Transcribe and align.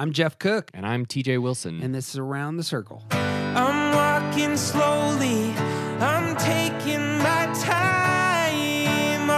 I'm 0.00 0.12
Jeff 0.12 0.38
Cook, 0.38 0.70
And 0.74 0.86
I'm 0.86 1.06
TJ 1.06 1.42
Wilson. 1.42 1.82
and 1.82 1.92
this 1.92 2.10
is 2.10 2.18
Around 2.18 2.56
the 2.58 2.62
Circle. 2.62 3.02
I'm 3.10 3.92
walking 3.94 4.56
slowly, 4.56 5.50
I'm 5.98 6.36
taking 6.36 7.18
my 7.18 7.52
time. 7.60 9.28
All 9.28 9.36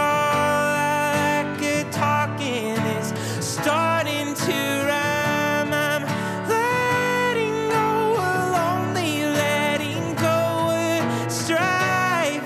I 1.17 1.55
could 1.59 1.91
talking 1.91 2.77
is 2.77 3.07
starting 3.43 4.35
to 4.35 4.51
rhyme. 4.85 5.73
I'm 5.73 6.03
letting 6.47 7.69
go 7.69 8.13
lonely, 8.53 9.25
letting 9.33 10.13
go 10.17 10.69
of 10.69 11.31
strife. 11.31 12.45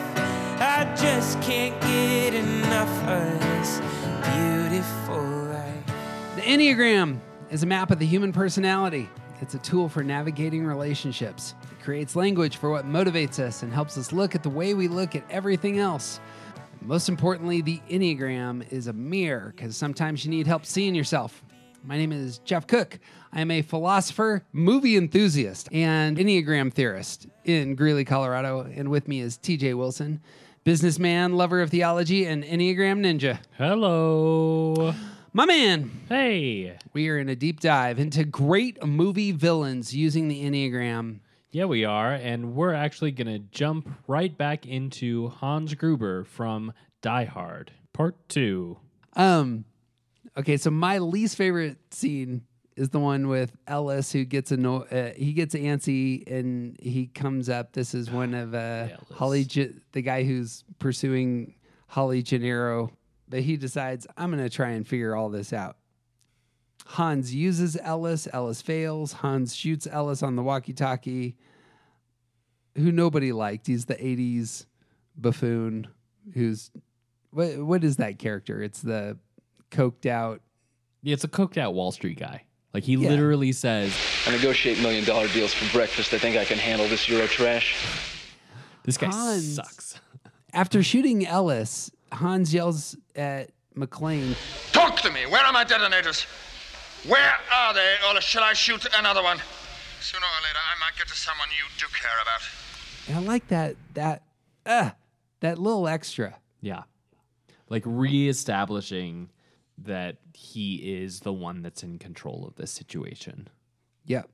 I 0.61 0.89
just 0.95 1.41
can't 1.41 1.79
get 1.81 2.33
enough 2.33 3.07
of 3.09 3.39
this 3.41 3.81
beautiful 4.23 5.21
life. 5.51 5.85
The 6.37 6.43
Enneagram 6.43 7.19
is 7.55 7.63
a 7.63 7.65
map 7.65 7.89
of 7.89 7.99
the 7.99 8.05
human 8.05 8.33
personality. 8.33 9.07
It's 9.39 9.53
a 9.53 9.59
tool 9.59 9.87
for 9.87 10.03
navigating 10.03 10.65
relationships. 10.65 11.55
It 11.71 11.81
creates 11.81 12.13
language 12.13 12.57
for 12.57 12.69
what 12.69 12.85
motivates 12.85 13.39
us 13.39 13.63
and 13.63 13.71
helps 13.71 13.97
us 13.97 14.11
look 14.11 14.35
at 14.35 14.43
the 14.43 14.49
way 14.49 14.73
we 14.73 14.89
look 14.89 15.15
at 15.15 15.23
everything 15.29 15.79
else. 15.79 16.19
Most 16.81 17.07
importantly, 17.07 17.61
the 17.61 17.79
Enneagram 17.89 18.69
is 18.73 18.87
a 18.87 18.93
mirror 18.93 19.53
because 19.55 19.77
sometimes 19.77 20.25
you 20.25 20.31
need 20.31 20.47
help 20.47 20.65
seeing 20.65 20.93
yourself. 20.93 21.45
My 21.85 21.95
name 21.95 22.11
is 22.11 22.39
Jeff 22.39 22.67
Cook. 22.67 22.99
I 23.31 23.39
am 23.39 23.51
a 23.51 23.61
philosopher, 23.61 24.43
movie 24.51 24.97
enthusiast, 24.97 25.69
and 25.71 26.17
Enneagram 26.17 26.73
theorist 26.73 27.27
in 27.45 27.75
Greeley, 27.75 28.03
Colorado. 28.03 28.69
And 28.75 28.89
with 28.89 29.07
me 29.07 29.21
is 29.21 29.37
TJ 29.37 29.77
Wilson, 29.77 30.19
businessman, 30.65 31.37
lover 31.37 31.61
of 31.61 31.69
theology, 31.69 32.25
and 32.25 32.43
Enneagram 32.43 32.99
ninja. 32.99 33.39
Hello. 33.57 34.93
My 35.35 35.45
man, 35.45 35.91
Hey. 36.07 36.77
we 36.93 37.09
are 37.09 37.17
in 37.19 37.27
a 37.27 37.35
deep 37.35 37.59
dive 37.59 37.99
into 37.99 38.23
great 38.23 38.81
movie 38.85 39.33
villains 39.33 39.93
using 39.93 40.29
the 40.29 40.41
Enneagram. 40.45 41.19
Yeah, 41.51 41.65
we 41.65 41.83
are. 41.83 42.13
And 42.13 42.55
we're 42.55 42.73
actually 42.73 43.11
going 43.11 43.27
to 43.27 43.39
jump 43.39 43.89
right 44.07 44.35
back 44.37 44.65
into 44.65 45.27
Hans 45.27 45.73
Gruber 45.73 46.23
from 46.23 46.71
Die 47.01 47.25
Hard, 47.25 47.73
Part 47.91 48.15
2. 48.29 48.77
Um, 49.17 49.65
okay, 50.37 50.55
so 50.55 50.71
my 50.71 50.99
least 50.99 51.35
favorite 51.35 51.79
scene 51.93 52.43
is 52.77 52.91
the 52.91 52.99
one 52.99 53.27
with 53.27 53.57
Ellis 53.67 54.13
who 54.13 54.23
gets 54.23 54.53
anno- 54.53 54.83
uh, 54.83 55.11
he 55.17 55.33
gets 55.33 55.53
antsy 55.53 56.23
and 56.31 56.77
he 56.81 57.07
comes 57.07 57.49
up. 57.49 57.73
This 57.73 57.93
is 57.93 58.09
one 58.09 58.33
of 58.33 58.53
uh. 58.55 58.87
Holly, 59.13 59.43
Ge- 59.43 59.75
the 59.91 60.01
guy 60.01 60.23
who's 60.23 60.63
pursuing 60.79 61.55
Holly 61.87 62.21
Gennaro, 62.23 62.89
but 63.29 63.41
he 63.41 63.57
decides 63.57 64.05
I'm 64.17 64.31
going 64.31 64.43
to 64.43 64.49
try 64.49 64.69
and 64.69 64.87
figure 64.87 65.15
all 65.15 65.29
this 65.29 65.51
out. 65.53 65.77
Hans 66.87 67.33
uses 67.33 67.77
Ellis. 67.81 68.27
Ellis 68.31 68.61
fails. 68.61 69.11
Hans 69.13 69.55
shoots 69.55 69.87
Ellis 69.91 70.21
on 70.21 70.35
the 70.35 70.43
walkie-talkie, 70.43 71.35
who 72.75 72.91
nobody 72.91 73.31
liked. 73.31 73.67
He's 73.67 73.85
the 73.85 73.95
'80s 73.95 74.65
buffoon 75.17 75.87
who's 76.33 76.71
what? 77.31 77.57
What 77.57 77.83
is 77.83 77.97
that 77.97 78.19
character? 78.19 78.61
It's 78.61 78.81
the 78.81 79.17
coked 79.71 80.05
out. 80.05 80.41
Yeah, 81.01 81.13
it's 81.13 81.23
a 81.23 81.27
coked 81.27 81.57
out 81.57 81.73
Wall 81.73 81.91
Street 81.91 82.19
guy. 82.19 82.43
Like 82.73 82.83
he 82.83 82.93
Yeah. 82.93 83.09
literally 83.09 83.51
says, 83.53 83.95
I 84.27 84.31
negotiate 84.31 84.79
million 84.81 85.05
dollar 85.05 85.27
deals 85.29 85.53
for 85.53 85.71
breakfast. 85.75 86.13
I 86.13 86.17
think 86.17 86.35
I 86.35 86.43
can 86.45 86.57
handle 86.57 86.87
this 86.87 87.07
Euro 87.09 87.25
trash. 87.25 87.75
this 88.83 88.97
guy 88.97 89.07
Hans. 89.07 89.55
sucks. 89.55 89.99
After 90.53 90.83
shooting 90.83 91.25
Ellis, 91.25 91.89
Hans 92.11 92.53
yells 92.53 92.95
at 93.15 93.51
McClane, 93.75 94.35
Talk 94.71 95.01
to 95.01 95.11
me. 95.11 95.25
Where 95.25 95.43
are 95.43 95.51
my 95.51 95.63
detonators? 95.63 96.25
Where 97.07 97.33
are 97.53 97.73
they, 97.73 97.95
or 98.09 98.19
shall 98.21 98.43
I 98.43 98.53
shoot 98.53 98.85
another 98.97 99.21
one? 99.21 99.37
Sooner 100.01 100.23
or 100.25 100.41
later, 100.43 100.59
I 100.59 100.79
might 100.79 100.97
get 100.97 101.07
to 101.07 101.13
someone 101.15 101.47
you 101.49 101.65
do 101.79 101.85
care 101.93 102.11
about. 102.21 102.41
and 103.07 103.17
I 103.17 103.31
like 103.31 103.47
that 103.49 103.75
that 103.95 104.23
uh 104.65 104.91
that 105.41 105.57
little 105.59 105.87
extra. 105.87 106.35
Yeah. 106.61 106.83
Like 107.69 107.83
reestablishing 107.85 109.29
that 109.79 110.17
he 110.33 110.75
is 111.01 111.19
the 111.21 111.33
one 111.33 111.61
that's 111.61 111.83
in 111.83 111.97
control 111.99 112.45
of 112.47 112.55
this 112.55 112.71
situation. 112.71 113.47
Yep. 114.05 114.29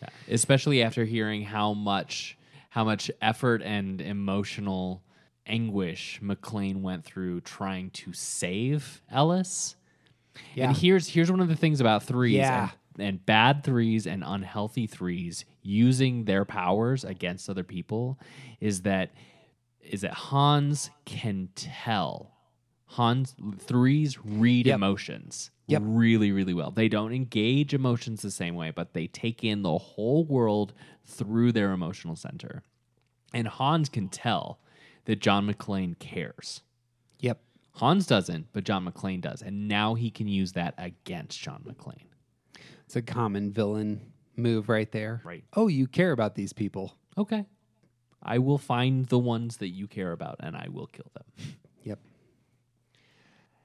Yeah. 0.00 0.08
Especially 0.30 0.82
after 0.82 1.04
hearing 1.04 1.42
how 1.42 1.74
much 1.74 2.38
how 2.70 2.84
much 2.84 3.10
effort 3.20 3.60
and 3.62 4.00
emotional 4.00 5.02
anguish 5.46 6.20
McClane 6.22 6.82
went 6.82 7.04
through 7.04 7.40
trying 7.42 7.90
to 7.90 8.12
save 8.12 9.02
Ellis. 9.10 9.76
Yeah. 10.54 10.68
And 10.68 10.76
here's 10.76 11.08
here's 11.08 11.30
one 11.30 11.40
of 11.40 11.48
the 11.48 11.56
things 11.56 11.80
about 11.80 12.02
threes 12.04 12.36
Yeah. 12.36 12.70
and, 12.96 13.06
and 13.08 13.26
bad 13.26 13.64
threes 13.64 14.06
and 14.06 14.22
unhealthy 14.26 14.86
threes 14.86 15.44
using 15.62 16.24
their 16.24 16.44
powers 16.44 17.04
against 17.04 17.50
other 17.50 17.64
people 17.64 18.18
is 18.60 18.82
that 18.82 19.10
is 19.82 20.02
that 20.02 20.12
Hans 20.14 20.90
can 21.04 21.48
tell. 21.54 22.30
Hans 22.86 23.34
threes 23.58 24.18
read 24.24 24.66
Yep. 24.66 24.74
emotions 24.76 25.50
Yep. 25.66 25.82
really, 25.84 26.30
really 26.32 26.52
well. 26.54 26.70
They 26.70 26.88
don't 26.88 27.12
engage 27.12 27.72
emotions 27.72 28.20
the 28.22 28.30
same 28.30 28.54
way, 28.54 28.70
but 28.70 28.92
they 28.92 29.06
take 29.06 29.42
in 29.42 29.62
the 29.62 29.78
whole 29.78 30.24
world 30.24 30.72
through 31.04 31.52
their 31.52 31.72
emotional 31.72 32.14
center. 32.16 32.62
And 33.32 33.48
Hans 33.48 33.88
can 33.88 34.08
tell 34.08 34.58
that 35.04 35.20
John 35.20 35.46
McClane 35.46 35.98
cares. 35.98 36.62
Yep. 37.20 37.40
Hans 37.74 38.06
doesn't, 38.06 38.46
but 38.52 38.64
John 38.64 38.86
McClane 38.86 39.20
does. 39.20 39.42
And 39.42 39.68
now 39.68 39.94
he 39.94 40.10
can 40.10 40.28
use 40.28 40.52
that 40.52 40.74
against 40.78 41.40
John 41.40 41.64
McClane. 41.66 42.06
It's 42.84 42.96
a 42.96 43.02
common 43.02 43.50
villain 43.50 44.12
move 44.36 44.68
right 44.68 44.90
there. 44.92 45.20
Right. 45.24 45.44
Oh, 45.54 45.68
you 45.68 45.86
care 45.86 46.12
about 46.12 46.34
these 46.34 46.52
people. 46.52 46.94
Okay. 47.16 47.46
I 48.22 48.38
will 48.38 48.58
find 48.58 49.06
the 49.06 49.18
ones 49.18 49.58
that 49.58 49.68
you 49.68 49.88
care 49.88 50.12
about 50.12 50.36
and 50.40 50.56
I 50.56 50.68
will 50.70 50.86
kill 50.86 51.10
them. 51.14 51.24
Yep. 51.84 51.98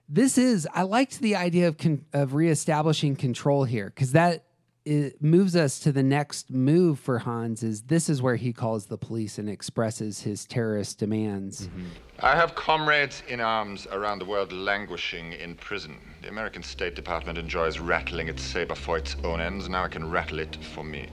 This 0.10 0.40
is 0.40 0.68
I 0.74 0.82
liked 0.82 1.20
the 1.20 1.36
idea 1.36 1.68
of 1.68 1.78
con- 1.78 2.06
of 2.14 2.34
reestablishing 2.34 3.16
control 3.16 3.64
here 3.64 3.86
because 3.86 4.14
that 4.14 4.47
it 4.88 5.22
moves 5.22 5.54
us 5.54 5.80
to 5.80 5.92
the 5.92 6.02
next 6.02 6.50
move 6.50 6.98
for 6.98 7.20
Hans. 7.20 7.62
Is 7.62 7.82
this 7.84 8.08
is 8.08 8.22
where 8.22 8.38
he 8.38 8.54
calls 8.54 8.86
the 8.86 8.98
police 8.98 9.38
and 9.38 9.50
expresses 9.50 10.22
his 10.22 10.46
terrorist 10.46 10.98
demands. 10.98 11.68
Mm-hmm. 11.68 11.86
I 12.22 12.36
have 12.36 12.56
comrades 12.56 13.22
in 13.28 13.42
arms 13.42 13.86
around 13.92 14.20
the 14.20 14.26
world 14.26 14.54
languishing 14.54 15.34
in 15.34 15.56
prison. 15.56 15.98
The 16.22 16.30
American 16.30 16.64
State 16.64 16.96
Department 16.96 17.38
enjoys 17.38 17.80
rattling 17.80 18.30
its 18.30 18.42
saber 18.42 18.76
for 18.76 18.98
its 18.98 19.18
own 19.26 19.42
ends. 19.42 19.68
Now 19.68 19.84
I 19.84 19.90
can 19.90 20.10
rattle 20.10 20.40
it 20.40 20.58
for 20.74 20.86
me. 20.86 21.10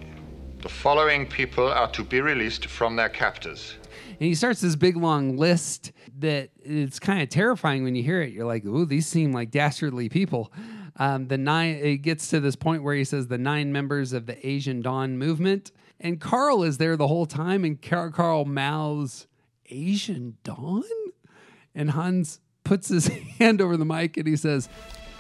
The 0.63 0.69
following 0.69 1.27
people 1.27 1.67
are 1.67 1.91
to 1.91 2.05
be 2.05 2.21
released 2.21 2.67
from 2.67 2.95
their 2.95 3.09
captors. 3.09 3.75
And 4.09 4.21
he 4.21 4.37
starts 4.37 4.61
this 4.61 4.77
big 4.77 4.97
long 4.97 5.37
list 5.37 5.91
that 6.21 6.51
it's 6.63 7.01
kind 7.01 7.23
of 7.23 7.29
terrifying 7.29 7.83
when 7.83 7.97
you 7.97 8.05
hear 8.05 8.23
it. 8.23 8.33
You're 8.33 8.47
like, 8.47 8.65
"Ooh, 8.65 8.87
these 8.87 9.09
seem 9.09 9.33
like 9.33 9.51
dastardly 9.51 10.09
people." 10.09 10.53
Um, 10.97 11.27
the 11.29 11.39
nine 11.39 11.77
it 11.77 11.99
gets 11.99 12.29
to 12.29 12.39
this 12.41 12.55
point 12.57 12.83
where 12.83 12.95
he 12.95 13.05
says 13.05 13.27
the 13.29 13.39
nine 13.39 13.73
members 13.73 14.13
of 14.13 14.27
the 14.27 14.47
Asian 14.47 14.81
Dawn 14.81 15.19
movement, 15.19 15.73
and 16.01 16.21
Carl 16.21 16.63
is 16.63 16.79
there 16.79 16.97
the 16.97 17.09
whole 17.09 17.27
time, 17.27 17.65
and 17.65 17.81
Car- 17.83 18.11
Carl 18.11 18.45
mouths 18.45 19.27
Asian 19.71 20.37
Dawn, 20.45 20.85
and 21.75 21.91
Hans 21.91 22.41
puts 22.63 22.89
his 22.89 23.07
hand 23.39 23.61
over 23.61 23.77
the 23.77 23.85
mic 23.85 24.17
and 24.17 24.27
he 24.29 24.37
says, 24.37 24.69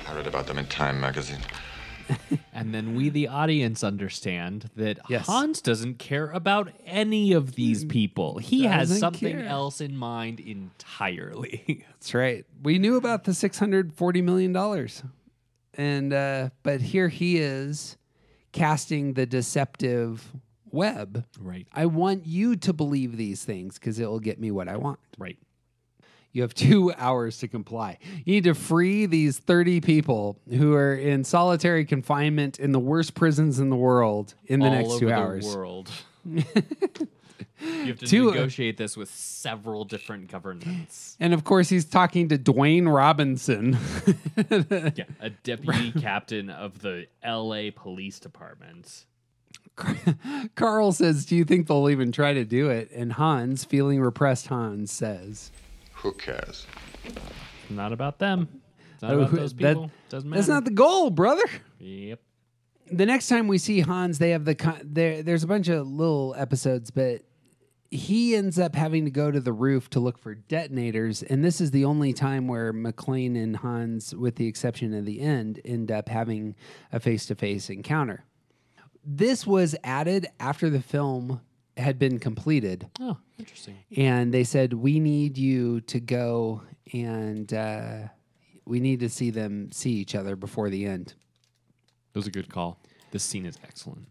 I 0.09 0.15
read 0.15 0.27
about 0.27 0.47
them 0.47 0.59
in 0.59 0.67
Time 0.67 1.01
magazine. 1.01 1.41
And 2.53 2.73
then 2.75 2.95
we, 2.95 3.09
the 3.09 3.29
audience, 3.29 3.83
understand 3.83 4.71
that 4.77 4.99
Yes. 5.09 5.27
Hans 5.27 5.61
doesn't 5.61 5.99
care 5.99 6.31
about 6.31 6.71
any 6.87 7.33
of 7.33 7.55
these 7.57 7.84
people. 7.84 8.39
He 8.39 8.65
has 8.65 8.91
Doesn't 8.91 9.01
something 9.01 9.37
care. 9.39 9.47
else 9.47 9.81
in 9.81 9.97
mind 9.97 10.39
entirely. 10.39 11.84
That's 11.91 12.15
right. 12.15 12.45
We 12.63 12.79
knew 12.79 12.97
about 12.97 13.25
the 13.25 13.34
six 13.34 13.59
hundred 13.59 13.93
forty 13.95 14.23
million 14.23 14.53
dollars, 14.53 15.03
and 15.77 16.12
uh, 16.12 16.51
but 16.62 16.81
here 16.81 17.09
he 17.09 17.39
is 17.39 17.97
casting 18.53 19.15
the 19.15 19.27
deceptive 19.27 20.33
web. 20.71 21.25
right. 21.41 21.66
I 21.72 21.87
want 21.87 22.27
you 22.27 22.57
to 22.57 22.72
believe 22.72 23.16
these 23.16 23.45
things 23.45 23.78
because 23.78 23.98
it 23.98 24.09
will 24.09 24.21
get 24.21 24.41
me 24.41 24.51
what 24.51 24.69
I 24.69 24.77
want. 24.77 24.98
Right. 25.19 25.39
You 26.33 26.43
have 26.43 26.54
two 26.54 26.93
hours 26.98 27.39
to 27.39 27.48
comply. 27.48 27.98
You 28.25 28.34
need 28.34 28.45
to 28.45 28.54
free 28.54 29.07
these 29.07 29.39
30 29.39 29.81
people 29.81 30.39
who 30.51 30.75
are 30.75 30.95
in 30.95 31.25
solitary 31.25 31.84
confinement 31.84 32.59
in 32.59 32.72
the 32.72 32.81
worst 32.81 33.15
prisons 33.15 33.59
in 33.59 33.71
the 33.71 33.77
world 33.77 34.34
in 34.47 34.60
the 34.60 34.66
All 34.66 34.72
next 34.72 34.98
two 34.98 35.13
hours. 35.13 35.51
The 35.51 35.57
world. 35.57 35.91
you 37.60 37.86
have 37.86 37.98
to 38.01 38.07
Two- 38.07 38.31
uh, 38.31 38.34
negotiate 38.34 38.77
this 38.77 38.97
with 38.97 39.10
several 39.10 39.84
different 39.84 40.31
governments. 40.31 41.16
And 41.21 41.33
of 41.34 41.45
course, 41.45 41.69
he's 41.69 41.84
talking 41.84 42.28
to 42.28 42.39
Dwayne 42.39 42.92
Robinson. 42.92 43.77
Yeah, 44.36 45.04
a 45.21 45.31
deputy 45.31 45.92
captain 46.01 46.51
of 46.51 46.81
the 46.81 47.07
L.A. 47.22 47.71
Police 47.71 48.19
Department. 48.19 49.07
Carl 50.54 50.92
says, 50.92 51.25
Do 51.27 51.36
you 51.36 51.45
think 51.45 51.66
they'll 51.66 51.89
even 51.91 52.13
try 52.13 52.33
to 52.33 52.45
do 52.45 52.69
it? 52.71 52.91
And 52.92 53.13
Hans, 53.13 53.65
feeling 53.65 54.01
repressed, 54.01 54.47
Hans 54.48 54.92
says, 54.92 55.51
Who 55.95 56.13
cares? 56.13 56.66
Not 57.71 57.92
about 57.92 58.19
them. 58.19 58.48
It's 58.95 59.03
not 59.03 59.13
Oh, 59.13 59.19
about 59.19 59.31
who- 59.31 59.36
those 59.39 59.54
that- 59.54 59.69
people. 59.75 59.91
Doesn't 60.09 60.28
matter. 60.31 60.39
That's 60.41 60.48
not 60.48 60.65
the 60.65 60.71
goal, 60.71 61.10
brother. 61.10 61.42
Yep. 61.81 62.21
The 62.91 63.07
next 63.07 63.28
time 63.28 63.48
we 63.48 63.59
see 63.59 63.81
Hans, 63.81 64.19
they 64.19 64.31
have 64.31 64.45
the 64.45 64.54
con- 64.54 64.81
there. 64.84 65.22
There's 65.22 65.42
a 65.42 65.47
bunch 65.47 65.69
of 65.69 65.86
little 65.89 66.34
episodes, 66.36 66.91
but 66.91 67.22
he 67.91 68.34
ends 68.34 68.59
up 68.59 68.75
having 68.75 69.04
to 69.04 69.10
go 69.10 69.31
to 69.31 69.41
the 69.41 69.53
roof 69.53 69.89
to 69.91 70.01
look 70.01 70.19
for 70.19 70.34
detonators, 70.34 71.22
and 71.22 71.45
this 71.45 71.60
is 71.60 71.71
the 71.71 71.84
only 71.84 72.13
time 72.13 72.48
where 72.48 72.72
McClane 72.72 73.41
and 73.41 73.57
Hans, 73.57 74.15
with 74.15 74.36
the 74.36 74.47
exception 74.47 74.92
of 74.95 75.04
the 75.07 75.21
end, 75.21 75.60
end 75.65 75.91
up 75.92 76.09
having 76.09 76.57
a 76.92 76.98
face-to-face 77.01 77.71
encounter. 77.71 78.25
This 79.04 79.47
was 79.47 79.77
added 79.84 80.27
after 80.41 80.69
the 80.71 80.81
film 80.83 81.41
had 81.77 81.98
been 81.98 82.19
completed, 82.19 82.89
Oh, 83.01 83.16
interesting. 83.39 83.77
and 83.97 84.33
they 84.34 84.45
said 84.45 84.72
we 84.72 84.98
need 85.01 85.36
you 85.39 85.81
to 85.83 86.01
go 86.01 86.63
and 86.92 87.53
uh, 87.53 87.98
we 88.65 88.81
need 88.81 89.01
to 89.01 89.09
see 89.09 89.31
them 89.31 89.71
see 89.72 89.91
each 89.92 90.15
other 90.15 90.36
before 90.36 90.71
the 90.71 90.84
end. 90.86 91.15
It 92.15 92.19
was 92.19 92.28
a 92.28 92.31
good 92.31 92.49
call. 92.49 92.78
This 93.11 93.25
scene 93.25 93.45
is 93.45 93.59
excellent. 93.65 94.07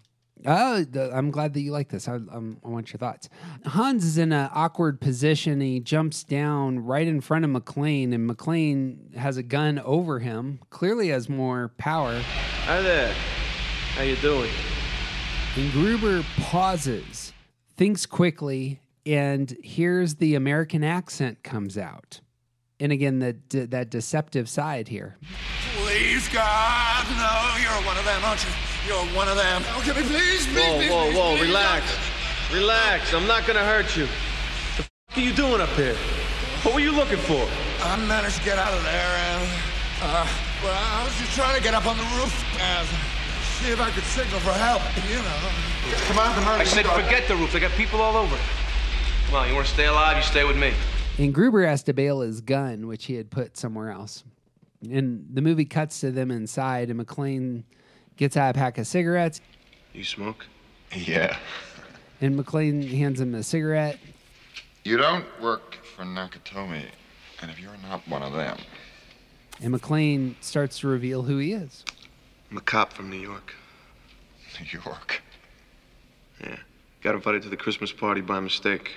Oh, 0.45 0.83
the, 0.83 1.15
I'm 1.15 1.31
glad 1.31 1.53
that 1.53 1.61
you 1.61 1.71
like 1.71 1.87
this. 1.87 2.07
I, 2.09 2.15
um, 2.15 2.57
I 2.65 2.67
want 2.67 2.91
your 2.91 2.97
thoughts. 2.97 3.29
Hans 3.65 4.03
is 4.03 4.17
in 4.17 4.33
an 4.33 4.49
awkward 4.53 4.99
position. 4.99 5.61
He 5.61 5.79
jumps 5.79 6.23
down 6.23 6.79
right 6.79 7.07
in 7.07 7.21
front 7.21 7.45
of 7.45 7.51
McClane, 7.51 8.13
and 8.13 8.29
McClane 8.29 9.15
has 9.15 9.37
a 9.37 9.43
gun 9.43 9.79
over 9.79 10.19
him. 10.19 10.59
Clearly, 10.69 11.09
has 11.09 11.29
more 11.29 11.71
power. 11.77 12.19
Hi 12.65 12.81
there. 12.81 13.13
How 13.95 14.03
you 14.03 14.17
doing? 14.17 14.51
And 15.55 15.71
Gruber 15.71 16.25
pauses, 16.37 17.31
thinks 17.77 18.05
quickly, 18.05 18.81
and 19.05 19.55
hears 19.63 20.15
the 20.15 20.35
American 20.35 20.83
accent 20.83 21.43
comes 21.43 21.77
out. 21.77 22.19
And 22.81 22.91
again, 22.91 23.19
the 23.19 23.33
de- 23.33 23.67
that 23.67 23.89
deceptive 23.89 24.49
side 24.49 24.89
here. 24.89 25.15
Please, 26.03 26.27
God, 26.27 27.07
no, 27.15 27.31
you're 27.63 27.79
one 27.87 27.95
of 27.95 28.03
them, 28.03 28.19
aren't 28.25 28.43
you? 28.43 28.51
You're 28.85 29.07
one 29.15 29.29
of 29.29 29.37
them. 29.37 29.63
Oh, 29.71 29.79
can 29.87 29.95
we 29.95 30.03
please, 30.03 30.43
please, 30.51 30.59
Whoa, 30.59 30.75
please, 30.75 30.91
whoa, 30.91 31.05
please, 31.07 31.15
whoa, 31.15 31.31
please, 31.37 31.47
relax. 31.47 31.83
Relax. 32.51 33.13
I'm 33.13 33.25
not 33.25 33.47
gonna 33.47 33.63
hurt 33.63 33.95
you. 33.95 34.03
The 34.75 34.83
f- 34.83 34.89
are 35.15 35.21
you 35.21 35.31
doing 35.31 35.61
up 35.61 35.69
here? 35.79 35.95
What 36.67 36.75
were 36.75 36.81
you 36.81 36.91
looking 36.91 37.23
for? 37.23 37.47
I 37.87 37.95
managed 37.95 38.39
to 38.39 38.43
get 38.43 38.59
out 38.59 38.73
of 38.73 38.83
there, 38.83 39.15
and, 39.31 39.47
uh, 40.03 40.27
well, 40.61 40.75
I 40.75 41.05
was 41.05 41.15
just 41.15 41.31
trying 41.39 41.55
to 41.55 41.63
get 41.63 41.73
up 41.73 41.87
on 41.87 41.95
the 41.95 42.03
roof 42.19 42.35
and 42.59 42.85
see 43.63 43.71
if 43.71 43.79
I 43.79 43.89
could 43.91 44.03
signal 44.03 44.41
for 44.41 44.51
help, 44.51 44.83
you 45.07 45.23
know. 45.23 45.97
Come 46.11 46.19
on, 46.19 46.35
come 46.35 46.47
on. 46.49 46.59
I 46.59 46.65
said 46.65 46.85
forget 46.85 47.29
the 47.29 47.37
roof. 47.37 47.53
They 47.53 47.61
got 47.61 47.71
people 47.79 48.01
all 48.01 48.17
over. 48.17 48.35
Come 49.27 49.35
on, 49.35 49.47
you 49.47 49.55
want 49.55 49.67
to 49.67 49.73
stay 49.73 49.85
alive? 49.85 50.17
You 50.17 50.23
stay 50.23 50.43
with 50.43 50.57
me. 50.57 50.73
And 51.17 51.33
Gruber 51.33 51.65
has 51.65 51.81
to 51.83 51.93
bail 51.93 52.19
his 52.19 52.41
gun, 52.41 52.87
which 52.87 53.05
he 53.05 53.15
had 53.15 53.31
put 53.31 53.55
somewhere 53.55 53.89
else. 53.89 54.25
And 54.91 55.25
the 55.33 55.41
movie 55.41 55.65
cuts 55.65 55.99
to 56.01 56.11
them 56.11 56.29
inside, 56.31 56.89
and 56.89 56.99
McClane 56.99 57.63
gets 58.17 58.35
out 58.37 58.55
a 58.55 58.59
pack 58.59 58.77
of 58.77 58.87
cigarettes, 58.87 59.41
You 59.93 60.03
smoke? 60.03 60.45
Yeah. 60.95 61.37
and 62.21 62.37
McClane 62.39 62.87
hands 62.95 63.19
him 63.19 63.33
a 63.35 63.41
cigarette. 63.43 63.97
You 64.83 64.97
don't 64.97 65.25
work 65.41 65.75
for 65.95 66.03
Nakatomi, 66.03 66.83
and 67.41 67.49
if 67.49 67.59
you're 67.59 67.71
not 67.89 68.07
one 68.07 68.21
of 68.21 68.33
them, 68.33 68.57
And 69.61 69.73
McClane 69.73 70.35
starts 70.41 70.79
to 70.79 70.87
reveal 70.87 71.23
who 71.23 71.37
he 71.37 71.53
is. 71.53 71.85
I'm 72.51 72.57
a 72.57 72.61
cop 72.61 72.91
from 72.93 73.09
New 73.09 73.17
York. 73.19 73.53
New 74.59 74.79
York. 74.85 75.21
Yeah. 76.41 76.57
Got 77.01 77.15
invited 77.15 77.41
to 77.43 77.49
the 77.49 77.57
Christmas 77.57 77.91
party 77.91 78.21
by 78.21 78.39
mistake. 78.39 78.91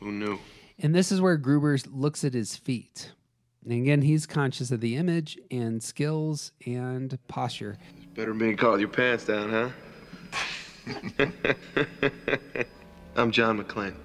Who 0.00 0.10
knew? 0.12 0.38
And 0.78 0.94
this 0.94 1.12
is 1.12 1.20
where 1.20 1.36
Gruber 1.36 1.78
looks 1.90 2.24
at 2.24 2.34
his 2.34 2.56
feet. 2.56 3.12
And 3.64 3.72
again, 3.72 4.02
he's 4.02 4.26
conscious 4.26 4.70
of 4.70 4.80
the 4.80 4.96
image 4.96 5.38
and 5.50 5.82
skills 5.82 6.52
and 6.66 7.18
posture. 7.28 7.76
It's 7.96 8.06
better 8.06 8.30
than 8.30 8.38
being 8.38 8.56
caught 8.56 8.72
with 8.72 8.80
your 8.80 8.88
pants 8.88 9.24
down, 9.26 9.50
huh? 9.50 9.70
I'm 13.16 13.30
John 13.30 13.62
McClane. 13.62 13.96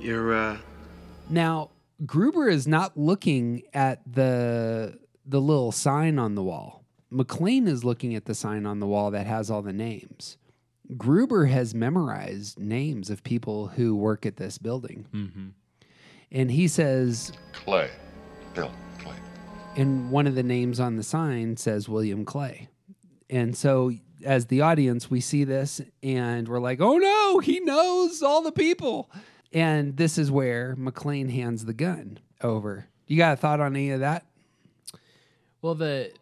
You're, 0.00 0.34
uh, 0.34 0.58
Now, 1.30 1.70
Gruber 2.04 2.48
is 2.48 2.66
not 2.66 2.96
looking 2.96 3.62
at 3.72 4.00
the 4.10 4.98
the 5.24 5.40
little 5.40 5.70
sign 5.70 6.18
on 6.18 6.34
the 6.34 6.42
wall. 6.42 6.84
McClane 7.12 7.68
is 7.68 7.84
looking 7.84 8.16
at 8.16 8.24
the 8.24 8.34
sign 8.34 8.66
on 8.66 8.80
the 8.80 8.86
wall 8.88 9.12
that 9.12 9.24
has 9.26 9.50
all 9.52 9.62
the 9.62 9.72
names. 9.72 10.36
Gruber 10.96 11.46
has 11.46 11.76
memorized 11.76 12.58
names 12.58 13.08
of 13.08 13.22
people 13.22 13.68
who 13.68 13.94
work 13.94 14.26
at 14.26 14.36
this 14.36 14.58
building. 14.58 15.06
Mm-hmm. 15.14 15.48
And 16.32 16.50
he 16.50 16.66
says, 16.66 17.32
Clay. 17.52 17.90
Bill 18.54 18.70
Clay. 18.98 19.16
and 19.76 20.10
one 20.10 20.26
of 20.26 20.34
the 20.34 20.42
names 20.42 20.80
on 20.80 20.96
the 20.96 21.02
sign 21.02 21.56
says 21.56 21.88
William 21.88 22.24
Clay. 22.24 22.68
And 23.30 23.56
so, 23.56 23.92
as 24.24 24.46
the 24.46 24.60
audience, 24.60 25.10
we 25.10 25.20
see 25.20 25.44
this 25.44 25.80
and 26.02 26.46
we're 26.48 26.60
like, 26.60 26.80
oh 26.80 26.98
no, 26.98 27.38
he 27.38 27.60
knows 27.60 28.22
all 28.22 28.42
the 28.42 28.52
people. 28.52 29.10
And 29.52 29.96
this 29.96 30.18
is 30.18 30.30
where 30.30 30.76
McClane 30.76 31.30
hands 31.30 31.64
the 31.64 31.72
gun 31.74 32.18
over. 32.42 32.86
You 33.06 33.16
got 33.16 33.34
a 33.34 33.36
thought 33.36 33.60
on 33.60 33.74
any 33.74 33.90
of 33.90 34.00
that? 34.00 34.24
Well, 35.60 35.74
the 35.74 36.12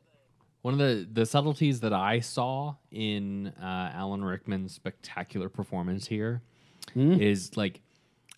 one 0.63 0.75
of 0.75 0.79
the 0.79 1.09
the 1.11 1.27
subtleties 1.27 1.81
that 1.81 1.93
I 1.93 2.21
saw 2.21 2.75
in 2.91 3.49
uh, 3.61 3.93
Alan 3.95 4.23
Rickman's 4.25 4.75
spectacular 4.75 5.49
performance 5.49 6.07
here 6.07 6.43
is 6.95 7.57
like 7.57 7.81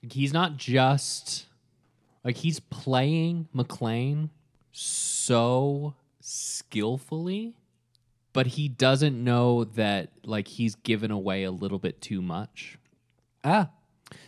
he's 0.09 0.33
not 0.33 0.57
just 0.57 1.47
like 2.25 2.37
he's 2.37 2.61
playing 2.61 3.49
McClane 3.55 4.31
so 4.73 5.95
skillfully, 6.21 7.55
but 8.33 8.47
he 8.47 8.69
doesn't 8.69 9.23
know 9.23 9.65
that 9.65 10.11
like 10.25 10.49
he's 10.49 10.75
given 10.77 11.11
away 11.11 11.45
a 11.45 11.51
little 11.51 11.79
bit 11.79 12.01
too 12.01 12.23
much. 12.23 12.79
Ah, 13.45 13.71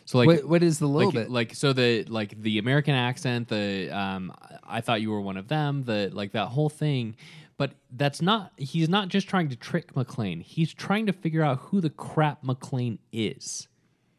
So 0.05 0.19
like 0.19 0.27
what, 0.27 0.45
what 0.45 0.63
is 0.63 0.79
the 0.79 0.87
little 0.89 1.09
like, 1.11 1.15
bit? 1.15 1.31
like 1.31 1.55
so 1.55 1.73
the 1.73 2.05
like 2.05 2.41
the 2.41 2.59
American 2.59 2.95
accent, 2.95 3.49
the 3.49 3.91
um, 3.97 4.33
I 4.65 4.81
thought 4.81 5.01
you 5.01 5.11
were 5.11 5.21
one 5.21 5.37
of 5.37 5.49
them, 5.49 5.85
the 5.85 6.11
like 6.13 6.33
that 6.33 6.47
whole 6.49 6.69
thing. 6.69 7.17
But 7.57 7.71
that's 7.93 8.21
not. 8.21 8.51
He's 8.57 8.89
not 8.89 9.09
just 9.09 9.29
trying 9.29 9.49
to 9.51 9.57
trick 9.57 9.95
McClane. 9.95 10.43
He's 10.43 10.75
trying 10.75 11.07
to 11.07 11.13
figure 11.13 11.43
out 11.45 11.59
who 11.61 11.81
the 11.81 11.89
crap 11.91 12.43
McClane 12.43 12.99
is. 13.13 13.69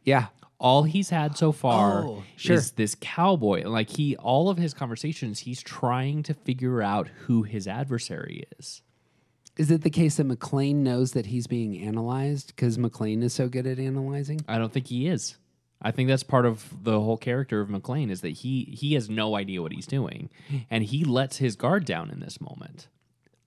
yeah. 0.05 0.27
All 0.59 0.83
he's 0.83 1.09
had 1.09 1.37
so 1.37 1.51
far 1.51 2.03
Oh, 2.03 2.23
sure. 2.37 2.55
is 2.55 2.71
this 2.71 2.95
cowboy. 2.99 3.67
Like 3.67 3.89
he, 3.89 4.15
all 4.15 4.49
of 4.49 4.57
his 4.57 4.73
conversations, 4.73 5.39
he's 5.39 5.61
trying 5.61 6.23
to 6.23 6.33
figure 6.33 6.81
out 6.81 7.07
who 7.25 7.43
his 7.43 7.67
adversary 7.67 8.45
is. 8.57 8.81
Is 9.57 9.71
it 9.71 9.81
the 9.81 9.89
case 9.89 10.15
that 10.17 10.27
McClane 10.27 10.75
knows 10.77 11.11
that 11.13 11.27
he's 11.27 11.47
being 11.47 11.77
analyzed 11.81 12.47
because 12.55 12.77
McClane 12.77 13.23
is 13.23 13.33
so 13.33 13.47
good 13.47 13.67
at 13.67 13.79
analyzing? 13.79 14.41
I 14.47 14.57
don't 14.57 14.71
think 14.73 14.87
he 14.87 15.07
is. 15.07 15.37
I 15.81 15.91
think 15.91 16.07
that's 16.09 16.23
part 16.23 16.45
of 16.45 16.83
the 16.83 16.99
whole 16.99 17.17
character 17.17 17.61
of 17.61 17.69
McClane 17.69 18.09
is 18.09 18.21
that 18.21 18.29
he 18.29 18.63
he 18.77 18.93
has 18.95 19.09
no 19.09 19.35
idea 19.35 19.61
what 19.61 19.71
he's 19.73 19.85
doing, 19.85 20.29
and 20.71 20.83
he 20.85 21.03
lets 21.03 21.37
his 21.37 21.55
guard 21.55 21.85
down 21.85 22.09
in 22.09 22.21
this 22.21 22.39
moment. 22.41 22.87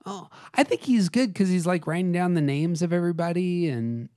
Oh, 0.07 0.29
I 0.55 0.63
think 0.63 0.83
he's 0.83 1.09
good 1.09 1.33
because 1.33 1.49
he's 1.49 1.67
like 1.67 1.87
writing 1.87 2.13
down 2.13 2.35
the 2.35 2.41
names 2.41 2.81
of 2.81 2.93
everybody 2.93 3.69
and 3.69 4.09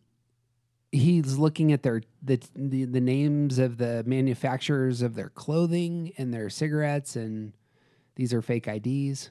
he's 0.91 1.37
looking 1.37 1.71
at 1.71 1.83
their 1.83 2.01
the, 2.21 2.39
the 2.55 2.85
the 2.85 3.01
names 3.01 3.59
of 3.59 3.77
the 3.77 4.03
manufacturers 4.05 5.01
of 5.01 5.15
their 5.15 5.29
clothing 5.29 6.11
and 6.17 6.33
their 6.33 6.49
cigarettes 6.49 7.15
and 7.15 7.53
these 8.15 8.33
are 8.33 8.41
fake 8.41 8.67
IDs. 8.67 9.29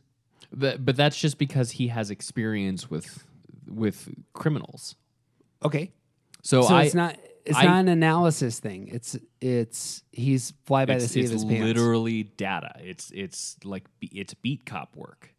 But 0.53 0.85
but 0.85 0.97
that's 0.97 1.19
just 1.19 1.39
because 1.39 1.73
he 1.73 1.89
has 1.89 2.11
experience 2.11 2.91
with 2.91 3.25
with 3.69 4.09
criminals. 4.33 4.97
Okay. 5.65 5.93
So, 6.43 6.63
So 6.63 6.75
I 6.75 6.85
it's 6.85 6.95
not 6.95 7.17
it's 7.45 7.57
I- 7.57 7.65
not 7.65 7.81
an 7.81 7.89
analysis 7.89 8.59
thing. 8.59 8.89
It's 8.89 9.17
it's 9.41 10.03
he's 10.13 10.55
fly 10.65 10.87
by 10.87 10.95
the 10.95 11.07
seat 11.09 11.27
of 11.27 11.31
his 11.33 11.45
pants. 11.45 11.57
It's 11.61 11.65
literally 11.79 12.23
data. 12.25 12.73
It's 12.81 13.11
it's 13.15 13.57
like 13.65 13.85
it's 14.01 14.35
beat 14.35 14.65
cop 14.65 14.97
work. 14.97 15.35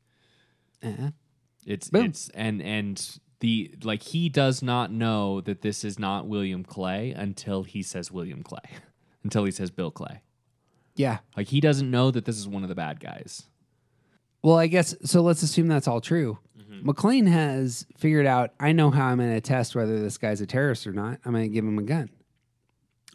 Uh-huh. 0.83 1.11
It's 1.65 1.89
Boom. 1.89 2.05
it's 2.05 2.29
and 2.29 2.61
and 2.61 3.19
the 3.41 3.75
like 3.83 4.03
he 4.03 4.29
does 4.29 4.63
not 4.63 4.91
know 4.91 5.41
that 5.41 5.61
this 5.61 5.83
is 5.83 5.99
not 5.99 6.27
William 6.27 6.63
Clay 6.63 7.11
until 7.11 7.63
he 7.63 7.83
says 7.83 8.11
William 8.11 8.41
Clay, 8.43 8.77
until 9.23 9.43
he 9.43 9.51
says 9.51 9.69
Bill 9.69 9.91
Clay. 9.91 10.21
Yeah. 10.95 11.19
Like 11.35 11.47
he 11.47 11.59
doesn't 11.59 11.89
know 11.89 12.11
that 12.11 12.25
this 12.25 12.37
is 12.37 12.47
one 12.47 12.63
of 12.63 12.69
the 12.69 12.75
bad 12.75 12.99
guys. 12.99 13.43
Well, 14.43 14.57
I 14.57 14.67
guess 14.67 14.95
so. 15.03 15.21
Let's 15.21 15.43
assume 15.43 15.67
that's 15.67 15.87
all 15.87 16.01
true. 16.01 16.39
Mm-hmm. 16.57 16.89
McClane 16.89 17.27
has 17.27 17.85
figured 17.97 18.25
out. 18.25 18.51
I 18.59 18.71
know 18.71 18.89
how 18.89 19.07
I'm 19.07 19.17
going 19.17 19.33
to 19.33 19.41
test 19.41 19.75
whether 19.75 19.99
this 19.99 20.17
guy's 20.17 20.41
a 20.41 20.47
terrorist 20.47 20.87
or 20.87 20.93
not. 20.93 21.19
I'm 21.25 21.33
going 21.33 21.43
to 21.43 21.53
give 21.53 21.65
him 21.65 21.77
a 21.77 21.83
gun. 21.83 22.09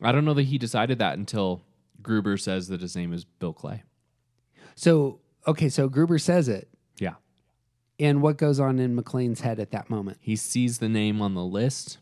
I 0.03 0.13
don't 0.13 0.25
know 0.25 0.35
that 0.35 0.45
he 0.45 0.59
decided 0.59 0.99
that 0.99 1.19
until 1.19 1.63
Gruber 2.03 2.37
says 2.37 2.69
that 2.69 2.81
his 2.81 2.95
name 2.95 3.13
is 3.13 3.25
Bill 3.25 3.53
Clay. 3.53 3.83
So 4.75 5.21
okay, 5.47 5.69
so 5.69 5.89
Gruber 5.89 6.19
says 6.19 6.49
it. 6.49 6.69
And 7.99 8.21
what 8.21 8.37
goes 8.37 8.61
on 8.61 8.79
in 8.79 8.95
McClane's 8.97 9.41
head 9.41 9.59
at 9.59 9.71
that 9.71 9.89
moment? 9.89 10.19
He 10.21 10.37
sees 10.37 10.79
the 10.79 10.89
name 10.89 11.23
on 11.23 11.35
the 11.35 11.45
list 11.45 11.99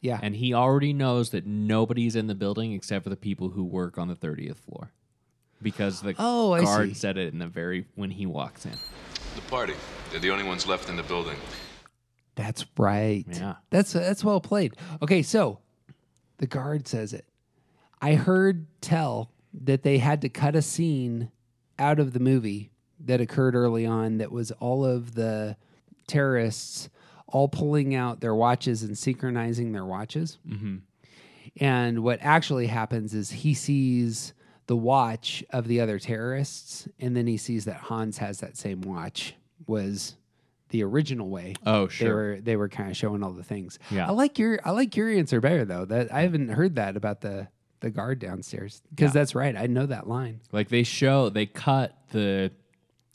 Yeah, 0.00 0.18
and 0.22 0.36
he 0.36 0.52
already 0.54 0.92
knows 0.92 1.30
that 1.30 1.46
nobody's 1.46 2.14
in 2.16 2.26
the 2.28 2.34
building 2.34 2.72
except 2.72 3.04
for 3.04 3.10
the 3.10 3.16
people 3.16 3.50
who 3.50 3.64
work 3.64 3.98
on 3.98 4.08
the 4.08 4.14
30th 4.16 4.56
floor. 4.58 4.90
Because 5.60 6.00
the 6.00 6.14
Oh, 6.18 6.60
guard 6.60 6.88
see. 6.88 6.94
said 6.94 7.16
it 7.18 7.32
in 7.32 7.38
the 7.38 7.46
very 7.46 7.86
when 7.94 8.10
he 8.10 8.26
walks 8.26 8.66
in. 8.66 8.72
The 9.36 9.42
party. 9.48 9.74
They're 10.10 10.18
the 10.20 10.30
only 10.30 10.44
ones 10.44 10.66
left 10.66 10.88
in 10.88 10.96
the 10.96 11.04
building. 11.04 11.36
That's 12.34 12.64
right. 12.76 13.24
Yeah. 13.30 13.56
That's 13.70 13.92
that's 13.92 14.24
well 14.24 14.40
played. 14.40 14.74
Okay, 15.02 15.22
so 15.22 15.58
the 16.38 16.46
guard 16.48 16.88
says 16.88 17.12
it. 17.12 17.26
I 18.00 18.14
heard 18.14 18.66
tell 18.80 19.30
that 19.54 19.82
they 19.84 19.98
had 19.98 20.20
to 20.22 20.28
cut 20.28 20.56
a 20.56 20.62
scene 20.62 21.30
out 21.78 22.00
of 22.00 22.12
the 22.12 22.18
movie 22.20 22.71
that 23.04 23.20
occurred 23.20 23.54
early 23.54 23.86
on 23.86 24.18
that 24.18 24.30
was 24.32 24.50
all 24.52 24.84
of 24.84 25.14
the 25.14 25.56
terrorists 26.06 26.88
all 27.26 27.48
pulling 27.48 27.94
out 27.94 28.20
their 28.20 28.34
watches 28.34 28.82
and 28.82 28.96
synchronizing 28.96 29.72
their 29.72 29.86
watches. 29.86 30.38
Mm-hmm. 30.48 30.76
And 31.58 32.02
what 32.02 32.18
actually 32.22 32.66
happens 32.66 33.14
is 33.14 33.30
he 33.30 33.54
sees 33.54 34.32
the 34.66 34.76
watch 34.76 35.42
of 35.50 35.66
the 35.66 35.80
other 35.80 35.98
terrorists, 35.98 36.88
and 37.00 37.16
then 37.16 37.26
he 37.26 37.36
sees 37.36 37.64
that 37.64 37.76
Hans 37.76 38.18
has 38.18 38.40
that 38.40 38.56
same 38.56 38.80
watch. 38.82 39.34
Was 39.66 40.16
the 40.70 40.82
original 40.82 41.28
way? 41.28 41.54
Oh, 41.66 41.86
They 41.86 41.92
sure. 41.92 42.14
were 42.14 42.38
they 42.40 42.56
were 42.56 42.68
kind 42.68 42.90
of 42.90 42.96
showing 42.96 43.22
all 43.22 43.32
the 43.32 43.44
things. 43.44 43.78
Yeah. 43.90 44.08
I 44.08 44.12
like 44.12 44.38
your 44.38 44.58
I 44.64 44.70
like 44.70 44.96
your 44.96 45.08
answer 45.10 45.40
better 45.40 45.64
though. 45.64 45.84
That 45.84 46.12
I 46.12 46.22
haven't 46.22 46.48
heard 46.48 46.76
that 46.76 46.96
about 46.96 47.20
the 47.20 47.48
the 47.80 47.90
guard 47.90 48.18
downstairs 48.18 48.82
because 48.90 49.10
Yeah. 49.10 49.20
that's 49.20 49.34
right. 49.34 49.56
I 49.56 49.66
know 49.66 49.86
that 49.86 50.08
line. 50.08 50.40
Like 50.52 50.68
they 50.68 50.82
show, 50.84 51.28
they 51.28 51.46
cut 51.46 51.96
the, 52.12 52.50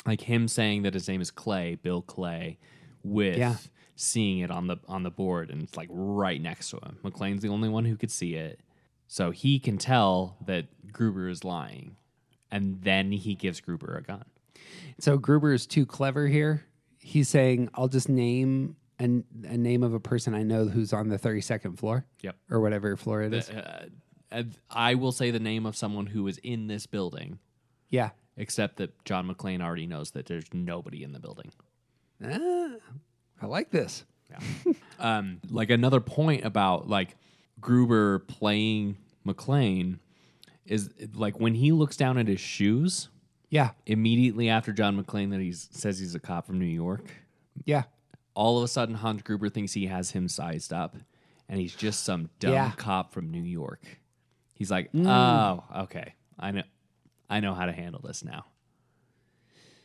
like 0.08 0.22
him 0.22 0.48
saying 0.48 0.84
that 0.84 0.94
his 0.94 1.08
name 1.08 1.22
is 1.22 1.30
Clay, 1.32 1.76
Bill 1.76 2.02
Clay, 2.02 2.58
with 3.04 3.38
Yeah. 3.38 3.58
seeing 3.96 4.40
it 4.40 4.50
on 4.52 4.68
the 4.68 4.78
on 4.88 5.04
the 5.04 5.12
board, 5.12 5.50
and 5.52 5.62
it's 5.64 5.76
like 5.78 5.90
right 5.92 6.42
next 6.42 6.70
to 6.72 6.78
him. 6.78 6.98
McClane's 7.04 7.42
the 7.42 7.50
only 7.50 7.70
one 7.70 7.86
who 7.86 7.96
could 7.98 8.12
see 8.12 8.36
it, 8.36 8.60
so 9.08 9.32
he 9.32 9.60
can 9.60 9.78
tell 9.78 10.38
that 10.46 10.66
Gruber 10.92 11.28
is 11.30 11.44
lying, 11.44 11.96
and 12.52 12.82
then 12.82 13.12
he 13.12 13.36
gives 13.36 13.60
Gruber 13.62 13.96
a 13.98 14.02
gun. 14.04 14.24
So 15.00 15.18
Gruber 15.18 15.54
is 15.54 15.68
too 15.68 15.86
clever 15.86 16.28
here. 16.28 16.66
He's 17.00 17.30
saying, 17.30 17.70
"I'll 17.74 17.88
just 17.88 18.10
name 18.10 18.76
an, 19.00 19.24
a 19.44 19.58
name 19.58 19.84
of 19.84 19.94
a 19.94 20.00
person 20.00 20.34
I 20.34 20.44
know 20.44 20.66
who's 20.68 20.92
on 20.94 21.10
the 21.10 21.18
thirty 21.18 21.42
second 21.42 21.78
floor, 21.78 22.06
Yep. 22.22 22.36
or 22.50 22.60
whatever 22.62 22.96
floor 22.98 23.22
it 23.22 23.34
is." 23.34 23.50
Uh, 23.50 23.88
uh, 24.32 24.44
I 24.70 24.96
will 24.96 25.12
say 25.14 25.32
the 25.32 25.40
name 25.40 25.66
of 25.66 25.76
someone 25.76 26.08
who 26.08 26.28
is 26.28 26.38
in 26.40 26.68
this 26.68 26.86
building, 26.86 27.40
yeah, 27.90 28.10
except 28.38 28.78
that 28.78 29.04
John 29.06 29.28
McClane 29.28 29.62
already 29.62 29.88
knows 29.88 30.12
that 30.12 30.26
there's 30.28 30.46
nobody 30.54 31.04
in 31.04 31.12
the 31.12 31.20
building. 31.20 31.52
ah, 32.24 32.70
I 33.42 33.46
like 33.46 33.70
this. 33.72 34.04
Yeah. 34.30 34.74
um, 35.00 35.40
like 35.50 35.70
another 35.70 36.00
point 36.02 36.44
about 36.46 36.90
like 36.90 37.16
Gruber 37.62 38.20
playing 38.20 38.98
McClane 39.26 40.00
is 40.66 40.90
like 41.14 41.40
when 41.40 41.54
he 41.56 41.72
looks 41.72 41.96
down 41.96 42.18
at 42.18 42.28
his 42.28 42.40
shoes 42.42 43.08
Yeah, 43.50 43.70
immediately 43.86 44.50
after 44.50 44.74
John 44.74 45.02
McClane 45.02 45.30
that 45.32 45.40
he 45.40 45.54
says 45.54 45.98
he's 46.00 46.14
a 46.16 46.20
cop 46.20 46.46
from 46.46 46.60
New 46.60 46.66
York. 46.66 47.10
yeah, 47.64 47.84
All 48.34 48.58
of 48.58 48.64
a 48.64 48.68
sudden, 48.68 48.96
Hans 48.96 49.22
Gruber 49.22 49.48
thinks 49.50 49.72
he 49.74 49.86
has 49.88 50.12
him 50.12 50.28
sized 50.28 50.74
up, 50.74 50.98
and 51.48 51.58
he's 51.60 51.74
just 51.74 52.04
some 52.04 52.30
dumb 52.40 52.52
Yeah. 52.54 52.72
cop 52.76 53.14
from 53.14 53.32
New 53.32 53.42
York. 53.44 53.82
He's 54.56 54.70
like, 54.70 54.90
oh, 54.94 55.64
okay, 55.84 56.16
I 56.38 56.52
know, 56.52 56.64
I 57.30 57.40
know 57.40 57.54
how 57.54 57.66
to 57.66 57.72
handle 57.72 58.02
this 58.04 58.24
now. 58.24 58.46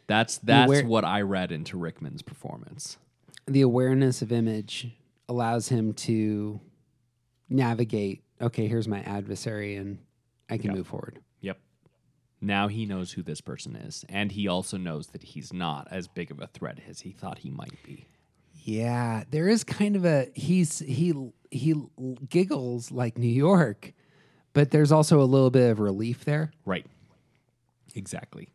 That's 0.07 0.39
that's 0.39 0.83
what 0.83 1.05
I 1.05 1.23
read 1.23 1.53
into 1.53 1.77
Rickman's 1.79 2.23
performance. 2.23 2.99
the 3.47 3.61
awareness 3.63 4.23
of 4.23 4.31
image 4.31 4.89
allows 5.29 5.69
him 5.69 5.93
to 5.95 6.61
navigate. 7.49 8.23
Okay, 8.41 8.67
here's 8.69 8.87
my 8.89 9.01
adversary, 9.01 9.77
and 9.77 9.99
I 10.51 10.59
can 10.59 10.71
Yep. 10.71 10.77
move 10.77 10.87
forward. 10.87 11.19
Yep. 11.41 11.59
Now 12.41 12.69
he 12.69 12.87
knows 12.87 13.13
who 13.13 13.23
this 13.23 13.41
person 13.41 13.75
is, 13.77 14.05
and 14.09 14.33
he 14.33 14.47
also 14.49 14.77
knows 14.77 15.09
that 15.09 15.23
he's 15.23 15.53
not 15.53 15.89
as 15.91 16.09
big 16.09 16.31
of 16.31 16.41
a 16.41 16.47
threat 16.47 16.79
as 16.89 17.01
he 17.01 17.11
thought 17.13 17.39
he 17.39 17.51
might 17.51 17.83
be. 17.85 18.07
Yeah, 18.65 19.25
there 19.31 19.49
is 19.49 19.65
kind 19.65 19.97
of 19.97 20.05
a 20.05 20.29
he's 20.35 20.79
he 20.81 21.13
he 21.51 21.75
giggles 22.29 22.91
like 22.93 23.19
New 23.19 23.27
York, 23.27 23.93
but 24.53 24.71
there's 24.71 24.93
also 24.93 25.21
a 25.21 25.25
little 25.25 25.51
bit 25.51 25.71
of 25.71 25.81
relief 25.81 26.25
there. 26.25 26.53
Right. 26.65 26.87
Exactly. 27.95 28.51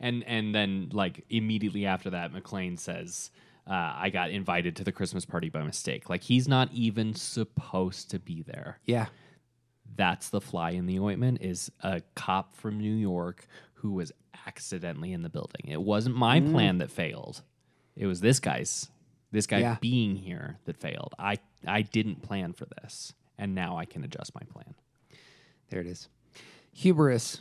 And 0.00 0.24
and 0.24 0.54
then 0.54 0.88
like 0.92 1.24
immediately 1.30 1.86
after 1.86 2.10
that, 2.10 2.32
McClane 2.32 2.78
says, 2.78 3.30
uh, 3.66 3.94
"I 3.96 4.10
got 4.10 4.30
invited 4.30 4.76
to 4.76 4.84
the 4.84 4.92
Christmas 4.92 5.24
party 5.24 5.48
by 5.48 5.62
mistake." 5.62 6.08
Like 6.10 6.22
he's 6.22 6.48
not 6.48 6.70
even 6.72 7.14
supposed 7.14 8.10
to 8.10 8.18
be 8.18 8.42
there. 8.42 8.80
Yeah, 8.86 9.06
That's 9.96 10.30
the 10.30 10.40
fly 10.40 10.70
in 10.70 10.86
the 10.86 10.98
ointment. 10.98 11.38
Is 11.42 11.70
a 11.80 12.02
cop 12.16 12.54
from 12.56 12.78
New 12.80 12.94
York 12.94 13.46
who 13.74 13.92
was 13.92 14.10
accidentally 14.46 15.12
in 15.12 15.22
the 15.22 15.28
building. 15.28 15.66
It 15.68 15.80
wasn't 15.80 16.16
my 16.16 16.40
plan 16.40 16.78
that 16.78 16.90
failed. 16.90 17.42
It 17.96 18.06
was 18.06 18.20
this 18.20 18.40
guy's. 18.40 18.88
This 19.30 19.46
guy 19.46 19.58
Yeah. 19.60 19.76
being 19.80 20.16
here 20.16 20.58
that 20.64 20.76
failed. 20.76 21.14
I 21.18 21.38
I 21.66 21.82
didn't 21.82 22.22
plan 22.22 22.52
for 22.52 22.66
this, 22.66 23.14
and 23.38 23.54
now 23.54 23.76
I 23.76 23.84
can 23.84 24.02
adjust 24.04 24.34
my 24.34 24.42
plan. 24.52 24.74
there 25.70 25.80
it 25.80 25.86
is. 25.86 26.08
Hubris. 26.72 27.40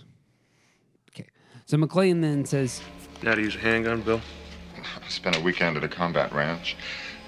Okay, 1.64 1.72
so 1.72 1.78
McClane 1.78 2.22
then 2.22 2.46
says, 2.46 2.82
Know 3.22 3.30
how 3.30 3.36
to 3.36 3.42
use 3.42 3.56
a 3.56 3.60
handgun, 3.60 4.02
Bill? 4.02 4.22
I 4.78 5.10
spent 5.10 5.38
a 5.38 5.40
weekend 5.40 5.78
at 5.78 5.84
a 5.84 5.88
combat 5.88 6.34
ranch. 6.34 6.76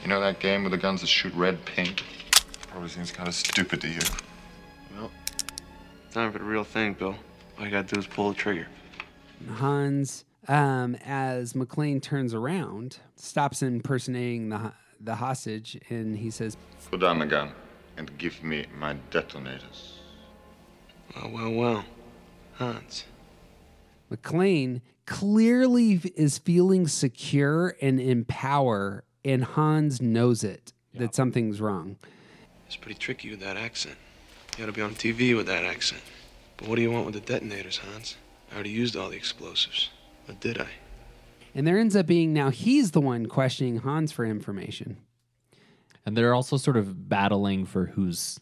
You 0.01 0.09
know 0.09 0.19
that 0.19 0.39
game 0.39 0.63
with 0.63 0.71
the 0.71 0.77
guns 0.77 1.01
that 1.01 1.07
shoot 1.07 1.33
red 1.35 1.63
paint? 1.65 2.03
Probably 2.69 2.89
seems 2.89 3.11
kind 3.11 3.29
of 3.29 3.33
stupid 3.33 3.81
to 3.81 3.87
you. 3.87 4.01
Well, 4.95 5.11
time 6.11 6.31
for 6.31 6.39
the 6.39 6.43
real 6.43 6.63
thing, 6.65 6.93
Bill. 6.93 7.15
All 7.57 7.65
you 7.65 7.71
gotta 7.71 7.87
do 7.87 7.99
is 7.99 8.07
pull 8.07 8.29
the 8.29 8.35
trigger. 8.35 8.67
Hans, 9.53 10.25
um, 10.47 10.95
as 11.05 11.53
McClane 11.53 12.01
turns 12.01 12.33
around, 12.33 12.99
stops 13.15 13.61
impersonating 13.61 14.49
the 14.49 14.73
the 14.99 15.15
hostage, 15.15 15.79
and 15.89 16.17
he 16.17 16.29
says, 16.29 16.57
Put 16.89 17.01
down 17.01 17.19
the 17.19 17.25
gun 17.25 17.51
and 17.97 18.17
give 18.17 18.43
me 18.43 18.65
my 18.77 18.95
detonators. 19.11 19.99
Well, 21.15 21.31
well, 21.31 21.51
well. 21.51 21.85
Hans. 22.53 23.05
McClane 24.15 24.81
clearly 25.05 26.01
is 26.15 26.37
feeling 26.37 26.87
secure 26.87 27.75
and 27.81 27.99
in 27.99 28.25
power, 28.25 29.03
and 29.23 29.43
Hans 29.43 30.01
knows 30.01 30.43
it 30.43 30.73
that 30.93 31.13
something's 31.15 31.59
wrong. 31.59 31.97
It's 32.67 32.75
pretty 32.75 32.97
tricky 32.97 33.29
with 33.29 33.41
that 33.41 33.57
accent. 33.57 33.97
You 34.53 34.59
gotta 34.59 34.71
be 34.71 34.81
on 34.81 34.95
TV 34.95 35.35
with 35.35 35.47
that 35.47 35.65
accent. 35.65 36.01
But 36.57 36.67
what 36.67 36.75
do 36.77 36.81
you 36.81 36.91
want 36.91 37.05
with 37.05 37.15
the 37.15 37.19
detonators, 37.21 37.77
Hans? 37.77 38.15
I 38.51 38.55
already 38.55 38.69
used 38.69 38.95
all 38.95 39.09
the 39.09 39.17
explosives. 39.17 39.89
Or 40.27 40.33
did 40.35 40.59
I? 40.59 40.69
And 41.53 41.67
there 41.67 41.77
ends 41.77 41.95
up 41.95 42.05
being 42.05 42.33
now 42.33 42.49
he's 42.49 42.91
the 42.91 43.01
one 43.01 43.27
questioning 43.27 43.77
Hans 43.77 44.11
for 44.11 44.25
information. 44.25 44.97
And 46.05 46.15
they're 46.15 46.33
also 46.33 46.57
sort 46.57 46.77
of 46.77 47.09
battling 47.09 47.65
for 47.65 47.87
who's 47.87 48.39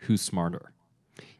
who's 0.00 0.22
smarter. 0.22 0.72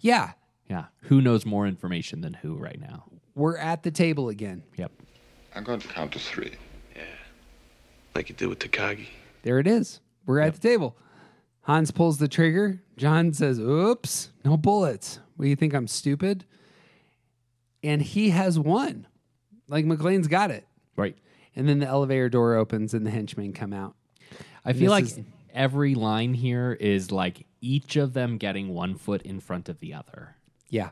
Yeah, 0.01 0.33
Yeah, 0.69 0.87
who 1.03 1.21
knows 1.21 1.47
more 1.47 1.67
information 1.67 2.21
than 2.21 2.35
who 2.35 2.57
right 2.57 2.79
now? 2.81 3.05
We're 3.35 3.57
at 3.57 3.83
the 3.83 3.91
table 3.91 4.29
again. 4.29 4.63
Yep. 4.77 4.93
I'm 5.55 5.65
going 5.65 5.81
to 5.81 5.89
count 5.89 6.13
to 6.13 6.19
three. 6.19 6.53
Yeah. 6.95 7.03
Like 8.15 8.29
you 8.29 8.35
did 8.35 8.49
with 8.49 8.59
Takagi. 8.59 9.07
There 9.43 9.59
it 9.59 9.67
is. 9.67 10.01
We're 10.27 10.41
at 10.41 10.55
the 10.55 10.61
table. 10.61 10.97
Hans 11.63 11.91
pulls 11.91 12.19
the 12.19 12.29
trigger. 12.29 12.83
John 12.97 13.33
says, 13.33 13.59
Oops, 13.59 14.31
no 14.45 14.57
bullets. 14.57 15.19
What 15.37 15.45
do 15.45 15.49
you 15.49 15.57
think? 15.57 15.75
I'm 15.75 15.87
stupid? 15.89 16.45
And 17.83 18.03
he 18.03 18.31
has 18.31 18.59
won. 18.59 19.07
Like 19.69 19.85
McClane's 19.85 20.29
got 20.29 20.51
it. 20.51 20.67
Right. 20.97 21.17
And 21.57 21.69
then 21.69 21.79
the 21.79 21.87
elevator 21.87 22.29
door 22.29 22.55
opens 22.55 22.95
and 22.95 23.07
the 23.07 23.11
henchmen 23.11 23.53
come 23.53 23.73
out. 23.73 23.95
I 24.65 24.73
feel 24.73 24.91
like 24.91 25.05
is- 25.05 25.21
every 25.55 25.95
line 25.95 26.35
here 26.35 26.73
is 26.79 27.11
like 27.11 27.47
each 27.61 27.97
of 27.97 28.13
them 28.13 28.37
getting 28.39 28.69
one 28.69 28.95
foot 28.97 29.23
in 29.23 29.41
front 29.41 29.69
of 29.69 29.81
the 29.81 29.95
other. 29.95 30.37
Yeah. 30.69 30.91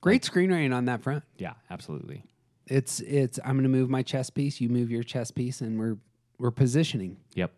Great 0.00 0.22
screenwriting 0.22 0.74
on 0.74 0.86
that 0.86 1.02
front. 1.02 1.24
Yeah, 1.38 1.54
absolutely. 1.70 2.24
It's 2.66 3.00
it's 3.00 3.38
I'm 3.44 3.56
gonna 3.56 3.68
move 3.68 3.90
my 3.90 4.02
chess 4.02 4.30
piece, 4.30 4.60
you 4.60 4.68
move 4.68 4.90
your 4.90 5.02
chess 5.02 5.30
piece, 5.30 5.60
and 5.60 5.78
we're 5.78 5.98
we're 6.38 6.50
positioning. 6.50 7.18
Yep. 7.34 7.52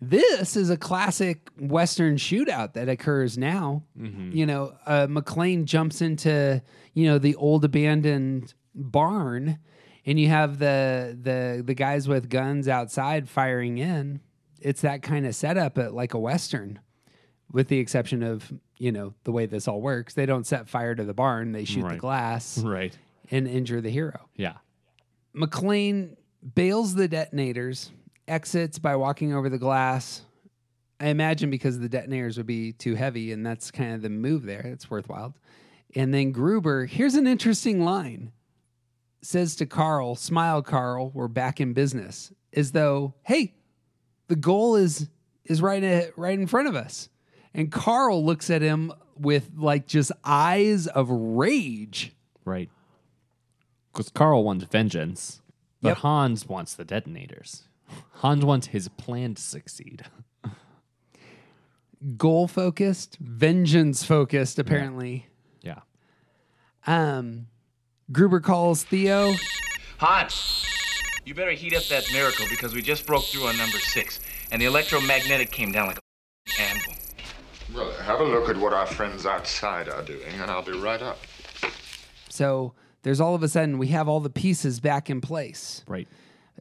This 0.00 0.56
is 0.56 0.70
a 0.70 0.76
classic 0.76 1.48
Western 1.58 2.16
shootout 2.16 2.72
that 2.74 2.88
occurs 2.88 3.38
now. 3.38 3.84
You 4.34 4.46
know, 4.46 4.74
uh, 4.86 5.06
McClane 5.06 5.64
jumps 5.64 6.00
into 6.02 6.62
you 6.94 7.06
know 7.06 7.18
the 7.18 7.34
old 7.36 7.64
abandoned 7.64 8.54
barn, 8.74 9.58
and 10.04 10.18
you 10.20 10.28
have 10.28 10.58
the 10.58 11.16
the 11.20 11.62
the 11.64 11.74
guys 11.74 12.08
with 12.08 12.28
guns 12.28 12.68
outside 12.68 13.28
firing 13.28 13.78
in. 13.78 14.20
It's 14.60 14.82
that 14.82 15.02
kind 15.02 15.26
of 15.26 15.34
setup 15.34 15.78
at 15.78 15.94
like 15.94 16.14
a 16.14 16.18
Western, 16.18 16.80
with 17.52 17.68
the 17.68 17.78
exception 17.78 18.22
of 18.22 18.52
you 18.78 18.90
know 18.92 19.14
the 19.24 19.32
way 19.32 19.46
this 19.46 19.68
all 19.68 19.80
works. 19.80 20.14
They 20.14 20.26
don't 20.26 20.46
set 20.46 20.68
fire 20.68 20.94
to 20.94 21.04
the 21.04 21.14
barn; 21.14 21.52
they 21.52 21.64
shoot 21.64 21.86
the 21.88 21.96
glass 21.96 22.58
Right. 22.58 22.96
and 23.30 23.46
injure 23.46 23.80
the 23.80 23.90
hero. 23.90 24.28
Yeah. 24.36 24.54
McClane 25.34 26.16
bails 26.54 26.94
the 26.94 27.08
detonators, 27.08 27.90
exits 28.28 28.78
by 28.78 28.96
walking 28.96 29.32
over 29.32 29.48
the 29.48 29.58
glass. 29.58 30.22
I 31.00 31.06
imagine 31.08 31.50
because 31.50 31.78
the 31.78 31.88
detonators 31.88 32.36
would 32.36 32.46
be 32.46 32.72
too 32.72 32.94
heavy, 32.94 33.32
and 33.32 33.44
that's 33.44 33.70
kind 33.70 33.94
of 33.94 34.02
the 34.02 34.10
move 34.10 34.44
there. 34.44 34.60
It's 34.60 34.90
worthwhile. 34.90 35.34
And 35.94 36.12
then 36.14 36.32
Gruber, 36.32 36.86
here's 36.86 37.14
an 37.14 37.26
interesting 37.26 37.84
line 37.84 38.32
says 39.24 39.54
to 39.56 39.66
Carl, 39.66 40.16
Smile, 40.16 40.62
Carl, 40.62 41.10
we're 41.14 41.28
back 41.28 41.60
in 41.60 41.72
business. 41.74 42.32
As 42.54 42.72
though, 42.72 43.14
hey, 43.22 43.54
the 44.28 44.34
goal 44.36 44.74
is 44.76 45.08
is 45.44 45.60
right 45.62 45.82
at, 45.82 46.16
right 46.18 46.38
in 46.38 46.46
front 46.46 46.68
of 46.68 46.74
us. 46.76 47.08
And 47.54 47.70
Carl 47.70 48.24
looks 48.24 48.48
at 48.50 48.62
him 48.62 48.92
with 49.16 49.50
like 49.56 49.86
just 49.86 50.12
eyes 50.24 50.86
of 50.86 51.08
rage. 51.10 52.12
Right. 52.44 52.70
Because 53.92 54.08
Carl 54.08 54.42
wants 54.44 54.64
vengeance, 54.64 55.42
but 55.82 55.90
Yep. 55.90 55.96
Hans 55.98 56.46
wants 56.46 56.74
the 56.74 56.84
detonators. 56.84 57.64
Hans 58.14 58.44
wants 58.44 58.68
his 58.68 58.88
plan 58.88 59.34
to 59.34 59.42
succeed. 59.42 60.04
Goal 62.16 62.48
focused, 62.48 63.16
vengeance 63.20 64.02
focused, 64.02 64.58
apparently. 64.58 65.26
Yeah. 65.60 65.80
Um 66.86 67.46
Gruber 68.10 68.40
calls 68.40 68.82
Theo. 68.82 69.34
Hans, 69.98 70.66
you 71.24 71.34
better 71.34 71.52
heat 71.52 71.74
up 71.74 71.84
that 71.84 72.04
miracle 72.12 72.46
because 72.50 72.74
we 72.74 72.82
just 72.82 73.06
broke 73.06 73.24
through 73.24 73.44
on 73.46 73.56
number 73.56 73.78
six, 73.78 74.20
and 74.50 74.60
the 74.60 74.66
electromagnetic 74.66 75.50
came 75.52 75.70
down 75.70 75.86
like 75.86 75.98
a 75.98 76.60
anvil. 76.60 76.94
Well, 77.74 77.90
have 78.02 78.20
a 78.20 78.24
look 78.24 78.48
at 78.48 78.56
what 78.56 78.72
our 78.72 78.86
friends 78.86 79.24
outside 79.24 79.88
are 79.88 80.02
doing, 80.02 80.34
and 80.40 80.50
I'll 80.50 80.62
be 80.62 80.72
right 80.78 81.00
up. 81.00 81.18
So 82.28 82.74
there's 83.02 83.20
all 83.20 83.34
of 83.34 83.42
a 83.42 83.48
sudden 83.48 83.78
we 83.78 83.88
have 83.88 84.08
all 84.08 84.20
the 84.20 84.30
pieces 84.30 84.78
back 84.80 85.08
in 85.08 85.20
place, 85.20 85.82
Right. 85.86 86.06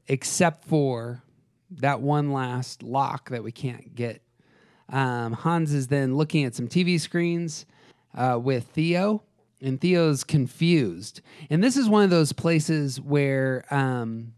except 0.08 0.66
for 0.66 1.22
that 1.72 2.02
one 2.02 2.32
last 2.32 2.82
lock 2.84 3.30
that 3.30 3.44
we 3.44 3.52
can't 3.52 3.94
get. 3.96 4.22
Um, 4.90 5.34
Hans 5.34 5.74
is 5.74 5.88
then 5.88 6.16
looking 6.16 6.44
at 6.46 6.56
some 6.56 6.68
TV 6.68 7.00
screens 7.00 7.66
uh, 8.16 8.40
with 8.42 8.66
Theo, 8.68 9.24
and 9.62 9.80
Theo's 9.80 10.24
confused. 10.24 11.22
And 11.50 11.64
this 11.64 11.78
is 11.78 11.88
one 11.90 12.04
of 12.04 12.10
those 12.10 12.34
places 12.34 13.00
where 13.00 13.64
um, 13.70 14.34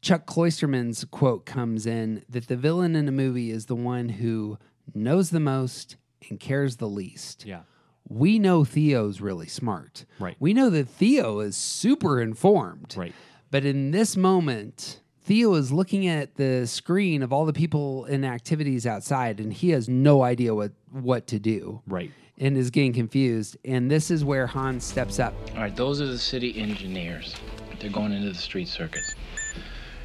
Chuck 0.00 0.26
Klosterman's 0.26 1.04
quote 1.04 1.44
comes 1.44 1.86
in 1.86 2.24
that 2.28 2.46
the 2.48 2.56
villain 2.56 2.94
in 2.94 3.08
a 3.08 3.12
movie 3.12 3.50
is 3.50 3.66
the 3.66 3.74
one 3.74 4.08
who 4.10 4.58
knows 4.94 5.30
the 5.30 5.40
most 5.40 5.96
and 6.28 6.38
cares 6.38 6.76
the 6.76 6.88
least 6.88 7.44
Yeah. 7.46 7.60
we 8.08 8.38
know 8.38 8.64
Theo's 8.64 9.20
really 9.20 9.46
smart. 9.48 10.04
Right. 10.18 10.36
We 10.40 10.52
know 10.52 10.68
that 10.70 10.88
Theo 10.88 11.40
is 11.40 11.56
super 11.56 12.20
informed. 12.20 12.94
Right. 12.96 13.14
But 13.50 13.64
in 13.64 13.90
this 13.90 14.16
moment, 14.16 15.00
Theo 15.22 15.54
is 15.54 15.72
looking 15.72 16.06
at 16.06 16.34
the 16.36 16.66
screen 16.66 17.22
of 17.22 17.32
all 17.32 17.44
the 17.46 17.52
people 17.52 18.04
and 18.06 18.24
activities 18.24 18.86
outside, 18.86 19.38
and 19.40 19.52
he 19.52 19.70
has 19.70 19.88
no 19.88 20.22
idea 20.22 20.54
what, 20.54 20.72
what 20.90 21.26
to 21.28 21.38
do 21.38 21.82
Right. 21.86 22.10
and 22.38 22.56
is 22.56 22.70
getting 22.70 22.92
confused. 22.92 23.56
And 23.64 23.90
this 23.90 24.10
is 24.10 24.24
where 24.24 24.46
Hans 24.46 24.84
steps 24.84 25.18
up. 25.18 25.34
All 25.54 25.62
right, 25.62 25.74
those 25.74 26.00
are 26.00 26.06
the 26.06 26.18
city 26.18 26.58
engineers. 26.60 27.34
They're 27.80 27.90
going 27.90 28.12
into 28.12 28.28
the 28.28 28.34
street 28.34 28.68
circuits. 28.68 29.14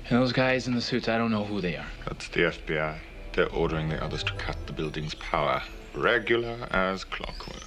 And 0.10 0.20
those 0.20 0.32
guys 0.32 0.68
in 0.68 0.76
the 0.76 0.82
suits, 0.82 1.08
I 1.10 1.18
don't 1.18 1.32
know 1.32 1.44
who 1.44 1.60
they 1.62 1.76
are. 1.76 1.88
That's 2.08 2.28
the 2.30 2.42
FBI. 2.42 2.98
They're 3.34 3.50
ordering 3.52 3.90
the 3.90 4.04
others 4.04 4.24
to 4.24 4.34
cut 4.34 4.56
the 4.68 4.74
building's 4.74 5.16
power. 5.16 5.62
Regular 5.96 6.68
as 6.72 7.04
clockwork. 7.04 7.64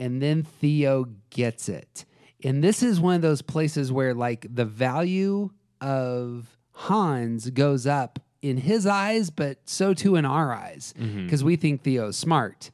and 0.00 0.22
then 0.22 0.42
Theo 0.42 1.06
gets 1.30 1.68
it. 1.68 2.04
And 2.44 2.62
this 2.62 2.82
is 2.82 3.00
one 3.00 3.16
of 3.16 3.22
those 3.22 3.42
places 3.42 3.90
where 3.90 4.14
like 4.14 4.46
the 4.48 4.64
value 4.64 5.50
of 5.80 6.56
Hans 6.72 7.50
goes 7.50 7.86
up 7.86 8.20
in 8.42 8.58
his 8.58 8.86
eyes, 8.86 9.30
but 9.30 9.58
so 9.64 9.92
too 9.94 10.14
in 10.14 10.24
our 10.24 10.52
eyes 10.54 10.94
mm-hmm. 10.98 11.24
because 11.24 11.42
we 11.42 11.56
think 11.56 11.82
Theo's 11.82 12.16
smart. 12.16 12.70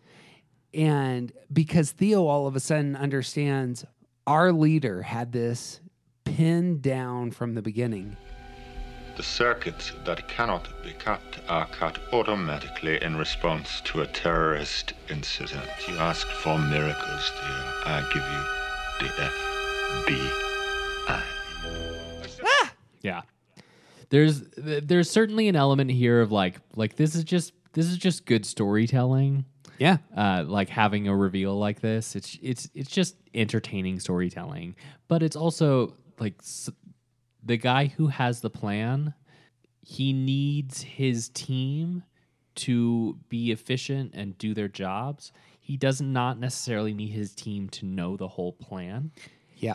And 0.75 1.33
because 1.52 1.93
Theo 1.93 2.26
all 2.26 2.47
of 2.47 2.57
a 2.57 2.61
sudden 2.61 2.97
understands 2.97 3.85
our 4.26 4.52
leader 4.52 5.02
had 5.02 5.33
this 5.33 5.81
pinned 6.25 6.83
down 6.83 7.31
from 7.31 7.54
the 7.54 7.62
beginning. 7.62 8.16
The 9.16 9.23
circuits 9.23 9.92
that 10.04 10.26
cannot 10.28 10.66
be 10.83 10.90
cut 10.92 11.21
are 11.49 11.66
cut 11.66 11.99
automatically 12.12 13.00
in 13.02 13.16
response 13.16 13.80
to 13.83 14.00
a 14.00 14.06
terrorist 14.09 14.92
incident. 15.09 15.68
You 15.88 15.94
asked 15.99 16.26
for 16.33 16.59
miracles, 16.59 17.31
dear. 17.40 17.64
I 17.87 18.03
give 18.12 18.22
you 18.24 18.42
the 19.07 19.12
FBI. 20.09 20.31
Ah! 22.42 22.72
Yeah. 23.03 23.22
There's 24.11 24.42
there's 24.57 25.11
certainly 25.11 25.48
an 25.48 25.57
element 25.57 25.90
here 25.90 26.20
of 26.20 26.33
like 26.33 26.61
like 26.77 26.96
this 26.96 27.14
is 27.14 27.24
just 27.24 27.53
this 27.72 27.87
is 27.87 27.96
just 27.96 28.27
good 28.27 28.44
storytelling. 28.46 29.44
Yeah. 29.79 29.98
Uh, 30.16 30.44
like 30.46 30.68
having 30.68 31.09
a 31.09 31.16
reveal 31.16 31.59
like 31.59 31.81
this, 31.81 32.14
it's 32.16 32.38
it's 32.42 32.68
it's 32.74 32.90
just 32.90 33.16
entertaining 33.35 33.98
storytelling, 34.00 34.77
but 35.09 35.22
it's 35.22 35.37
also 35.37 35.94
like 36.20 36.35
s- 36.40 36.70
the 37.44 37.57
guy 37.57 37.87
who 37.87 38.09
has 38.09 38.40
the 38.40 38.50
plan. 38.50 39.14
He 39.87 40.12
needs 40.12 40.80
his 40.83 41.28
team 41.28 42.04
to 42.57 43.18
be 43.28 43.50
efficient 43.52 44.12
and 44.14 44.38
do 44.38 44.54
their 44.54 44.68
jobs. 44.68 45.33
He 45.61 45.76
does 45.76 46.00
not 46.00 46.38
necessarily 46.38 46.94
need 46.94 47.11
his 47.11 47.35
team 47.35 47.68
to 47.70 47.85
know 47.87 48.16
the 48.16 48.28
whole 48.28 48.52
plan 48.52 49.11
Yeah. 49.57 49.74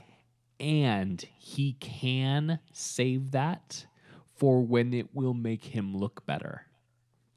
and 0.60 1.21
he 1.38 1.73
can 1.73 2.60
save 2.73 3.32
that 3.32 3.86
for 4.38 4.62
when 4.62 4.93
it 4.93 5.13
will 5.13 5.34
make 5.34 5.63
him 5.65 5.95
look 5.95 6.25
better. 6.25 6.65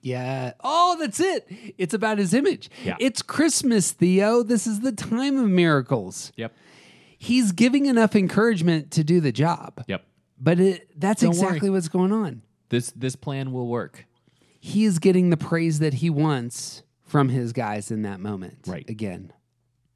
Yeah. 0.00 0.52
Oh, 0.62 0.96
that's 0.98 1.20
it. 1.20 1.46
It's 1.78 1.94
about 1.94 2.18
his 2.18 2.32
image. 2.34 2.70
Yeah. 2.84 2.96
It's 3.00 3.22
Christmas, 3.22 3.92
Theo. 3.92 4.42
This 4.42 4.66
is 4.66 4.80
the 4.80 4.92
time 4.92 5.38
of 5.38 5.48
miracles. 5.48 6.32
Yep. 6.36 6.52
He's 7.18 7.52
giving 7.52 7.86
enough 7.86 8.16
encouragement 8.16 8.90
to 8.92 9.04
do 9.04 9.20
the 9.20 9.30
job. 9.32 9.84
Yep. 9.86 10.04
But 10.42 10.58
it, 10.58 10.88
that's 10.98 11.22
Don't 11.22 11.30
exactly 11.30 11.70
worry. 11.70 11.76
what's 11.76 11.88
going 11.88 12.12
on. 12.12 12.42
This 12.68 12.90
this 12.90 13.14
plan 13.14 13.52
will 13.52 13.68
work. 13.68 14.06
He 14.58 14.84
is 14.84 14.98
getting 14.98 15.30
the 15.30 15.36
praise 15.36 15.78
that 15.78 15.94
he 15.94 16.10
wants 16.10 16.82
from 17.06 17.28
his 17.28 17.52
guys 17.52 17.90
in 17.90 18.02
that 18.02 18.20
moment. 18.20 18.58
Right. 18.66 18.88
Again. 18.88 19.32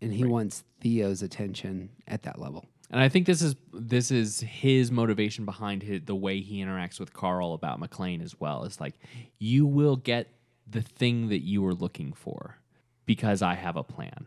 And 0.01 0.13
he 0.13 0.25
wants 0.25 0.63
Theo's 0.81 1.23
attention 1.23 1.91
at 2.07 2.23
that 2.25 2.39
level. 2.39 2.67
And 2.91 3.01
I 3.01 3.09
think 3.09 3.27
this 3.27 3.43
is 3.43 3.57
this 3.73 4.11
is 4.11 4.41
his 4.41 4.93
motivation 4.93 5.45
behind 5.45 5.83
his, 5.83 6.03
the 6.05 6.15
way 6.15 6.41
he 6.41 6.63
interacts 6.63 7.01
with 7.01 7.13
Carl 7.13 7.53
about 7.55 7.81
McClane 7.81 8.23
as 8.23 8.39
well. 8.39 8.65
It's 8.65 8.81
like 8.81 8.95
you 9.39 9.67
will 9.67 9.97
get 9.97 10.29
the 10.69 10.83
thing 10.83 11.29
that 11.31 11.41
you 11.41 11.63
were 11.63 11.75
looking 11.75 12.13
for 12.13 12.59
because 13.05 13.43
I 13.43 13.55
have 13.55 13.77
a 13.77 13.83
plan. 13.83 14.27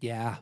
Yeah. 0.00 0.36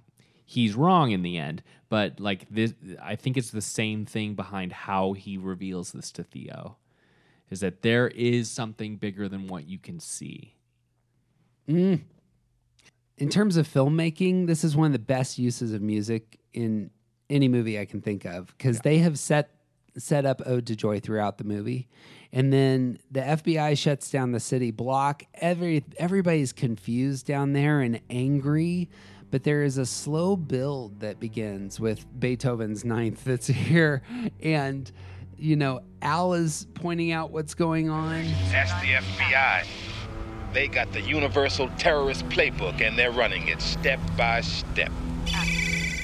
He's 0.52 0.74
wrong 0.74 1.12
in 1.12 1.22
the 1.22 1.38
end, 1.38 1.62
but 1.88 2.20
like 2.20 2.46
this 2.50 2.74
I 3.02 3.16
think 3.16 3.38
it's 3.38 3.48
the 3.48 3.62
same 3.62 4.04
thing 4.04 4.34
behind 4.34 4.70
how 4.70 5.14
he 5.14 5.38
reveals 5.38 5.92
this 5.92 6.12
to 6.12 6.22
Theo. 6.22 6.76
Is 7.48 7.60
that 7.60 7.80
there 7.80 8.08
is 8.08 8.50
something 8.50 8.96
bigger 8.96 9.30
than 9.30 9.46
what 9.46 9.66
you 9.66 9.78
can 9.78 9.98
see. 9.98 10.56
Mm. 11.66 12.02
In 13.16 13.30
terms 13.30 13.56
of 13.56 13.66
filmmaking, 13.66 14.46
this 14.46 14.62
is 14.62 14.76
one 14.76 14.88
of 14.88 14.92
the 14.92 14.98
best 14.98 15.38
uses 15.38 15.72
of 15.72 15.80
music 15.80 16.38
in 16.52 16.90
any 17.30 17.48
movie 17.48 17.80
I 17.80 17.86
can 17.86 18.02
think 18.02 18.26
of 18.26 18.48
because 18.48 18.80
they 18.80 18.98
have 18.98 19.18
set 19.18 19.48
set 19.96 20.26
up 20.26 20.42
Ode 20.44 20.66
to 20.66 20.76
Joy 20.76 21.00
throughout 21.00 21.38
the 21.38 21.44
movie, 21.44 21.88
and 22.30 22.52
then 22.52 22.98
the 23.10 23.20
FBI 23.20 23.78
shuts 23.78 24.10
down 24.10 24.32
the 24.32 24.40
city 24.40 24.70
block. 24.70 25.24
Every 25.32 25.82
everybody's 25.96 26.52
confused 26.52 27.24
down 27.24 27.54
there 27.54 27.80
and 27.80 28.02
angry, 28.10 28.90
but 29.32 29.44
there 29.44 29.62
is 29.62 29.78
a 29.78 29.86
slow 29.86 30.36
build 30.36 31.00
that 31.00 31.18
begins 31.18 31.80
with 31.80 32.06
Beethoven's 32.20 32.84
Ninth 32.84 33.24
that's 33.24 33.46
here, 33.48 34.02
and 34.40 34.92
you 35.36 35.56
know 35.56 35.80
Al 36.02 36.34
is 36.34 36.68
pointing 36.74 37.10
out 37.10 37.32
what's 37.32 37.54
going 37.54 37.88
on. 37.88 38.24
That's 38.50 38.70
the 38.82 38.92
FBI. 38.92 39.66
They 40.52 40.68
got 40.68 40.92
the 40.92 41.00
universal 41.00 41.70
terrorist 41.78 42.28
playbook 42.28 42.82
and 42.82 42.96
they're 42.98 43.10
running 43.10 43.48
it 43.48 43.62
step 43.62 43.98
by 44.18 44.42
step. 44.42 44.92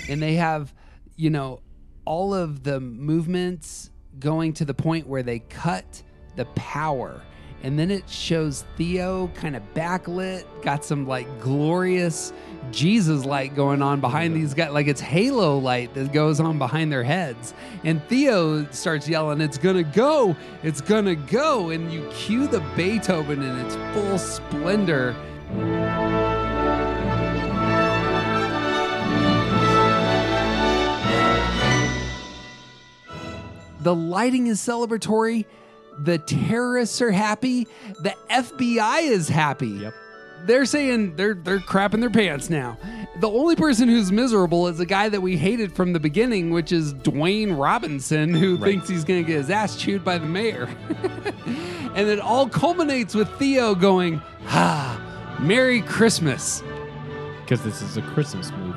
and 0.08 0.22
they 0.22 0.34
have 0.34 0.74
you 1.16 1.28
know 1.28 1.60
all 2.06 2.32
of 2.32 2.64
the 2.64 2.80
movements 2.80 3.90
going 4.18 4.54
to 4.54 4.64
the 4.64 4.72
point 4.72 5.06
where 5.06 5.22
they 5.22 5.40
cut 5.40 6.02
the 6.36 6.46
power 6.46 7.20
and 7.62 7.78
then 7.78 7.90
it 7.90 8.08
shows 8.08 8.64
theo 8.76 9.28
kind 9.34 9.56
of 9.56 9.62
backlit 9.74 10.44
got 10.62 10.84
some 10.84 11.06
like 11.06 11.26
glorious 11.40 12.32
jesus 12.70 13.24
light 13.24 13.54
going 13.54 13.82
on 13.82 14.00
behind 14.00 14.34
these 14.34 14.54
guys 14.54 14.70
like 14.70 14.86
it's 14.86 15.00
halo 15.00 15.58
light 15.58 15.92
that 15.94 16.12
goes 16.12 16.40
on 16.40 16.58
behind 16.58 16.92
their 16.92 17.02
heads. 17.02 17.54
And 17.84 18.02
theo 18.08 18.66
starts 18.70 19.08
yelling 19.08 19.40
it's 19.40 19.58
gonna 19.58 19.82
go! 19.82 20.36
It's 20.62 20.80
gonna 20.80 21.14
go! 21.14 21.70
And 21.70 21.92
you 21.92 22.06
cue 22.10 22.46
the 22.46 22.60
beethoven 22.76 23.42
in 23.42 23.58
its 23.58 23.76
full 23.94 24.18
splendor. 24.18 25.14
The 33.80 33.94
lighting 33.94 34.48
is 34.48 34.60
celebratory. 34.60 35.46
The 36.04 36.18
terrorists 36.18 37.00
are 37.02 37.10
happy. 37.10 37.66
The 38.02 38.14
FBI 38.30 39.02
is 39.02 39.28
happy. 39.28 39.68
Yep. 39.68 39.94
They're 40.44 40.64
saying 40.66 41.16
they're 41.16 41.34
they're 41.34 41.58
crapping 41.58 41.98
their 42.00 42.10
pants 42.10 42.48
now. 42.48 42.78
The 43.20 43.28
only 43.28 43.56
person 43.56 43.88
who's 43.88 44.12
miserable 44.12 44.68
is 44.68 44.78
the 44.78 44.86
guy 44.86 45.08
that 45.08 45.20
we 45.20 45.36
hated 45.36 45.74
from 45.74 45.92
the 45.92 45.98
beginning, 45.98 46.50
which 46.50 46.70
is 46.70 46.94
Dwayne 46.94 47.58
Robinson, 47.58 48.32
who 48.32 48.54
Right. 48.56 48.70
thinks 48.70 48.88
he's 48.88 49.02
going 49.02 49.24
to 49.24 49.26
get 49.26 49.38
his 49.38 49.50
ass 49.50 49.74
chewed 49.76 50.04
by 50.04 50.18
the 50.18 50.26
mayor. 50.26 50.68
And 51.94 52.06
it 52.08 52.20
all 52.20 52.48
culminates 52.48 53.12
with 53.14 53.28
Theo 53.40 53.74
going, 53.74 54.22
ah, 54.46 55.36
Merry 55.40 55.80
Christmas. 55.82 56.62
Because 57.40 57.62
this 57.64 57.82
is 57.82 57.96
a 57.96 58.02
Christmas 58.02 58.52
movie. 58.52 58.67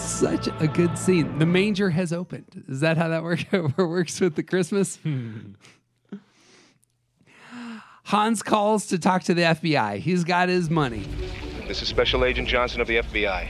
Such 0.00 0.48
a 0.60 0.66
good 0.68 0.96
scene. 0.98 1.38
The 1.38 1.46
manger 1.46 1.90
has 1.90 2.12
opened. 2.12 2.64
Is 2.68 2.80
that 2.80 2.96
how 2.96 3.08
that 3.08 3.22
work, 3.22 3.40
works 3.76 4.20
with 4.20 4.34
the 4.34 4.42
Christmas? 4.42 4.98
Hans 8.04 8.42
calls 8.42 8.86
to 8.88 8.98
talk 8.98 9.22
to 9.24 9.34
the 9.34 9.42
FBI. 9.42 9.98
He's 9.98 10.24
got 10.24 10.48
his 10.48 10.68
money. 10.68 11.06
This 11.68 11.80
is 11.80 11.88
Special 11.88 12.24
Agent 12.24 12.48
Johnson 12.48 12.80
of 12.80 12.88
the 12.88 12.96
FBI. 12.96 13.48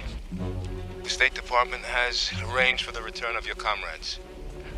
The 1.03 1.09
State 1.09 1.33
Department 1.35 1.83
has 1.85 2.31
arranged 2.53 2.85
for 2.85 2.93
the 2.93 3.01
return 3.01 3.37
of 3.37 3.47
your 3.47 3.55
comrades. 3.57 4.19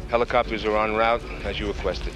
Helicopters 0.09 0.65
are 0.65 0.77
en 0.85 0.95
route, 0.95 1.23
as 1.45 1.59
you 1.59 1.67
requested. 1.67 2.13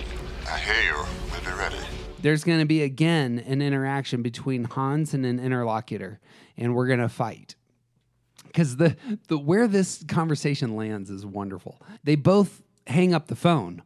I 0.49 0.59
hear 0.59 0.81
you. 0.93 1.05
We'll 1.33 1.41
be 1.41 1.59
ready. 1.59 1.77
There's 2.21 2.45
going 2.45 2.61
to 2.61 2.67
be 2.67 2.83
again 2.83 3.43
an 3.47 3.61
interaction 3.61 4.23
between 4.23 4.65
Hans 4.65 5.13
and 5.13 5.27
an 5.27 5.41
interlocutor, 5.41 6.21
and 6.57 6.75
we're 6.75 6.87
going 6.87 7.01
to 7.01 7.09
fight. 7.09 7.56
Because 8.57 8.79
the, 8.79 8.97
the 9.29 9.37
where 9.37 9.69
this 9.69 10.03
conversation 10.09 10.77
lands 10.77 11.11
is 11.11 11.27
wonderful. 11.27 11.79
They 12.05 12.15
both 12.15 12.63
hang 12.87 13.13
up 13.13 13.27
the 13.27 13.37
phone. 13.37 13.83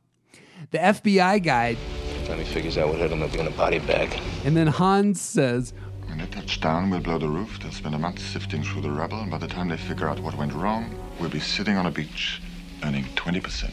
The 0.70 0.78
FBI 0.78 1.42
guy, 1.42 1.76
Time 2.24 2.38
he 2.38 2.44
figures 2.44 2.78
out 2.78 2.86
what 2.86 2.98
hit 2.98 3.10
him, 3.10 3.18
they'll 3.18 3.28
be 3.28 3.40
in 3.40 3.48
a 3.48 3.50
body 3.50 3.80
bag. 3.80 4.16
and 4.44 4.56
then 4.56 4.68
Hans 4.68 5.20
says, 5.20 5.72
When 6.06 6.18
they 6.18 6.26
touch 6.26 6.60
down, 6.60 6.88
we'll 6.88 7.00
blow 7.00 7.18
the 7.18 7.28
roof. 7.28 7.58
They'll 7.60 7.72
spend 7.72 7.96
a 7.96 7.98
month 7.98 8.20
sifting 8.20 8.62
through 8.62 8.82
the 8.82 8.92
rubble, 8.92 9.18
and 9.20 9.28
by 9.28 9.38
the 9.38 9.48
time 9.48 9.66
they 9.66 9.76
figure 9.76 10.08
out 10.08 10.20
what 10.20 10.36
went 10.36 10.52
wrong, 10.52 10.94
we'll 11.18 11.30
be 11.30 11.40
sitting 11.40 11.76
on 11.76 11.86
a 11.86 11.90
beach 11.90 12.40
earning 12.84 13.06
20%. 13.16 13.72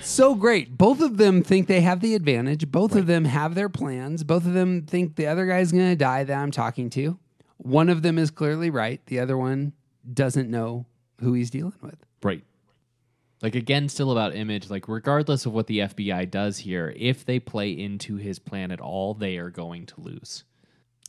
so 0.00 0.36
great. 0.36 0.78
Both 0.78 1.00
of 1.00 1.16
them 1.16 1.42
think 1.42 1.66
they 1.66 1.80
have 1.80 1.98
the 1.98 2.14
advantage. 2.14 2.70
Both 2.70 2.94
of 2.94 3.08
them 3.08 3.24
have 3.24 3.56
their 3.56 3.68
plans. 3.68 4.22
Both 4.22 4.46
of 4.46 4.52
them 4.52 4.82
think 4.82 5.16
the 5.16 5.26
other 5.26 5.44
guy's 5.48 5.72
going 5.72 5.90
to 5.90 5.96
die 5.96 6.22
that 6.22 6.38
I'm 6.38 6.52
talking 6.52 6.88
to. 6.90 7.18
One 7.62 7.88
of 7.88 8.02
them 8.02 8.18
is 8.18 8.30
clearly 8.30 8.70
right. 8.70 9.04
The 9.06 9.20
other 9.20 9.38
one 9.38 9.72
doesn't 10.12 10.50
know 10.50 10.86
who 11.20 11.32
he's 11.32 11.50
dealing 11.50 11.78
with. 11.80 12.04
Right. 12.22 12.42
Like 13.40 13.54
again, 13.54 13.88
still 13.88 14.10
about 14.10 14.34
image. 14.34 14.68
Like 14.68 14.88
regardless 14.88 15.46
of 15.46 15.52
what 15.52 15.68
the 15.68 15.80
FBI 15.80 16.30
does 16.30 16.58
here, 16.58 16.92
if 16.96 17.24
they 17.24 17.38
play 17.38 17.70
into 17.70 18.16
his 18.16 18.38
plan 18.38 18.70
at 18.70 18.80
all, 18.80 19.14
they 19.14 19.36
are 19.38 19.50
going 19.50 19.86
to 19.86 20.00
lose. 20.00 20.44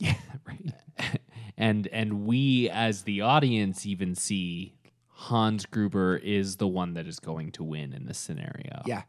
Yeah, 0.00 0.16
right. 0.44 1.20
and 1.56 1.86
and 1.86 2.26
we 2.26 2.68
as 2.68 3.02
the 3.02 3.20
audience 3.20 3.86
even 3.86 4.16
see 4.16 4.74
Hans 5.06 5.66
Gruber 5.66 6.16
is 6.16 6.56
the 6.56 6.66
one 6.66 6.94
that 6.94 7.06
is 7.06 7.20
going 7.20 7.52
to 7.52 7.62
win 7.62 7.92
in 7.92 8.04
this 8.04 8.18
scenario. 8.18 8.82
Yeah. 8.86 9.02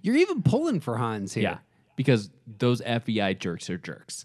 You're 0.00 0.16
even 0.16 0.44
pulling 0.44 0.78
for 0.78 0.98
Hans 0.98 1.34
here. 1.34 1.42
Yeah. 1.42 1.58
Because 1.96 2.30
those 2.46 2.80
FBI 2.80 3.40
jerks 3.40 3.68
are 3.68 3.76
jerks. 3.76 4.24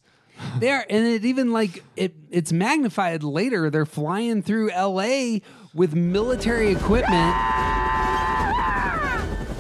There 0.60 0.86
and 0.90 1.06
it 1.06 1.26
even 1.26 1.52
like 1.52 1.84
it 1.96 2.14
it's 2.30 2.52
magnified 2.54 3.24
later. 3.24 3.70
They're 3.70 3.86
flying 3.86 4.42
through 4.42 4.70
LA 4.72 5.40
with 5.74 5.94
military 5.96 6.72
equipment. 6.72 7.34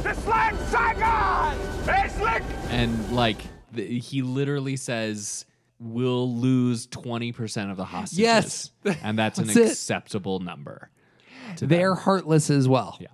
The 0.03 0.13
Slang 0.13 0.57
Saigon! 0.67 1.57
Hey, 1.85 2.09
Slick! 2.09 2.43
And 2.69 3.11
like 3.15 3.37
the, 3.71 3.99
he 3.99 4.21
literally 4.21 4.75
says 4.75 5.45
we'll 5.79 6.33
lose 6.37 6.87
20% 6.87 7.69
of 7.71 7.77
the 7.77 7.83
hostages. 7.85 8.19
Yes. 8.19 8.71
And 9.03 9.17
that's 9.19 9.39
an 9.39 9.49
it. 9.49 9.57
acceptable 9.57 10.39
number. 10.39 10.89
to 11.57 11.67
They're 11.67 11.89
them. 11.89 11.97
heartless 11.97 12.49
as 12.49 12.67
well. 12.67 12.97
Yeah. 13.01 13.07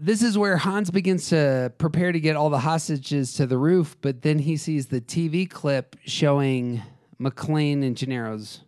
This 0.00 0.22
is 0.22 0.38
where 0.38 0.56
Hans 0.56 0.92
begins 0.92 1.28
to 1.30 1.72
prepare 1.76 2.12
to 2.12 2.20
get 2.20 2.36
all 2.36 2.50
the 2.50 2.60
hostages 2.60 3.34
to 3.34 3.46
the 3.46 3.58
roof, 3.58 3.96
but 4.00 4.22
then 4.22 4.38
he 4.38 4.56
sees 4.56 4.86
the 4.86 5.00
TV 5.00 5.50
clip 5.50 5.96
showing 6.04 6.82
McClane 7.20 7.84
and 7.84 7.96
Gennaro's 7.96 8.60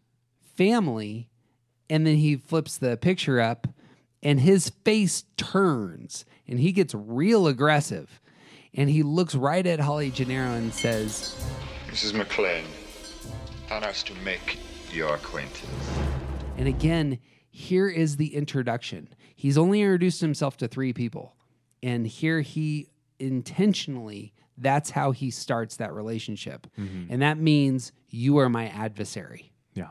family, 0.56 1.28
and 1.88 2.04
then 2.04 2.16
he 2.16 2.34
flips 2.34 2.78
the 2.78 2.96
picture 2.96 3.40
up, 3.40 3.68
and 4.24 4.40
his 4.40 4.70
face 4.84 5.22
turns, 5.36 6.24
and 6.48 6.58
he 6.58 6.72
gets 6.72 6.96
real 6.96 7.46
aggressive, 7.46 8.20
and 8.74 8.90
he 8.90 9.04
looks 9.04 9.36
right 9.36 9.68
at 9.68 9.78
Holly 9.78 10.10
Gennaro 10.10 10.54
and 10.54 10.74
says, 10.74 11.40
Mrs. 11.86 12.12
McClane, 12.12 12.64
how 13.68 13.78
nice 13.78 14.02
to 14.02 14.14
make 14.24 14.58
your 14.92 15.14
acquaintance. 15.14 15.90
And 16.56 16.66
again, 16.66 17.20
here 17.52 17.88
is 17.88 18.16
the 18.16 18.34
introduction. 18.34 19.08
He's 19.40 19.56
only 19.56 19.80
introduced 19.80 20.20
himself 20.20 20.58
to 20.58 20.68
three 20.68 20.92
people. 20.92 21.34
And 21.82 22.06
here 22.06 22.42
he 22.42 22.90
intentionally, 23.18 24.34
that's 24.58 24.90
how 24.90 25.12
he 25.12 25.30
starts 25.30 25.76
that 25.76 25.94
relationship. 25.94 26.66
Mm-hmm. 26.78 27.10
And 27.10 27.22
that 27.22 27.38
means 27.38 27.92
you 28.10 28.36
are 28.36 28.50
my 28.50 28.68
adversary. 28.68 29.50
Yeah. 29.72 29.88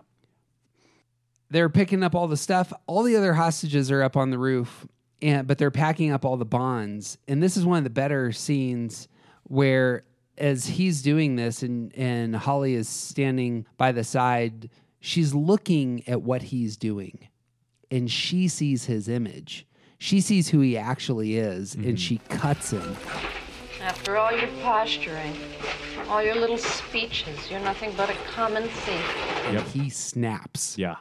They're 1.50 1.68
picking 1.68 2.04
up 2.04 2.14
all 2.14 2.28
the 2.28 2.38
stuff. 2.38 2.72
All 2.86 3.02
the 3.02 3.16
other 3.16 3.34
hostages 3.34 3.90
are 3.90 4.04
up 4.04 4.16
on 4.16 4.30
the 4.30 4.38
roof, 4.38 4.86
and 5.20 5.48
but 5.48 5.58
they're 5.58 5.72
packing 5.72 6.12
up 6.12 6.26
all 6.26 6.38
the 6.38 6.46
bonds. 6.46 7.18
And 7.28 7.42
this 7.42 7.58
is 7.58 7.66
one 7.66 7.80
of 7.80 7.84
the 7.84 7.90
better 7.90 8.32
scenes 8.32 9.08
where 9.46 10.04
as 10.38 10.68
he's 10.68 11.02
doing 11.02 11.38
this 11.38 11.64
and 11.64 11.92
and 11.98 12.36
Holly 12.36 12.76
is 12.76 12.88
standing 12.88 13.66
by 13.78 13.94
the 13.94 14.04
side, 14.04 14.70
she's 15.00 15.34
looking 15.34 16.08
at 16.08 16.22
what 16.22 16.44
he's 16.44 16.78
doing 16.78 17.30
and 17.92 18.10
she 18.10 18.48
sees 18.48 18.86
his 18.86 19.08
image. 19.08 19.66
She 19.98 20.22
sees 20.22 20.50
who 20.50 20.62
he 20.62 20.78
actually 20.78 21.38
is 21.38 21.76
and 21.76 21.86
mm-hmm. 21.86 21.96
she 21.96 22.18
cuts 22.30 22.72
him. 22.72 22.96
After 23.82 24.18
all 24.18 24.32
your 24.32 24.50
posturing, 24.62 25.36
all 26.08 26.24
your 26.24 26.36
little 26.36 26.58
speeches, 26.58 27.50
you're 27.50 27.60
nothing 27.60 27.94
but 27.96 28.10
a 28.10 28.14
common 28.34 28.64
thief. 28.64 29.18
And 29.46 29.60
he 29.62 29.90
snaps. 29.90 30.78
Yeah. 30.78 30.98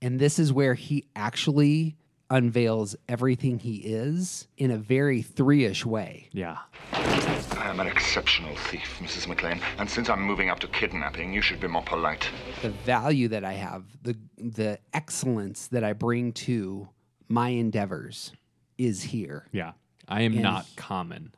And 0.00 0.18
this 0.18 0.38
is 0.38 0.52
where 0.52 0.74
he 0.74 1.04
actually 1.14 1.96
unveils 2.32 2.96
everything 3.08 3.58
he 3.58 3.76
is 3.76 4.48
in 4.56 4.70
a 4.70 4.76
very 4.78 5.20
three-ish 5.22 5.84
way. 5.84 6.28
Yeah. 6.32 6.56
I 6.92 7.68
am 7.68 7.78
an 7.78 7.86
exceptional 7.86 8.56
thief, 8.56 8.98
Mrs. 9.00 9.26
McClane, 9.26 9.60
and 9.78 9.88
since 9.88 10.08
I'm 10.08 10.22
moving 10.22 10.48
up 10.48 10.58
to 10.60 10.66
kidnapping, 10.68 11.32
you 11.32 11.42
should 11.42 11.60
be 11.60 11.68
more 11.68 11.82
polite. 11.82 12.26
The 12.62 12.70
value 12.70 13.28
that 13.28 13.44
I 13.44 13.52
have, 13.52 13.84
the 14.02 14.16
the 14.38 14.78
excellence 14.94 15.68
that 15.68 15.84
I 15.84 15.92
bring 15.92 16.32
to 16.32 16.88
my 17.28 17.50
endeavors 17.50 18.32
is 18.78 19.02
here. 19.02 19.46
Yeah. 19.52 19.72
I 20.08 20.22
am 20.22 20.32
And 20.32 20.42
not 20.42 20.64
he- 20.66 20.76
common. 20.76 21.34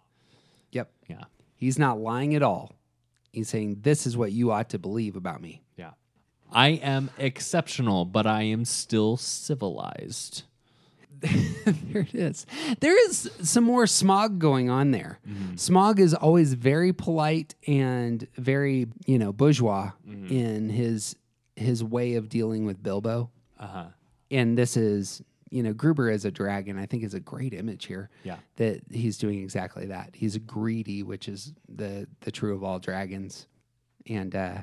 Yep. 0.73 0.91
Yeah. 1.09 1.25
He's 1.57 1.79
not 1.79 1.99
lying 2.01 2.35
at 2.35 2.43
all. 2.43 2.73
He's 3.33 3.49
saying 3.49 3.79
this 3.83 4.07
is 4.07 4.17
what 4.17 4.31
you 4.33 4.53
ought 4.53 4.71
to 4.71 4.79
believe 4.79 5.17
about 5.17 5.41
me. 5.43 5.63
Yeah. 5.77 5.91
I 6.53 6.69
am 6.69 7.11
exceptional, 7.19 8.05
but 8.05 8.27
I 8.29 8.43
am 8.43 8.65
still 8.65 9.17
civilized. 9.17 10.45
there 11.65 12.03
it 12.03 12.15
is. 12.15 12.47
There 12.81 13.09
is 13.09 13.31
some 13.43 13.65
more 13.65 13.85
Smaug 13.85 14.39
going 14.39 14.71
on 14.71 14.91
there. 14.91 15.19
Smaug 15.55 15.99
is 15.99 16.15
always 16.15 16.55
very 16.55 16.93
polite 16.93 17.55
and 17.67 18.27
very, 18.37 18.87
you 19.07 19.19
know, 19.19 19.33
bourgeois 19.33 19.93
in 20.29 20.69
his 20.69 21.17
his 21.57 21.85
way 21.85 22.15
of 22.15 22.29
dealing 22.29 22.67
with 22.67 22.83
Bilbo. 22.83 23.31
Uh-huh. 23.59 23.87
And 24.31 24.59
this 24.59 24.77
is, 24.77 25.23
you 25.51 25.63
know, 25.63 25.73
Gruber 25.73 26.11
as 26.11 26.25
a 26.25 26.31
dragon, 26.31 26.79
I 26.79 26.87
think 26.87 27.05
is 27.05 27.15
a 27.15 27.21
great 27.21 27.55
image 27.55 27.87
here. 27.87 28.11
Yeah. 28.25 28.37
That 28.57 28.83
he's 28.91 29.17
doing 29.17 29.41
exactly 29.43 29.87
that. 29.87 30.11
He's 30.15 30.37
greedy, 30.39 31.03
which 31.03 31.29
is 31.29 31.53
the 31.69 32.07
the 32.21 32.33
true 32.33 32.55
of 32.55 32.63
all 32.65 32.79
dragons, 32.79 33.47
and 34.07 34.35
uh 34.35 34.59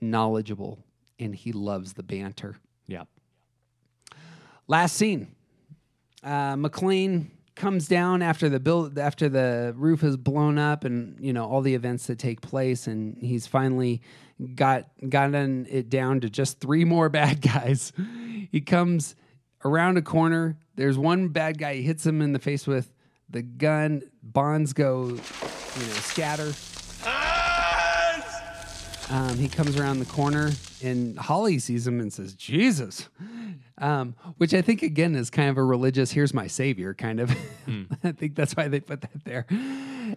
knowledgeable, 0.00 0.84
and 1.18 1.34
he 1.34 1.52
loves 1.52 1.92
the 1.92 2.02
banter. 2.02 2.56
Yeah. 2.86 3.04
Last 4.66 4.96
scene. 4.96 5.34
Uh, 6.22 6.54
McClane 6.54 7.30
comes 7.54 7.86
down 7.86 8.22
after 8.22 8.48
the 8.48 8.58
build 8.58 8.98
after 8.98 9.28
the 9.28 9.74
roof 9.76 10.02
is 10.02 10.16
blown 10.16 10.56
up 10.56 10.84
and 10.84 11.16
you 11.20 11.32
know 11.32 11.44
all 11.44 11.60
the 11.60 11.74
events 11.74 12.06
that 12.06 12.18
take 12.18 12.40
place 12.40 12.86
and 12.86 13.18
he's 13.20 13.46
finally 13.46 14.00
got 14.54 14.86
gotten 15.08 15.66
it 15.68 15.90
down 15.90 16.20
to 16.20 16.30
just 16.30 16.60
three 16.60 16.84
more 16.84 17.08
bad 17.10 17.40
guys. 17.40 17.92
he 18.50 18.60
comes 18.60 19.14
around 19.64 19.96
a 19.96 20.02
corner. 20.02 20.56
There's 20.74 20.98
one 20.98 21.28
bad 21.28 21.58
guy. 21.58 21.74
He 21.74 21.82
hits 21.82 22.06
him 22.06 22.22
in 22.22 22.32
the 22.32 22.38
face 22.38 22.66
with 22.66 22.92
the 23.28 23.42
gun. 23.42 24.02
Bonds 24.22 24.72
go, 24.72 25.08
you 25.08 25.16
know, 25.16 25.92
scatter. 26.00 26.52
Um, 29.10 29.36
he 29.36 29.48
comes 29.48 29.76
around 29.76 29.98
the 29.98 30.06
corner 30.06 30.52
and 30.84 31.18
Holly 31.18 31.58
sees 31.58 31.86
him 31.86 32.00
and 32.00 32.12
says, 32.12 32.34
Jesus. 32.34 33.08
Um, 33.78 34.14
which 34.38 34.54
I 34.54 34.62
think, 34.62 34.82
again, 34.82 35.14
is 35.16 35.28
kind 35.30 35.48
of 35.50 35.56
a 35.58 35.64
religious, 35.64 36.12
here's 36.12 36.32
my 36.32 36.46
savior 36.46 36.94
kind 36.94 37.18
of. 37.20 37.30
I 38.04 38.12
think 38.12 38.34
that's 38.36 38.54
why 38.56 38.68
they 38.68 38.80
put 38.80 39.00
that 39.00 39.24
there. 39.24 39.46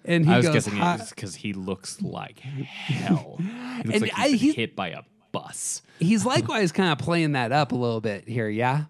And 0.04 0.25
he 0.25 0.32
I 0.32 0.38
was 0.38 0.45
goes, 0.47 0.67
guessing 0.67 1.10
because 1.10 1.36
he 1.36 1.54
looks 1.54 2.01
like 2.01 2.39
hell. 2.39 3.38
He 3.39 3.43
looks 3.84 3.89
And 3.93 4.01
like 4.04 4.12
I- 4.17 4.30
been 4.30 4.38
he's- 4.38 4.56
hit 4.56 4.75
by 4.75 4.89
a 4.89 5.01
bus. 5.32 5.82
He's 5.99 6.25
likewise 6.34 6.71
kind 6.71 6.91
of 6.91 6.97
playing 6.97 7.32
that 7.34 7.51
up 7.51 7.71
a 7.71 7.75
little 7.75 8.01
bit 8.01 8.28
here, 8.28 8.49
yeah? 8.49 8.86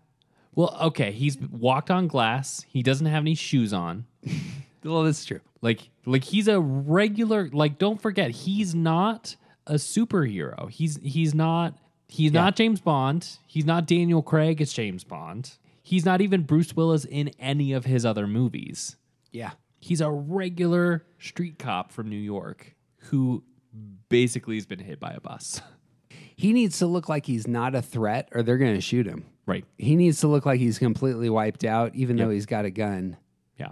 Well, 0.53 0.75
okay, 0.83 1.11
he's 1.11 1.37
walked 1.37 1.91
on 1.91 2.07
glass. 2.07 2.65
He 2.67 2.81
doesn't 2.81 3.07
have 3.07 3.23
any 3.23 3.35
shoes 3.35 3.73
on. 3.73 4.05
Well, 4.83 5.03
this 5.03 5.19
is 5.19 5.25
true. 5.25 5.41
Like 5.61 5.89
like 6.05 6.23
he's 6.23 6.47
a 6.47 6.59
regular 6.59 7.49
like 7.51 7.77
don't 7.79 7.99
forget 8.01 8.29
he's 8.31 8.73
not 8.75 9.35
a 9.67 9.75
superhero. 9.75 10.69
He's 10.69 10.97
he's 11.03 11.33
not 11.33 11.77
he's 12.07 12.31
Yeah. 12.31 12.41
not 12.41 12.55
James 12.55 12.79
Bond. 12.81 13.37
He's 13.47 13.65
not 13.65 13.87
Daniel 13.87 14.21
Craig 14.21 14.61
as 14.61 14.71
James 14.73 15.03
Bond. 15.03 15.53
He's 15.81 16.05
not 16.05 16.21
even 16.21 16.43
Bruce 16.43 16.75
Willis 16.75 17.05
in 17.05 17.29
any 17.39 17.71
of 17.73 17.85
his 17.85 18.05
other 18.05 18.25
movies. 18.27 18.95
Yeah. 19.31 19.51
He's 19.79 20.01
a 20.01 20.09
regular 20.09 21.05
street 21.19 21.59
cop 21.59 21.91
from 21.91 22.09
New 22.09 22.15
York 22.17 22.75
who 23.09 23.43
basically 24.09 24.55
has 24.55 24.65
been 24.65 24.79
hit 24.79 24.99
by 24.99 25.11
a 25.11 25.19
bus. 25.19 25.61
He 26.37 26.51
needs 26.51 26.79
to 26.79 26.85
look 26.85 27.07
like 27.07 27.25
he's 27.25 27.47
not 27.47 27.75
a 27.75 27.81
threat 27.81 28.27
or 28.33 28.43
they're 28.43 28.57
going 28.57 28.75
to 28.75 28.81
shoot 28.81 29.05
him. 29.07 29.23
Right. 29.45 29.63
He 29.77 29.95
needs 29.95 30.19
to 30.19 30.27
look 30.27 30.45
like 30.45 30.59
he's 30.59 30.77
completely 30.77 31.29
wiped 31.29 31.63
out, 31.63 31.95
even 31.95 32.17
though 32.17 32.29
he's 32.29 32.45
got 32.45 32.65
a 32.65 32.69
gun. 32.69 33.15
Yeah. 33.57 33.71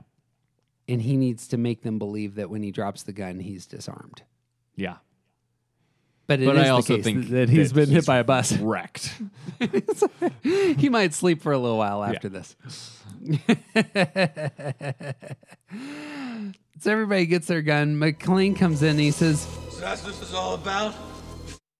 And 0.87 1.01
he 1.01 1.17
needs 1.17 1.49
to 1.49 1.57
make 1.57 1.81
them 1.81 1.99
believe 1.99 2.35
that 2.35 2.49
when 2.49 2.63
he 2.63 2.71
drops 2.71 3.03
the 3.03 3.11
gun, 3.11 3.41
he's 3.41 3.65
disarmed. 3.65 4.21
Yeah. 4.77 4.95
But 6.33 6.41
it 6.41 6.45
But 6.45 6.55
is 6.57 6.61
I 6.61 6.65
the 6.65 6.69
also 6.71 6.95
case 6.97 7.03
think 7.03 7.29
that 7.29 7.49
he's 7.49 7.71
that 7.71 7.75
been 7.75 7.89
hit 7.89 8.05
by 8.05 8.17
a 8.17 8.23
bus. 8.23 8.53
Wrecked. 8.57 9.13
he 10.43 10.89
might 10.89 11.13
sleep 11.13 11.41
for 11.41 11.51
a 11.51 11.57
little 11.57 11.77
while 11.77 12.03
after 12.03 12.29
this. 12.29 12.55
so 16.79 16.91
everybody 16.91 17.25
gets 17.25 17.47
their 17.47 17.61
gun. 17.61 17.95
McClane 17.95 18.55
comes 18.55 18.81
in 18.83 18.89
and 18.91 18.99
he 18.99 19.11
says, 19.11 19.47
So 19.71 19.79
that's 19.81 20.03
what 20.03 20.13
this 20.13 20.29
is 20.29 20.33
all 20.33 20.55
about? 20.55 20.93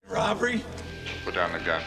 Robbery? 0.09 0.63
Put 1.25 1.35
down 1.35 1.51
the 1.51 1.59
gun. 1.59 1.81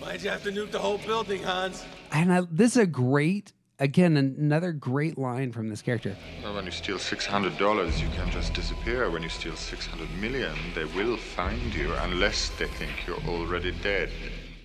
Why'd 0.00 0.22
you 0.22 0.30
have 0.30 0.42
to 0.44 0.50
nuke 0.50 0.70
the 0.70 0.78
whole 0.78 0.98
building, 0.98 1.42
Hans? 1.42 1.84
and 2.12 2.32
I, 2.32 2.42
this 2.50 2.72
is 2.76 2.82
a 2.82 2.86
great, 2.86 3.52
again, 3.78 4.16
another 4.16 4.72
great 4.72 5.18
line 5.18 5.52
from 5.52 5.68
this 5.68 5.82
character. 5.82 6.16
Well, 6.42 6.54
when 6.54 6.64
you 6.64 6.70
steal 6.70 6.98
$600, 6.98 8.00
you 8.00 8.08
can 8.10 8.30
just 8.30 8.54
disappear. 8.54 9.10
When 9.10 9.22
you 9.22 9.28
steal 9.28 9.56
600 9.56 10.08
million, 10.20 10.54
they 10.74 10.84
will 10.84 11.16
find 11.16 11.74
you 11.74 11.92
unless 11.94 12.50
they 12.58 12.66
think 12.66 12.92
you're 13.06 13.20
already 13.28 13.72
dead. 13.82 14.10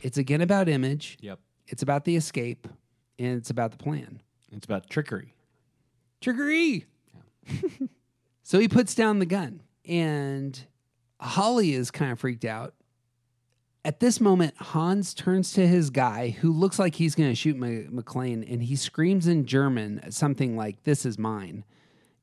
It's 0.02 0.18
again 0.18 0.42
about 0.42 0.70
image. 0.70 1.18
Yep. 1.22 1.40
It's 1.68 1.84
about 1.84 2.06
the 2.06 2.16
escape, 2.16 2.68
and 3.20 3.38
it's 3.38 3.50
about 3.50 3.72
the 3.72 3.78
plan. 3.78 4.22
It's 4.52 4.66
about 4.66 4.90
trickery. 4.90 5.34
Trickery. 6.20 6.86
so 8.44 8.60
he 8.60 8.68
puts 8.68 8.96
down 8.96 9.20
the 9.20 9.26
gun, 9.26 9.62
and 9.86 10.60
Holly 11.20 11.74
is 11.74 11.92
kind 11.92 12.12
of 12.12 12.20
freaked 12.20 12.46
out. 12.46 12.74
At 13.84 14.00
this 14.00 14.22
moment, 14.22 14.54
Hans 14.58 15.14
turns 15.14 15.54
to 15.54 15.68
his 15.68 15.90
guy 15.90 16.30
who 16.30 16.52
looks 16.54 16.78
like 16.78 16.96
he's 16.96 17.16
going 17.16 17.30
to 17.32 17.36
shoot 17.36 17.56
M- 17.56 17.90
McClane, 17.92 18.50
and 18.52 18.62
he 18.62 18.76
screams 18.76 19.26
in 19.28 19.46
German 19.46 20.02
something 20.12 20.56
like, 20.56 20.84
This 20.84 21.06
is 21.06 21.18
mine. 21.18 21.64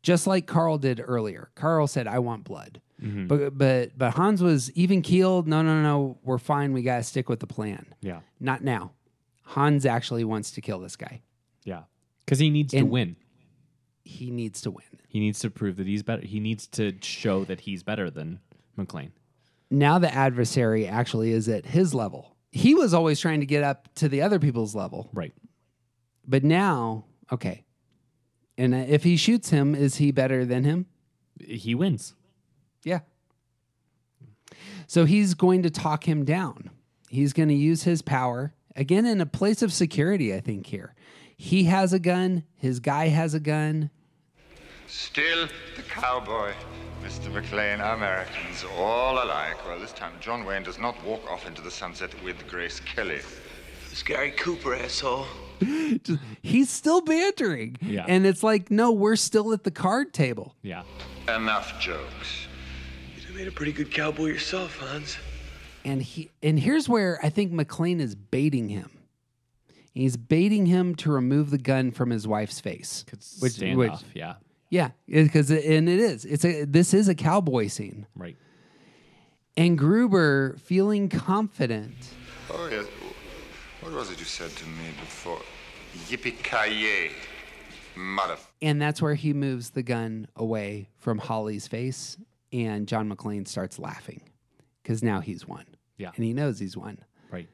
Just 0.03 0.27
like 0.29 0.47
Carl 0.47 0.79
did 0.79 1.01
earlier. 1.05 1.51
Carl 1.57 1.89
said, 1.89 2.07
I 2.07 2.21
want 2.21 2.45
blood. 2.45 2.81
Mhm. 3.03 3.27
But, 3.27 3.59
but, 3.59 3.99
but 3.99 4.15
Hans 4.15 4.41
was 4.41 4.71
even 4.73 5.03
keeled. 5.03 5.49
No, 5.49 5.63
no, 5.63 5.83
no. 5.83 6.19
We're 6.23 6.39
fine. 6.39 6.73
We 6.73 6.83
got 6.83 6.99
to 6.99 7.03
stick 7.03 7.29
with 7.29 7.41
the 7.41 7.47
plan. 7.49 7.87
Yeah. 8.01 8.21
Not 8.39 8.63
now. 8.63 8.93
Hans 9.43 9.85
actually 9.87 10.23
wants 10.25 10.53
to 10.53 10.61
kill 10.61 10.79
this 10.79 10.95
guy. 10.97 11.23
Yeah. 11.65 11.83
Because 12.25 12.39
he 12.39 12.51
needs 12.51 12.73
to 12.75 12.83
win. 12.85 13.17
He 14.05 14.31
needs 14.31 14.61
to 14.63 14.71
win. 14.71 14.85
He 15.09 15.19
needs 15.21 15.41
to 15.41 15.51
prove 15.51 15.77
that 15.77 15.87
he's 15.87 16.03
better. 16.03 16.25
He 16.25 16.39
needs 16.41 16.67
to 16.69 16.93
show 17.03 17.45
that 17.45 17.61
he's 17.61 17.83
better 17.83 18.11
than 18.11 18.41
McClane. 18.79 19.11
Now 19.71 19.99
the 19.99 20.13
adversary 20.13 20.87
actually 20.87 21.33
is 21.33 21.49
at 21.49 21.67
his 21.67 21.95
level. 21.95 22.37
He 22.51 22.75
was 22.75 22.95
always 22.95 23.21
trying 23.21 23.41
to 23.41 23.47
get 23.47 23.63
up 23.63 23.89
to 23.97 24.09
the 24.09 24.23
other 24.23 24.39
people's 24.39 24.75
level. 24.75 25.11
Right. 25.13 25.35
But 26.27 26.45
now, 26.45 27.05
okay. 27.31 27.65
And 28.57 28.75
if 28.75 29.05
he 29.05 29.17
shoots 29.17 29.51
him, 29.51 29.75
is 29.75 29.97
he 29.97 30.11
better 30.11 30.45
than 30.45 30.65
him? 30.65 30.87
He 31.41 31.75
wins. 31.75 32.15
Yeah. 32.83 33.01
So 34.87 35.05
he's 35.05 35.35
going 35.35 35.63
to 35.63 35.71
talk 35.71 36.09
him 36.09 36.25
down. 36.25 36.71
He's 37.09 37.33
going 37.33 37.49
to 37.49 37.55
use 37.55 37.85
his 37.85 38.03
power 38.03 38.55
again 38.75 39.07
in 39.07 39.21
a 39.21 39.27
place 39.27 39.63
of 39.63 39.73
security, 39.73 40.35
I 40.35 40.41
think, 40.41 40.67
here. 40.67 40.95
He 41.37 41.65
has 41.65 41.93
a 41.93 41.99
gun, 41.99 42.45
his 42.57 42.81
guy 42.81 43.09
has 43.09 43.35
a 43.35 43.41
gun. 43.41 43.91
Still 44.89 45.49
the 45.77 45.83
cowboy, 45.83 46.53
Mr. 47.05 47.31
McClane, 47.31 47.75
Americans, 47.95 48.65
all 48.77 49.23
alike. 49.23 49.57
Well, 49.67 49.79
this 49.79 49.93
time 49.93 50.13
John 50.21 50.45
Wayne 50.45 50.63
does 50.63 50.79
not 50.79 51.03
walk 51.05 51.31
off 51.31 51.47
into 51.47 51.61
the 51.61 51.71
sunset 51.71 52.11
with 52.25 52.47
Grace 52.49 52.81
Kelly. 52.81 53.21
It's 53.91 54.03
Gary 54.03 54.31
Cooper, 54.33 54.75
asshole. 54.75 55.27
He's 56.43 56.71
still 56.71 57.01
bantering. 57.03 57.77
Yeah. 57.83 58.07
And 58.09 58.27
it's 58.27 58.43
like, 58.43 58.71
no, 58.71 58.93
we're 58.93 59.17
still 59.17 59.53
at 59.53 59.65
the 59.65 59.71
card 59.71 60.13
table. 60.15 60.55
Yeah. 60.63 60.83
Enough 61.29 61.79
jokes. 61.81 62.47
You 63.29 63.35
made 63.37 63.49
a 63.49 63.53
pretty 63.53 63.73
good 63.73 63.93
cowboy 63.93 64.27
yourself, 64.27 64.77
Hans. 64.79 65.19
and 65.85 66.03
he 66.03 66.31
and 66.43 66.59
here's 66.59 66.89
where 66.89 67.19
I 67.23 67.29
think 67.29 67.53
McClane 67.53 68.01
is 68.01 68.15
baiting 68.15 68.69
him. 68.71 68.91
He's 69.93 70.17
baiting 70.17 70.65
him 70.67 70.95
to 70.97 71.11
remove 71.11 71.51
the 71.51 71.59
gun 71.59 71.91
from 71.91 72.11
his 72.11 72.27
wife's 72.27 72.61
face. 72.61 73.05
Which, 73.41 73.55
Standoff. 73.55 74.05
yeah. 74.15 74.35
Yeah, 74.71 74.91
because 75.07 75.51
and 75.51 75.89
it 75.89 75.99
is. 75.99 76.25
It's 76.25 76.45
a 76.45 76.65
this 76.65 76.93
is 76.93 77.09
a 77.09 77.15
cowboy 77.15 77.69
scene. 77.69 78.07
Right. 78.15 78.37
And 79.57 79.77
Gruber, 79.77 80.57
feeling 80.59 81.09
confident, 81.09 81.95
Oh, 82.51 82.69
yes. 82.71 82.87
What 83.81 83.93
was 83.93 84.11
it 84.11 84.19
you 84.19 84.25
said 84.25 84.51
to 84.51 84.67
me 84.67 84.91
before? 85.01 85.41
Yippee-ki-yay, 86.09 87.11
mother... 87.97 88.37
and 88.63 88.81
that's 88.81 89.01
where 89.03 89.15
he 89.15 89.33
moves 89.33 89.71
the 89.71 89.83
gun 89.83 90.29
away 90.37 90.89
from 90.97 91.19
Holly's 91.19 91.67
face, 91.67 92.17
and 92.53 92.87
John 92.87 93.11
McClane 93.11 93.49
starts 93.49 93.79
laughing 93.79 94.21
because 94.83 95.03
now 95.03 95.21
he's 95.21 95.47
won. 95.47 95.65
Yeah. 95.97 96.13
and 96.15 96.25
he 96.25 96.33
knows 96.33 96.61
he's 96.61 96.77
won. 96.77 96.99
Right. 97.31 97.49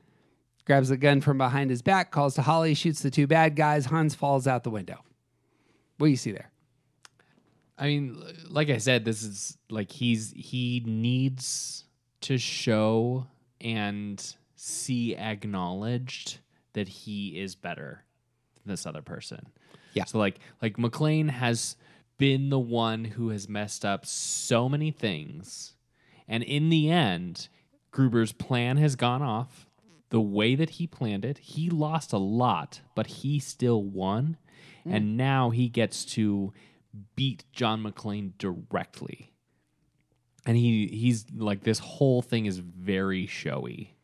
Grabs 0.67 0.91
the 0.91 0.97
gun 0.99 1.21
from 1.23 1.39
behind 1.39 1.71
his 1.71 1.81
back, 1.81 2.11
calls 2.11 2.35
to 2.35 2.43
Holly, 2.43 2.75
shoots 2.75 3.01
the 3.01 3.11
two 3.11 3.27
bad 3.27 3.57
guys. 3.57 3.87
Hans 3.87 4.15
falls 4.15 4.47
out 4.47 4.65
the 4.65 4.71
window. 4.71 4.99
What 5.97 6.09
do 6.09 6.11
you 6.11 6.17
see 6.17 6.33
there? 6.33 6.51
I 7.77 7.87
mean, 7.87 8.23
like 8.49 8.71
I 8.71 8.79
said, 8.79 9.05
this 9.05 9.23
is 9.23 9.59
like 9.69 9.91
he's 9.91 10.33
he 10.37 10.83
needs 10.87 11.85
to 12.23 12.39
show 12.39 13.27
and 13.61 14.35
see 14.55 15.17
acknowledged 15.17 16.39
that 16.75 16.89
he 16.89 17.41
is 17.41 17.55
better 17.55 18.05
than 18.63 18.73
this 18.73 18.87
other 18.87 19.03
person. 19.03 19.47
Yeah. 19.93 20.05
So 20.05 20.19
like 20.19 20.39
like 20.63 20.77
McClane 20.77 21.31
has 21.31 21.77
been 22.17 22.51
the 22.51 22.59
one 22.59 23.05
who 23.05 23.31
has 23.31 23.49
messed 23.49 23.85
up 23.85 24.07
so 24.07 24.69
many 24.69 24.91
things. 24.91 25.75
And 26.29 26.43
in 26.43 26.71
the 26.71 26.91
end, 26.91 27.49
Gruber's 27.91 28.33
plan 28.33 28.77
has 28.77 28.97
gone 28.97 29.23
off 29.23 29.67
the 30.11 30.21
way 30.21 30.55
that 30.55 30.71
he 30.71 30.87
planned 30.87 31.25
it. 31.25 31.39
He 31.39 31.69
lost 31.69 32.13
a 32.13 32.19
lot, 32.19 32.81
but 32.95 33.07
he 33.07 33.39
still 33.39 33.83
won. 33.83 34.37
Mm. 34.87 34.95
And 34.95 35.17
now 35.17 35.51
he 35.51 35.69
gets 35.69 36.05
to 36.07 36.53
beat 37.17 37.45
John 37.53 37.83
McClane 37.83 38.33
directly. 38.39 39.33
And 40.47 40.57
he 40.57 40.87
he's 40.89 41.25
like 41.35 41.63
this 41.63 41.79
whole 41.79 42.21
thing 42.23 42.47
is 42.47 42.59
very 42.59 43.27
showy. 43.27 43.95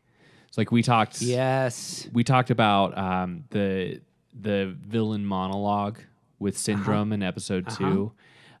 It's 0.47 0.57
like 0.57 0.71
we 0.71 0.81
talked 0.83 1.21
Yes. 1.21 2.07
we 2.11 2.23
talked 2.23 2.49
about 2.49 2.97
um, 2.97 3.43
the 3.51 4.01
the 4.33 4.75
villain 4.81 5.25
monologue 5.25 5.99
with 6.39 6.57
syndrome 6.57 7.13
in 7.13 7.21
episode 7.21 7.69
2 7.69 8.11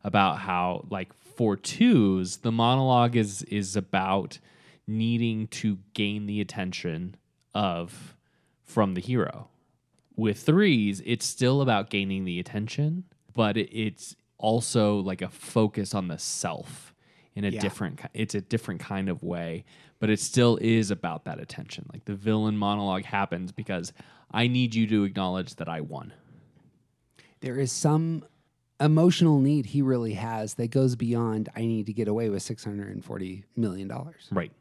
about 0.03 0.37
how 0.39 0.85
like 0.89 1.11
for 1.13 1.55
twos 1.55 2.37
the 2.37 2.51
monologue 2.51 3.15
is 3.15 3.41
is 3.43 3.75
about 3.75 4.37
needing 4.85 5.47
to 5.47 5.79
gain 5.93 6.25
the 6.25 6.41
attention 6.41 7.15
of 7.55 8.15
from 8.63 8.93
the 8.95 9.01
hero 9.01 9.47
with 10.15 10.39
threes 10.39 11.01
it's 11.05 11.25
still 11.25 11.61
about 11.61 11.89
gaining 11.89 12.25
the 12.25 12.39
attention 12.39 13.05
but 13.33 13.55
it, 13.57 13.69
it's 13.75 14.15
also 14.41 14.97
like 14.99 15.21
a 15.21 15.29
focus 15.29 15.93
on 15.95 16.07
the 16.07 16.17
self 16.17 16.93
in 17.35 17.45
a 17.45 17.49
Yeah. 17.49 17.61
different 17.61 18.01
it's 18.13 18.35
a 18.35 18.41
different 18.41 18.81
kind 18.81 19.07
of 19.07 19.23
way 19.23 19.63
but 19.99 20.09
it 20.09 20.19
still 20.19 20.57
is 20.61 20.91
about 20.91 21.23
that 21.25 21.39
attention 21.39 21.85
like 21.93 22.03
the 22.05 22.15
villain 22.15 22.57
monologue 22.57 23.05
happens 23.05 23.51
because 23.53 23.93
i 24.31 24.47
need 24.47 24.75
you 24.75 24.85
to 24.87 25.03
acknowledge 25.05 25.55
that 25.55 25.69
i 25.69 25.79
won 25.79 26.13
There 27.39 27.57
is 27.57 27.71
some 27.71 28.25
emotional 28.79 29.39
need 29.39 29.67
he 29.67 29.81
really 29.81 30.13
has 30.13 30.55
that 30.55 30.71
goes 30.71 30.95
beyond 30.95 31.49
I 31.55 31.61
need 31.61 31.85
to 31.85 31.93
get 31.93 32.07
away 32.07 32.29
with 32.29 32.41
$640 32.43 33.43
million. 33.55 33.91
right 34.31 34.51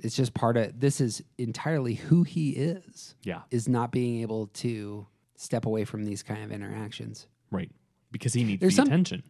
It's 0.00 0.16
just 0.16 0.32
part 0.34 0.56
of 0.56 0.80
this 0.80 1.00
is 1.00 1.22
entirely 1.36 1.94
who 1.94 2.22
he 2.22 2.50
is. 2.52 3.14
Yeah. 3.24 3.42
Is 3.50 3.68
not 3.68 3.92
being 3.92 4.22
able 4.22 4.46
to 4.64 5.06
step 5.36 5.66
away 5.66 5.84
from 5.84 6.04
these 6.04 6.22
kind 6.22 6.42
of 6.42 6.50
interactions. 6.50 7.26
right 7.50 7.70
because 8.12 8.32
he 8.34 8.44
needs 8.44 8.60
There's 8.60 8.74
the 8.74 8.82
some- 8.82 8.88
attention 8.88 9.22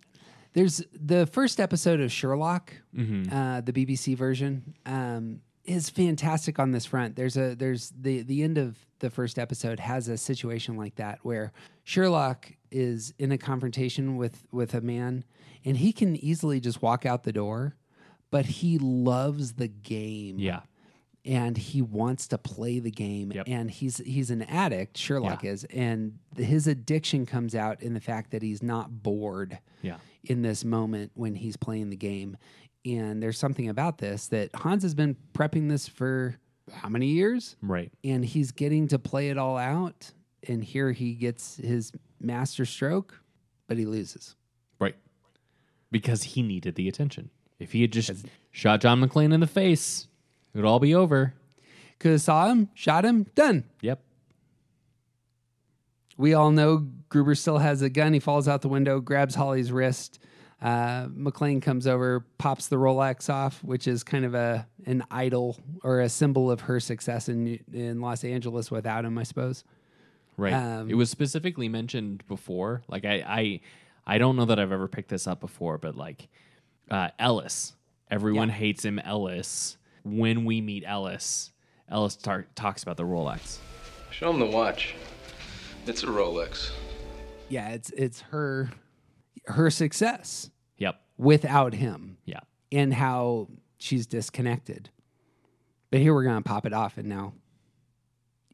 There's 0.54 0.82
the 0.92 1.26
first 1.26 1.60
episode 1.60 2.00
of 2.00 2.10
Sherlock, 2.10 2.72
Mhm. 2.96 3.30
uh, 3.32 3.60
the 3.60 3.72
BBC 3.72 4.14
version. 4.16 4.74
Um, 4.86 5.40
is 5.64 5.90
fantastic 5.90 6.58
on 6.58 6.70
this 6.72 6.86
front. 6.86 7.14
There's 7.16 7.36
a 7.36 7.54
there's 7.54 7.90
the 7.90 8.22
the 8.22 8.42
end 8.42 8.56
of 8.56 8.78
the 9.00 9.10
first 9.10 9.38
episode 9.38 9.78
has 9.78 10.08
a 10.08 10.16
situation 10.16 10.76
like 10.78 10.94
that 10.94 11.18
where 11.22 11.52
Sherlock 11.84 12.50
is 12.70 13.12
in 13.18 13.30
a 13.32 13.36
confrontation 13.38 14.16
with 14.16 14.46
with 14.50 14.72
a 14.72 14.80
man 14.80 15.24
and 15.66 15.76
he 15.76 15.92
can 15.92 16.16
easily 16.16 16.58
just 16.60 16.80
walk 16.80 17.04
out 17.04 17.24
the 17.24 17.32
door, 17.32 17.76
but 18.30 18.46
he 18.46 18.78
loves 18.78 19.52
the 19.54 19.68
game. 19.68 20.38
Yeah. 20.38 20.60
And 21.28 21.58
he 21.58 21.82
wants 21.82 22.26
to 22.28 22.38
play 22.38 22.78
the 22.78 22.90
game 22.90 23.32
and 23.46 23.70
he's 23.70 23.98
he's 23.98 24.30
an 24.30 24.40
addict, 24.42 24.96
Sherlock 24.96 25.44
Yeah. 25.44 25.50
is, 25.50 25.64
and 25.64 26.18
his 26.36 26.66
addiction 26.66 27.26
comes 27.26 27.54
out 27.54 27.82
in 27.82 27.92
the 27.92 28.00
fact 28.00 28.30
that 28.30 28.40
he's 28.42 28.62
not 28.62 29.02
bored 29.02 29.58
Yeah. 29.82 29.98
in 30.24 30.40
this 30.40 30.64
moment 30.64 31.12
when 31.14 31.34
he's 31.34 31.56
playing 31.58 31.90
the 31.90 31.96
game. 31.96 32.38
And 32.86 33.22
there's 33.22 33.36
something 33.38 33.68
about 33.68 33.98
this 33.98 34.28
that 34.28 34.54
Hans 34.54 34.82
has 34.82 34.94
been 34.94 35.16
prepping 35.34 35.68
this 35.68 35.86
for 35.86 36.38
how 36.72 36.88
many 36.88 37.08
years? 37.08 37.56
Right. 37.60 37.92
And 38.02 38.24
he's 38.24 38.50
getting 38.50 38.88
to 38.88 38.98
play 38.98 39.28
it 39.28 39.36
all 39.36 39.58
out. 39.58 40.12
And 40.46 40.64
here 40.64 40.92
he 40.92 41.12
gets 41.14 41.56
his 41.56 41.92
master 42.20 42.64
stroke, 42.64 43.20
but 43.66 43.76
he 43.76 43.84
loses. 43.84 44.34
Right. 44.80 44.96
Because 45.90 46.22
he 46.22 46.42
needed 46.42 46.74
the 46.76 46.88
attention. 46.88 47.30
If 47.58 47.72
he 47.72 47.82
had 47.82 47.92
just 47.92 48.26
shot 48.50 48.80
John 48.80 49.00
McClane 49.02 49.34
in 49.34 49.40
the 49.40 49.46
face, 49.46 50.06
it 50.54 50.58
would 50.58 50.64
all 50.66 50.78
be 50.80 50.94
over. 50.94 51.34
Could 51.98 52.12
have 52.12 52.20
saw 52.20 52.48
him, 52.48 52.68
shot 52.74 53.04
him, 53.04 53.26
done. 53.34 53.64
Yep. 53.80 54.00
We 56.16 56.34
all 56.34 56.50
know 56.50 56.88
Gruber 57.08 57.34
still 57.34 57.58
has 57.58 57.82
a 57.82 57.88
gun. 57.88 58.12
He 58.12 58.18
falls 58.20 58.48
out 58.48 58.62
the 58.62 58.68
window, 58.68 59.00
grabs 59.00 59.34
Holly's 59.34 59.70
wrist. 59.70 60.18
Uh, 60.60 61.06
McClane 61.06 61.62
comes 61.62 61.86
over, 61.86 62.26
pops 62.38 62.66
the 62.66 62.76
Rolex 62.76 63.32
off, 63.32 63.62
which 63.62 63.86
is 63.86 64.02
kind 64.02 64.24
of 64.24 64.34
a 64.34 64.66
an 64.86 65.04
idol 65.10 65.56
or 65.84 66.00
a 66.00 66.08
symbol 66.08 66.50
of 66.50 66.62
her 66.62 66.80
success 66.80 67.28
in 67.28 67.60
in 67.72 68.00
Los 68.00 68.24
Angeles 68.24 68.68
without 68.70 69.04
him, 69.04 69.16
I 69.18 69.22
suppose. 69.22 69.62
Right. 70.36 70.52
Um, 70.52 70.90
it 70.90 70.94
was 70.94 71.10
specifically 71.10 71.68
mentioned 71.68 72.24
before. 72.26 72.82
Like 72.88 73.04
I, 73.04 73.24
I, 73.26 73.60
I 74.06 74.18
don't 74.18 74.34
know 74.36 74.44
that 74.46 74.58
I've 74.58 74.72
ever 74.72 74.86
picked 74.88 75.10
this 75.10 75.26
up 75.28 75.38
before, 75.40 75.78
but 75.78 75.96
like 75.96 76.28
uh, 76.90 77.10
Ellis, 77.20 77.74
everyone 78.10 78.48
Yeah. 78.48 78.54
hates 78.54 78.84
him. 78.84 78.98
Ellis. 79.00 79.77
When 80.04 80.44
we 80.44 80.60
meet 80.60 80.84
Ellis, 80.86 81.52
Ellis 81.88 82.16
tar- 82.16 82.46
talks 82.54 82.82
about 82.82 82.96
the 82.96 83.04
Rolex. 83.04 83.58
Show 84.10 84.30
him 84.30 84.38
the 84.40 84.46
watch. 84.46 84.94
It's 85.86 86.02
a 86.02 86.06
Rolex. 86.06 86.70
Yeah, 87.48 87.70
it's 87.70 87.90
it's 87.90 88.20
her 88.22 88.70
her 89.46 89.70
success 89.70 90.50
Yep. 90.78 91.00
without 91.16 91.72
him. 91.74 92.18
Yeah. 92.24 92.40
And 92.70 92.92
how 92.92 93.48
she's 93.78 94.06
disconnected. 94.06 94.90
But 95.90 96.00
here 96.00 96.12
we're 96.14 96.24
gonna 96.24 96.42
pop 96.42 96.66
it 96.66 96.72
off 96.74 96.98
and 96.98 97.08
now 97.08 97.32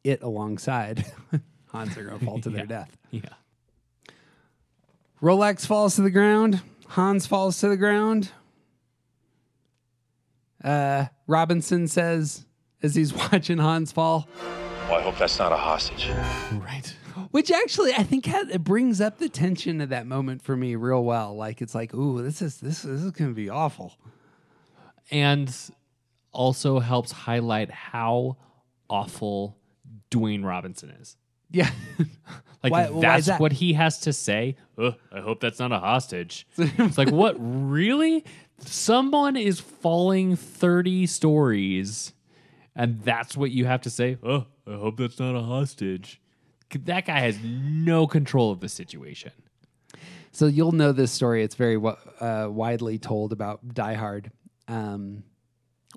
it 0.04 0.22
alongside 0.22 1.04
Hans 1.66 1.96
are 1.96 2.04
gonna 2.04 2.20
fall 2.24 2.38
to 2.40 2.50
their 2.50 2.60
Yeah. 2.60 2.66
death. 2.66 2.96
Yeah. 3.10 3.20
Rolex 5.22 5.66
falls 5.66 5.96
to 5.96 6.02
the 6.02 6.10
ground. 6.10 6.60
Hans 6.88 7.26
falls 7.26 7.58
to 7.60 7.68
the 7.68 7.76
ground. 7.76 8.30
Uh, 10.62 11.06
Robinson 11.26 11.88
says 11.88 12.46
as 12.82 12.94
he's 12.94 13.12
watching 13.32 13.58
Hans 13.58 13.92
fall, 13.92 14.28
Well, 14.88 14.98
I 14.98 15.02
hope 15.02 15.16
that's 15.18 15.38
not 15.38 15.52
a 15.52 15.56
hostage. 15.56 16.08
Right. 16.52 16.94
which 17.30 17.50
actually 17.50 17.92
I 17.94 18.02
think 18.02 18.26
had, 18.26 18.50
it 18.50 18.62
brings 18.64 19.00
up 19.00 19.18
the 19.18 19.28
tension 19.28 19.80
of 19.80 19.88
that 19.90 20.06
moment 20.06 20.42
for 20.42 20.56
me 20.56 20.74
real 20.76 21.02
well. 21.04 21.34
Like 21.36 21.62
it's 21.62 21.74
like, 21.74 21.94
ooh, 21.94 22.22
this 22.22 22.42
is 22.42 22.58
this 22.58 22.82
this 22.82 23.02
is 23.02 23.10
gonna 23.12 23.32
be 23.32 23.48
awful. 23.50 23.94
And 25.10 25.54
also 26.32 26.80
helps 26.80 27.12
highlight 27.12 27.70
how 27.70 28.36
awful 28.90 29.56
Dwayne 30.10 30.44
Robinson 30.44 30.90
is. 30.90 31.16
Yeah, 31.50 31.70
Like 32.62 32.72
Why- 32.72 32.88
why 32.90 32.96
is 32.96 33.02
that's 33.02 33.26
that? 33.26 33.40
what 33.40 33.52
he 33.52 33.74
has 33.74 34.00
to 34.00 34.12
say. 34.12 34.56
Ugh, 34.78 34.94
I 35.12 35.20
hope 35.20 35.38
that's 35.40 35.58
not 35.60 35.70
a 35.70 35.78
hostage. 35.78 36.46
it's 36.56 36.96
like 36.98 37.10
what 37.10 37.36
really? 37.38 38.24
Someone 38.58 39.36
is 39.36 39.60
falling 39.60 40.36
thirty 40.36 41.06
stories, 41.06 42.12
and 42.74 43.02
that's 43.02 43.36
what 43.36 43.50
you 43.50 43.66
have 43.66 43.82
to 43.82 43.90
say. 43.90 44.16
Oh, 44.22 44.46
I 44.66 44.74
hope 44.74 44.96
that's 44.98 45.18
not 45.18 45.34
a 45.34 45.42
hostage. 45.42 46.20
That 46.72 47.06
guy 47.06 47.20
has 47.20 47.38
no 47.42 48.06
control 48.06 48.50
of 48.50 48.60
the 48.60 48.68
situation. 48.68 49.32
So 50.32 50.46
you'll 50.46 50.72
know 50.72 50.90
this 50.90 51.12
story. 51.12 51.44
It's 51.44 51.54
very 51.54 51.76
uh, 51.76 52.48
widely 52.50 52.98
told 52.98 53.32
about 53.32 53.74
Die 53.74 53.94
Hard. 53.94 54.32
Um, 54.66 55.22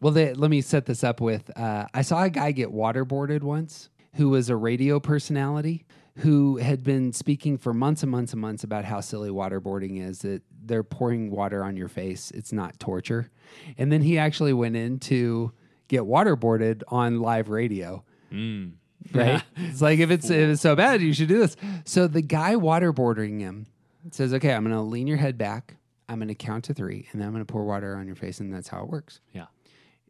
well, 0.01 0.13
they, 0.13 0.33
let 0.35 0.51
me 0.51 0.61
set 0.61 0.85
this 0.85 1.03
up 1.03 1.21
with 1.21 1.49
uh, 1.57 1.87
I 1.93 2.03
saw 2.03 2.23
a 2.23 2.29
guy 2.29 2.51
get 2.51 2.69
waterboarded 2.69 3.41
once 3.41 3.89
who 4.13 4.29
was 4.29 4.49
a 4.49 4.55
radio 4.55 4.99
personality 4.99 5.85
who 6.17 6.57
had 6.57 6.83
been 6.83 7.13
speaking 7.13 7.57
for 7.57 7.73
months 7.73 8.01
and 8.01 8.11
months 8.11 8.33
and 8.33 8.41
months 8.41 8.63
about 8.63 8.85
how 8.85 9.01
silly 9.01 9.29
waterboarding 9.29 10.01
is 10.01 10.19
that 10.19 10.41
they're 10.65 10.83
pouring 10.83 11.31
water 11.31 11.63
on 11.63 11.77
your 11.77 11.87
face. 11.87 12.31
It's 12.31 12.51
not 12.51 12.79
torture. 12.79 13.29
And 13.77 13.91
then 13.91 14.01
he 14.01 14.17
actually 14.17 14.53
went 14.53 14.75
in 14.75 14.99
to 15.01 15.51
get 15.87 16.01
waterboarded 16.01 16.83
on 16.87 17.21
live 17.21 17.49
radio 17.49 18.03
hmm. 18.29 18.69
right? 19.13 19.43
it's 19.57 19.81
like 19.81 19.99
if 19.99 20.11
it's 20.11 20.29
if 20.29 20.49
it's 20.49 20.61
so 20.61 20.75
bad, 20.75 21.01
you 21.01 21.13
should 21.13 21.27
do 21.27 21.39
this. 21.39 21.55
So 21.85 22.07
the 22.07 22.21
guy 22.21 22.55
waterboarding 22.55 23.39
him 23.39 23.67
says, 24.11 24.33
"Okay, 24.33 24.53
I'm 24.53 24.63
going 24.63 24.75
to 24.75 24.81
lean 24.81 25.07
your 25.07 25.17
head 25.17 25.37
back. 25.37 25.75
I'm 26.09 26.19
going 26.19 26.29
to 26.29 26.35
count 26.35 26.65
to 26.65 26.73
three, 26.73 27.07
and 27.11 27.21
then 27.21 27.27
I'm 27.27 27.33
going 27.33 27.45
to 27.45 27.51
pour 27.51 27.65
water 27.65 27.95
on 27.95 28.07
your 28.07 28.15
face, 28.15 28.39
and 28.39 28.53
that's 28.53 28.67
how 28.67 28.81
it 28.83 28.89
works." 28.89 29.21
Yeah. 29.33 29.45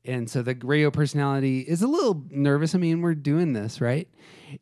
And 0.07 0.29
so 0.29 0.41
the 0.41 0.57
radio 0.63 0.89
personality 0.89 1.59
is 1.59 1.81
a 1.81 1.87
little 1.87 2.23
nervous. 2.31 2.73
I 2.73 2.77
mean, 2.77 3.01
we're 3.01 3.13
doing 3.13 3.51
this, 3.53 3.81
right? 3.81 4.07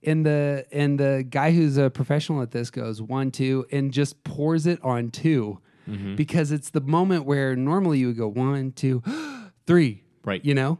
And 0.03 0.25
the 0.25 0.65
and 0.71 0.99
the 0.99 1.23
guy 1.29 1.51
who's 1.51 1.77
a 1.77 1.89
professional 1.91 2.41
at 2.41 2.49
this 2.51 2.71
goes 2.71 3.01
one, 3.01 3.29
two, 3.31 3.65
and 3.71 3.91
just 3.93 4.23
pours 4.23 4.65
it 4.67 4.83
on 4.83 5.11
2 5.11 5.59
Mm-hmm. 5.87 6.15
because 6.15 6.51
it's 6.51 6.71
the 6.71 6.81
moment 6.81 7.25
where 7.25 7.55
normally 7.55 7.99
you 7.99 8.07
would 8.07 8.17
go 8.17 8.27
one, 8.27 8.71
two, 8.71 9.03
three, 9.67 10.03
Right. 10.23 10.43
You 10.43 10.55
know, 10.55 10.79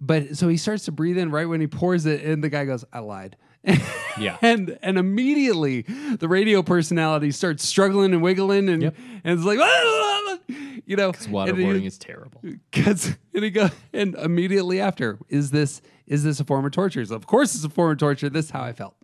but 0.00 0.38
so 0.38 0.48
he 0.48 0.56
starts 0.56 0.86
to 0.86 0.92
breathe 0.92 1.18
in 1.18 1.30
right 1.30 1.46
when 1.46 1.60
he 1.60 1.66
pours 1.66 2.06
it, 2.06 2.24
and 2.24 2.42
the 2.42 2.48
guy 2.48 2.64
goes, 2.64 2.82
"I 2.90 3.00
lied." 3.00 3.36
Yeah. 3.64 4.36
and 4.42 4.78
and 4.82 4.98
immediately 4.98 5.82
the 6.18 6.28
radio 6.28 6.62
personality 6.62 7.30
starts 7.30 7.64
struggling 7.66 8.12
and 8.12 8.22
wiggling, 8.22 8.68
and 8.68 8.82
Yep. 8.82 8.96
and 9.24 9.38
it's 9.38 9.46
like, 9.46 9.58
you 10.86 10.96
know, 10.96 11.12
Waterboarding 11.12 11.84
is 11.86 11.98
terrible. 11.98 12.40
because 12.70 13.16
and 13.34 13.44
he 13.44 13.50
go 13.50 13.68
and 13.92 14.14
immediately 14.16 14.80
after 14.80 15.18
is 15.28 15.50
this 15.50 15.80
is 16.06 16.24
this 16.24 16.40
a 16.40 16.44
form 16.44 16.64
of 16.64 16.72
torture? 16.72 17.02
Of 17.02 17.26
course, 17.26 17.54
it's 17.54 17.64
a 17.64 17.68
form 17.68 17.92
of 17.92 17.98
torture. 17.98 18.28
This 18.30 18.46
is 18.46 18.50
how 18.50 18.62
I 18.62 18.72
felt. 18.72 18.94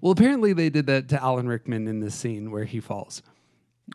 Well, 0.00 0.12
apparently 0.12 0.52
they 0.54 0.70
did 0.70 0.86
that 0.86 1.08
to 1.10 1.22
Alan 1.22 1.48
Rickman 1.48 1.86
in 1.86 2.00
this 2.00 2.14
scene 2.14 2.50
where 2.50 2.64
he 2.64 2.80
falls, 2.80 3.22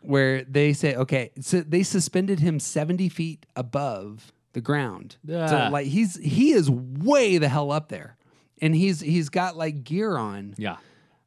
where 0.02 0.44
they 0.44 0.72
say, 0.72 0.94
okay, 0.94 1.32
so 1.40 1.60
they 1.60 1.82
suspended 1.82 2.38
him 2.40 2.60
seventy 2.60 3.08
feet 3.08 3.44
above 3.56 4.32
the 4.52 4.60
ground. 4.60 5.16
So 5.26 5.46
Ah. 5.50 5.68
like 5.72 5.86
he's 5.88 6.16
he 6.16 6.52
is 6.52 6.70
way 6.70 7.38
the 7.38 7.48
hell 7.48 7.72
up 7.72 7.88
there, 7.88 8.16
and 8.60 8.74
he's 8.74 9.00
he's 9.00 9.28
got 9.28 9.56
like 9.56 9.84
gear 9.84 10.16
on. 10.16 10.54
Yeah. 10.56 10.76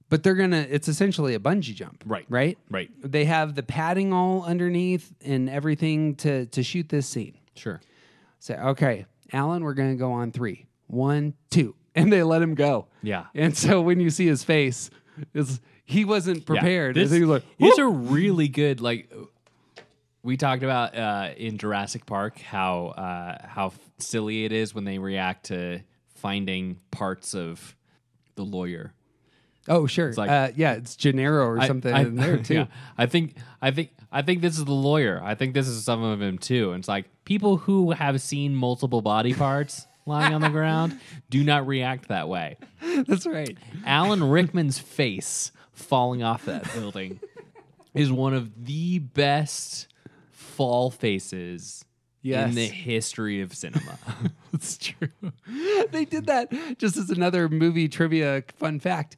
But 0.10 0.24
they're 0.24 0.36
gonna. 0.36 0.66
It's 0.70 0.88
essentially 0.88 1.36
a 1.36 1.40
bungee 1.40 1.76
jump. 1.76 2.04
Right. 2.06 2.26
Right. 2.30 2.58
Right. 2.70 2.90
They 3.04 3.26
have 3.26 3.56
the 3.56 3.64
padding 3.64 4.14
all 4.14 4.44
underneath 4.44 5.14
and 5.26 5.50
everything 5.50 6.16
to 6.18 6.46
to 6.48 6.64
shoot 6.64 6.90
this 6.90 7.08
scene. 7.08 7.38
Sure. 7.56 7.82
Say, 8.40 8.56
okay, 8.56 9.06
Alan, 9.34 9.64
we're 9.64 9.74
gonna 9.74 9.96
go 9.96 10.12
on 10.14 10.32
three. 10.32 10.68
One, 10.88 11.34
two. 11.50 11.76
And 11.98 12.14
they 12.14 12.22
let 12.22 12.44
him 12.44 12.54
go. 12.54 12.86
Yeah. 13.02 13.26
And 13.34 13.58
so 13.58 13.82
when 13.82 14.00
you 14.00 14.12
see 14.12 14.28
his 14.28 14.44
face, 14.44 14.92
is 15.34 15.60
he 15.84 16.06
wasn't 16.06 16.46
prepared. 16.46 16.96
Yeah, 16.96 17.02
I 17.02 17.06
think 17.08 17.16
he 17.16 17.26
was 17.26 17.42
like, 17.42 17.58
these 17.58 17.80
are 17.80 17.90
really 17.90 18.48
good. 18.50 18.82
Like 18.82 19.12
we 20.22 20.38
talked 20.38 20.62
about 20.62 20.96
uh, 20.96 21.30
in 21.36 21.58
Jurassic 21.58 22.06
Park, 22.06 22.38
how 22.40 22.90
uh, 22.90 23.48
how 23.48 23.74
silly 23.98 24.46
it 24.46 24.52
is 24.52 24.76
when 24.76 24.84
they 24.84 25.00
react 25.00 25.46
to 25.48 25.82
finding 26.18 26.80
parts 26.92 27.34
of 27.34 27.76
the 28.36 28.44
lawyer. 28.44 28.94
Oh, 29.70 29.86
sure. 29.88 30.14
like- 30.14 30.30
uh, 30.30 30.52
yeah, 30.56 30.74
it's 30.74 30.96
Gennaro 30.96 31.46
or 31.46 31.60
I- 31.60 31.68
something 31.68 31.94
I- 31.94 32.02
in 32.02 32.16
there 32.16 32.38
too. 32.44 32.54
yeah. 32.54 32.66
I 32.98 33.06
think 33.06 33.36
I 33.62 33.72
think 33.72 33.92
I 34.12 34.22
think 34.22 34.42
this 34.42 34.58
is 34.58 34.64
the 34.66 34.72
lawyer. 34.72 35.22
I 35.24 35.36
think 35.36 35.54
this 35.54 35.68
is 35.68 35.84
some 35.84 36.02
of 36.04 36.22
him 36.22 36.38
too. 36.38 36.72
And 36.72 36.80
it's 36.80 36.88
like 36.88 37.06
people 37.26 37.58
who 37.58 37.92
have 37.92 38.22
seen 38.22 38.56
multiple 38.56 39.02
body 39.02 39.34
parts 39.34 39.86
lying 40.06 40.34
on 40.34 40.40
the 40.42 40.50
ground 40.50 40.98
do 41.30 41.44
not 41.44 41.68
react 41.68 42.08
that 42.08 42.30
way. 42.30 42.58
That's 43.06 43.26
right. 43.28 43.58
Alan 43.86 44.24
Rickman's 44.24 44.80
face 44.80 45.52
falling 45.74 46.24
off 46.24 46.46
that 46.46 46.64
building 46.74 47.20
is 47.94 48.10
one 48.12 48.34
of 48.34 48.66
the 48.66 49.00
best 49.00 49.88
fall 50.32 50.90
faces 50.90 51.84
Yes. 52.22 52.50
in 52.50 52.56
the 52.56 52.66
history 52.66 53.42
of 53.42 53.54
cinema. 53.54 53.98
It's 54.54 54.78
true. 54.78 55.10
they 55.92 56.06
did 56.06 56.26
that 56.28 56.52
just 56.80 56.98
as 56.98 57.12
another 57.12 57.48
movie 57.48 57.88
trivia 57.88 58.44
fun 58.56 58.80
fact. 58.80 59.16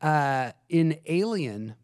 Uh, 0.00 0.50
in 0.68 0.98
Alien, 1.06 1.76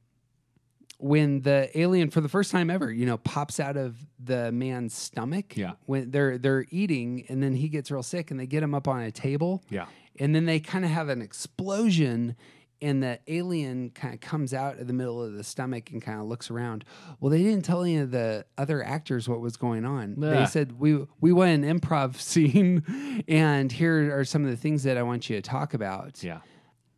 when 0.98 1.42
the 1.42 1.70
alien 1.78 2.10
for 2.10 2.20
the 2.20 2.28
first 2.28 2.50
time 2.50 2.70
ever, 2.70 2.90
you 2.90 3.06
know, 3.06 3.18
pops 3.18 3.60
out 3.60 3.76
of 3.76 3.96
the 4.18 4.50
man's 4.50 4.94
stomach. 4.94 5.56
Yeah. 5.56 5.72
When 5.86 6.10
they're 6.10 6.38
they're 6.38 6.66
eating 6.70 7.24
and 7.28 7.42
then 7.42 7.54
he 7.54 7.68
gets 7.68 7.90
real 7.90 8.02
sick 8.02 8.30
and 8.30 8.38
they 8.38 8.46
get 8.46 8.62
him 8.62 8.74
up 8.74 8.88
on 8.88 9.00
a 9.00 9.12
table. 9.12 9.62
Yeah. 9.70 9.86
And 10.18 10.34
then 10.34 10.46
they 10.46 10.58
kind 10.58 10.84
of 10.84 10.90
have 10.90 11.08
an 11.08 11.22
explosion 11.22 12.34
and 12.80 13.02
the 13.02 13.18
alien 13.26 13.90
kind 13.90 14.14
of 14.14 14.20
comes 14.20 14.54
out 14.54 14.78
of 14.78 14.86
the 14.86 14.92
middle 14.92 15.22
of 15.22 15.32
the 15.32 15.44
stomach 15.44 15.90
and 15.90 16.00
kind 16.00 16.20
of 16.20 16.26
looks 16.26 16.50
around. 16.50 16.84
Well, 17.20 17.30
they 17.30 17.42
didn't 17.42 17.64
tell 17.64 17.82
any 17.82 17.98
of 17.98 18.10
the 18.10 18.44
other 18.56 18.82
actors 18.82 19.28
what 19.28 19.40
was 19.40 19.56
going 19.56 19.84
on. 19.84 20.14
They 20.18 20.46
said 20.46 20.78
we 20.78 21.04
we 21.20 21.32
went 21.32 21.64
an 21.64 21.80
improv 21.80 22.16
scene 22.20 23.24
and 23.28 23.72
here 23.72 24.16
are 24.18 24.24
some 24.24 24.44
of 24.44 24.50
the 24.50 24.56
things 24.56 24.82
that 24.84 24.96
I 24.96 25.02
want 25.02 25.28
you 25.28 25.36
to 25.36 25.42
talk 25.42 25.74
about. 25.74 26.22
Yeah. 26.22 26.40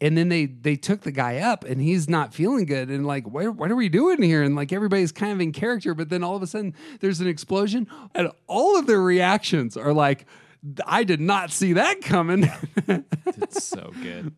And 0.03 0.17
then 0.17 0.29
they 0.29 0.47
they 0.47 0.77
took 0.77 1.03
the 1.03 1.13
guy 1.13 1.39
up 1.39 1.65
and 1.65 1.81
he's 1.81 2.09
not 2.09 2.33
feeling 2.33 2.65
good 2.65 2.89
and 2.89 3.07
like 3.07 3.29
what 3.29 3.55
what 3.57 3.71
are 3.71 3.77
we 3.77 3.89
doing 3.89 4.23
here 4.23 4.43
and 4.43 4.57
like 4.57 4.73
everybody's 4.73 5.13
kind 5.13 5.33
of 5.33 5.41
in 5.41 5.53
character 5.53 5.95
but 5.95 6.09
then 6.09 6.25
all 6.25 6.37
of 6.37 6.43
a 6.43 6.47
sudden 6.47 6.75
there's 7.01 7.21
an 7.21 7.29
explosion 7.29 7.87
and 8.15 8.31
all 8.47 8.79
of 8.79 8.87
their 8.87 9.01
reactions 9.01 9.77
are 9.77 9.93
like 9.93 10.27
I 10.87 11.05
did 11.05 11.21
not 11.21 11.51
see 11.51 11.75
that 11.75 12.03
coming. 12.03 12.51
It's 13.43 13.65
so 13.65 13.93
good. 14.03 14.35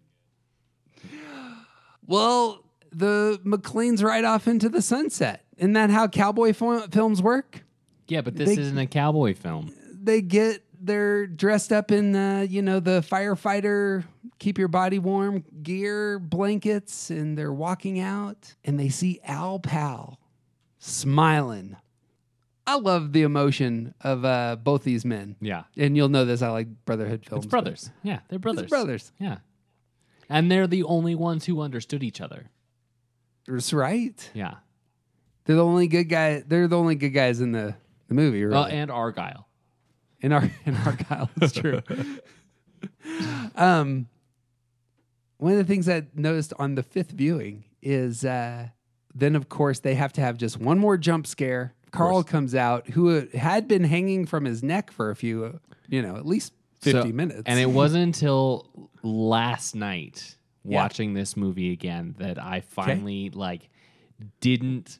Well, 2.07 2.65
the 2.91 3.41
McClane's 3.45 4.03
right 4.03 4.25
off 4.25 4.47
into 4.49 4.69
the 4.69 4.83
sunset. 4.83 5.45
Isn't 5.57 5.75
that 5.75 5.91
how 5.91 6.09
cowboy 6.09 6.53
fil- 6.53 6.89
films 6.89 7.23
work? 7.23 7.65
Yeah, 8.09 8.21
but 8.21 8.37
this 8.37 8.55
They- 8.55 8.61
isn't 8.61 8.79
a 8.79 8.87
cowboy 8.87 9.35
film. 9.35 9.73
They 9.93 10.21
get 10.21 10.63
they're 10.85 11.29
dressed 11.29 11.73
up 11.73 11.93
in 11.93 12.17
uh, 12.17 12.45
you 12.49 12.61
know 12.61 12.81
the 12.81 13.05
firefighter 13.09 14.03
keep 14.41 14.59
your 14.59 14.67
body 14.67 14.99
warm 14.99 15.45
gear 15.63 16.19
blankets 16.19 17.09
and 17.09 17.39
they're 17.39 17.53
walking 17.53 18.01
out 18.01 18.57
and 18.65 18.81
they 18.81 18.89
see 18.89 19.21
Al 19.25 19.61
Powell 19.61 20.19
smiling. 20.81 21.77
I 22.67 22.77
love 22.79 23.13
the 23.13 23.23
emotion 23.23 23.95
of 24.01 24.25
uh, 24.25 24.57
both 24.57 24.83
these 24.85 25.05
men. 25.05 25.37
Yeah. 25.41 25.65
And 25.77 25.97
you'll 25.97 26.09
know 26.09 26.25
this. 26.25 26.43
I 26.43 26.49
like 26.51 26.69
Brotherhood 26.85 27.25
films. 27.27 27.45
It's 27.45 27.51
brothers. 27.51 27.91
Yeah, 28.03 28.21
they're 28.29 28.39
brothers. 28.39 28.69
brothers. 28.69 29.13
Yeah. 29.19 29.39
And 30.33 30.51
they're 30.51 30.67
the 30.67 30.83
only 30.85 31.15
ones 31.15 31.45
who 31.45 31.61
understood 31.61 32.03
each 32.03 32.21
other. 32.21 32.51
That's 33.47 33.73
right. 33.73 34.31
Yeah. 34.33 34.55
They're 35.45 35.57
the 35.57 35.65
only 35.65 35.89
good 35.89 36.05
guy. 36.05 36.43
They're 36.47 36.69
the 36.69 36.79
only 36.79 36.95
good 36.95 37.11
guys 37.11 37.41
in 37.43 37.53
the, 37.53 37.75
the 38.09 38.15
movie. 38.15 38.43
Really. 38.43 38.55
Well, 38.55 38.65
and 38.65 38.91
Argyle. 38.91 39.47
in 40.23 40.33
our 40.33 40.51
in 40.65 40.75
Argyle. 40.77 41.29
It's 41.41 41.53
true. 41.53 41.83
um, 43.57 44.09
one 45.37 45.53
of 45.53 45.59
the 45.59 45.65
things 45.65 45.87
I 45.87 46.05
noticed 46.15 46.55
on 46.59 46.77
the 46.77 46.83
fifth 46.83 47.11
viewing 47.11 47.65
is 47.83 48.25
uh, 48.25 48.69
then 49.15 49.37
of 49.37 49.51
course 49.51 49.81
they 49.81 49.97
have 49.97 50.15
to 50.15 50.23
have 50.23 50.39
just 50.39 50.59
one 50.59 50.79
more 50.79 50.97
jump 50.97 51.27
scare. 51.27 51.75
Carl 51.91 52.23
comes 52.23 52.55
out, 52.55 52.89
who 52.89 53.27
had 53.35 53.69
been 53.69 53.85
hanging 53.85 54.25
from 54.25 54.47
his 54.47 54.63
neck 54.63 54.91
for 54.91 55.11
a 55.11 55.17
few, 55.17 55.61
you 55.89 56.01
know, 56.01 56.17
at 56.17 56.25
least 56.25 56.55
fifty 56.83 57.09
So- 57.11 57.15
minutes, 57.15 57.43
And 57.47 57.59
it 57.59 57.71
wasn't 57.71 58.03
until 58.05 58.91
last 59.03 59.75
night 59.75 60.37
Yeah. 60.65 60.83
watching 60.83 61.15
this 61.15 61.37
movie 61.37 61.73
again 61.73 62.15
that 62.19 62.39
I 62.43 62.61
finally 62.61 63.31
like 63.31 63.71
didn't 64.41 64.99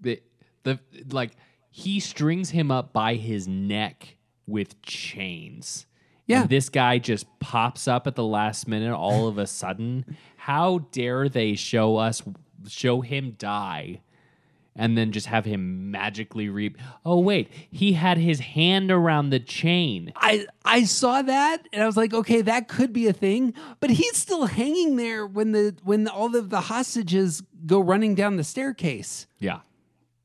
the 0.00 0.20
the 0.64 0.78
like 1.10 1.32
he 1.70 2.00
strings 2.00 2.50
him 2.50 2.70
up 2.70 2.92
by 2.92 3.14
his 3.14 3.46
neck 3.46 4.16
with 4.46 4.80
chains. 4.82 5.86
Yeah. 6.26 6.42
And 6.42 6.50
this 6.50 6.68
guy 6.68 6.98
just 6.98 7.26
pops 7.40 7.86
up 7.88 8.06
at 8.06 8.14
the 8.14 8.24
last 8.24 8.66
minute 8.68 8.94
all 8.94 9.28
of 9.28 9.38
a 9.38 9.46
sudden. 9.46 10.16
How 10.36 10.78
dare 10.92 11.28
they 11.28 11.54
show 11.54 11.96
us 11.96 12.22
show 12.66 13.00
him 13.02 13.32
die 13.38 14.00
and 14.78 14.96
then 14.96 15.12
just 15.12 15.26
have 15.26 15.44
him 15.44 15.90
magically 15.90 16.48
reap. 16.48 16.78
Oh 17.04 17.18
wait, 17.18 17.50
he 17.70 17.92
had 17.94 18.16
his 18.16 18.40
hand 18.40 18.90
around 18.90 19.30
the 19.30 19.40
chain. 19.40 20.12
I 20.16 20.46
I 20.64 20.84
saw 20.84 21.20
that 21.20 21.68
and 21.72 21.82
I 21.82 21.86
was 21.86 21.96
like, 21.96 22.14
okay, 22.14 22.40
that 22.42 22.68
could 22.68 22.92
be 22.92 23.08
a 23.08 23.12
thing, 23.12 23.52
but 23.80 23.90
he's 23.90 24.16
still 24.16 24.46
hanging 24.46 24.96
there 24.96 25.26
when 25.26 25.52
the 25.52 25.76
when 25.82 26.06
all 26.08 26.34
of 26.34 26.48
the 26.48 26.62
hostages 26.62 27.42
go 27.66 27.80
running 27.80 28.14
down 28.14 28.36
the 28.36 28.44
staircase. 28.44 29.26
Yeah. 29.40 29.60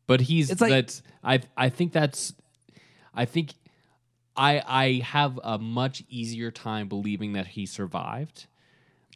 But 0.07 0.21
he's 0.21 0.49
It's 0.51 0.61
like- 0.61 0.69
that's 0.71 1.01
I 1.23 1.41
I 1.57 1.69
think 1.69 1.91
that's 1.91 2.33
I 3.13 3.25
think 3.25 3.53
I 4.37 4.61
I 4.65 5.01
have 5.03 5.39
a 5.43 5.57
much 5.57 6.03
easier 6.09 6.51
time 6.51 6.87
believing 6.87 7.33
that 7.33 7.47
he 7.47 7.65
survived. 7.65 8.45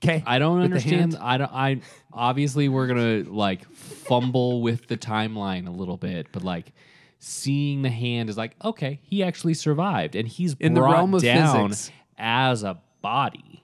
Okay. 0.03 0.23
I 0.25 0.37
don't 0.39 0.59
With 0.59 0.69
the 0.71 0.75
understand. 0.75 1.13
hand? 1.13 1.17
I 1.23 1.37
don't 1.37 1.51
I 1.53 1.81
obviously 2.13 2.69
we're 2.69 2.87
going 2.87 3.25
to 3.25 3.31
like 3.31 3.67
fumble 3.73 4.61
with 4.61 4.87
the 4.87 4.97
timeline 4.97 5.67
a 5.67 5.71
little 5.71 5.97
bit, 5.97 6.27
but 6.31 6.43
like 6.43 6.71
seeing 7.19 7.81
the 7.81 7.89
hand 7.89 8.29
is 8.29 8.37
like, 8.37 8.55
okay, 8.63 8.99
he 9.03 9.23
actually 9.23 9.55
survived 9.55 10.15
and 10.15 10.27
he's 10.27 10.55
In 10.59 10.73
the 10.75 10.81
brought 10.81 10.93
realm 10.93 11.13
of 11.15 11.21
down 11.23 11.69
physics. 11.69 11.91
as 12.17 12.63
a 12.63 12.79
body. 13.01 13.63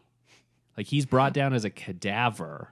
Like 0.76 0.88
he's 0.88 1.06
brought 1.06 1.34
down 1.34 1.54
as 1.54 1.66
a 1.66 1.70
cadaver 1.70 2.70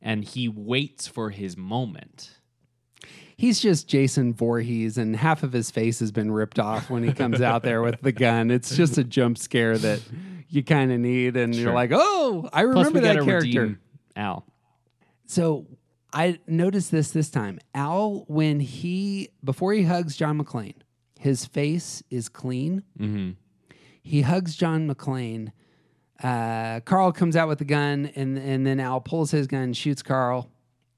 and 0.00 0.24
he 0.24 0.48
waits 0.48 1.08
for 1.08 1.30
his 1.30 1.56
moment. 1.56 2.36
He's 3.36 3.58
just 3.58 3.88
Jason 3.88 4.34
Voorhees, 4.34 4.98
and 4.98 5.16
half 5.16 5.42
of 5.42 5.52
his 5.54 5.70
face 5.70 5.98
has 6.00 6.12
been 6.12 6.30
ripped 6.30 6.58
off 6.58 6.90
when 6.90 7.02
he 7.02 7.14
comes 7.14 7.40
out 7.40 7.62
there 7.62 7.80
with 7.80 8.02
the 8.02 8.12
gun. 8.12 8.50
It's 8.50 8.76
just 8.76 8.98
a 8.98 9.04
jump 9.04 9.38
scare 9.38 9.78
that 9.78 10.02
you 10.50 10.62
kind 10.62 10.92
of 10.92 10.98
need, 11.00 11.36
and 11.36 11.54
you're 11.54 11.72
like, 11.72 11.90
oh, 11.92 12.48
I 12.52 12.64
Plus, 12.64 12.74
remember 12.76 12.98
we 12.98 13.00
that 13.06 13.14
gotta 13.14 13.26
character. 13.26 13.60
redeem 13.62 13.78
Al. 14.16 14.44
So 15.26 15.66
I 16.12 16.40
noticed 16.46 16.90
this 16.90 17.10
this 17.12 17.30
time. 17.30 17.58
Al, 17.74 18.24
when 18.28 18.60
he 18.60 19.30
before 19.44 19.72
he 19.72 19.84
hugs 19.84 20.16
John 20.16 20.42
McClane, 20.42 20.74
his 21.18 21.46
face 21.46 22.02
is 22.10 22.28
clean. 22.28 22.82
Mm-hmm. 22.98 23.30
He 24.02 24.22
hugs 24.22 24.56
John 24.56 24.88
McClane. 24.92 25.52
Uh, 26.22 26.80
Carl 26.80 27.12
comes 27.12 27.36
out 27.36 27.48
with 27.48 27.60
a 27.60 27.64
gun, 27.64 28.10
and 28.16 28.36
and 28.36 28.66
then 28.66 28.80
Al 28.80 29.00
pulls 29.00 29.30
his 29.30 29.46
gun, 29.46 29.72
shoots 29.72 30.02
Carl. 30.02 30.50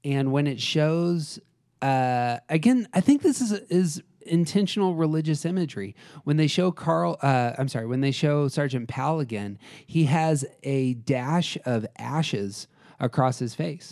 And 0.03 0.31
when 0.33 0.47
it 0.47 0.59
shows, 0.59 1.39
uh, 1.81 2.39
again, 2.49 2.87
I 2.93 2.99
think 3.01 3.21
this 3.21 3.39
is 3.39 3.51
is 3.53 4.01
intentional 4.25 4.95
religious 4.95 5.45
imagery. 5.45 5.95
When 6.23 6.37
they 6.37 6.47
show 6.47 6.71
Carl, 6.71 7.17
uh, 7.21 7.53
I'm 7.57 7.67
sorry, 7.67 7.85
when 7.85 8.01
they 8.01 8.11
show 8.11 8.47
Sergeant 8.47 8.87
Powell 8.87 9.19
again, 9.19 9.57
he 9.85 10.05
has 10.05 10.45
a 10.63 10.95
dash 10.95 11.57
of 11.65 11.85
ashes 11.97 12.67
across 12.99 13.39
his 13.39 13.55
face. 13.55 13.91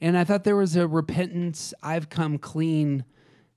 And 0.00 0.16
I 0.16 0.24
thought 0.24 0.44
there 0.44 0.56
was 0.56 0.76
a 0.76 0.86
repentance, 0.86 1.74
I've 1.82 2.08
come 2.08 2.38
clean 2.38 3.04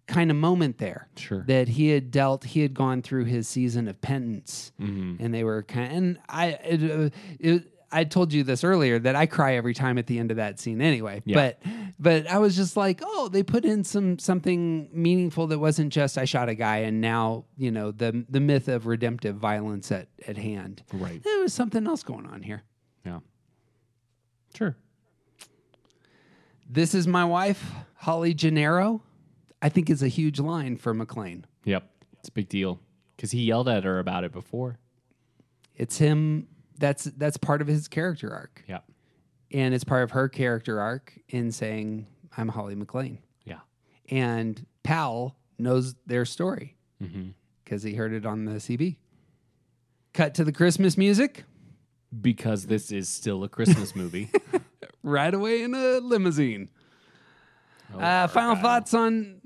kind 0.08 0.32
of 0.32 0.38
moment 0.38 0.78
there. 0.78 1.08
Sure. 1.16 1.44
That 1.48 1.70
he 1.70 1.90
had 1.90 2.12
dealt, 2.12 2.44
he 2.44 2.62
had 2.62 2.74
gone 2.74 3.02
through 3.02 3.26
his 3.26 3.48
season 3.48 3.88
of 3.88 4.02
penance. 4.02 4.72
Mm-hmm. 4.80 5.24
And 5.24 5.34
they 5.34 5.44
were 5.44 5.64
kind 5.64 5.92
and 5.94 6.20
I, 6.28 6.48
it, 6.48 6.92
uh, 6.92 7.10
it, 7.40 7.64
I 7.92 8.04
told 8.04 8.34
you 8.34 8.44
this 8.44 8.64
earlier 8.64 9.00
that 9.00 9.16
I 9.16 9.26
cry 9.26 9.56
every 9.56 9.74
time 9.74 9.98
at 9.98 10.08
the 10.08 10.18
end 10.20 10.32
of 10.32 10.38
that 10.38 10.60
scene 10.60 10.82
anyway. 10.82 11.22
Yeah. 11.26 11.36
But 11.36 11.62
but 12.00 12.28
I 12.28 12.40
was 12.40 12.56
just 12.56 12.78
like, 12.78 13.02
oh, 13.04 13.28
they 13.28 13.44
put 13.44 13.66
in 13.66 13.84
some 13.84 14.18
something 14.20 14.90
meaningful 14.94 15.48
that 15.48 15.60
wasn't 15.60 15.92
just 15.92 16.18
I 16.18 16.26
shot 16.26 16.50
a 16.50 16.56
guy 16.56 16.78
and 16.78 17.02
now, 17.02 17.46
you 17.58 17.72
know, 17.72 17.92
the 17.92 18.26
the 18.30 18.40
myth 18.40 18.68
of 18.68 18.88
redemptive 18.88 19.36
violence 19.36 19.92
at, 19.92 20.08
at 20.28 20.38
hand. 20.38 20.84
Right. 20.94 21.22
There 21.24 21.40
was 21.40 21.54
something 21.54 21.86
else 21.86 22.04
going 22.04 22.26
on 22.26 22.42
here. 22.42 22.64
Yeah. 23.06 23.20
Sure. 24.56 24.76
This 26.70 26.96
is 26.96 27.08
my 27.08 27.26
wife, 27.26 27.72
Holly 27.96 28.34
Gennaro. 28.34 29.02
I 29.62 29.70
think 29.70 29.90
is 29.90 30.02
a 30.02 30.08
huge 30.08 30.40
line 30.40 30.78
for 30.78 30.96
McClane. 30.96 31.44
Yep. 31.66 31.88
It's 32.20 32.30
a 32.30 32.32
big 32.32 32.50
deal 32.50 32.80
because 33.16 33.32
he 33.32 33.44
yelled 33.44 33.70
at 33.70 33.84
her 33.84 34.00
about 34.00 34.24
it 34.24 34.32
before. 34.32 34.80
It's 35.76 35.98
him. 35.98 36.48
That's 36.82 37.06
that's 37.06 37.38
part 37.38 37.62
of 37.62 37.68
his 37.68 37.88
character 37.88 38.34
arc, 38.34 38.64
Yeah. 38.68 38.80
and 39.52 39.74
it's 39.74 39.84
part 39.86 40.04
of 40.04 40.12
her 40.12 40.28
character 40.28 40.82
arc 40.82 41.14
in 41.30 41.52
saying, 41.54 42.08
"I'm 42.36 42.50
Holly 42.50 42.76
McClane." 42.76 43.20
Yeah. 43.46 43.60
And 44.10 44.66
Powell 44.84 45.38
knows 45.58 45.96
their 46.06 46.26
story 46.26 46.76
Mm-hmm. 47.02 47.30
because 47.64 47.84
he 47.84 47.94
heard 47.96 48.12
it 48.14 48.26
on 48.26 48.46
the 48.46 48.54
CB. 48.60 48.98
Cut 50.14 50.34
to 50.36 50.44
the 50.44 50.52
Christmas 50.52 50.98
music 50.98 51.46
Because 52.22 52.66
this 52.66 52.92
is 52.92 53.08
still 53.08 53.44
a 53.46 53.50
Christmas 53.50 53.96
movie. 53.96 54.30
right 55.04 55.34
away 55.34 55.62
in 55.64 55.74
a 55.74 56.00
limousine. 56.00 56.70
Oh, 57.94 58.00
uh, 58.00 58.28
final 58.28 58.56
thoughts 58.56 58.94
on. 58.94 59.40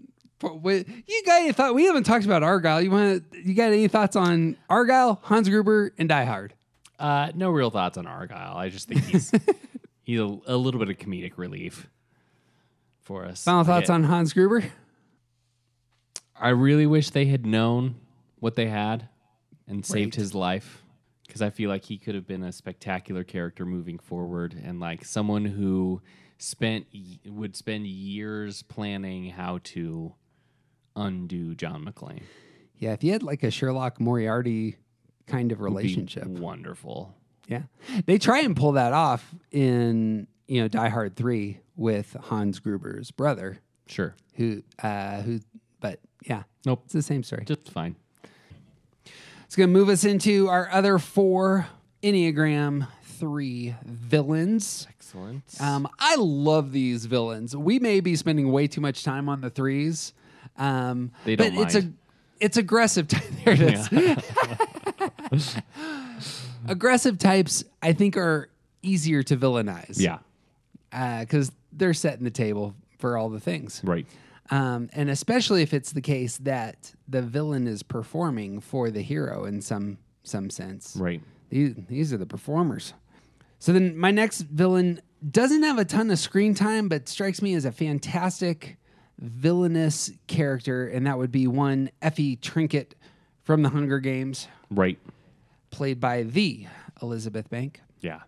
You 0.44 1.24
got 1.26 1.42
any 1.42 1.52
thought? 1.54 1.74
We 1.76 1.86
haven't 1.86 2.04
talked 2.04 2.26
about 2.26 2.44
Argyle. 2.44 2.82
You 2.82 2.92
want? 2.92 3.24
You 3.34 3.54
got 3.54 3.68
any 3.72 3.88
thoughts 3.88 4.16
on 4.16 4.58
Argyle, 4.70 5.20
Hans 5.24 5.48
Gruber, 5.50 5.94
and 5.98 6.10
Die 6.10 6.26
Hard? 6.26 6.54
Uh, 7.00 7.32
no 7.36 7.50
real 7.50 7.70
thoughts 7.70 7.98
on 7.98 8.08
Argyle. 8.08 8.56
I 8.58 8.70
just 8.70 8.88
think 8.88 9.04
he's 9.04 9.32
he's 10.04 10.20
a, 10.20 10.40
a 10.48 10.56
little 10.56 10.80
bit 10.80 10.90
of 10.90 10.98
comedic 10.98 11.38
relief 11.38 11.88
for 13.02 13.26
us. 13.26 13.44
Final 13.44 13.64
thoughts 13.64 13.90
on 13.90 14.04
Hans 14.04 14.34
Gruber? 14.34 14.64
I 16.40 16.50
really 16.50 16.86
wish 16.86 17.12
they 17.12 17.26
had 17.26 17.46
known 17.46 17.96
what 18.40 18.56
they 18.56 18.68
had 18.68 19.08
and 19.68 19.86
saved 19.86 20.16
his 20.16 20.36
life 20.36 20.84
because 21.26 21.42
I 21.42 21.50
feel 21.50 21.70
like 21.70 21.86
he 21.86 21.98
could 21.98 22.16
have 22.16 22.28
been 22.28 22.44
a 22.44 22.52
spectacular 22.52 23.24
character 23.24 23.66
moving 23.66 24.00
forward 24.00 24.54
and 24.62 24.80
like 24.80 25.06
someone 25.06 25.46
who 25.46 26.02
spent 26.38 26.88
would 27.26 27.56
spend 27.56 27.88
years 27.88 28.64
planning 28.64 29.30
how 29.30 29.60
to 29.64 30.14
undo 30.96 31.56
John 31.56 31.86
McClane. 31.86 32.24
Yeah, 32.78 32.94
if 32.94 33.04
you 33.04 33.14
had 33.14 33.24
like 33.24 33.44
a 33.44 33.52
Sherlock 33.52 34.00
Moriarty 34.00 34.78
kind 35.28 35.52
of 35.52 35.62
relationship. 35.62 36.26
wonderful. 36.28 37.14
Yeah. 37.48 37.64
They 38.06 38.18
try 38.18 38.40
and 38.42 38.56
pull 38.56 38.74
that 38.74 38.94
off 38.94 39.34
in, 39.52 40.28
you 40.48 40.62
know, 40.62 40.68
Die 40.68 40.90
Hard 40.90 41.16
3 41.16 41.60
with 41.76 42.16
Hans 42.20 42.60
Gruber's 42.60 43.12
brother. 43.12 43.60
Sure. 43.88 44.16
Who 44.36 44.64
uh 44.82 45.22
who 45.22 45.40
but 45.80 46.00
yeah. 46.26 46.44
Nope. 46.66 46.82
It's 46.86 46.94
the 46.94 47.02
same 47.04 47.22
story. 47.24 47.46
Just 47.46 47.70
fine. 47.72 47.96
It's 49.46 49.56
going 49.56 49.70
to 49.70 49.74
move 49.74 49.90
us 49.90 50.04
into 50.04 50.48
our 50.50 50.70
other 50.72 50.98
four 50.98 51.68
Enneagram 52.02 52.88
3 53.04 53.76
villains. 53.86 54.88
Excellent. 54.90 55.44
Um, 55.62 55.88
I 56.00 56.16
love 56.18 56.72
these 56.72 57.06
villains. 57.06 57.56
We 57.56 57.78
may 57.80 58.00
be 58.00 58.16
spending 58.16 58.52
way 58.52 58.68
too 58.68 58.82
much 58.82 59.04
time 59.04 59.30
on 59.30 59.42
the 59.42 59.52
threes. 59.52 60.14
Um, 60.58 61.12
They 61.26 61.36
don't 61.36 61.56
it's 61.60 61.76
a 61.76 61.82
mind. 61.82 61.98
it's 62.40 62.58
aggressive. 62.58 63.08
There 63.46 63.54
it 63.54 63.62
is. 63.62 63.88
aggressive 66.68 67.18
types, 67.18 67.64
I 67.82 67.94
think, 67.94 68.18
are 68.18 68.50
easier 68.82 69.24
to 69.24 69.38
villainize. 69.38 70.00
Yeah. 70.00 70.20
because 71.22 71.52
they're 71.72 71.94
setting 71.94 72.24
the 72.24 72.32
table 72.32 72.76
for 73.00 73.18
all 73.18 73.30
the 73.30 73.40
things. 73.40 73.82
Right. 73.84 74.06
Um, 74.52 74.90
and 74.94 75.10
especially 75.10 75.64
if 75.64 75.74
it's 75.74 75.92
the 75.92 76.02
case 76.02 76.38
that 76.38 76.94
the 77.08 77.22
villain 77.22 77.68
is 77.68 77.82
performing 77.84 78.62
for 78.62 78.92
the 78.92 79.02
hero 79.02 79.46
in 79.46 79.62
some 79.62 79.98
some 80.24 80.50
sense. 80.50 80.96
Right. 80.96 81.22
These 81.50 81.74
these 81.88 82.14
are 82.14 82.18
the 82.18 82.26
performers. 82.28 82.94
So 83.60 83.74
then 83.74 83.98
my 83.98 84.12
next 84.12 84.42
villain 84.42 85.02
doesn't 85.32 85.64
have 85.64 85.80
a 85.80 85.86
ton 85.86 86.12
of 86.12 86.20
screen 86.20 86.54
time, 86.54 86.88
but 86.90 87.10
strikes 87.10 87.42
me 87.42 87.56
as 87.56 87.66
a 87.66 87.72
fantastic 87.72 88.78
villainous 89.18 90.12
character, 90.28 90.88
and 90.88 91.08
that 91.08 91.18
would 91.18 91.32
be 91.32 91.48
one 91.48 91.90
Effie 92.02 92.36
Trinket 92.36 92.94
from 93.44 93.64
the 93.64 93.70
Hunger 93.70 94.00
Games, 94.00 94.48
Right. 94.70 95.00
Played 95.76 96.00
by 96.00 96.24
the 96.24 96.68
Elizabeth 97.02 97.50
Bank. 97.50 97.82
Yeah. 98.00 98.22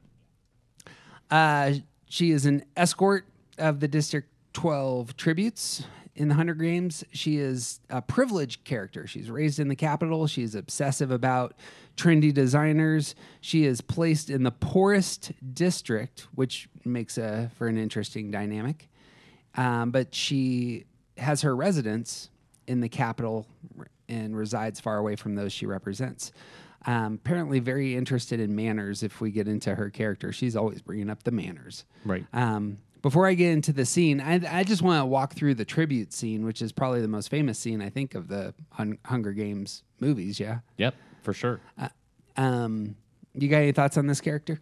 Uh, 1.31 1.75
she 2.09 2.31
is 2.31 2.45
an 2.45 2.65
escort 2.75 3.25
of 3.57 3.79
the 3.79 3.87
District 3.87 4.27
12 4.51 5.15
tributes 5.15 5.85
in 6.13 6.27
the 6.27 6.35
Hunger 6.35 6.55
Games. 6.55 7.05
She 7.13 7.37
is 7.37 7.79
a 7.89 8.01
privileged 8.01 8.65
character. 8.65 9.07
She's 9.07 9.31
raised 9.31 9.59
in 9.59 9.69
the 9.69 9.77
Capitol. 9.77 10.27
She's 10.27 10.55
obsessive 10.55 11.09
about 11.09 11.55
trendy 11.95 12.33
designers. 12.33 13.15
She 13.39 13.63
is 13.63 13.79
placed 13.79 14.29
in 14.29 14.43
the 14.43 14.51
poorest 14.51 15.31
district, 15.53 16.27
which 16.35 16.67
makes 16.83 17.17
a, 17.17 17.49
for 17.57 17.67
an 17.67 17.77
interesting 17.77 18.29
dynamic. 18.29 18.89
Um, 19.55 19.91
but 19.91 20.13
she 20.13 20.83
has 21.17 21.43
her 21.43 21.55
residence 21.55 22.29
in 22.67 22.81
the 22.81 22.89
Capitol 22.89 23.47
and 24.09 24.35
resides 24.35 24.81
far 24.81 24.97
away 24.97 25.15
from 25.15 25.35
those 25.35 25.53
she 25.53 25.65
represents. 25.65 26.33
Um, 26.87 27.19
apparently, 27.23 27.59
very 27.59 27.95
interested 27.95 28.39
in 28.39 28.55
manners. 28.55 29.03
If 29.03 29.19
we 29.21 29.29
get 29.29 29.47
into 29.47 29.75
her 29.75 29.89
character, 29.89 30.31
she's 30.31 30.55
always 30.55 30.81
bringing 30.81 31.09
up 31.09 31.23
the 31.23 31.31
manners. 31.31 31.83
Right. 32.05 32.25
Um, 32.33 32.77
before 33.01 33.27
I 33.27 33.33
get 33.35 33.51
into 33.51 33.73
the 33.73 33.85
scene, 33.85 34.19
I, 34.21 34.59
I 34.59 34.63
just 34.63 34.81
want 34.81 35.01
to 35.01 35.05
walk 35.05 35.33
through 35.35 35.55
the 35.55 35.65
tribute 35.65 36.11
scene, 36.13 36.45
which 36.45 36.61
is 36.61 36.71
probably 36.71 37.01
the 37.01 37.07
most 37.07 37.29
famous 37.29 37.59
scene 37.59 37.81
I 37.81 37.89
think 37.89 38.15
of 38.15 38.27
the 38.27 38.53
Hun- 38.71 38.97
Hunger 39.05 39.33
Games 39.33 39.83
movies. 39.99 40.39
Yeah. 40.39 40.59
Yep. 40.77 40.95
For 41.21 41.33
sure. 41.33 41.59
Uh, 41.77 41.89
um, 42.37 42.95
you 43.33 43.49
got 43.49 43.57
any 43.57 43.71
thoughts 43.73 43.97
on 43.97 44.07
this 44.07 44.21
character? 44.21 44.57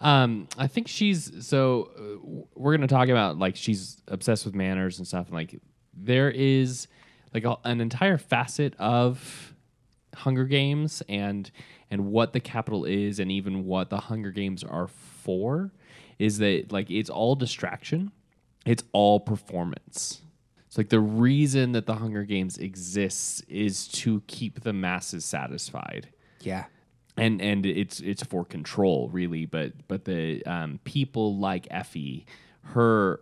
Um, 0.00 0.48
I 0.58 0.66
think 0.66 0.88
she's 0.88 1.46
so. 1.46 1.90
Uh, 1.96 2.00
w- 2.24 2.46
we're 2.54 2.74
gonna 2.76 2.86
talk 2.88 3.08
about 3.08 3.38
like 3.38 3.54
she's 3.56 4.00
obsessed 4.08 4.44
with 4.44 4.54
manners 4.54 4.98
and 4.98 5.06
stuff, 5.06 5.26
and 5.26 5.34
like 5.34 5.60
there 5.94 6.30
is 6.30 6.88
like 7.34 7.44
a, 7.44 7.56
an 7.64 7.80
entire 7.80 8.18
facet 8.18 8.74
of 8.78 9.54
Hunger 10.14 10.44
Games 10.44 11.02
and 11.08 11.50
and 11.90 12.06
what 12.06 12.32
the 12.32 12.40
Capitol 12.40 12.84
is, 12.84 13.18
and 13.18 13.30
even 13.32 13.64
what 13.66 13.90
the 13.90 13.98
Hunger 13.98 14.30
Games 14.30 14.62
are 14.62 14.86
for, 14.88 15.72
is 16.18 16.38
that 16.38 16.70
like 16.72 16.90
it's 16.90 17.10
all 17.10 17.34
distraction, 17.34 18.12
it's 18.64 18.84
all 18.92 19.20
performance. 19.20 20.22
It's 20.66 20.78
like 20.78 20.88
the 20.90 21.00
reason 21.00 21.72
that 21.72 21.86
the 21.86 21.96
Hunger 21.96 22.22
Games 22.24 22.56
exists 22.58 23.42
is 23.48 23.88
to 23.88 24.22
keep 24.28 24.60
the 24.60 24.72
masses 24.72 25.24
satisfied 25.24 26.08
Yeah. 26.40 26.66
and 27.16 27.42
and 27.42 27.66
it's 27.66 27.98
it's 27.98 28.22
for 28.22 28.44
control 28.44 29.08
really 29.08 29.46
but 29.46 29.72
but 29.88 30.04
the 30.04 30.44
um, 30.46 30.78
people 30.84 31.36
like 31.38 31.66
effie 31.72 32.24
her 32.62 33.18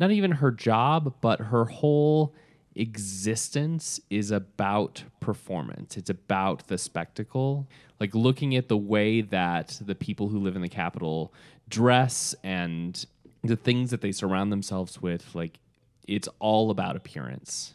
not 0.00 0.10
even 0.10 0.32
her 0.32 0.50
job 0.50 1.14
but 1.20 1.38
her 1.38 1.66
whole 1.66 2.34
existence 2.74 4.00
is 4.10 4.30
about 4.30 5.04
performance. 5.20 5.96
It's 5.96 6.10
about 6.10 6.68
the 6.68 6.78
spectacle. 6.78 7.66
Like 8.00 8.14
looking 8.14 8.56
at 8.56 8.68
the 8.68 8.76
way 8.76 9.20
that 9.20 9.80
the 9.84 9.94
people 9.94 10.28
who 10.28 10.38
live 10.38 10.56
in 10.56 10.62
the 10.62 10.68
Capitol 10.68 11.32
dress 11.68 12.34
and 12.42 13.04
the 13.42 13.56
things 13.56 13.90
that 13.90 14.00
they 14.00 14.12
surround 14.12 14.52
themselves 14.52 15.00
with 15.02 15.34
like 15.34 15.58
it's 16.06 16.28
all 16.38 16.70
about 16.70 16.96
appearance. 16.96 17.74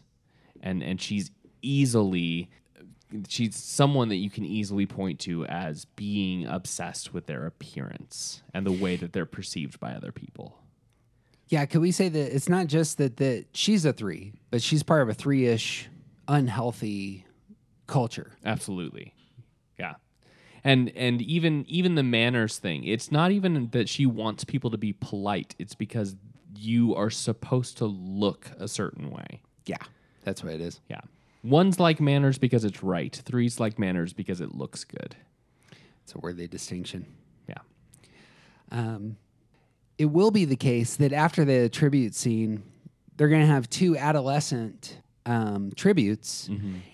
And 0.62 0.82
and 0.82 1.00
she's 1.00 1.30
easily 1.62 2.50
she's 3.28 3.56
someone 3.56 4.08
that 4.08 4.16
you 4.16 4.30
can 4.30 4.44
easily 4.44 4.86
point 4.86 5.18
to 5.20 5.46
as 5.46 5.84
being 5.84 6.46
obsessed 6.46 7.14
with 7.14 7.26
their 7.26 7.46
appearance 7.46 8.42
and 8.52 8.66
the 8.66 8.72
way 8.72 8.96
that 8.96 9.12
they're 9.12 9.26
perceived 9.26 9.80
by 9.80 9.92
other 9.92 10.12
people. 10.12 10.58
Yeah, 11.48 11.64
could 11.66 11.80
we 11.80 11.92
say 11.92 12.08
that 12.08 12.34
it's 12.34 12.48
not 12.48 12.66
just 12.66 12.98
that 12.98 13.16
that 13.18 13.46
she's 13.52 13.84
a 13.84 13.92
three, 13.92 14.34
but 14.50 14.62
she's 14.62 14.82
part 14.82 15.02
of 15.02 15.08
a 15.08 15.14
three-ish 15.14 15.88
unhealthy 16.26 17.24
culture. 17.86 18.32
Absolutely. 18.44 19.14
Yeah. 19.78 19.94
And 20.62 20.90
and 20.94 21.22
even 21.22 21.64
even 21.68 21.94
the 21.94 22.02
manners 22.02 22.58
thing, 22.58 22.84
it's 22.84 23.10
not 23.10 23.30
even 23.30 23.70
that 23.70 23.88
she 23.88 24.06
wants 24.06 24.44
people 24.44 24.70
to 24.70 24.78
be 24.78 24.92
polite. 24.92 25.54
It's 25.58 25.74
because 25.74 26.16
you 26.56 26.94
are 26.94 27.10
supposed 27.10 27.78
to 27.78 27.86
look 27.86 28.50
a 28.58 28.68
certain 28.68 29.10
way. 29.10 29.40
Yeah, 29.66 29.76
that's 30.24 30.42
what 30.42 30.52
it 30.52 30.60
is. 30.60 30.80
Yeah. 30.88 31.00
One's 31.44 31.78
like 31.78 32.00
manners 32.00 32.36
because 32.36 32.64
it's 32.64 32.82
right. 32.82 33.14
Three's 33.24 33.60
like 33.60 33.78
manners 33.78 34.12
because 34.12 34.40
it 34.40 34.54
looks 34.54 34.84
good. 34.84 35.16
It's 36.02 36.14
a 36.14 36.18
worthy 36.18 36.48
distinction. 36.48 37.06
Yeah. 37.48 37.58
Um, 38.72 39.16
it 39.98 40.06
will 40.06 40.30
be 40.30 40.44
the 40.44 40.56
case 40.56 40.96
that 40.96 41.12
after 41.12 41.44
the 41.44 41.68
tribute 41.68 42.14
scene, 42.14 42.62
they're 43.16 43.28
going 43.28 43.40
to 43.42 43.46
have 43.46 43.68
two 43.68 43.96
adolescent 43.96 44.98
um, 45.26 45.72
tributes, 45.76 46.48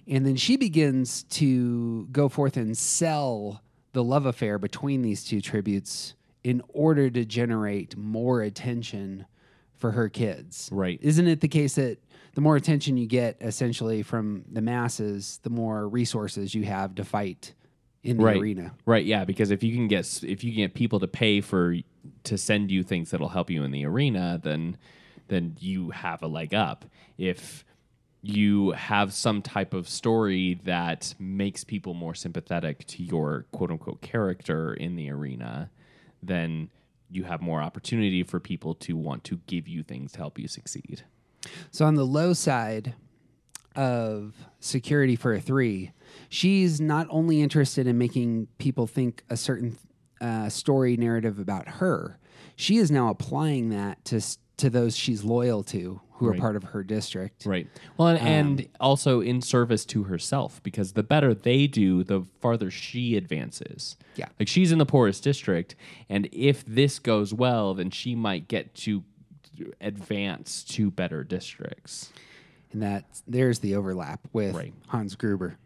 and 0.08 0.26
then 0.26 0.34
she 0.36 0.56
begins 0.56 1.22
to 1.24 2.08
go 2.10 2.28
forth 2.28 2.56
and 2.56 2.76
sell 2.76 3.62
the 3.92 4.02
love 4.02 4.26
affair 4.26 4.58
between 4.58 5.02
these 5.02 5.22
two 5.22 5.40
tributes 5.40 6.14
in 6.42 6.62
order 6.68 7.08
to 7.10 7.24
generate 7.24 7.96
more 7.96 8.42
attention 8.42 9.26
for 9.76 9.92
her 9.92 10.08
kids. 10.08 10.68
Right. 10.72 10.98
Isn't 11.00 11.28
it 11.28 11.40
the 11.40 11.48
case 11.48 11.76
that 11.76 11.98
the 12.34 12.40
more 12.40 12.56
attention 12.56 12.96
you 12.96 13.06
get 13.06 13.36
essentially 13.40 14.02
from 14.02 14.44
the 14.50 14.60
masses, 14.60 15.38
the 15.42 15.50
more 15.50 15.88
resources 15.88 16.54
you 16.54 16.64
have 16.64 16.96
to 16.96 17.04
fight 17.04 17.54
in 18.04 18.18
the 18.18 18.24
right. 18.24 18.36
arena? 18.36 18.74
Right, 18.86 19.04
yeah, 19.04 19.24
because 19.24 19.50
if 19.50 19.62
you 19.62 19.74
can 19.74 19.88
get 19.88 20.22
if 20.22 20.44
you 20.44 20.52
can 20.52 20.62
get 20.62 20.74
people 20.74 21.00
to 21.00 21.08
pay 21.08 21.40
for 21.40 21.76
to 22.24 22.38
send 22.38 22.70
you 22.70 22.82
things 22.82 23.10
that'll 23.10 23.30
help 23.30 23.50
you 23.50 23.64
in 23.64 23.70
the 23.70 23.84
arena, 23.84 24.40
then 24.42 24.76
then 25.28 25.56
you 25.58 25.90
have 25.90 26.22
a 26.22 26.26
leg 26.26 26.54
up. 26.54 26.84
If 27.16 27.64
you 28.22 28.70
have 28.72 29.12
some 29.12 29.42
type 29.42 29.74
of 29.74 29.88
story 29.88 30.60
that 30.64 31.14
makes 31.18 31.64
people 31.64 31.92
more 31.92 32.14
sympathetic 32.14 32.86
to 32.86 33.02
your 33.02 33.46
quote 33.52 33.70
unquote 33.70 34.00
character 34.00 34.74
in 34.74 34.96
the 34.96 35.10
arena, 35.10 35.70
then 36.22 36.70
you 37.10 37.24
have 37.24 37.40
more 37.40 37.62
opportunity 37.62 38.22
for 38.22 38.40
people 38.40 38.74
to 38.74 38.96
want 38.96 39.24
to 39.24 39.40
give 39.46 39.68
you 39.68 39.82
things 39.82 40.12
to 40.12 40.18
help 40.18 40.38
you 40.38 40.48
succeed. 40.48 41.04
So 41.70 41.84
on 41.84 41.94
the 41.94 42.06
low 42.06 42.32
side 42.32 42.94
of 43.76 44.34
security 44.60 45.16
for 45.16 45.34
a 45.34 45.40
three, 45.40 45.92
she's 46.34 46.80
not 46.80 47.06
only 47.10 47.40
interested 47.40 47.86
in 47.86 47.96
making 47.96 48.48
people 48.58 48.86
think 48.88 49.22
a 49.30 49.36
certain 49.36 49.78
uh, 50.20 50.48
story 50.48 50.96
narrative 50.96 51.38
about 51.38 51.68
her, 51.68 52.18
she 52.56 52.76
is 52.78 52.90
now 52.90 53.08
applying 53.08 53.70
that 53.70 54.04
to 54.04 54.20
to 54.56 54.70
those 54.70 54.96
she's 54.96 55.24
loyal 55.24 55.64
to, 55.64 56.00
who 56.12 56.28
are 56.28 56.34
part 56.34 56.54
of 56.54 56.62
her 56.62 56.84
district. 56.84 57.44
Right. 57.44 57.66
Well, 57.96 58.08
and, 58.08 58.18
Um, 58.20 58.26
and 58.26 58.68
also 58.78 59.20
in 59.20 59.42
service 59.42 59.84
to 59.86 60.04
herself, 60.04 60.62
because 60.62 60.92
the 60.92 61.02
better 61.02 61.34
they 61.34 61.66
do, 61.66 62.04
the 62.04 62.24
farther 62.40 62.70
she 62.70 63.16
advances. 63.16 63.96
Yeah. 64.14 64.28
Like 64.38 64.46
she's 64.46 64.70
in 64.70 64.78
the 64.78 64.86
poorest 64.86 65.24
district, 65.24 65.74
and 66.08 66.28
if 66.32 66.64
this 66.66 67.00
goes 67.00 67.34
well, 67.34 67.74
then 67.74 67.90
she 67.90 68.14
might 68.14 68.46
get 68.46 68.74
to 68.76 69.02
advance 69.80 70.64
to 70.64 70.90
better 70.90 71.22
districts. 71.24 72.12
And 72.72 72.82
that 72.82 73.04
there's 73.26 73.60
the 73.60 73.74
overlap 73.76 74.20
with 74.32 74.54
Right. 74.54 74.74
Hans 74.88 75.14
Gruber 75.14 75.58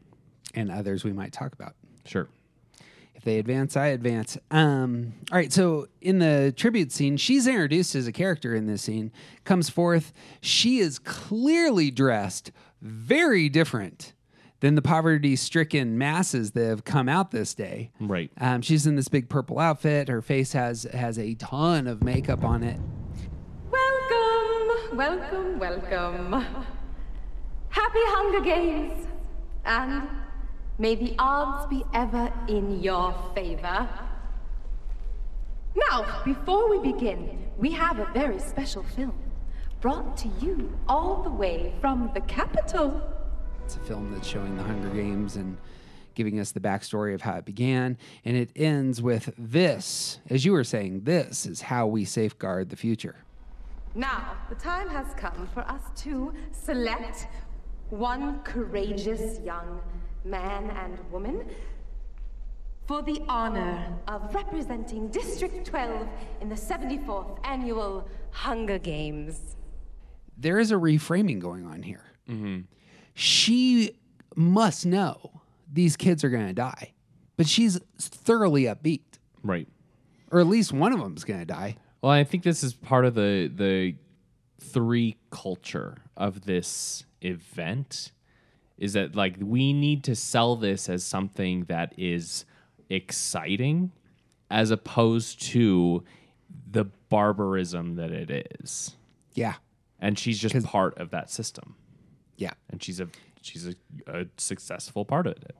and 0.54 0.70
others 0.70 1.04
we 1.04 1.12
might 1.12 1.32
talk 1.32 1.52
about. 1.52 1.74
Sure. 2.04 2.28
If 3.14 3.24
they 3.24 3.38
advance, 3.38 3.76
I 3.76 3.88
advance. 3.88 4.38
Um, 4.50 5.14
all 5.32 5.38
right, 5.38 5.52
so 5.52 5.88
in 6.00 6.20
the 6.20 6.54
tribute 6.56 6.92
scene, 6.92 7.16
she's 7.16 7.48
introduced 7.48 7.94
as 7.96 8.06
a 8.06 8.12
character 8.12 8.54
in 8.54 8.66
this 8.66 8.82
scene, 8.82 9.10
comes 9.44 9.68
forth. 9.68 10.12
She 10.40 10.78
is 10.78 11.00
clearly 11.00 11.90
dressed 11.90 12.52
very 12.80 13.48
different 13.48 14.12
than 14.60 14.76
the 14.76 14.82
poverty 14.82 15.34
stricken 15.36 15.98
masses 15.98 16.52
that 16.52 16.64
have 16.64 16.84
come 16.84 17.08
out 17.08 17.32
this 17.32 17.54
day. 17.54 17.90
Right. 18.00 18.30
Um, 18.40 18.62
she's 18.62 18.86
in 18.86 18.96
this 18.96 19.08
big 19.08 19.28
purple 19.28 19.58
outfit. 19.58 20.08
Her 20.08 20.22
face 20.22 20.52
has 20.52 20.84
has 20.92 21.18
a 21.18 21.34
ton 21.34 21.86
of 21.86 22.02
makeup 22.02 22.44
on 22.44 22.62
it. 22.62 22.78
Welcome, 24.92 25.58
welcome, 25.58 26.30
welcome. 26.30 26.66
Happy 27.68 27.98
Hunger 28.02 28.40
Games. 28.40 29.06
And 29.64 30.08
may 30.78 30.94
the 30.94 31.14
odds 31.18 31.66
be 31.66 31.84
ever 31.92 32.32
in 32.48 32.80
your 32.80 33.14
favor. 33.34 33.88
Now, 35.74 36.22
before 36.24 36.70
we 36.70 36.92
begin, 36.92 37.46
we 37.56 37.72
have 37.72 37.98
a 37.98 38.08
very 38.14 38.38
special 38.38 38.82
film 38.82 39.18
brought 39.80 40.16
to 40.16 40.28
you 40.40 40.76
all 40.88 41.22
the 41.22 41.30
way 41.30 41.72
from 41.80 42.10
the 42.14 42.20
Capitol. 42.22 43.02
It's 43.64 43.76
a 43.76 43.80
film 43.80 44.12
that's 44.12 44.26
showing 44.26 44.56
the 44.56 44.62
Hunger 44.62 44.88
Games 44.90 45.36
and 45.36 45.56
giving 46.14 46.40
us 46.40 46.50
the 46.50 46.60
backstory 46.60 47.14
of 47.14 47.22
how 47.22 47.34
it 47.34 47.44
began. 47.44 47.96
And 48.24 48.36
it 48.36 48.50
ends 48.56 49.00
with 49.00 49.32
this, 49.38 50.18
as 50.30 50.44
you 50.44 50.52
were 50.52 50.64
saying, 50.64 51.02
this 51.04 51.46
is 51.46 51.60
how 51.60 51.86
we 51.86 52.04
safeguard 52.04 52.70
the 52.70 52.76
future. 52.76 53.16
Now, 53.94 54.36
the 54.48 54.56
time 54.56 54.88
has 54.88 55.14
come 55.14 55.48
for 55.54 55.60
us 55.60 55.82
to 56.02 56.32
select 56.50 57.28
one 57.90 58.40
courageous 58.42 59.40
young 59.40 59.80
man 60.28 60.70
and 60.70 60.98
woman 61.10 61.44
for 62.86 63.02
the 63.02 63.22
honor 63.28 63.94
of 64.06 64.34
representing 64.34 65.08
District 65.08 65.66
12 65.66 66.08
in 66.40 66.48
the 66.48 66.54
74th 66.54 67.38
Annual 67.44 68.08
Hunger 68.30 68.78
Games. 68.78 69.56
There 70.36 70.58
is 70.58 70.70
a 70.70 70.76
reframing 70.76 71.38
going 71.40 71.66
on 71.66 71.82
here. 71.82 72.04
Mm-hmm. 72.28 72.60
She 73.14 73.98
must 74.36 74.86
know 74.86 75.42
these 75.70 75.96
kids 75.96 76.22
are 76.24 76.30
going 76.30 76.46
to 76.46 76.52
die, 76.52 76.92
but 77.36 77.46
she's 77.46 77.78
thoroughly 77.98 78.64
upbeat, 78.64 79.02
Right. 79.42 79.68
or 80.30 80.40
at 80.40 80.46
least 80.46 80.72
one 80.72 80.92
of 80.92 81.00
them's 81.00 81.24
going 81.24 81.40
to 81.40 81.46
die. 81.46 81.76
Well, 82.00 82.12
I 82.12 82.22
think 82.24 82.42
this 82.44 82.62
is 82.62 82.72
part 82.74 83.04
of 83.04 83.14
the 83.14 83.50
the 83.54 83.96
three 84.60 85.16
culture 85.30 85.96
of 86.16 86.42
this 86.44 87.04
event 87.22 88.12
is 88.78 88.92
that 88.94 89.14
like 89.16 89.36
we 89.40 89.72
need 89.72 90.04
to 90.04 90.14
sell 90.14 90.56
this 90.56 90.88
as 90.88 91.02
something 91.04 91.64
that 91.64 91.92
is 91.98 92.44
exciting 92.88 93.92
as 94.50 94.70
opposed 94.70 95.40
to 95.42 96.04
the 96.70 96.84
barbarism 97.08 97.96
that 97.96 98.10
it 98.10 98.52
is. 98.60 98.96
Yeah. 99.34 99.54
And 100.00 100.18
she's 100.18 100.38
just 100.38 100.64
part 100.64 100.96
of 100.98 101.10
that 101.10 101.30
system. 101.30 101.74
Yeah. 102.36 102.52
And 102.70 102.82
she's 102.82 103.00
a 103.00 103.08
she's 103.42 103.66
a, 103.66 103.74
a 104.06 104.26
successful 104.36 105.04
part 105.04 105.26
of 105.26 105.34
it. 105.34 105.56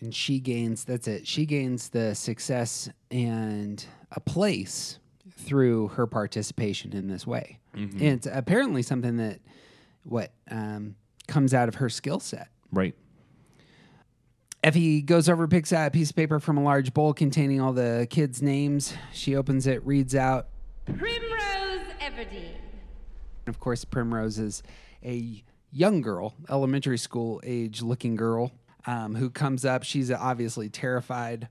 and 0.00 0.14
she 0.14 0.38
gains 0.40 0.84
that's 0.84 1.08
it 1.08 1.26
she 1.26 1.46
gains 1.46 1.88
the 1.90 2.14
success 2.14 2.90
and 3.10 3.84
a 4.12 4.20
place 4.20 4.98
through 5.38 5.88
her 5.88 6.06
participation 6.06 6.92
in 6.92 7.06
this 7.08 7.26
way 7.26 7.58
Mhm. 7.74 7.92
and 7.92 8.02
it's 8.02 8.26
apparently 8.30 8.82
something 8.82 9.16
that 9.18 9.38
what 10.02 10.32
um, 10.50 10.96
comes 11.26 11.52
out 11.54 11.68
of 11.68 11.76
her 11.76 11.88
skill 11.88 12.20
set 12.20 12.48
Right. 12.72 12.94
effie 14.62 15.02
goes 15.02 15.28
over 15.28 15.46
picks 15.46 15.72
out 15.72 15.88
a 15.88 15.90
piece 15.90 16.10
of 16.10 16.16
paper 16.16 16.40
from 16.40 16.56
a 16.58 16.62
large 16.62 16.92
bowl 16.94 17.12
containing 17.14 17.60
all 17.60 17.72
the 17.72 18.06
kids 18.10 18.42
names 18.42 18.94
she 19.12 19.36
opens 19.36 19.66
it 19.66 19.84
reads 19.86 20.14
out 20.14 20.48
Primrose 20.86 21.80
Everdeen. 22.00 22.54
And 23.46 23.48
of 23.48 23.60
course 23.60 23.84
primrose 23.84 24.38
is 24.38 24.62
a 25.04 25.42
young 25.72 26.00
girl 26.00 26.34
elementary 26.48 26.98
school 26.98 27.40
age 27.44 27.82
looking 27.82 28.16
girl 28.16 28.52
um, 28.86 29.14
who 29.14 29.30
comes 29.30 29.64
up 29.64 29.82
she's 29.82 30.10
obviously 30.10 30.68
terrified 30.68 31.48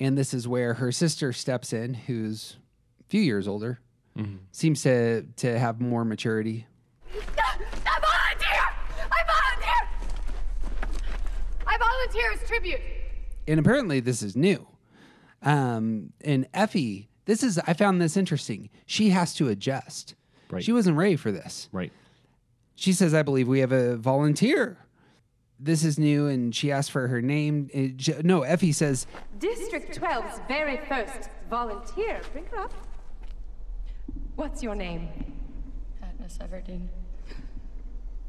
and 0.00 0.16
this 0.16 0.32
is 0.34 0.46
where 0.48 0.74
her 0.74 0.90
sister 0.92 1.32
steps 1.32 1.72
in 1.72 1.94
who's 1.94 2.56
a 3.00 3.04
few 3.08 3.20
years 3.20 3.46
older 3.48 3.78
Mhm. 4.16 4.40
seems 4.52 4.82
to 4.82 5.22
to 5.36 5.58
have 5.58 5.80
more 5.80 6.04
maturity 6.04 6.66
I 7.10 7.98
volunteer! 8.00 8.62
I 9.10 9.22
volunteer! 9.26 9.88
I 11.66 11.78
volunteer 12.02 12.32
as 12.32 12.48
tribute. 12.48 12.80
and 13.48 13.58
apparently 13.60 14.00
this 14.00 14.22
is 14.22 14.36
new 14.36 14.66
um, 15.42 16.12
and 16.22 16.46
effie 16.54 17.08
this 17.24 17.42
is 17.42 17.58
i 17.66 17.72
found 17.72 18.00
this 18.00 18.16
interesting 18.16 18.68
she 18.86 19.10
has 19.10 19.34
to 19.34 19.48
adjust 19.48 20.14
Right. 20.50 20.62
she 20.62 20.72
wasn't 20.72 20.96
ready 20.96 21.16
for 21.16 21.32
this 21.32 21.68
Right. 21.72 21.92
She 22.74 22.92
says, 22.94 23.14
I 23.14 23.22
believe 23.22 23.46
we 23.48 23.60
have 23.60 23.70
a 23.70 23.96
volunteer. 23.96 24.76
This 25.60 25.84
is 25.84 25.98
new, 25.98 26.26
and 26.26 26.52
she 26.54 26.72
asks 26.72 26.88
for 26.88 27.06
her 27.06 27.20
name. 27.22 27.70
Uh, 27.72 28.12
No, 28.24 28.42
Effie 28.42 28.72
says, 28.72 29.06
District 29.38 29.96
12's 29.96 30.40
very 30.48 30.78
first 30.88 31.28
volunteer. 31.48 32.20
Bring 32.32 32.46
her 32.46 32.60
up. 32.60 32.72
What's 34.34 34.62
your 34.64 34.74
name? 34.74 35.08
Katniss 36.02 36.38
Everdeen. 36.38 36.88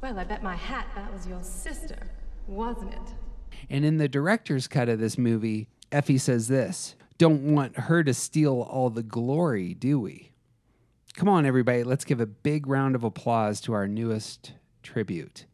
Well, 0.01 0.19
I 0.19 0.24
bet 0.26 0.43
my 0.43 0.55
hat 0.55 0.88
that 0.95 1.11
was 1.11 1.26
your 1.26 1.41
sister, 1.41 1.97
wasn't 2.45 2.93
it? 2.93 3.13
And 3.70 3.86
in 3.86 3.97
the 3.97 4.08
director's 4.08 4.68
cut 4.68 4.89
of 4.89 4.99
this 4.99 5.18
movie, 5.18 5.68
Effie 5.91 6.18
says 6.18 6.47
this 6.47 6.95
Don't 7.18 7.54
want 7.54 7.78
her 7.78 8.04
to 8.04 8.14
steal 8.14 8.62
all 8.62 8.89
the 8.89 9.04
glory, 9.04 9.74
do 9.74 9.99
we? 9.99 10.32
Come 11.16 11.30
on, 11.30 11.45
everybody, 11.45 11.84
let's 11.84 12.06
give 12.06 12.20
a 12.20 12.26
big 12.26 12.66
round 12.68 12.95
of 12.95 13.04
applause 13.04 13.62
to 13.62 13.74
our 13.74 13.88
newest 13.88 14.54
tribute. 14.82 15.45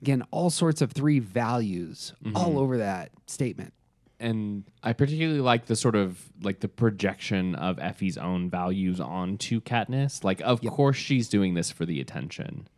Again, 0.00 0.22
all 0.30 0.48
sorts 0.48 0.80
of 0.80 0.92
three 0.92 1.18
values 1.18 2.14
all 2.34 2.52
Mhm. 2.54 2.56
over 2.56 2.78
that 2.78 3.10
statement. 3.26 3.74
and 4.22 4.64
I 4.82 4.92
particularly 4.92 5.40
like 5.40 5.64
the 5.64 5.74
sort 5.74 5.96
of 5.96 6.30
like 6.42 6.60
the 6.60 6.68
projection 6.68 7.54
of 7.54 7.78
Effie's 7.78 8.18
own 8.18 8.50
values 8.50 9.00
onto 9.00 9.62
Katniss. 9.62 10.22
Like, 10.24 10.42
of 10.42 10.60
course, 10.60 10.98
she's 10.98 11.26
doing 11.26 11.54
this 11.54 11.70
for 11.70 11.86
the 11.86 12.02
attention 12.02 12.68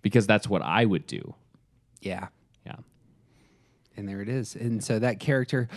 because 0.00 0.26
that's 0.26 0.48
what 0.48 0.62
I 0.62 0.86
would 0.86 1.06
do. 1.06 1.34
Yeah. 2.00 2.28
Yeah. 2.64 2.76
And 3.96 4.08
there 4.08 4.20
it 4.20 4.28
is. 4.28 4.54
And 4.56 4.82
so 4.82 4.98
that 4.98 5.20
character, 5.20 5.68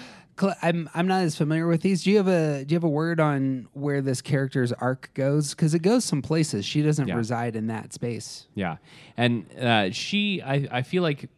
I'm 0.62 0.90
I'm 0.94 1.08
not 1.08 1.24
as 1.24 1.36
familiar 1.38 1.68
with 1.68 1.82
these. 1.82 2.04
Do 2.04 2.12
you 2.12 2.18
have 2.18 2.28
a 2.28 2.64
do 2.66 2.74
you 2.74 2.76
have 2.78 2.84
a 2.84 2.90
word 2.90 3.20
on 3.20 3.68
where 3.74 4.02
this 4.02 4.22
character's 4.22 4.72
arc 4.74 5.12
goes? 5.14 5.52
Because 5.52 5.74
it 5.74 5.80
goes 5.82 6.06
some 6.06 6.22
places. 6.22 6.66
She 6.66 6.82
doesn't 6.82 7.08
Yeah. 7.08 7.16
reside 7.16 7.56
in 7.56 7.68
that 7.68 7.94
space. 7.94 8.48
Yeah, 8.56 8.78
and 9.18 9.46
uh, 9.60 9.92
she, 9.92 10.42
I, 10.42 10.68
I 10.72 10.82
feel 10.82 11.04
like, 11.04 11.30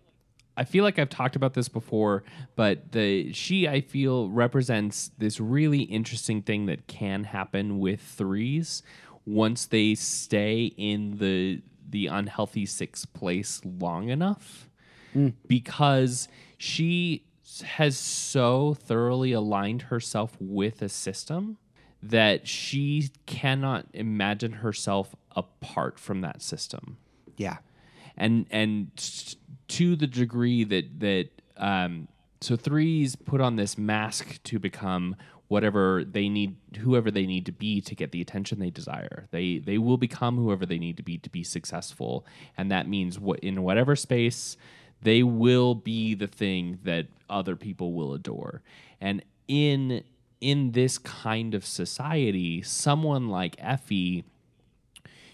I 0.56 0.64
feel 0.66 0.84
like 0.84 1.00
I've 1.00 1.10
talked 1.10 1.36
about 1.36 1.54
this 1.56 1.68
before, 1.68 2.24
but 2.56 2.92
the 2.92 3.34
she, 3.34 3.68
I 3.68 3.82
feel 3.82 4.30
represents 4.30 5.10
this 5.18 5.40
really 5.40 5.82
interesting 5.82 6.42
thing 6.44 6.68
that 6.68 6.86
can 6.88 7.24
happen 7.24 7.80
with 7.80 8.02
threes 8.02 8.84
once 9.26 9.66
they 9.68 9.96
stay 9.96 10.66
in 10.78 11.18
the 11.18 11.62
the 11.90 12.08
unhealthy 12.08 12.66
sixth 12.66 13.12
place 13.14 13.62
long 13.66 14.10
enough, 14.10 14.68
Mm. 15.16 15.34
because 15.48 16.30
she 16.62 17.24
has 17.64 17.98
so 17.98 18.76
thoroughly 18.76 19.32
aligned 19.32 19.82
herself 19.84 20.38
with 20.40 20.84
a 20.84 20.90
system 20.90 21.58
that 22.04 22.48
she 22.48 23.10
cannot 23.26 23.88
imagine 23.96 24.52
herself 24.52 25.16
apart 25.36 26.00
from 26.00 26.22
that 26.22 26.44
system. 26.44 26.98
Yeah. 27.36 27.58
and 28.16 28.46
and 28.52 28.92
to 29.70 29.96
the 29.96 30.06
degree 30.06 30.64
that 30.64 31.00
that 31.00 31.30
um 31.58 32.08
so 32.42 32.56
threes 32.56 33.16
put 33.16 33.42
on 33.42 33.56
this 33.56 33.76
mask 33.76 34.42
to 34.44 34.60
become 34.60 35.16
whatever 35.48 36.04
they 36.04 36.30
need 36.30 36.58
whoever 36.78 37.10
they 37.10 37.26
need 37.26 37.48
to 37.48 37.52
be 37.52 37.82
to 37.82 37.96
get 37.96 38.12
the 38.12 38.22
attention 38.22 38.60
they 38.60 38.70
desire. 38.70 39.28
They 39.32 39.58
they 39.58 39.80
will 39.80 39.98
become 39.98 40.38
whoever 40.38 40.68
they 40.68 40.78
need 40.78 40.98
to 40.98 41.04
be 41.04 41.18
to 41.18 41.30
be 41.30 41.44
successful. 41.44 42.24
And 42.56 42.70
that 42.70 42.88
means 42.88 43.20
what 43.20 43.40
in 43.40 43.64
whatever 43.64 43.96
space 43.96 44.58
they 45.02 45.24
will 45.24 45.76
be 45.76 46.14
the 46.14 46.28
thing 46.28 46.80
that 46.84 47.08
other 47.30 47.56
people 47.56 47.94
will 47.94 48.14
adore 48.14 48.62
and 49.00 49.24
in 49.48 50.04
in 50.40 50.72
this 50.72 50.98
kind 50.98 51.54
of 51.54 51.66
society 51.66 52.62
someone 52.62 53.28
like 53.30 53.56
effie 53.60 54.24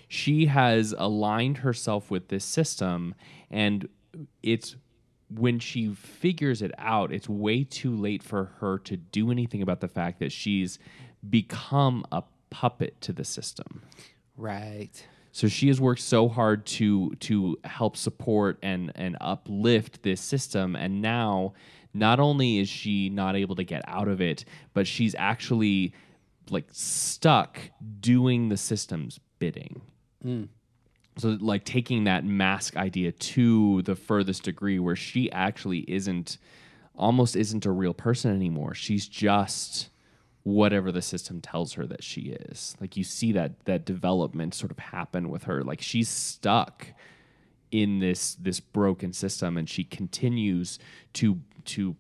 she 0.08 0.46
has 0.46 0.94
aligned 0.98 1.60
herself 1.60 2.10
with 2.10 2.28
this 2.30 2.46
system 2.46 3.14
and 3.50 3.88
it's 4.42 4.76
when 5.30 5.60
she 5.60 5.94
figures 5.94 6.62
it 6.62 6.72
out 6.78 7.12
it's 7.12 7.28
way 7.28 7.64
too 7.64 7.96
late 7.96 8.24
for 8.24 8.52
her 8.60 8.78
to 8.78 8.96
do 8.96 9.32
anything 9.32 9.62
about 9.62 9.82
the 9.82 9.88
fact 9.88 10.20
that 10.20 10.32
she's 10.32 10.80
become 11.30 12.06
a 12.12 12.24
puppet 12.50 13.00
to 13.02 13.12
the 13.12 13.26
system 13.26 13.82
Right. 14.38 15.04
So 15.38 15.48
she 15.48 15.68
has 15.68 15.80
worked 15.80 16.02
so 16.02 16.28
hard 16.28 16.66
to 16.66 17.12
to 17.20 17.60
help 17.64 17.96
support 17.96 18.58
and 18.64 18.92
and 18.96 19.16
uplift 19.22 20.02
this 20.02 20.20
system 20.20 20.76
and 20.76 21.00
now 21.00 21.54
not 21.94 22.20
only 22.20 22.58
is 22.58 22.68
she 22.68 23.10
not 23.10 23.36
able 23.36 23.56
to 23.56 23.64
get 23.64 23.84
out 23.88 24.08
of 24.08 24.20
it, 24.20 24.46
but 24.74 24.88
she's 24.88 25.14
actually 25.14 25.94
like 26.50 26.66
stuck 26.72 27.60
doing 28.00 28.50
the 28.50 28.58
system's 28.58 29.20
bidding. 29.38 29.82
Mm. 30.26 30.48
So 31.18 31.38
like 31.40 31.66
taking 31.66 32.06
that 32.06 32.26
mask 32.26 32.76
idea 32.76 33.12
to 33.12 33.84
the 33.84 33.96
furthest 33.96 34.42
degree 34.42 34.80
where 34.80 34.96
she 34.96 35.32
actually 35.32 35.80
isn't 35.88 36.40
almost 36.96 37.36
isn't 37.36 37.64
a 37.68 37.72
real 37.72 37.94
person 37.94 38.36
anymore. 38.36 38.74
She's 38.74 39.08
just 39.08 39.90
whatever 40.48 40.94
the 40.94 41.02
system 41.02 41.42
tells 41.42 41.74
her 41.74 41.86
that 41.86 42.02
she 42.02 42.22
is. 42.22 42.78
Like 42.80 42.96
you 42.96 43.04
see 43.04 43.34
that 43.34 43.66
that 43.66 43.84
development 43.84 44.54
sort 44.54 44.72
of 44.72 44.80
happen 44.80 45.30
with 45.30 45.44
her. 45.44 45.62
Like 45.62 45.82
she's 45.82 46.08
stuck 46.08 46.88
in 47.70 48.00
this 48.00 48.36
this 48.36 48.62
broken 48.62 49.12
system 49.12 49.58
and 49.58 49.70
she 49.70 49.84
continues 49.84 50.80
to 51.14 51.42
to 51.66 51.98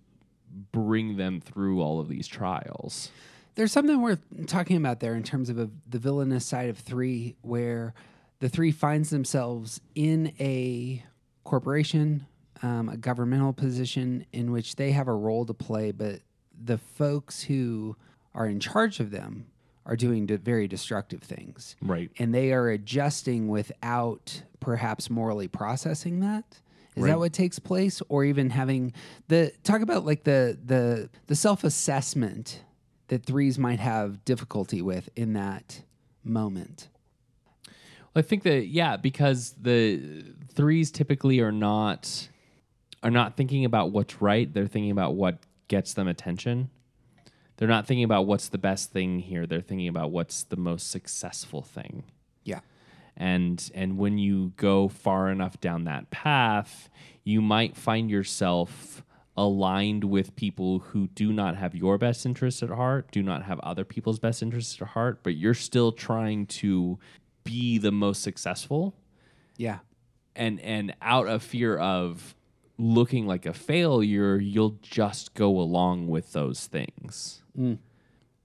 bring 0.71 1.17
them 1.17 1.41
through 1.41 1.81
all 1.81 1.99
of 1.99 2.07
these 2.07 2.25
trials. 2.25 3.11
There's 3.55 3.73
something 3.73 4.01
worth 4.01 4.21
talking 4.45 4.77
about 4.77 5.01
there 5.01 5.15
in 5.15 5.23
terms 5.23 5.49
of 5.49 5.59
a, 5.59 5.69
the 5.89 5.99
villainous 5.99 6.45
side 6.45 6.69
of 6.69 6.77
three, 6.77 7.35
where 7.41 7.93
the 8.39 8.47
three 8.47 8.71
finds 8.71 9.09
themselves 9.09 9.81
in 9.93 10.31
a 10.39 11.03
corporation, 11.43 12.27
um, 12.61 12.87
a 12.87 12.95
governmental 12.95 13.51
position 13.51 14.25
in 14.31 14.51
which 14.51 14.77
they 14.77 14.91
have 14.91 15.09
a 15.09 15.13
role 15.13 15.45
to 15.45 15.53
play, 15.53 15.91
but 15.91 16.21
the 16.63 16.77
folks 16.77 17.43
who 17.43 17.97
are 18.37 18.47
in 18.47 18.59
charge 18.61 19.01
of 19.01 19.11
them 19.11 19.47
are 19.85 19.95
doing 19.95 20.27
very 20.27 20.67
destructive 20.67 21.21
things. 21.21 21.75
Right. 21.81 22.11
And 22.19 22.33
they 22.33 22.51
are 22.53 22.69
adjusting 22.69 23.47
without 23.47 24.43
perhaps 24.59 25.09
morally 25.09 25.47
processing 25.47 26.19
that. 26.21 26.59
Is 26.95 27.03
Right. 27.03 27.09
that 27.09 27.19
what 27.19 27.33
takes 27.33 27.59
place, 27.59 28.01
or 28.09 28.23
even 28.25 28.49
having 28.49 28.93
the 29.27 29.51
talk 29.63 29.81
about 29.81 30.05
like 30.05 30.23
the 30.23 30.57
the 30.65 31.09
the 31.27 31.35
self 31.35 31.63
assessment 31.63 32.63
that 33.09 33.25
threes 33.25 33.57
might 33.59 33.79
have 33.79 34.23
difficulty 34.25 34.81
with 34.81 35.09
in 35.15 35.33
that 35.33 35.83
moment? 36.23 36.89
I 38.15 38.23
think 38.23 38.43
that 38.43 38.67
yeah, 38.67 38.97
because 38.97 39.51
the 39.61 40.23
threes 40.53 40.89
typically 40.91 41.39
are 41.39 41.51
not 41.51 42.29
are 43.03 43.11
not 43.11 43.37
thinking 43.37 43.63
about 43.63 43.91
what's 43.91 44.19
right. 44.21 44.51
They're 44.51 44.65
thinking 44.67 44.91
about 44.91 45.13
what 45.13 45.37
gets 45.67 45.93
them 45.93 46.07
attention. 46.07 46.69
They're 47.57 47.67
not 47.67 47.85
thinking 47.87 48.03
about 48.03 48.27
what's 48.27 48.49
the 48.49 48.57
best 48.57 48.91
thing 48.91 49.19
here. 49.19 49.45
They're 49.45 49.61
thinking 49.61 49.87
about 49.87 50.11
what's 50.11 50.43
the 50.43 50.57
most 50.57 50.89
successful 50.91 51.61
thing. 51.61 52.03
Yeah. 52.43 52.59
And 53.15 53.69
and 53.73 53.97
when 53.97 54.17
you 54.19 54.53
go 54.57 54.87
far 54.87 55.29
enough 55.31 55.59
down 55.59 55.85
that 55.85 56.09
path, 56.11 56.89
you 57.23 57.41
might 57.41 57.75
find 57.75 58.09
yourself 58.11 59.03
aligned 59.35 60.03
with 60.03 60.35
people 60.35 60.79
who 60.79 61.07
do 61.09 61.31
not 61.31 61.55
have 61.55 61.75
your 61.75 61.97
best 61.97 62.25
interests 62.25 62.63
at 62.63 62.69
heart, 62.69 63.11
do 63.11 63.21
not 63.21 63.43
have 63.43 63.59
other 63.59 63.83
people's 63.83 64.17
best 64.19 64.41
interests 64.41 64.81
at 64.81 64.87
heart, 64.89 65.19
but 65.23 65.35
you're 65.35 65.53
still 65.53 65.91
trying 65.91 66.45
to 66.47 66.97
be 67.43 67.77
the 67.77 67.91
most 67.91 68.21
successful 68.23 68.93
Yeah. 69.57 69.79
and 70.35 70.59
and 70.61 70.95
out 71.01 71.27
of 71.27 71.41
fear 71.43 71.77
of 71.77 72.35
looking 72.77 73.25
like 73.25 73.45
a 73.45 73.53
failure, 73.53 74.37
you'll 74.37 74.77
just 74.81 75.33
go 75.33 75.59
along 75.59 76.07
with 76.07 76.33
those 76.33 76.67
things. 76.67 77.41
Mm. 77.57 77.79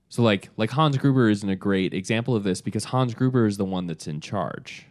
So 0.08 0.22
like 0.22 0.50
like 0.56 0.70
Hans 0.70 0.96
Gruber 0.98 1.30
isn't 1.30 1.48
a 1.48 1.56
great 1.56 1.94
example 1.94 2.36
of 2.36 2.44
this 2.44 2.60
because 2.60 2.84
Hans 2.84 3.14
Gruber 3.14 3.46
is 3.46 3.56
the 3.56 3.64
one 3.64 3.86
that's 3.86 4.06
in 4.06 4.20
charge. 4.20 4.86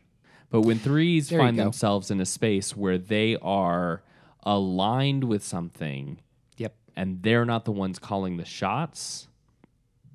But 0.50 0.62
when 0.62 0.80
threes 0.80 1.30
There 1.30 1.40
find 1.40 1.58
themselves 1.58 2.12
in 2.12 2.20
a 2.20 2.26
space 2.26 2.76
where 2.76 2.98
they 2.98 3.38
are 3.42 4.04
aligned 4.44 5.24
with 5.24 5.44
something, 5.44 6.20
Yep. 6.58 6.76
and 6.96 7.22
they're 7.24 7.46
not 7.46 7.66
the 7.66 7.72
ones 7.72 8.00
calling 8.00 8.38
the 8.38 8.46
shots, 8.46 9.28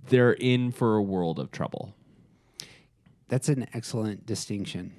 they're 0.09 0.35
in 0.35 0.73
for 0.73 0.97
a 0.97 1.03
world 1.03 1.39
of 1.39 1.51
trouble. 1.51 1.95
That's 3.29 3.49
an 3.49 3.67
excellent 3.73 4.27
distinction. 4.27 4.93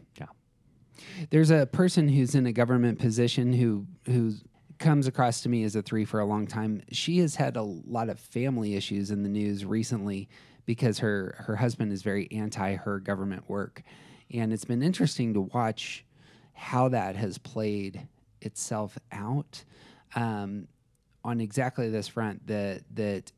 There's 1.29 1.51
a 1.51 1.65
person 1.65 2.09
who's 2.09 2.35
in 2.35 2.45
a 2.45 2.51
government 2.51 2.99
position 2.99 3.53
who 3.53 3.85
who 4.05 4.33
comes 4.79 5.07
across 5.07 5.41
to 5.41 5.49
me 5.49 5.63
as 5.63 5.75
a 5.75 5.81
three 5.81 6.05
for 6.05 6.19
a 6.19 6.25
long 6.25 6.47
time. 6.47 6.81
She 6.91 7.19
has 7.19 7.35
had 7.35 7.55
a 7.55 7.63
lot 7.63 8.09
of 8.09 8.19
family 8.19 8.75
issues 8.75 9.11
in 9.11 9.23
the 9.23 9.29
news 9.29 9.65
recently 9.65 10.29
because 10.65 10.99
her 10.99 11.35
her 11.39 11.55
husband 11.55 11.91
is 11.91 12.03
very 12.03 12.27
anti 12.31 12.75
her 12.75 12.99
government 12.99 13.49
work, 13.49 13.83
and 14.31 14.53
it's 14.53 14.65
been 14.65 14.83
interesting 14.83 15.33
to 15.33 15.41
watch 15.41 16.05
how 16.53 16.89
that 16.89 17.15
has 17.15 17.37
played 17.37 18.07
itself 18.41 18.97
out 19.11 19.63
um, 20.15 20.67
on 21.23 21.41
exactly 21.41 21.89
this 21.89 22.07
front. 22.07 22.45
That 22.47 22.83
that 22.95 23.31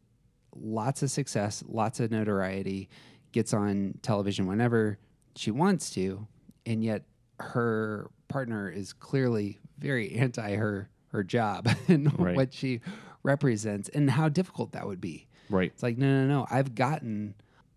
lots 0.55 1.03
of 1.03 1.12
success, 1.12 1.64
lots 1.68 1.99
of 1.99 2.12
notoriety, 2.12 2.89
gets 3.32 3.53
on 3.53 3.99
television 4.01 4.47
whenever 4.47 4.97
she 5.36 5.51
wants 5.51 5.91
to, 5.91 6.28
and 6.66 6.84
yet 6.84 7.03
her 7.39 8.09
partner 8.27 8.69
is 8.69 8.93
clearly 8.93 9.59
very 9.77 10.13
anti 10.15 10.55
her 10.55 10.89
her 11.11 11.23
job 11.23 11.67
and 11.87 12.17
Right. 12.19 12.35
what 12.35 12.53
she 12.53 12.81
represents 13.23 13.89
and 13.89 14.09
how 14.09 14.29
difficult 14.29 14.73
that 14.73 14.85
would 14.87 15.01
be. 15.01 15.27
Right. 15.49 15.71
It's 15.73 15.81
like 15.83 15.97
no 15.97 16.07
no 16.07 16.27
no, 16.27 16.47
I've 16.49 16.75
gotten 16.75 17.33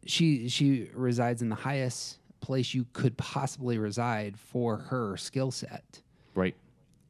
she 0.06 0.48
she 0.48 0.90
resides 0.94 1.42
in 1.42 1.48
the 1.48 1.54
highest 1.56 2.18
place 2.40 2.74
you 2.74 2.86
could 2.92 3.16
possibly 3.16 3.78
reside 3.78 4.36
for 4.38 4.76
her 4.76 5.16
skill 5.16 5.50
set. 5.50 6.02
Right. 6.34 6.56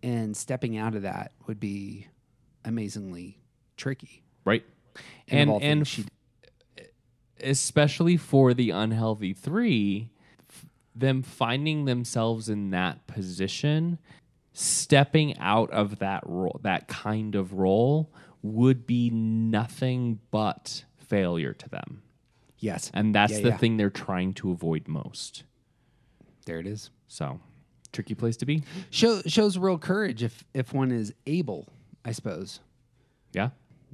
And 0.03 0.36
stepping 0.36 0.76
out 0.76 0.94
of 0.94 1.03
that 1.03 1.32
would 1.46 1.59
be 1.59 2.07
amazingly 2.64 3.38
tricky. 3.76 4.22
Right. 4.44 4.64
And 5.28 5.50
And 5.50 5.62
and 5.62 5.80
f- 5.82 6.86
especially 7.40 8.16
for 8.16 8.55
the 8.55 8.70
unhealthy 8.70 9.32
three, 9.32 10.11
f- 10.20 10.22
them 10.95 11.22
finding 11.22 11.84
themselves 11.84 12.49
in 12.49 12.70
that 12.70 13.07
position, 13.07 13.99
stepping 14.53 15.36
out 15.38 15.70
of 15.70 15.99
that 16.01 16.22
role, 16.26 16.61
that 16.62 16.88
kind 16.88 17.34
of 17.34 17.55
role, 17.55 18.12
would 18.43 18.86
be 18.86 19.09
nothing 19.11 20.18
but 20.30 20.84
failure 20.97 21.53
to 21.55 21.68
them. 21.68 22.03
Yes. 22.59 22.90
And 22.95 23.14
that's 23.14 23.32
Yeah, 23.34 23.40
the 23.40 23.49
yeah. 23.51 23.57
thing 23.57 23.76
they're 23.76 23.90
trying 23.90 24.34
to 24.34 24.51
avoid 24.53 24.86
most. 24.88 25.45
There 26.47 26.59
it 26.59 26.66
is. 26.66 26.90
So, 27.09 27.40
tricky 27.93 28.14
place 28.14 28.36
to 28.38 28.47
be. 28.47 28.62
Show, 28.90 29.20
shows 29.22 29.57
real 29.59 29.78
courage 29.78 30.22
if 30.22 30.45
if 30.55 30.72
one 30.72 30.90
is 30.93 31.12
able, 31.26 31.68
I 32.05 32.12
suppose. 32.12 32.61
Yeah. 33.32 33.51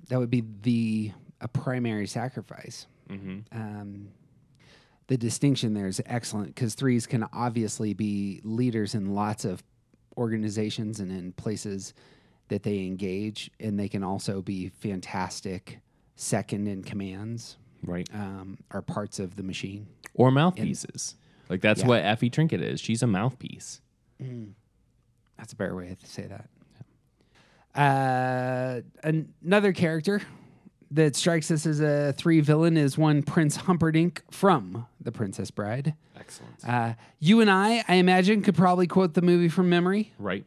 That 0.08 0.18
would 0.18 0.30
be 0.30 0.42
the 0.62 1.12
a 1.40 1.48
primary 1.48 2.06
sacrifice. 2.06 2.86
Mhm. 3.08 3.44
Um, 3.52 4.08
the 5.08 5.16
distinction 5.16 5.74
there 5.74 5.86
is 5.88 6.00
excellent 6.06 6.54
because 6.54 6.74
threes 6.74 7.06
can 7.06 7.24
obviously 7.32 7.92
be 7.94 8.40
leaders 8.44 8.94
in 8.94 9.14
lots 9.14 9.44
of 9.44 9.62
organizations 10.16 11.00
and 11.00 11.10
in 11.10 11.32
places 11.32 11.92
that 12.48 12.62
they 12.62 12.78
engage, 12.86 13.50
and 13.60 13.78
they 13.78 13.88
can 13.88 14.02
also 14.02 14.40
be 14.40 14.68
fantastic 14.70 15.80
second 16.16 16.66
in 16.66 16.82
commands. 16.82 17.56
Right. 17.82 18.08
Um, 18.12 18.58
are 18.70 18.82
parts 18.82 19.18
of 19.18 19.36
the 19.36 19.42
machine. 19.42 19.86
Or 20.14 20.30
mouthpieces. 20.30 21.14
like 21.48 21.60
that's 21.60 21.80
Yeah. 21.82 21.86
what 21.88 22.04
Effie 22.04 22.28
Trinket 22.30 22.60
is. 22.60 22.80
She's 22.80 23.02
a 23.02 23.06
mouthpiece. 23.06 23.80
Mm. 24.22 24.52
That's 25.36 25.52
a 25.52 25.56
better 25.56 25.76
way 25.76 25.94
to 25.98 26.06
say 26.06 26.26
that. 26.26 26.48
Uh, 27.74 28.80
an- 29.04 29.32
another 29.44 29.72
character 29.72 30.20
that 30.90 31.16
strikes 31.16 31.50
us 31.50 31.66
as 31.66 31.80
a 31.80 32.12
three 32.16 32.40
villain 32.40 32.76
is 32.76 32.96
one 32.96 33.22
Prince 33.22 33.56
Humperdinck 33.56 34.22
from 34.30 34.86
The 35.00 35.12
Princess 35.12 35.50
Bride. 35.50 35.94
Excellent. 36.18 36.54
Uh, 36.66 36.94
you 37.18 37.40
and 37.40 37.50
I, 37.50 37.84
I 37.88 37.94
imagine, 37.94 38.42
could 38.42 38.56
probably 38.56 38.86
quote 38.86 39.14
the 39.14 39.22
movie 39.22 39.48
from 39.48 39.68
memory. 39.68 40.12
Right. 40.18 40.44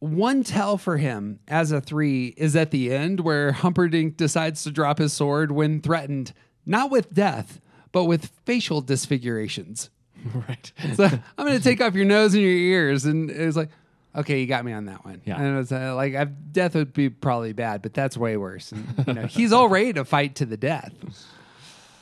One 0.00 0.44
tell 0.44 0.76
for 0.76 0.96
him 0.98 1.40
as 1.48 1.72
a 1.72 1.80
three 1.80 2.34
is 2.36 2.56
at 2.56 2.70
the 2.70 2.92
end 2.92 3.20
where 3.20 3.52
Humperdinck 3.52 4.16
decides 4.16 4.62
to 4.64 4.70
drop 4.70 4.98
his 4.98 5.12
sword 5.12 5.52
when 5.52 5.80
threatened, 5.80 6.32
not 6.66 6.90
with 6.90 7.14
death, 7.14 7.60
but 7.92 8.04
with 8.04 8.30
facial 8.44 8.80
disfigurations. 8.80 9.90
Right. 10.34 10.72
So 10.94 11.04
I'm 11.04 11.46
going 11.46 11.58
to 11.58 11.62
take 11.62 11.82
off 11.82 11.94
your 11.94 12.06
nose 12.06 12.32
and 12.32 12.42
your 12.42 12.50
ears. 12.50 13.04
And 13.04 13.30
it's 13.30 13.58
like, 13.58 13.68
okay, 14.16 14.40
you 14.40 14.46
got 14.46 14.64
me 14.64 14.72
on 14.72 14.86
that 14.86 15.04
one. 15.04 15.20
Yeah. 15.24 15.40
And 15.40 15.58
it's 15.58 15.72
uh, 15.72 15.94
like, 15.94 16.14
I've, 16.14 16.52
death 16.52 16.74
would 16.74 16.92
be 16.92 17.10
probably 17.10 17.52
bad, 17.52 17.82
but 17.82 17.94
that's 17.94 18.16
way 18.16 18.36
worse. 18.36 18.72
And, 18.72 18.86
you 19.06 19.12
know, 19.14 19.26
he's 19.26 19.52
all 19.52 19.68
ready 19.68 19.92
to 19.94 20.04
fight 20.04 20.36
to 20.36 20.46
the 20.46 20.56
death. 20.56 20.92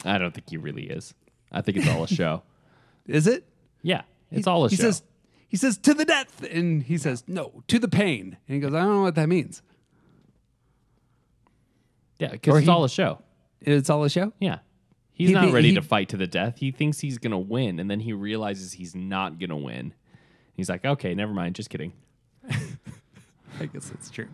I 0.04 0.18
don't 0.18 0.32
think 0.34 0.50
he 0.50 0.56
really 0.56 0.84
is. 0.90 1.14
I 1.50 1.60
think 1.62 1.78
it's 1.78 1.88
all 1.88 2.04
a 2.04 2.08
show. 2.08 2.42
Is 3.06 3.26
it? 3.26 3.46
Yeah, 3.82 4.02
it's 4.30 4.46
He- 4.46 4.50
all 4.50 4.64
a 4.64 4.68
he 4.68 4.76
show. 4.76 4.82
Says, 4.84 5.02
he 5.48 5.56
says, 5.56 5.76
to 5.78 5.92
the 5.94 6.04
death. 6.04 6.42
And 6.50 6.82
he 6.82 6.96
says, 6.98 7.24
no, 7.26 7.62
to 7.68 7.78
the 7.78 7.88
pain. 7.88 8.36
And 8.48 8.54
he 8.54 8.60
goes, 8.60 8.72
I 8.74 8.80
don't 8.80 8.94
know 8.96 9.02
what 9.02 9.14
that 9.16 9.28
means. 9.28 9.60
yeah, 12.18 12.30
because 12.32 12.56
it's 12.58 12.64
he- 12.66 12.70
all 12.70 12.84
a 12.84 12.88
show. 12.88 13.18
It's 13.60 13.90
all 13.90 14.02
a 14.04 14.10
show? 14.10 14.32
Yeah. 14.40 14.58
He's 15.14 15.28
He 15.28 15.34
not 15.34 15.52
ready 15.52 15.68
he- 15.70 15.74
to 15.74 15.82
fight 15.82 16.08
to 16.10 16.16
the 16.16 16.26
death. 16.26 16.58
He 16.58 16.70
thinks 16.70 17.00
he's 17.00 17.18
going 17.18 17.32
to 17.32 17.38
win, 17.38 17.78
and 17.78 17.90
then 17.90 18.00
he 18.00 18.12
realizes 18.12 18.72
he's 18.72 18.94
not 18.94 19.38
going 19.38 19.50
to 19.50 19.56
win. 19.56 19.94
He's 20.54 20.68
like, 20.68 20.84
okay, 20.84 21.14
never 21.14 21.32
mind. 21.32 21.54
Just 21.54 21.70
kidding. 21.70 21.92
I 23.60 23.66
guess 23.66 23.88
that's 23.88 24.10
true. 24.10 24.28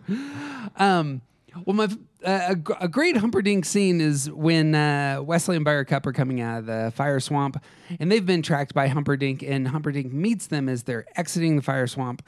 Um, 0.77 1.21
well, 1.65 1.75
my 1.75 1.85
uh, 2.23 2.55
a, 2.55 2.83
a 2.83 2.87
great 2.87 3.17
Humperdinck 3.17 3.65
scene 3.65 4.01
is 4.01 4.29
when 4.29 4.75
uh, 4.75 5.21
Westley 5.21 5.55
and 5.55 5.65
Buttercup 5.65 6.05
are 6.05 6.13
coming 6.13 6.41
out 6.41 6.59
of 6.59 6.65
the 6.65 6.91
fire 6.95 7.19
swamp, 7.19 7.61
and 7.99 8.11
they've 8.11 8.25
been 8.25 8.41
tracked 8.41 8.73
by 8.73 8.87
Humperdinck, 8.87 9.41
and 9.41 9.67
Humperdinck 9.67 10.11
meets 10.13 10.47
them 10.47 10.69
as 10.69 10.83
they're 10.83 11.05
exiting 11.15 11.55
the 11.55 11.61
fire 11.61 11.87
swamp. 11.87 12.21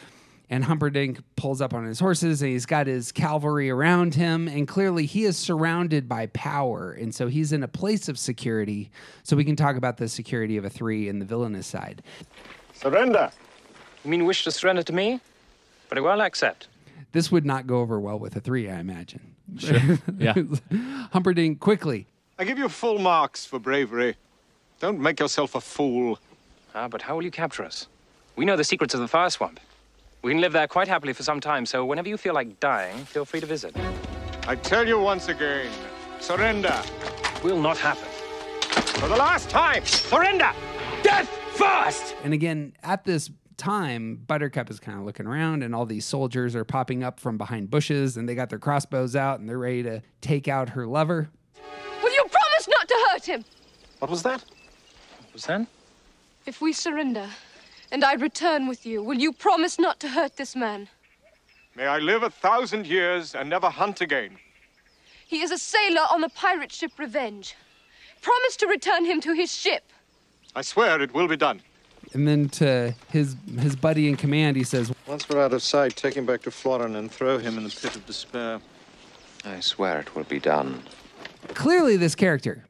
And 0.49 0.65
Humperdinck 0.65 1.21
pulls 1.37 1.61
up 1.61 1.73
on 1.73 1.85
his 1.85 2.01
horses, 2.01 2.41
and 2.41 2.51
he's 2.51 2.65
got 2.65 2.85
his 2.85 3.13
cavalry 3.13 3.69
around 3.69 4.15
him, 4.15 4.49
and 4.49 4.67
clearly 4.67 5.05
he 5.05 5.23
is 5.23 5.37
surrounded 5.37 6.09
by 6.09 6.25
power, 6.27 6.91
and 6.91 7.15
so 7.15 7.27
he's 7.27 7.53
in 7.53 7.63
a 7.63 7.69
place 7.69 8.09
of 8.09 8.19
security. 8.19 8.91
So 9.23 9.37
we 9.37 9.45
can 9.45 9.55
talk 9.55 9.77
about 9.77 9.95
the 9.95 10.09
security 10.09 10.57
of 10.57 10.65
a 10.65 10.69
three 10.69 11.07
and 11.07 11.21
the 11.21 11.25
villainous 11.25 11.67
side. 11.67 12.03
Surrender. 12.73 13.31
You 14.03 14.11
mean 14.11 14.25
wish 14.25 14.43
to 14.43 14.51
surrender 14.51 14.83
to 14.83 14.91
me? 14.91 15.21
Very 15.89 16.01
well, 16.01 16.19
I 16.19 16.25
accept. 16.25 16.67
This 17.11 17.31
would 17.31 17.45
not 17.45 17.67
go 17.67 17.79
over 17.79 17.99
well 17.99 18.17
with 18.17 18.35
a 18.35 18.39
three, 18.39 18.69
I 18.69 18.79
imagine. 18.79 19.35
Sure. 19.57 19.77
Yeah. 20.17 20.35
Humperdinck 21.11 21.59
quickly. 21.59 22.07
I 22.39 22.43
give 22.45 22.57
you 22.57 22.69
full 22.69 22.99
marks 22.99 23.45
for 23.45 23.59
bravery. 23.59 24.15
Don't 24.79 24.99
make 24.99 25.19
yourself 25.19 25.55
a 25.55 25.61
fool. 25.61 26.19
Ah, 26.73 26.87
but 26.87 27.01
how 27.01 27.15
will 27.15 27.23
you 27.23 27.31
capture 27.31 27.63
us? 27.63 27.87
We 28.35 28.45
know 28.45 28.55
the 28.55 28.63
secrets 28.63 28.93
of 28.93 28.99
the 29.01 29.07
fire 29.07 29.29
swamp. 29.29 29.59
We 30.21 30.31
can 30.31 30.39
live 30.41 30.53
there 30.53 30.67
quite 30.67 30.87
happily 30.87 31.13
for 31.13 31.23
some 31.23 31.39
time, 31.39 31.65
so 31.65 31.83
whenever 31.83 32.07
you 32.07 32.17
feel 32.17 32.33
like 32.33 32.59
dying, 32.59 32.97
feel 33.05 33.25
free 33.25 33.39
to 33.41 33.45
visit. 33.45 33.75
I 34.47 34.55
tell 34.55 34.87
you 34.87 34.99
once 34.99 35.27
again, 35.27 35.69
surrender. 36.19 36.81
Will 37.43 37.59
not 37.59 37.77
happen. 37.77 38.07
For 38.99 39.07
the 39.07 39.17
last 39.17 39.49
time, 39.49 39.83
surrender! 39.85 40.51
Death 41.03 41.27
first! 41.55 42.15
And 42.23 42.33
again, 42.33 42.73
at 42.83 43.03
this 43.03 43.31
time, 43.61 44.15
Buttercup 44.27 44.71
is 44.71 44.79
kind 44.79 44.97
of 44.97 45.05
looking 45.05 45.27
around, 45.27 45.61
and 45.61 45.75
all 45.75 45.85
these 45.85 46.03
soldiers 46.03 46.55
are 46.55 46.65
popping 46.65 47.03
up 47.03 47.19
from 47.19 47.37
behind 47.37 47.69
bushes, 47.69 48.17
and 48.17 48.27
they 48.27 48.33
got 48.33 48.49
their 48.49 48.59
crossbows 48.59 49.15
out, 49.15 49.39
and 49.39 49.47
they're 49.47 49.59
ready 49.59 49.83
to 49.83 50.01
take 50.19 50.47
out 50.47 50.69
her 50.69 50.87
lover. 50.87 51.29
Will 52.01 52.13
you 52.13 52.23
promise 52.23 52.67
not 52.67 52.87
to 52.87 53.07
hurt 53.11 53.25
him? 53.25 53.45
What 53.99 54.09
was 54.09 54.23
that? 54.23 54.43
What 55.25 55.33
was 55.33 55.45
that? 55.45 55.67
If 56.47 56.59
we 56.59 56.73
surrender, 56.73 57.29
and 57.91 58.03
I 58.03 58.13
return 58.13 58.67
with 58.67 58.85
you, 58.85 59.03
will 59.03 59.19
you 59.19 59.31
promise 59.31 59.77
not 59.77 59.99
to 59.99 60.09
hurt 60.09 60.37
this 60.37 60.55
man? 60.55 60.89
May 61.75 61.85
I 61.85 61.99
live 61.99 62.23
a 62.23 62.31
thousand 62.31 62.87
years 62.87 63.35
and 63.35 63.47
never 63.47 63.69
hunt 63.69 64.01
again. 64.01 64.37
He 65.27 65.43
is 65.43 65.51
a 65.51 65.57
sailor 65.57 66.01
on 66.11 66.21
the 66.21 66.29
pirate 66.29 66.71
ship 66.71 66.93
Revenge. 66.97 67.55
Promise 68.21 68.57
to 68.57 68.67
return 68.67 69.05
him 69.05 69.21
to 69.21 69.33
his 69.33 69.53
ship. 69.53 69.83
I 70.55 70.63
swear 70.63 70.99
it 70.99 71.13
will 71.13 71.27
be 71.27 71.37
done. 71.37 71.61
And 72.13 72.27
then 72.27 72.49
to 72.49 72.93
his 73.09 73.35
his 73.59 73.75
buddy 73.75 74.09
in 74.09 74.17
command, 74.17 74.57
he 74.57 74.63
says, 74.63 74.91
Once 75.07 75.29
we're 75.29 75.41
out 75.41 75.53
of 75.53 75.63
sight, 75.63 75.95
take 75.95 76.15
him 76.15 76.25
back 76.25 76.41
to 76.43 76.51
Florin 76.51 76.95
and 76.95 77.11
throw 77.11 77.37
him 77.37 77.57
in 77.57 77.63
the 77.63 77.69
pit 77.69 77.95
of 77.95 78.05
despair. 78.05 78.59
I 79.45 79.59
swear 79.59 79.99
it 80.01 80.13
will 80.15 80.25
be 80.25 80.39
done. 80.39 80.83
clearly 81.53 81.97
this 81.97 82.13
character, 82.15 82.65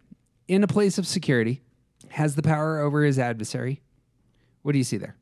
in 0.47 0.63
a 0.63 0.67
place 0.67 0.97
of 0.97 1.05
security, 1.05 1.61
has 2.09 2.35
the 2.35 2.41
power 2.41 2.79
over 2.79 3.03
his 3.03 3.19
adversary. 3.19 3.81
What 4.61 4.73
do 4.73 4.77
you 4.77 4.83
see 4.83 4.97
there? 4.97 5.15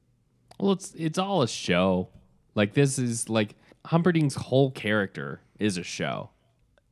Well, 0.59 0.74
it's 0.74 0.93
it's 0.95 1.17
all 1.17 1.41
a 1.41 1.47
show. 1.47 2.09
Like 2.55 2.74
this 2.74 2.99
is 2.99 3.30
like 3.30 3.55
Humperdinck's 3.86 4.36
whole 4.36 4.72
character 4.72 5.41
is 5.59 5.78
a 5.78 5.84
show. 5.84 6.32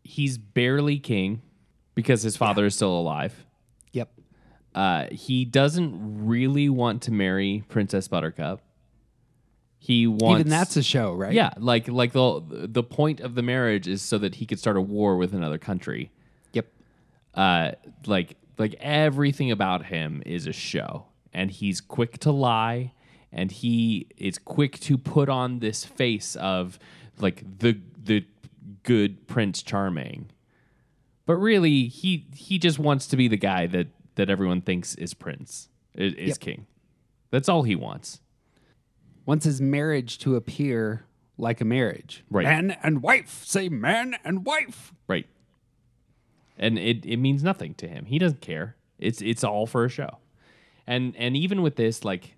He's 0.03 0.37
barely 0.37 0.99
king 0.99 1.41
because 1.93 2.23
his 2.23 2.37
father 2.37 2.65
is 2.65 2.75
still 2.75 2.97
alive. 2.97 3.45
Uh, 4.77 5.07
he 5.09 5.43
doesn't 5.43 6.27
really 6.27 6.69
want 6.69 7.01
to 7.01 7.11
marry 7.11 7.63
Princess 7.67 8.07
Buttercup. 8.07 8.61
He 9.79 10.05
wants 10.05 10.41
Even 10.41 10.51
that's 10.51 10.77
a 10.77 10.83
show, 10.83 11.13
right? 11.13 11.33
Yeah, 11.33 11.49
like 11.57 11.87
like 11.87 12.11
the 12.11 12.43
the 12.47 12.83
point 12.83 13.19
of 13.19 13.33
the 13.33 13.41
marriage 13.41 13.87
is 13.87 14.03
so 14.03 14.19
that 14.19 14.35
he 14.35 14.45
could 14.45 14.59
start 14.59 14.77
a 14.77 14.81
war 14.81 15.17
with 15.17 15.33
another 15.33 15.57
country. 15.57 16.11
Yep. 16.53 16.67
Uh, 17.33 17.71
like 18.05 18.37
like 18.59 18.75
everything 18.79 19.49
about 19.49 19.87
him 19.87 20.21
is 20.27 20.45
a 20.45 20.53
show, 20.53 21.07
and 21.33 21.49
he's 21.49 21.81
quick 21.81 22.19
to 22.19 22.31
lie, 22.31 22.93
and 23.31 23.51
he 23.51 24.05
is 24.15 24.37
quick 24.37 24.79
to 24.81 24.95
put 24.95 25.27
on 25.27 25.57
this 25.57 25.85
face 25.85 26.35
of 26.35 26.77
like 27.17 27.43
the 27.57 27.79
the 27.97 28.27
good 28.83 29.25
Prince 29.25 29.63
Charming, 29.63 30.29
but 31.25 31.37
really 31.37 31.87
he 31.87 32.27
he 32.35 32.59
just 32.59 32.77
wants 32.77 33.07
to 33.07 33.17
be 33.17 33.27
the 33.27 33.37
guy 33.37 33.65
that 33.65 33.87
that 34.17 34.29
everyone 34.29 34.61
thinks 34.61 34.93
is 34.95 35.13
Prince 35.13 35.69
is, 35.95 36.13
is 36.13 36.27
Yep. 36.29 36.39
king. 36.39 36.67
That's 37.31 37.49
all 37.49 37.63
he 37.63 37.75
wants. 37.75 38.21
Wants 39.25 39.45
his 39.45 39.59
marriage 39.59 40.17
to 40.19 40.35
appear 40.35 41.05
like 41.37 41.59
a 41.61 41.65
marriage. 41.65 42.23
Right. 42.29 42.43
Man 42.45 42.77
and 42.83 43.01
wife. 43.01 43.43
Say 43.45 43.69
man 43.69 44.15
and 44.23 44.45
wife. 44.45 44.93
Right. 45.07 45.27
And 46.57 46.77
it, 46.79 47.05
it 47.05 47.17
means 47.17 47.43
nothing 47.43 47.73
to 47.75 47.87
him. 47.87 48.05
He 48.05 48.19
doesn't 48.19 48.41
care. 48.41 48.75
It's 48.99 49.21
it's 49.21 49.43
all 49.43 49.67
for 49.67 49.85
a 49.85 49.89
show. 49.89 50.17
And 50.87 51.15
and 51.17 51.35
even 51.37 51.61
with 51.61 51.75
this, 51.75 52.03
like 52.05 52.35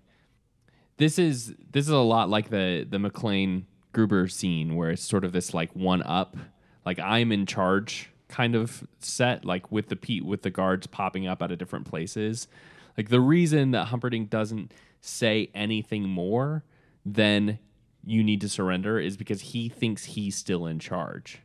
this 0.98 1.18
is 1.18 1.54
this 1.70 1.86
is 1.86 1.92
a 1.92 1.96
lot 1.98 2.28
like 2.28 2.50
the 2.50 2.86
the 2.88 2.98
McClane 2.98 3.64
Gruber 3.92 4.28
scene 4.28 4.76
where 4.76 4.90
it's 4.90 5.02
sort 5.02 5.24
of 5.24 5.32
this 5.32 5.54
like 5.54 5.74
one 5.74 6.02
up, 6.02 6.36
like 6.84 6.98
I'm 6.98 7.32
in 7.32 7.46
charge 7.46 8.10
kind 8.30 8.54
of 8.54 8.86
set, 9.00 9.44
like 9.44 9.70
with 9.70 9.88
the 9.88 9.96
Pete 9.96 10.24
with 10.24 10.42
the 10.42 10.50
guards 10.50 10.86
popping 10.86 11.26
up 11.26 11.42
out 11.42 11.52
of 11.52 11.58
different 11.58 11.86
places. 11.86 12.48
Like 12.96 13.08
the 13.10 13.20
reason 13.20 13.72
that 13.72 13.86
Humperdinck 13.86 14.30
doesn't 14.30 14.72
say 15.02 15.50
anything 15.54 16.08
more 16.08 16.64
than 17.04 17.58
you 18.04 18.24
need 18.24 18.40
to 18.40 18.48
surrender 18.48 18.98
is 18.98 19.16
because 19.16 19.40
he 19.40 19.68
thinks 19.68 20.04
he's 20.04 20.36
still 20.36 20.66
in 20.66 20.78
charge 20.78 21.40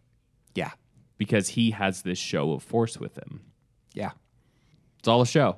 Yeah. 0.54 0.72
because 1.18 1.50
he 1.50 1.72
has 1.72 2.02
this 2.04 2.18
show 2.18 2.54
of 2.54 2.64
force 2.64 2.98
with 2.98 3.18
him. 3.18 3.42
Yeah. 3.94 4.12
It's 5.00 5.08
all 5.08 5.22
a 5.22 5.26
show. 5.26 5.58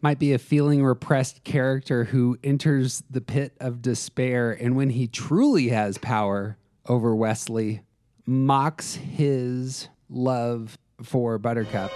Might 0.00 0.18
be 0.18 0.32
a 0.32 0.38
feeling 0.38 0.84
repressed 0.84 1.44
character 1.44 2.04
who 2.04 2.38
enters 2.44 3.02
the 3.10 3.20
pit 3.20 3.56
of 3.60 3.80
despair 3.82 4.52
and 4.52 4.76
when 4.76 4.90
he 4.90 5.06
truly 5.06 5.68
has 5.68 5.98
power 5.98 6.58
over 6.86 7.14
Westley, 7.16 7.82
mocks 8.26 8.94
his 8.96 9.88
love 10.08 10.78
for 11.02 11.38
Buttercup. 11.38 11.90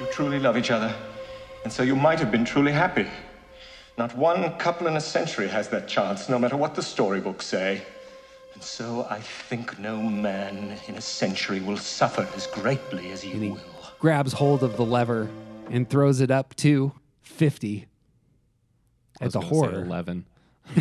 You 0.00 0.06
truly 0.12 0.38
love 0.38 0.56
each 0.56 0.70
other, 0.70 0.94
and 1.64 1.72
so 1.72 1.82
you 1.82 1.96
might 1.96 2.18
have 2.20 2.30
been 2.30 2.44
truly 2.44 2.72
happy. 2.72 3.06
Not 3.96 4.16
one 4.16 4.56
couple 4.58 4.86
in 4.86 4.96
a 4.96 5.00
century 5.00 5.48
has 5.48 5.68
that 5.70 5.88
chance, 5.88 6.28
no 6.28 6.38
matter 6.38 6.56
what 6.56 6.76
the 6.76 6.82
storybooks 6.82 7.46
say. 7.46 7.82
And 8.54 8.62
so 8.62 9.06
I 9.10 9.20
think 9.20 9.78
no 9.78 10.00
man 10.00 10.78
in 10.86 10.94
a 10.94 11.00
century 11.00 11.60
will 11.60 11.76
suffer 11.76 12.28
as 12.36 12.46
greatly 12.46 13.10
as 13.10 13.24
you 13.24 13.52
will. 13.52 13.60
grabs 13.98 14.32
hold 14.32 14.62
of 14.62 14.76
the 14.76 14.84
lever 14.84 15.28
and 15.70 15.88
throws 15.88 16.20
it 16.20 16.30
up 16.30 16.54
to 16.56 16.92
50 17.22 17.86
I 19.20 19.24
a 19.24 19.26
at 19.26 19.32
say 19.32 19.40
horror. 19.40 19.82
11. 19.84 20.26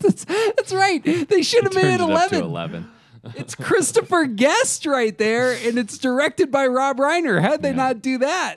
that's, 0.00 0.24
that's 0.24 0.72
right. 0.72 1.02
They 1.04 1.42
should 1.42 1.64
have 1.64 1.74
made 1.74 1.94
it 1.94 1.98
Turned 1.98 2.10
it 2.10 2.16
up 2.16 2.30
to 2.30 2.38
11. 2.40 2.90
11. 3.24 3.40
it's 3.40 3.54
Christopher 3.54 4.26
Guest 4.26 4.86
right 4.86 5.16
there, 5.16 5.52
and 5.52 5.78
it's 5.78 5.98
directed 5.98 6.50
by 6.50 6.66
Rob 6.66 6.98
Reiner. 6.98 7.40
How'd 7.40 7.62
they 7.62 7.72
not 7.72 8.02
do 8.02 8.18
that? 8.18 8.56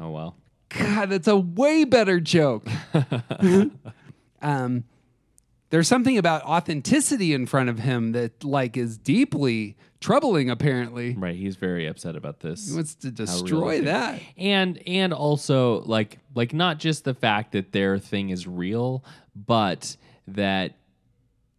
Oh 0.00 0.10
well. 0.10 0.36
God, 0.70 1.10
that's 1.10 1.28
a 1.28 1.36
way 1.36 1.84
better 1.84 2.20
joke. 2.20 2.66
um, 4.42 4.84
there's 5.70 5.88
something 5.88 6.16
about 6.18 6.42
authenticity 6.44 7.32
in 7.32 7.46
front 7.46 7.68
of 7.70 7.78
him 7.78 8.12
that 8.12 8.44
like 8.44 8.76
is 8.76 8.96
deeply 8.98 9.76
troubling. 10.00 10.50
Apparently, 10.50 11.14
Right, 11.14 11.36
he's 11.36 11.56
very 11.56 11.86
upset 11.86 12.16
about 12.16 12.40
this. 12.40 12.68
He 12.68 12.74
wants 12.74 12.94
to 12.96 13.10
destroy 13.10 13.60
real 13.60 13.70
it 13.70 13.78
is. 13.80 13.84
that. 13.86 14.20
And 14.36 14.82
and 14.86 15.12
also 15.12 15.80
like 15.82 16.18
like 16.34 16.52
not 16.52 16.78
just 16.78 17.04
the 17.04 17.14
fact 17.14 17.52
that 17.52 17.72
their 17.72 17.98
thing 17.98 18.30
is 18.30 18.46
real, 18.46 19.04
but 19.34 19.96
that 20.28 20.74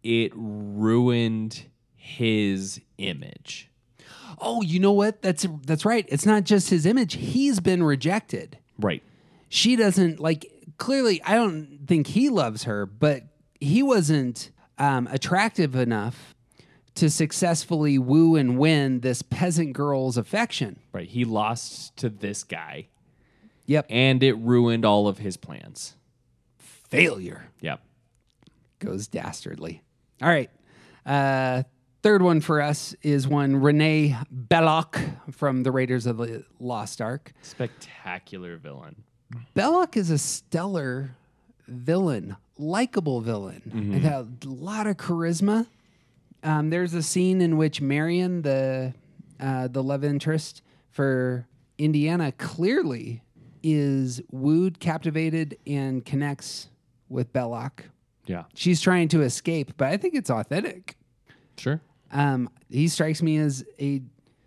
it 0.02 0.32
ruined 0.34 1.62
his 2.00 2.80
image. 2.98 3.70
Oh, 4.38 4.62
you 4.62 4.80
know 4.80 4.92
what? 4.92 5.20
That's 5.22 5.46
that's 5.64 5.84
right. 5.84 6.06
It's 6.08 6.24
not 6.24 6.44
just 6.44 6.70
his 6.70 6.86
image. 6.86 7.14
He's 7.14 7.60
been 7.60 7.82
rejected. 7.82 8.58
Right. 8.78 9.02
She 9.48 9.76
doesn't 9.76 10.18
like 10.18 10.50
clearly 10.78 11.22
I 11.22 11.34
don't 11.34 11.80
think 11.86 12.08
he 12.08 12.30
loves 12.30 12.64
her, 12.64 12.86
but 12.86 13.24
he 13.60 13.82
wasn't 13.82 14.50
um, 14.78 15.06
attractive 15.08 15.76
enough 15.76 16.34
to 16.94 17.10
successfully 17.10 17.98
woo 17.98 18.34
and 18.36 18.58
win 18.58 19.00
this 19.00 19.22
peasant 19.22 19.74
girl's 19.74 20.16
affection. 20.16 20.78
Right. 20.92 21.08
He 21.08 21.24
lost 21.24 21.96
to 21.98 22.08
this 22.08 22.42
guy. 22.42 22.88
Yep. 23.66 23.86
And 23.90 24.22
it 24.22 24.34
ruined 24.34 24.84
all 24.84 25.06
of 25.06 25.18
his 25.18 25.36
plans. 25.36 25.94
Failure. 26.58 27.48
Yep. 27.60 27.80
Goes 28.80 29.06
dastardly. 29.06 29.82
All 30.20 30.28
right. 30.28 30.50
Uh, 31.06 31.62
third 32.02 32.22
one 32.22 32.40
for 32.40 32.60
us 32.60 32.94
is 33.02 33.26
one 33.28 33.56
Renee 33.56 34.16
Belloq 34.32 34.98
from 35.32 35.62
the 35.62 35.70
Raiders 35.70 36.06
of 36.06 36.16
the 36.18 36.44
Lost 36.58 37.00
Ark. 37.00 37.32
Spectacular 37.42 38.56
villain. 38.56 39.04
Belloq 39.54 39.96
is 39.96 40.10
a 40.10 40.18
stellar 40.18 41.14
villain, 41.68 42.36
likable 42.58 43.20
villain, 43.20 43.62
Mhm. 43.66 43.94
and 43.94 44.02
had 44.02 44.14
a 44.44 44.48
lot 44.48 44.86
of 44.86 44.96
charisma. 44.96 45.66
Um, 46.42 46.70
there's 46.70 46.94
a 46.94 47.02
scene 47.02 47.40
in 47.40 47.56
which 47.56 47.80
Marion, 47.80 48.42
the 48.42 48.94
uh, 49.38 49.68
the 49.68 49.82
love 49.82 50.04
interest 50.04 50.60
for 50.90 51.46
Indiana, 51.78 52.30
clearly 52.32 53.22
is 53.62 54.20
wooed, 54.30 54.78
captivated, 54.80 55.56
and 55.66 56.04
connects 56.04 56.68
with 57.08 57.32
Belloq. 57.32 57.84
Yeah. 58.26 58.44
She's 58.54 58.80
trying 58.82 59.08
to 59.08 59.22
escape, 59.22 59.72
but 59.78 59.88
I 59.88 59.96
think 59.96 60.14
it's 60.14 60.28
authentic. 60.30 60.96
Sure. 61.56 61.80
Um, 62.12 62.48
he 62.68 62.88
strikes 62.88 63.22
me 63.22 63.36
as 63.38 63.64
a 63.80 64.02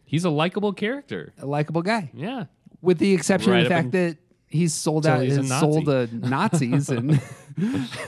He's 0.06 0.26
a 0.26 0.30
likable 0.30 0.74
character. 0.74 1.34
a 1.40 1.46
likable 1.46 1.82
guy, 1.82 2.12
Yeah. 2.14 2.46
with 2.82 3.00
the 3.00 3.14
exception 3.14 3.52
Right 3.52 3.64
of 3.64 3.70
the 3.70 3.76
up 3.76 3.82
fact 3.84 3.92
that 3.94 4.18
he's 4.48 4.74
sold 4.74 5.04
till 5.04 5.14
out, 5.14 5.24
he's 5.24 5.38
a 5.38 5.42
is 5.42 5.50
sold 5.60 5.86
to 5.86 6.08
Nazis, 6.14 6.90
and 6.90 7.20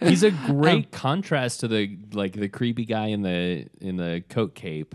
He's 0.00 0.22
a 0.22 0.28
Um, 0.28 0.46
great 0.46 0.90
contrast 0.90 1.60
to 1.60 1.68
the 1.68 1.96
like 2.12 2.32
the 2.32 2.48
creepy 2.48 2.84
guy 2.84 3.06
in 3.08 3.22
the 3.22 3.66
in 3.80 3.96
the 3.96 4.22
coat 4.28 4.54
cape. 4.54 4.94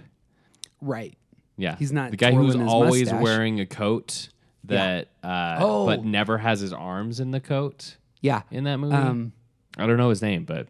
right. 0.82 1.16
Yeah. 1.60 1.76
He's 1.78 1.92
not 1.92 2.12
the 2.12 2.18
guy 2.18 2.32
who's 2.34 2.54
his 2.54 2.62
always 2.68 3.02
mustache. 3.12 3.24
wearing 3.24 3.60
a 3.60 3.66
coat 3.66 4.30
that 4.66 5.10
uh 5.24 5.58
Oh. 5.60 5.86
but 5.86 6.04
never 6.06 6.38
has 6.38 6.60
his 6.60 6.72
arms 6.74 7.20
in 7.20 7.32
the 7.32 7.40
coat. 7.40 7.98
Yeah. 8.22 8.42
In 8.52 8.64
that 8.66 8.78
movie. 8.78 8.94
Um, 8.96 9.32
I 9.78 9.88
don't 9.88 9.98
know 9.98 10.10
his 10.10 10.22
name, 10.22 10.44
but 10.46 10.68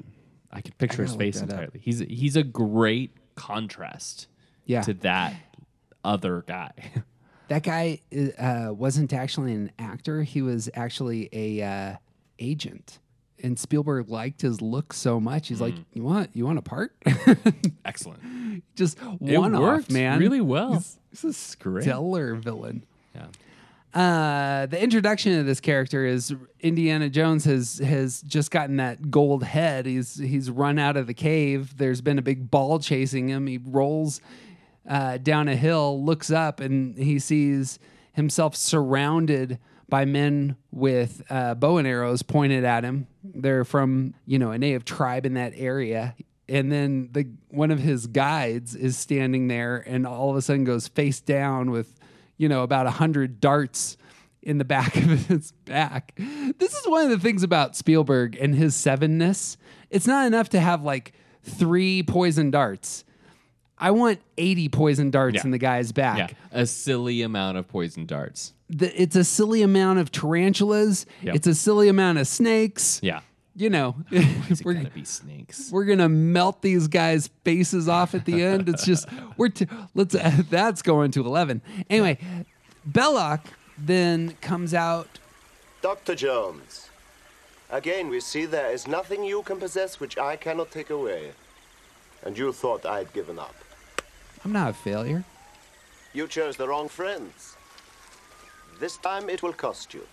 I 0.58 0.62
can 0.62 0.74
picture 0.78 1.04
his 1.04 1.16
face 1.16 1.36
that 1.40 1.46
up. 1.46 1.50
entirely. 1.52 1.80
He's 1.82 2.00
he's 2.00 2.36
a 2.36 2.44
great 2.44 3.12
contrast 3.36 4.28
Yeah. 4.66 4.82
to 4.82 4.94
that 4.96 5.36
other 6.04 6.44
guy. 6.48 6.72
That 7.50 7.64
guy 7.64 8.02
uh, 8.38 8.74
wasn't 8.74 9.14
actually 9.14 9.54
an 9.54 9.72
actor. 9.80 10.22
He 10.24 10.42
was 10.42 10.70
actually 10.74 11.30
a 11.32 11.62
uh, 11.64 11.96
agent. 12.40 13.00
And 13.42 13.58
Spielberg 13.58 14.10
liked 14.10 14.42
his 14.42 14.62
look 14.62 14.92
so 14.92 15.22
much. 15.22 15.48
He's 15.48 15.62
like, 15.62 15.76
Mm. 15.76 15.86
"You 15.94 16.04
want 16.04 16.30
you 16.34 16.46
want 16.46 16.58
a 16.60 16.62
part?" 16.62 16.94
Excellent. 17.86 18.64
Just 18.76 18.98
It 19.22 19.38
one 19.38 19.56
off, 19.56 19.90
man. 19.90 20.20
really 20.20 20.42
well. 20.42 20.74
He's, 20.74 21.00
he's 21.22 21.56
a 21.58 21.64
Great. 21.64 21.84
stellar 21.84 22.36
villain. 22.36 22.84
Yeah. 23.16 23.28
Uh, 23.94 24.66
the 24.66 24.82
introduction 24.82 25.40
of 25.40 25.46
this 25.46 25.60
character 25.60 26.06
is 26.06 26.36
Indiana 26.60 27.10
Jones 27.10 27.46
has 27.46 27.80
has 27.80 28.22
just 28.22 28.52
gotten 28.52 28.78
that 28.78 29.10
gold 29.10 29.44
head. 29.44 29.86
He's 29.86 30.18
he's 30.18 30.52
run 30.52 30.78
out 30.78 30.98
of 30.98 31.08
the 31.08 31.14
cave. 31.14 31.78
There's 31.78 32.02
been 32.02 32.20
a 32.20 32.22
big 32.22 32.52
ball 32.52 32.80
chasing 32.80 33.30
him. 33.30 33.48
He 33.48 33.58
rolls 33.58 34.22
uh, 34.88 35.18
down 35.18 35.48
a 35.48 35.56
hill, 35.56 36.04
looks 36.04 36.30
up, 36.32 36.60
and 36.60 36.98
he 36.98 37.18
sees 37.18 37.80
himself 38.14 38.56
surrounded 38.56 39.58
by 39.90 40.04
men 40.04 40.58
with 40.72 41.24
uh, 41.30 41.56
bow 41.56 41.78
and 41.78 41.88
arrows 41.88 42.22
pointed 42.22 42.66
at 42.66 42.84
him. 42.84 43.08
They're 43.24 43.66
from 43.66 44.14
you 44.26 44.38
know 44.38 44.52
a 44.52 44.58
native 44.58 44.86
tribe 44.86 45.26
in 45.26 45.34
that 45.36 45.54
area. 45.56 46.16
And 46.50 46.72
then 46.72 47.10
the 47.12 47.28
one 47.50 47.72
of 47.72 47.80
his 47.80 48.08
guides 48.08 48.76
is 48.76 48.98
standing 48.98 49.48
there, 49.48 49.84
and 49.88 50.06
all 50.06 50.30
of 50.30 50.36
a 50.36 50.42
sudden 50.42 50.66
goes 50.66 50.88
face 50.88 51.20
down 51.20 51.72
with 51.72 51.97
you 52.38 52.48
know, 52.50 52.64
about 52.64 52.88
a 52.88 52.92
hundred 52.92 53.40
darts 53.40 53.98
in 54.42 54.58
the 54.58 54.66
back 54.66 54.96
of 54.96 55.04
his 55.28 55.52
back. 55.66 56.14
This 56.18 56.74
is 56.74 56.88
one 56.88 57.04
of 57.04 57.10
the 57.10 57.20
things 57.20 57.44
about 57.44 57.76
Spielberg 57.76 58.38
and 58.40 58.56
his 58.56 58.76
sevenness. 58.76 59.58
It's 59.90 60.08
not 60.08 60.28
enough 60.28 60.50
to 60.50 60.60
have 60.60 60.84
like 60.84 61.14
three 61.44 62.04
poison 62.04 62.52
darts. 62.52 63.04
I 63.80 63.92
want 63.92 64.20
80 64.38 64.70
poison 64.70 65.12
darts 65.12 65.36
Yeah. 65.36 65.42
in 65.46 65.52
the 65.52 65.58
guy's 65.60 65.92
back. 65.92 66.18
Yeah. 66.32 66.38
A 66.52 66.66
silly 66.66 67.22
amount 67.22 67.58
of 67.58 67.68
poison 67.68 68.06
darts. 68.08 68.54
The, 68.70 69.00
it's 69.02 69.16
a 69.16 69.24
silly 69.24 69.62
amount 69.62 70.00
of 70.00 70.12
tarantulas. 70.12 71.06
Yep. 71.22 71.36
It's 71.36 71.48
a 71.48 71.54
silly 71.56 71.88
amount 71.88 72.18
of 72.18 72.28
snakes. 72.28 73.00
Yeah. 73.04 73.20
You 73.58 73.72
know, 73.72 73.96
We're 74.64 74.76
gonna 74.76 74.92
be 74.92 75.04
snakes. 75.04 75.72
we're 75.72 75.86
gonna 75.86 76.08
melt 76.08 76.62
these 76.62 76.88
guys' 76.88 77.28
faces 77.44 77.90
off 77.90 78.14
at 78.14 78.24
the 78.26 78.44
end. 78.44 78.70
It's 78.70 78.86
just 78.86 79.08
we're 79.36 79.50
t- 79.50 79.66
let's 79.96 80.14
uh, 80.14 80.44
that's 80.52 80.84
going 80.84 81.10
to 81.14 81.26
eleven. 81.26 81.64
Anyway, 81.90 82.20
Belloq 82.88 83.40
then 83.76 84.36
comes 84.42 84.76
out. 84.76 85.18
Dr. 85.82 86.14
Jones, 86.14 86.90
again 87.72 88.10
we 88.10 88.20
see 88.20 88.46
there 88.46 88.70
is 88.72 88.88
nothing 88.88 89.24
you 89.24 89.42
can 89.42 89.58
possess 89.58 90.00
which 90.00 90.20
I 90.20 90.36
cannot 90.36 90.70
take 90.70 90.92
away. 90.92 91.32
And 92.24 92.38
you 92.38 92.54
thought 92.54 92.86
I'd 92.86 93.12
given 93.12 93.40
up. 93.40 93.56
I'm 94.46 94.52
not 94.52 94.70
a 94.70 94.74
failure. 94.74 95.24
You 96.14 96.28
chose 96.28 96.58
the 96.58 96.68
wrong 96.68 96.90
friends. 96.90 97.56
This 98.80 98.98
time 98.98 99.32
it 99.32 99.42
will 99.42 99.54
cost 99.54 99.96
you. 99.96 100.06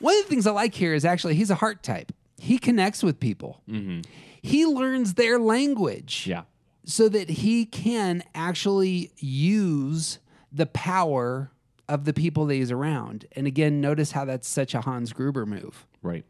One 0.00 0.16
of 0.16 0.24
the 0.24 0.28
things 0.28 0.44
I 0.44 0.50
like 0.50 0.74
here 0.74 0.92
is 0.94 1.04
actually 1.04 1.36
he's 1.36 1.50
a 1.50 1.56
heart 1.56 1.84
type. 1.84 2.10
He 2.38 2.58
connects 2.58 3.02
with 3.02 3.20
people. 3.20 3.62
Mm-hmm. 3.68 4.00
He 4.42 4.66
learns 4.66 5.14
their 5.14 5.38
language. 5.38 6.26
Yeah. 6.26 6.42
So 6.84 7.08
that 7.10 7.28
he 7.28 7.66
can 7.66 8.22
actually 8.34 9.12
use 9.18 10.20
the 10.50 10.66
power 10.66 11.50
of 11.86 12.04
the 12.04 12.14
people 12.14 12.46
that 12.46 12.54
he's 12.54 12.70
around. 12.70 13.26
And 13.32 13.46
again, 13.46 13.80
notice 13.80 14.12
how 14.12 14.24
that's 14.24 14.48
such 14.48 14.74
a 14.74 14.80
Hans 14.80 15.12
Gruber 15.12 15.44
move. 15.44 15.86
Right. 16.02 16.24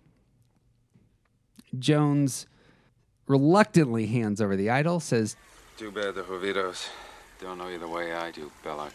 Jones 1.79 2.47
reluctantly 3.29 4.07
hands 4.07 4.41
over 4.41 4.57
the 4.57 4.71
idol, 4.71 4.99
says, 4.99 5.37
Too 5.77 5.93
bad 5.93 6.17
the 6.17 6.23
Hovitos 6.23 6.89
don't 7.41 7.59
know 7.59 7.69
you 7.69 7.79
the 7.79 7.87
way 7.87 8.13
I 8.13 8.33
do, 8.33 8.51
Belloq. 8.65 8.93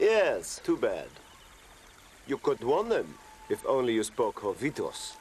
Yes, 0.00 0.60
too 0.64 0.78
bad. 0.78 1.08
You 2.26 2.38
could 2.38 2.62
warn 2.64 2.88
them 2.88 3.14
if 3.50 3.64
only 3.66 3.94
you 3.94 4.02
spoke 4.02 4.36
Hovitos. 4.36 5.16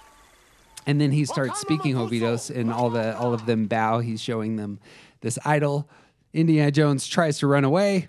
And 0.87 0.99
then 1.01 1.11
he 1.11 1.25
starts 1.25 1.59
speaking 1.59 1.95
Hovitos, 1.95 2.49
and 2.55 2.71
all 2.73 2.89
the 2.89 3.15
all 3.17 3.33
of 3.33 3.45
them 3.45 3.65
bow. 3.67 3.99
He's 3.99 4.21
showing 4.21 4.55
them 4.55 4.79
this 5.21 5.37
idol. 5.45 5.89
Indiana 6.33 6.71
Jones 6.71 7.07
tries 7.07 7.39
to 7.39 7.47
run 7.47 7.63
away. 7.63 8.07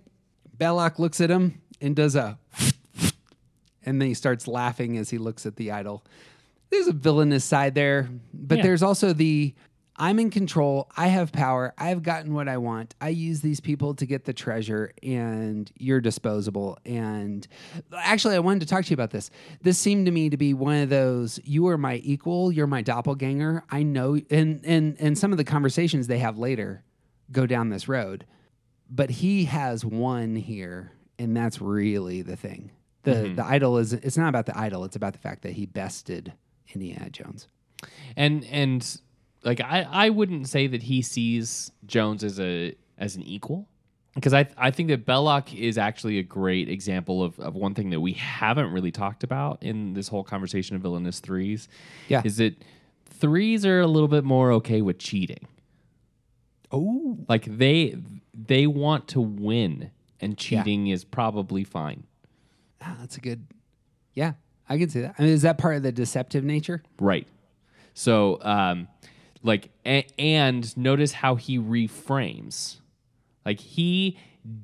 Belloq 0.56 0.98
looks 0.98 1.20
at 1.20 1.30
him 1.30 1.60
and 1.80 1.94
does 1.96 2.14
a, 2.16 2.38
and 3.84 4.00
then 4.00 4.08
he 4.08 4.14
starts 4.14 4.46
laughing 4.48 4.96
as 4.96 5.10
he 5.10 5.18
looks 5.18 5.46
at 5.46 5.56
the 5.56 5.70
idol. 5.70 6.04
There's 6.70 6.88
a 6.88 6.92
villainous 6.92 7.44
side 7.44 7.74
there, 7.74 8.08
but 8.34 8.58
Yeah. 8.58 8.64
there's 8.64 8.82
also 8.82 9.12
the 9.12 9.54
I'm 10.00 10.18
in 10.20 10.30
control. 10.30 10.88
I 10.96 11.08
have 11.08 11.32
power. 11.32 11.74
I've 11.76 12.02
gotten 12.04 12.32
what 12.32 12.46
I 12.48 12.56
want. 12.58 12.94
I 13.00 13.08
use 13.08 13.40
these 13.40 13.58
people 13.60 13.94
to 13.96 14.06
get 14.06 14.24
the 14.26 14.32
treasure, 14.32 14.92
and 15.02 15.70
you're 15.76 16.00
disposable. 16.00 16.78
And 16.86 17.46
actually, 17.92 18.36
I 18.36 18.38
wanted 18.38 18.60
to 18.60 18.66
talk 18.66 18.84
to 18.84 18.90
you 18.90 18.94
about 18.94 19.10
this. 19.10 19.30
This 19.60 19.76
seemed 19.78 20.06
to 20.06 20.12
me 20.12 20.30
to 20.30 20.36
be 20.36 20.54
one 20.54 20.76
of 20.82 20.88
those 20.88 21.40
you 21.42 21.66
are 21.66 21.76
my 21.76 21.96
equal, 21.96 22.52
you're 22.52 22.68
my 22.68 22.80
doppelganger. 22.82 23.64
I 23.70 23.82
know, 23.82 24.20
and 24.30 24.64
and 24.64 24.96
and 25.00 25.18
some 25.18 25.32
of 25.32 25.38
the 25.38 25.44
conversations 25.44 26.06
they 26.06 26.18
have 26.20 26.38
later 26.38 26.84
go 27.32 27.44
down 27.46 27.68
this 27.70 27.88
road, 27.88 28.24
but 28.88 29.10
he 29.10 29.46
has 29.46 29.84
one 29.84 30.36
here, 30.36 30.92
and 31.18 31.36
that's 31.36 31.60
really 31.60 32.22
the 32.22 32.36
thing. 32.36 32.70
The 33.02 33.10
Mhm. 33.14 33.36
the 33.36 33.44
idol 33.44 33.78
is 33.78 33.92
it's 33.92 34.16
not 34.16 34.28
about 34.28 34.46
the 34.46 34.56
idol. 34.58 34.84
It's 34.84 34.96
about 34.96 35.12
the 35.14 35.18
fact 35.18 35.42
that 35.42 35.52
he 35.52 35.66
bested 35.66 36.32
Indiana 36.72 37.10
Jones. 37.10 37.48
and 38.16 38.44
and 38.46 39.00
like 39.44 39.60
I 39.60 39.86
I 39.90 40.10
wouldn't 40.10 40.48
say 40.48 40.66
that 40.66 40.82
he 40.82 41.02
sees 41.02 41.70
Jones 41.86 42.24
as 42.24 42.40
a 42.40 42.74
as 42.98 43.16
an 43.16 43.22
equal 43.22 43.68
because 44.14 44.34
I 44.34 44.48
I 44.56 44.70
think 44.70 44.88
that 44.88 45.06
Belloq 45.06 45.54
is 45.54 45.78
actually 45.78 46.18
a 46.18 46.22
great 46.22 46.68
example 46.68 47.22
of 47.22 47.38
of 47.38 47.54
one 47.54 47.74
thing 47.74 47.90
that 47.90 48.00
we 48.00 48.12
haven't 48.14 48.72
really 48.72 48.90
talked 48.90 49.22
about 49.24 49.62
in 49.62 49.94
this 49.94 50.08
whole 50.08 50.24
conversation 50.24 50.76
of 50.76 50.82
villainous 50.82 51.20
threes. 51.20 51.68
Yeah. 52.08 52.22
is 52.24 52.38
that 52.38 52.54
threes 53.04 53.64
are 53.64 53.80
a 53.80 53.86
little 53.86 54.08
bit 54.08 54.24
more 54.24 54.52
okay 54.52 54.82
with 54.82 54.98
cheating. 54.98 55.46
Oh, 56.70 57.18
like 57.28 57.44
they 57.44 57.96
they 58.34 58.66
want 58.66 59.08
to 59.08 59.20
win, 59.20 59.90
and 60.20 60.36
cheating 60.36 60.88
is 60.88 61.04
probably 61.04 61.64
fine. 61.64 62.04
Ah, 62.82 62.96
that's 63.00 63.16
a 63.16 63.20
good. 63.20 63.46
Yeah, 64.14 64.34
I 64.68 64.78
can 64.78 64.88
see 64.88 65.00
that. 65.00 65.14
I 65.18 65.22
mean, 65.22 65.32
is 65.32 65.42
that 65.42 65.58
part 65.58 65.76
of 65.76 65.82
the 65.82 65.92
deceptive 65.92 66.44
nature? 66.44 66.82
Right. 67.00 67.26
So, 67.94 68.38
um, 68.42 68.88
like, 69.42 69.70
a- 69.86 70.06
and 70.18 70.76
notice 70.76 71.12
how 71.12 71.34
he 71.36 71.58
reframes. 71.58 72.76
Like, 73.44 73.60
he 73.60 74.18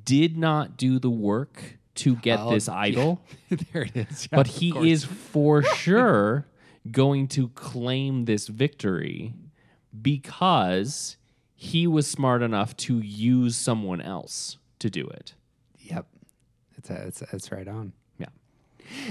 did 0.04 0.36
not 0.36 0.76
do 0.76 0.98
the 0.98 1.10
work 1.10 1.78
to 1.96 2.16
get 2.16 2.40
Oh, 2.40 2.50
this 2.52 2.66
yeah. 2.68 2.74
idol. 2.74 3.22
there 3.72 3.82
it 3.82 3.96
is. 3.96 4.28
Yeah, 4.30 4.36
but 4.36 4.46
he 4.46 4.90
is 4.90 5.04
for 5.04 5.62
sure 5.62 6.46
going 6.90 7.28
to 7.28 7.48
claim 7.50 8.24
this 8.24 8.48
victory 8.48 9.32
because 10.02 11.16
he 11.54 11.86
was 11.86 12.06
smart 12.06 12.42
enough 12.42 12.76
to 12.76 12.98
use 12.98 13.56
someone 13.56 14.00
else 14.00 14.58
to 14.80 14.90
do 14.90 15.06
it. 15.06 15.34
Yep, 15.80 16.06
that's 16.76 16.88
that's 17.20 17.30
that's 17.30 17.52
right 17.52 17.66
on. 17.68 17.92
Yeah. 18.18 18.26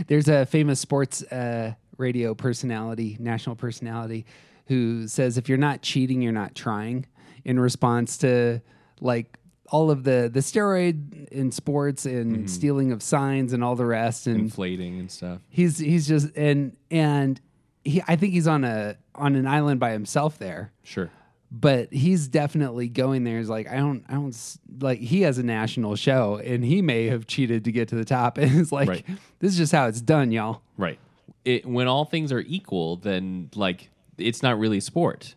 There's 0.07 0.27
a 0.27 0.45
famous 0.45 0.79
sports 0.79 1.23
uh, 1.23 1.73
radio 1.97 2.33
personality, 2.35 3.17
national 3.19 3.55
personality, 3.55 4.25
who 4.67 5.07
says 5.07 5.37
if 5.37 5.49
you're 5.49 5.57
not 5.57 5.81
cheating, 5.81 6.21
you're 6.21 6.31
not 6.31 6.55
trying. 6.55 7.05
In 7.45 7.59
response 7.59 8.17
to 8.19 8.61
like 9.01 9.37
all 9.69 9.89
of 9.91 10.03
the 10.03 10.29
the 10.31 10.39
steroid 10.39 11.27
in 11.29 11.51
sports 11.51 12.05
and 12.05 12.35
mm-hmm. 12.35 12.45
stealing 12.47 12.91
of 12.91 13.01
signs 13.01 13.53
and 13.53 13.63
all 13.63 13.75
the 13.75 13.85
rest 13.85 14.27
and 14.27 14.39
Inflating 14.39 14.99
and 14.99 15.11
stuff. 15.11 15.41
he's 15.49 15.77
he's 15.79 16.07
just 16.07 16.35
and 16.37 16.77
and 16.91 17.41
he 17.83 18.01
I 18.07 18.15
think 18.15 18.33
he's 18.33 18.47
on 18.47 18.63
a 18.63 18.97
on 19.15 19.35
an 19.35 19.47
island 19.47 19.79
by 19.79 19.91
himself 19.91 20.37
there. 20.39 20.71
Sure. 20.83 21.09
but 21.51 21.91
he's 21.93 22.27
definitely 22.27 22.87
going 22.87 23.23
there. 23.25 23.37
He's 23.39 23.49
like 23.49 23.67
I 23.69 23.75
don't, 23.77 24.03
I 24.07 24.13
don't 24.13 24.35
like. 24.79 24.99
He 24.99 25.21
has 25.21 25.37
a 25.37 25.43
national 25.43 25.95
show, 25.95 26.37
and 26.43 26.63
he 26.63 26.81
may 26.81 27.07
have 27.07 27.27
cheated 27.27 27.65
to 27.65 27.71
get 27.71 27.89
to 27.89 27.95
the 27.95 28.05
top. 28.05 28.37
And 28.43 28.59
it's 28.59 28.71
like 28.71 28.87
Right. 28.89 29.05
this 29.39 29.51
is 29.51 29.57
just 29.57 29.71
how 29.71 29.87
it's 29.87 30.01
done, 30.01 30.31
y'all. 30.31 30.61
Right. 30.77 30.97
It, 31.45 31.65
when 31.65 31.87
all 31.87 32.05
things 32.05 32.31
are 32.31 32.39
equal, 32.41 32.95
then 32.97 33.49
like 33.53 33.89
it's 34.17 34.43
not 34.43 34.57
really 34.59 34.79
sport. 34.79 35.35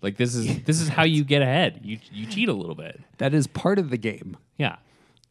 Like 0.00 0.16
this 0.16 0.34
is 0.34 0.62
this 0.64 0.80
is 0.80 0.88
how 0.88 1.02
you 1.04 1.24
get 1.24 1.42
ahead. 1.42 1.80
You 1.82 1.98
you 2.12 2.26
cheat 2.26 2.48
a 2.48 2.52
little 2.52 2.74
bit. 2.74 3.00
That 3.18 3.34
is 3.34 3.46
part 3.46 3.78
of 3.78 3.90
the 3.90 3.96
game. 3.98 4.36
Yeah. 4.58 4.76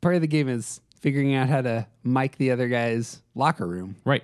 Part 0.02 0.16
of 0.16 0.22
the 0.22 0.28
game 0.28 0.48
is 0.50 0.82
figuring 1.00 1.36
out 1.36 1.50
how 1.50 1.62
to 1.62 1.88
mic 2.04 2.38
the 2.38 2.52
other 2.52 2.68
guy's 2.68 3.22
locker 3.36 3.68
room. 3.68 3.96
Right. 4.06 4.24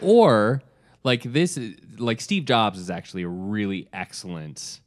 Or 0.00 0.62
like 1.02 1.22
this 1.22 1.56
is 1.56 1.76
like 1.98 2.20
Steve 2.20 2.44
Jobs 2.44 2.78
is 2.78 2.90
actually 2.90 3.22
a 3.22 3.28
really 3.28 3.88
excellent 3.92 4.80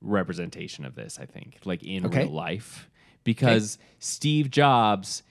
representation 0.00 0.84
of 0.84 0.94
this, 0.94 1.18
I 1.20 1.26
think, 1.26 1.58
like 1.64 1.82
in 1.82 2.06
Okay. 2.06 2.20
real 2.24 2.32
life. 2.32 2.88
Because 3.24 3.76
Steve 3.98 4.50
Jobs 4.50 5.22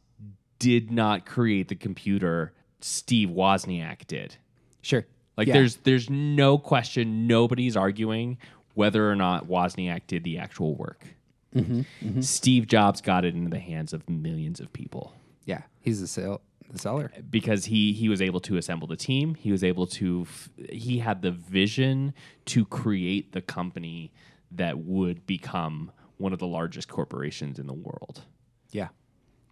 did 0.60 0.92
not 0.92 1.26
create 1.26 1.70
the 1.70 1.76
computer, 1.76 2.54
Steve 2.82 3.30
Wozniak 3.30 4.06
did. 4.08 4.36
Sure. 4.82 5.06
Like 5.40 5.48
Yeah. 5.48 5.54
there's 5.54 5.78
there's 5.78 6.10
no 6.10 6.58
question, 6.58 7.26
nobody's 7.26 7.78
arguing 7.78 8.38
whether 8.74 9.10
or 9.10 9.16
not 9.16 9.48
Wozniak 9.48 10.02
did 10.06 10.26
the 10.26 10.38
actual 10.38 10.76
work. 10.76 11.16
Mhm, 11.56 11.86
mhm. 12.02 12.22
Steve 12.24 12.68
Jobs 12.68 13.00
got 13.00 13.24
it 13.24 13.34
into 13.36 13.50
the 13.50 13.60
hands 13.60 13.94
of 13.94 14.08
millions 14.10 14.60
of 14.60 14.72
people 14.74 15.14
Yeah, 15.46 15.62
he's 15.80 16.02
the 16.02 16.08
sell 16.08 16.42
the 16.70 16.78
seller. 16.78 17.10
because 17.32 17.66
he 17.66 17.94
he 17.94 18.10
was 18.10 18.22
able 18.22 18.42
to 18.42 18.58
assemble 18.58 18.86
the 18.88 18.98
team. 18.98 19.36
He 19.36 19.50
was 19.52 19.64
able 19.64 19.88
to 19.88 20.24
f- 20.28 20.50
he 20.72 21.00
had 21.00 21.22
the 21.22 21.32
vision 21.32 22.14
to 22.48 22.66
create 22.66 23.32
the 23.32 23.42
company 23.42 24.12
that 24.52 24.80
would 24.80 25.26
become 25.26 25.92
one 26.18 26.34
of 26.34 26.40
the 26.40 26.48
largest 26.48 26.90
corporations 26.90 27.60
in 27.60 27.66
the 27.68 27.74
world. 27.74 28.26
Yeah. 28.74 28.90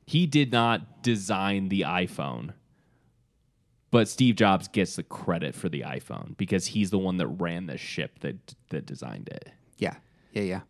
He 0.06 0.28
did 0.28 0.52
not 0.52 1.02
design 1.02 1.70
the 1.70 1.82
iPhone. 1.82 2.54
But 3.90 4.08
Steve 4.10 4.36
Jobs 4.36 4.68
gets 4.68 4.96
the 4.98 5.04
credit 5.04 5.56
for 5.56 5.70
the 5.70 5.82
iPhone 5.82 6.36
because 6.38 6.68
he's 6.68 6.90
the 6.90 6.98
one 6.98 7.18
that 7.18 7.28
ran 7.28 7.68
the 7.68 7.78
ship 7.78 8.20
that 8.20 8.36
that 8.70 8.86
designed 8.86 9.30
it. 9.30 9.50
Yeah, 9.78 9.96
yeah, 10.34 10.42
yeah. 10.44 10.62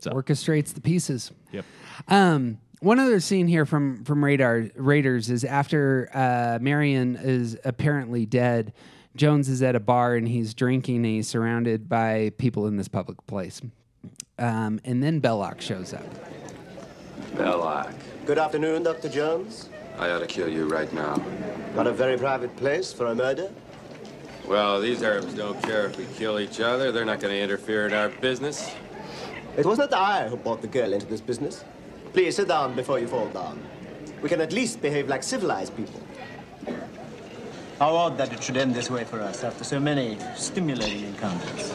So- 0.00 0.10
Orchestrates 0.10 0.74
the 0.74 0.80
pieces. 0.80 1.30
Yep. 1.52 1.64
Um, 2.08 2.58
one 2.80 2.98
other 2.98 3.20
scene 3.20 3.46
here 3.46 3.64
from 3.64 4.04
from 4.04 4.24
Radar 4.24 4.68
Raiders 4.74 5.30
is 5.30 5.44
after 5.44 6.10
uh, 6.12 6.58
Marion 6.60 7.16
is 7.16 7.56
apparently 7.64 8.26
dead. 8.26 8.72
Jones 9.14 9.48
is 9.48 9.62
at 9.62 9.74
a 9.74 9.80
bar 9.80 10.14
and 10.14 10.28
he's 10.28 10.52
drinking. 10.52 10.96
And 10.96 11.06
he's 11.06 11.28
surrounded 11.28 11.88
by 11.88 12.32
people 12.36 12.66
in 12.66 12.76
this 12.76 12.88
public 12.88 13.24
place, 13.26 13.62
um, 14.38 14.78
and 14.84 15.02
then 15.02 15.20
Belloq 15.22 15.60
shows 15.60 15.94
up. 15.94 16.04
Belloq, 17.34 17.94
Good 18.26 18.38
afternoon, 18.38 18.82
Dr. 18.82 19.08
Jones. 19.08 19.68
I 19.98 20.10
ought 20.10 20.18
to 20.18 20.26
kill 20.26 20.48
you 20.48 20.66
right 20.66 20.92
now. 20.92 21.16
Got 21.74 21.86
a 21.86 21.92
very 21.92 22.18
private 22.18 22.54
place 22.56 22.92
for 22.92 23.06
a 23.06 23.14
murder? 23.14 23.50
Well, 24.46 24.80
these 24.80 25.02
Arabs 25.02 25.34
don't 25.34 25.60
care 25.62 25.86
if 25.86 25.98
we 25.98 26.04
kill 26.16 26.38
each 26.38 26.60
other. 26.60 26.92
They're 26.92 27.04
not 27.04 27.20
going 27.20 27.32
to 27.32 27.40
interfere 27.40 27.86
in 27.86 27.94
our 27.94 28.10
business. 28.10 28.70
It 29.56 29.64
was 29.64 29.78
not 29.78 29.92
I 29.92 30.28
who 30.28 30.36
brought 30.36 30.60
the 30.60 30.68
girl 30.68 30.92
into 30.92 31.06
this 31.06 31.20
business. 31.20 31.64
Please 32.12 32.36
sit 32.36 32.48
down 32.48 32.76
before 32.76 32.98
you 32.98 33.08
fall 33.08 33.28
down. 33.28 33.60
We 34.22 34.28
can 34.28 34.40
at 34.40 34.52
least 34.52 34.82
behave 34.82 35.08
like 35.08 35.22
civilized 35.22 35.76
people. 35.76 36.00
How 37.78 37.94
odd 37.94 38.16
that 38.18 38.32
it 38.32 38.42
should 38.42 38.56
end 38.56 38.74
this 38.74 38.90
way 38.90 39.04
for 39.04 39.20
us 39.20 39.44
after 39.44 39.64
so 39.64 39.80
many 39.80 40.18
stimulating 40.34 41.04
encounters. 41.04 41.74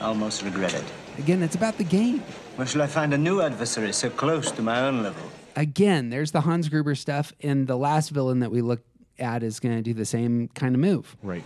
I 0.00 0.06
almost 0.06 0.42
regret 0.42 0.74
it. 0.74 0.84
Again, 1.18 1.42
it's 1.42 1.56
about 1.56 1.76
the 1.76 1.84
game. 1.84 2.20
Where 2.56 2.66
shall 2.66 2.82
I 2.82 2.86
find 2.86 3.12
a 3.12 3.18
new 3.18 3.40
adversary 3.40 3.92
so 3.92 4.10
close 4.10 4.50
to 4.52 4.62
my 4.62 4.80
own 4.80 5.02
level? 5.02 5.22
Again, 5.58 6.10
there's 6.10 6.30
the 6.30 6.42
Hans 6.42 6.68
Gruber 6.68 6.94
stuff, 6.94 7.32
and 7.42 7.66
the 7.66 7.76
last 7.76 8.10
villain 8.10 8.38
that 8.38 8.52
we 8.52 8.62
look 8.62 8.80
at 9.18 9.42
is 9.42 9.58
going 9.58 9.74
to 9.74 9.82
do 9.82 9.92
the 9.92 10.04
same 10.04 10.46
kind 10.54 10.72
of 10.72 10.80
move. 10.80 11.16
Right. 11.20 11.42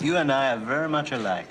You 0.00 0.16
and 0.16 0.32
I 0.32 0.54
are 0.54 0.56
very 0.56 0.88
much 0.88 1.12
alike. 1.12 1.46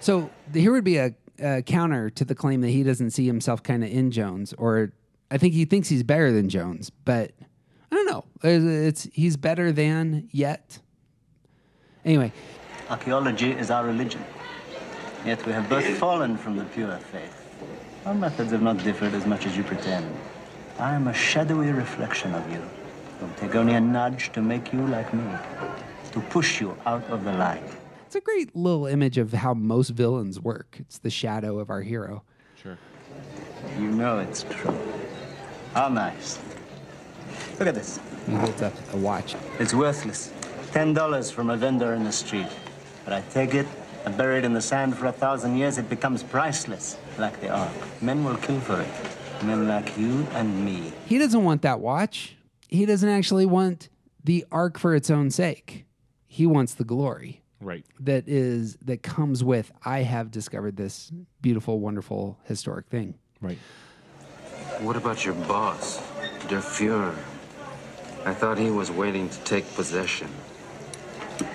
So 0.00 0.30
th- 0.52 0.62
here 0.62 0.70
would 0.72 0.84
be 0.84 0.98
a, 0.98 1.14
a 1.38 1.62
counter 1.62 2.10
to 2.10 2.26
the 2.26 2.34
claim 2.34 2.60
that 2.60 2.68
he 2.68 2.82
doesn't 2.82 3.12
see 3.12 3.24
himself 3.24 3.62
kind 3.62 3.82
of 3.82 3.90
in 3.90 4.10
Jones, 4.10 4.52
or 4.58 4.92
I 5.30 5.38
think 5.38 5.54
he 5.54 5.64
thinks 5.64 5.88
he's 5.88 6.02
better 6.02 6.30
than 6.30 6.50
Jones, 6.50 6.90
but 6.90 7.32
I 7.90 7.94
don't 7.94 8.06
know. 8.06 8.24
It's, 8.42 9.06
it's 9.06 9.14
he's 9.14 9.38
better 9.38 9.72
than 9.72 10.28
yet. 10.32 10.78
Anyway, 12.04 12.32
Archaeology 12.90 13.52
is 13.52 13.70
our 13.70 13.86
religion. 13.86 14.22
Yet 15.24 15.44
we 15.46 15.52
have 15.52 15.70
both 15.70 15.86
fallen 15.96 16.36
from 16.36 16.56
the 16.56 16.64
pure 16.66 16.98
faith. 16.98 17.34
Our 18.04 18.14
methods 18.14 18.52
have 18.52 18.60
not 18.60 18.76
differed 18.84 19.14
as 19.14 19.24
much 19.24 19.46
as 19.46 19.56
you 19.56 19.62
pretend. 19.64 20.14
I 20.78 20.94
am 20.94 21.08
a 21.08 21.14
shadowy 21.14 21.72
reflection 21.72 22.34
of 22.34 22.50
you. 22.52 22.58
It 22.58 23.22
will 23.22 23.34
take 23.36 23.54
only 23.54 23.74
a 23.74 23.80
nudge 23.80 24.30
to 24.32 24.42
make 24.42 24.74
you 24.74 24.86
like 24.88 25.12
me, 25.14 25.24
to 26.12 26.20
push 26.20 26.60
you 26.60 26.76
out 26.84 27.04
of 27.08 27.24
the 27.24 27.32
light. 27.32 27.62
it's 28.04 28.14
a 28.14 28.20
great 28.20 28.54
little 28.54 28.86
image 28.86 29.16
of 29.16 29.32
how 29.32 29.54
most 29.54 29.90
villains 29.90 30.38
work. 30.38 30.76
It's 30.78 30.98
the 30.98 31.08
shadow 31.08 31.58
of 31.58 31.70
our 31.70 31.80
hero. 31.80 32.24
Sure. 32.62 32.76
You 33.78 33.90
know 33.90 34.18
it's 34.18 34.42
true. 34.50 34.78
How 35.72 35.88
nice. 35.88 36.38
Look 37.58 37.68
at 37.68 37.74
this. 37.74 37.98
He 38.26 38.34
holds 38.34 38.60
up 38.60 38.74
a 38.92 38.98
watch. 38.98 39.34
It's 39.58 39.72
worthless. 39.72 40.30
Ten 40.72 40.92
dollars 40.92 41.30
from 41.30 41.48
a 41.48 41.56
vendor 41.56 41.94
in 41.94 42.04
the 42.04 42.12
street. 42.12 42.48
But 43.04 43.14
I 43.14 43.22
take 43.32 43.54
it, 43.54 43.66
and 44.04 44.14
bury 44.16 44.38
it 44.38 44.44
in 44.44 44.52
the 44.52 44.60
sand 44.60 44.96
for 44.96 45.06
a 45.06 45.12
thousand 45.12 45.56
years, 45.56 45.78
it 45.78 45.88
becomes 45.88 46.22
priceless, 46.22 46.98
like 47.18 47.40
the 47.40 47.48
Ark. 47.48 47.72
Men 48.02 48.24
will 48.24 48.36
kill 48.36 48.60
for 48.60 48.80
it. 48.80 48.88
Men 49.42 49.68
like 49.68 49.96
you 49.98 50.26
and 50.32 50.64
me. 50.64 50.92
He 51.06 51.18
doesn't 51.18 51.44
want 51.44 51.62
that 51.62 51.80
watch. 51.80 52.36
He 52.68 52.86
doesn't 52.86 53.08
actually 53.08 53.46
want 53.46 53.88
the 54.24 54.44
ark 54.50 54.78
for 54.78 54.94
its 54.94 55.10
own 55.10 55.30
sake. 55.30 55.84
He 56.26 56.46
wants 56.46 56.74
the 56.74 56.84
glory. 56.84 57.42
Right. 57.60 57.84
That 58.00 58.28
is 58.28 58.76
that 58.82 59.02
comes 59.02 59.42
with 59.42 59.72
I 59.84 60.00
have 60.00 60.30
discovered 60.30 60.76
this 60.76 61.10
beautiful, 61.40 61.80
wonderful, 61.80 62.38
historic 62.44 62.88
thing. 62.88 63.14
Right. 63.40 63.58
What 64.80 64.96
about 64.96 65.24
your 65.24 65.34
boss, 65.34 65.98
Der 66.48 66.60
Fuhrer? 66.60 67.16
I 68.26 68.34
thought 68.34 68.58
he 68.58 68.70
was 68.70 68.90
waiting 68.90 69.28
to 69.28 69.38
take 69.44 69.72
possession. 69.74 70.28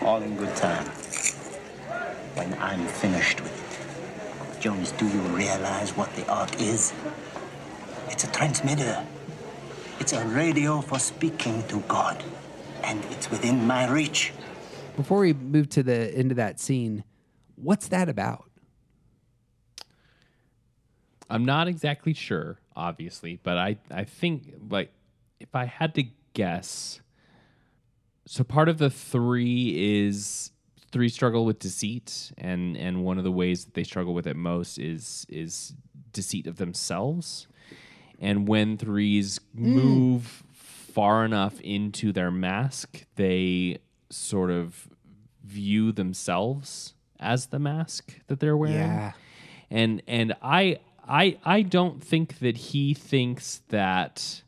All 0.01 0.21
in 0.21 0.36
good 0.38 0.55
time. 0.55 0.86
When 2.36 2.53
I'm 2.55 2.88
finished 2.88 3.41
with 3.41 3.51
it. 3.51 4.61
Jones, 4.61 4.91
do 4.93 5.07
you 5.07 5.19
realize 5.36 5.95
what 5.97 6.15
the 6.15 6.27
Ark 6.32 6.61
is? 6.61 6.93
It's 8.22 8.30
a 8.30 8.34
transmitter. 8.34 9.03
It's 9.99 10.13
a 10.13 10.24
radio 10.28 10.82
for 10.82 10.99
speaking 10.99 11.63
to 11.69 11.80
God. 11.88 12.24
And 12.84 13.03
it's 13.05 13.32
within 13.32 13.65
my 13.65 13.89
reach. 13.89 14.32
Before 14.95 15.22
we 15.22 15.34
move 15.34 15.69
to 15.69 15.82
the 15.82 16.15
into 16.15 16.36
that 16.36 16.59
scene, 16.59 17.03
what's 17.55 17.88
that 17.88 18.09
about? 18.09 18.47
I'm 21.32 21.45
not 21.45 21.67
exactly 21.67 22.13
sure, 22.13 22.59
obviously, 22.76 23.39
but 23.41 23.57
I, 23.57 23.80
I 23.89 24.03
think 24.03 24.53
like 24.69 24.91
if 25.39 25.55
I 25.55 25.66
had 25.66 25.95
to 25.95 26.04
guess, 26.36 27.01
so 28.28 28.43
part 28.43 28.70
of 28.70 28.78
the 28.78 28.91
three 28.91 30.04
is 30.04 30.51
three 30.91 31.09
struggle 31.09 31.43
with 31.43 31.58
deceit, 31.58 32.33
and 32.37 32.78
and 32.78 33.04
one 33.04 33.17
of 33.17 33.24
the 33.24 33.32
ways 33.32 33.66
that 33.66 33.74
they 33.74 33.83
struggle 33.83 34.13
with 34.13 34.28
it 34.28 34.36
most 34.36 34.78
is 34.78 35.25
is 35.28 35.74
deceit 36.13 36.45
of 36.45 36.58
themselves. 36.58 37.47
And 38.21 38.47
when 38.47 38.77
threes 38.77 39.39
mm. 39.57 39.61
move 39.61 40.43
far 40.53 41.25
enough 41.25 41.59
into 41.61 42.13
their 42.13 42.31
mask, 42.31 43.05
they 43.15 43.79
sort 44.09 44.51
of 44.51 44.87
view 45.43 45.91
themselves 45.91 46.93
as 47.19 47.47
the 47.47 47.59
mask 47.59 48.19
that 48.27 48.39
they're 48.39 48.55
wearing 48.57 48.75
Yeah. 48.75 49.11
and 49.69 50.01
and 50.07 50.33
I 50.41 50.77
I 51.07 51.37
I 51.43 51.61
don't 51.61 52.03
think 52.03 52.39
that 52.39 52.57
he 52.57 52.93
thinks 52.93 53.61
that 53.69 54.43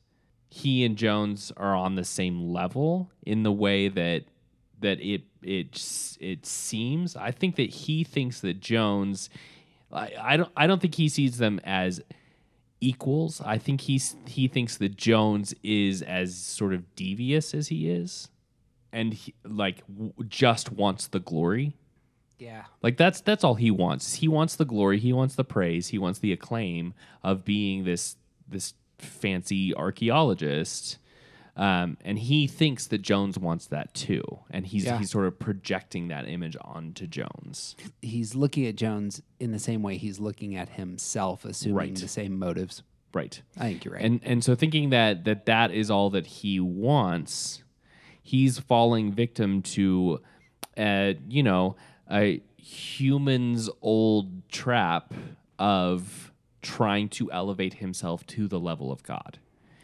he 0.49 0.85
and 0.85 0.95
Jones 0.95 1.51
are 1.57 1.75
on 1.75 1.95
the 1.95 2.03
same 2.03 2.51
level 2.51 3.09
in 3.25 3.43
the 3.43 3.51
way 3.51 3.87
that 3.89 4.25
that 4.81 4.99
it 5.01 5.23
it 5.41 6.17
it 6.19 6.45
seems. 6.45 7.15
I 7.15 7.31
think 7.31 7.55
that 7.55 7.69
he 7.69 8.03
thinks 8.03 8.41
that 8.41 8.59
Jones 8.59 9.29
I, 9.91 10.11
I 10.21 10.37
don't 10.37 10.51
I 10.55 10.67
don't 10.67 10.81
think 10.81 10.95
he 10.95 11.09
sees 11.09 11.37
them 11.37 11.59
as 11.63 12.01
equals. 12.83 13.41
I 13.45 13.57
think 13.57 13.81
he's 13.81 14.15
he 14.27 14.47
thinks 14.47 14.77
that 14.77 14.97
Jones 14.97 15.53
is 15.63 16.01
as 16.01 16.35
sort 16.35 16.73
of 16.73 16.95
devious 16.95 17.53
as 17.53 17.69
he 17.69 17.89
is 17.89 18.29
and 18.91 19.13
he, 19.13 19.33
like 19.43 19.85
w- 19.87 20.13
just 20.27 20.71
wants 20.71 21.07
the 21.07 21.19
glory. 21.19 21.73
Yeah. 22.37 22.65
Like 22.81 22.97
that's 22.97 23.21
that's 23.21 23.43
all 23.43 23.55
he 23.55 23.71
wants. 23.71 24.15
He 24.15 24.27
wants 24.27 24.55
the 24.55 24.65
glory, 24.65 24.99
he 24.99 25.13
wants 25.13 25.35
the 25.35 25.43
praise, 25.43 25.87
he 25.87 25.97
wants 25.97 26.19
the 26.19 26.31
acclaim 26.31 26.93
of 27.23 27.45
being 27.45 27.83
this 27.83 28.15
this 28.47 28.73
fancy 28.97 29.75
archaeologist. 29.75 30.97
Um, 31.55 31.97
and 32.03 32.17
he 32.17 32.47
thinks 32.47 32.87
that 32.87 33.03
Jones 33.03 33.37
wants 33.37 33.67
that 33.67 33.93
too, 33.93 34.23
and 34.49 34.65
he's 34.65 34.85
Yeah. 34.85 34.97
he's 34.97 35.11
sort 35.11 35.27
of 35.27 35.37
projecting 35.37 36.07
that 36.07 36.27
image 36.27 36.57
onto 36.61 37.05
Jones. 37.05 37.75
He's 38.01 38.33
looking 38.33 38.65
at 38.65 38.75
Jones 38.75 39.21
in 39.39 39.51
the 39.51 39.59
same 39.59 39.83
way 39.83 39.97
he's 39.97 40.19
looking 40.19 40.55
at 40.55 40.69
himself, 40.69 41.45
assuming 41.45 41.75
Right. 41.75 41.95
the 41.95 42.07
same 42.07 42.39
motives. 42.39 42.81
Right. 43.13 43.39
I 43.57 43.65
think 43.69 43.85
you're 43.85 43.93
right. 43.93 44.03
And 44.03 44.19
and 44.23 44.43
so 44.43 44.55
thinking 44.55 44.89
that 44.89 45.25
that 45.25 45.45
that 45.45 45.69
is 45.69 45.91
all 45.91 46.09
that 46.09 46.25
he 46.25 46.59
wants, 46.59 47.63
he's 48.23 48.57
falling 48.57 49.11
victim 49.11 49.61
to, 49.61 50.21
uh, 50.75 51.13
you 51.29 51.43
know, 51.43 51.75
a 52.11 52.41
human's 52.57 53.69
old 53.83 54.49
trap 54.49 55.13
of 55.59 56.31
trying 56.63 57.09
to 57.09 57.31
elevate 57.31 57.75
himself 57.75 58.25
to 58.25 58.47
the 58.47 58.59
level 58.59 58.91
of 58.91 59.03
God. 59.03 59.37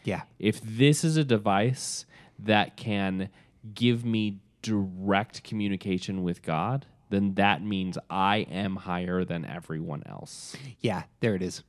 Yeah. 0.04 0.22
If 0.40 0.62
this 0.62 1.04
is 1.04 1.18
a 1.18 1.24
device 1.24 2.06
that 2.40 2.78
can 2.78 3.30
give 3.74 4.06
me 4.06 4.38
direct 4.62 5.44
communication 5.44 6.24
with 6.24 6.42
God, 6.42 6.86
then 7.10 7.34
that 7.36 7.64
means 7.64 7.98
I 8.10 8.38
am 8.52 8.76
higher 8.76 9.26
than 9.26 9.46
everyone 9.46 10.04
else. 10.06 10.56
Yeah, 10.80 11.04
there 11.20 11.36
it 11.36 11.42
is. 11.42 11.64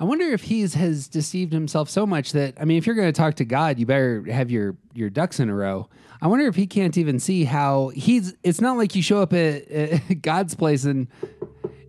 I 0.00 0.04
wonder 0.04 0.24
if 0.26 0.42
he's 0.42 0.74
has 0.74 1.08
deceived 1.08 1.52
himself 1.52 1.88
so 1.90 2.06
much 2.06 2.32
that 2.32 2.54
I 2.60 2.64
mean, 2.64 2.78
if 2.78 2.86
you're 2.86 2.96
going 2.96 3.08
to 3.08 3.12
talk 3.12 3.34
to 3.36 3.44
God, 3.44 3.78
you 3.78 3.86
better 3.86 4.24
have 4.30 4.50
your 4.50 4.76
your 4.94 5.10
ducks 5.10 5.40
in 5.40 5.48
a 5.48 5.54
row. 5.54 5.88
I 6.20 6.26
wonder 6.28 6.46
if 6.46 6.54
he 6.54 6.66
can't 6.66 6.96
even 6.96 7.18
see 7.18 7.44
how 7.44 7.88
he's. 7.88 8.34
It's 8.42 8.60
not 8.60 8.76
like 8.76 8.94
you 8.94 9.02
show 9.02 9.20
up 9.22 9.32
at, 9.32 9.68
at 9.70 10.22
God's 10.22 10.54
place 10.54 10.84
and 10.84 11.08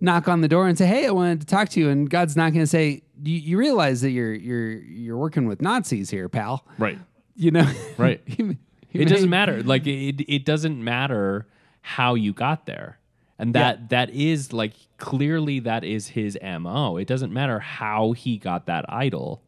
knock 0.00 0.28
on 0.28 0.40
the 0.40 0.48
door 0.48 0.66
and 0.66 0.76
say, 0.76 0.86
"Hey, 0.86 1.06
I 1.06 1.10
wanted 1.10 1.40
to 1.40 1.46
talk 1.46 1.68
to 1.70 1.80
you," 1.80 1.88
and 1.88 2.08
God's 2.10 2.36
not 2.36 2.52
going 2.52 2.62
to 2.64 2.66
say, 2.66 3.02
you, 3.22 3.36
"You 3.38 3.58
realize 3.58 4.00
that 4.00 4.10
you're 4.10 4.34
you're 4.34 4.72
you're 4.72 5.16
working 5.16 5.46
with 5.46 5.62
Nazis 5.62 6.10
here, 6.10 6.28
pal." 6.28 6.66
Right. 6.78 6.98
You 7.36 7.50
know. 7.52 7.70
Right. 7.98 8.20
He- 8.36 8.58
he 8.88 9.00
it 9.02 9.08
doesn't 9.08 9.28
matter. 9.30 9.60
Like 9.64 9.88
it, 9.88 10.20
it 10.32 10.44
doesn't 10.44 10.82
matter 10.82 11.48
how 11.80 12.14
you 12.14 12.32
got 12.32 12.64
there, 12.66 12.98
and 13.38 13.54
that 13.54 13.88
that 13.90 14.10
is 14.10 14.52
like 14.52 14.72
clearly 14.98 15.60
that 15.60 15.84
is 15.84 16.08
his 16.08 16.38
mo. 16.42 16.96
It 16.96 17.06
doesn't 17.08 17.32
matter 17.32 17.58
how 17.60 18.12
he 18.12 18.38
got 18.38 18.66
that 18.66 18.84
idol, 18.88 19.42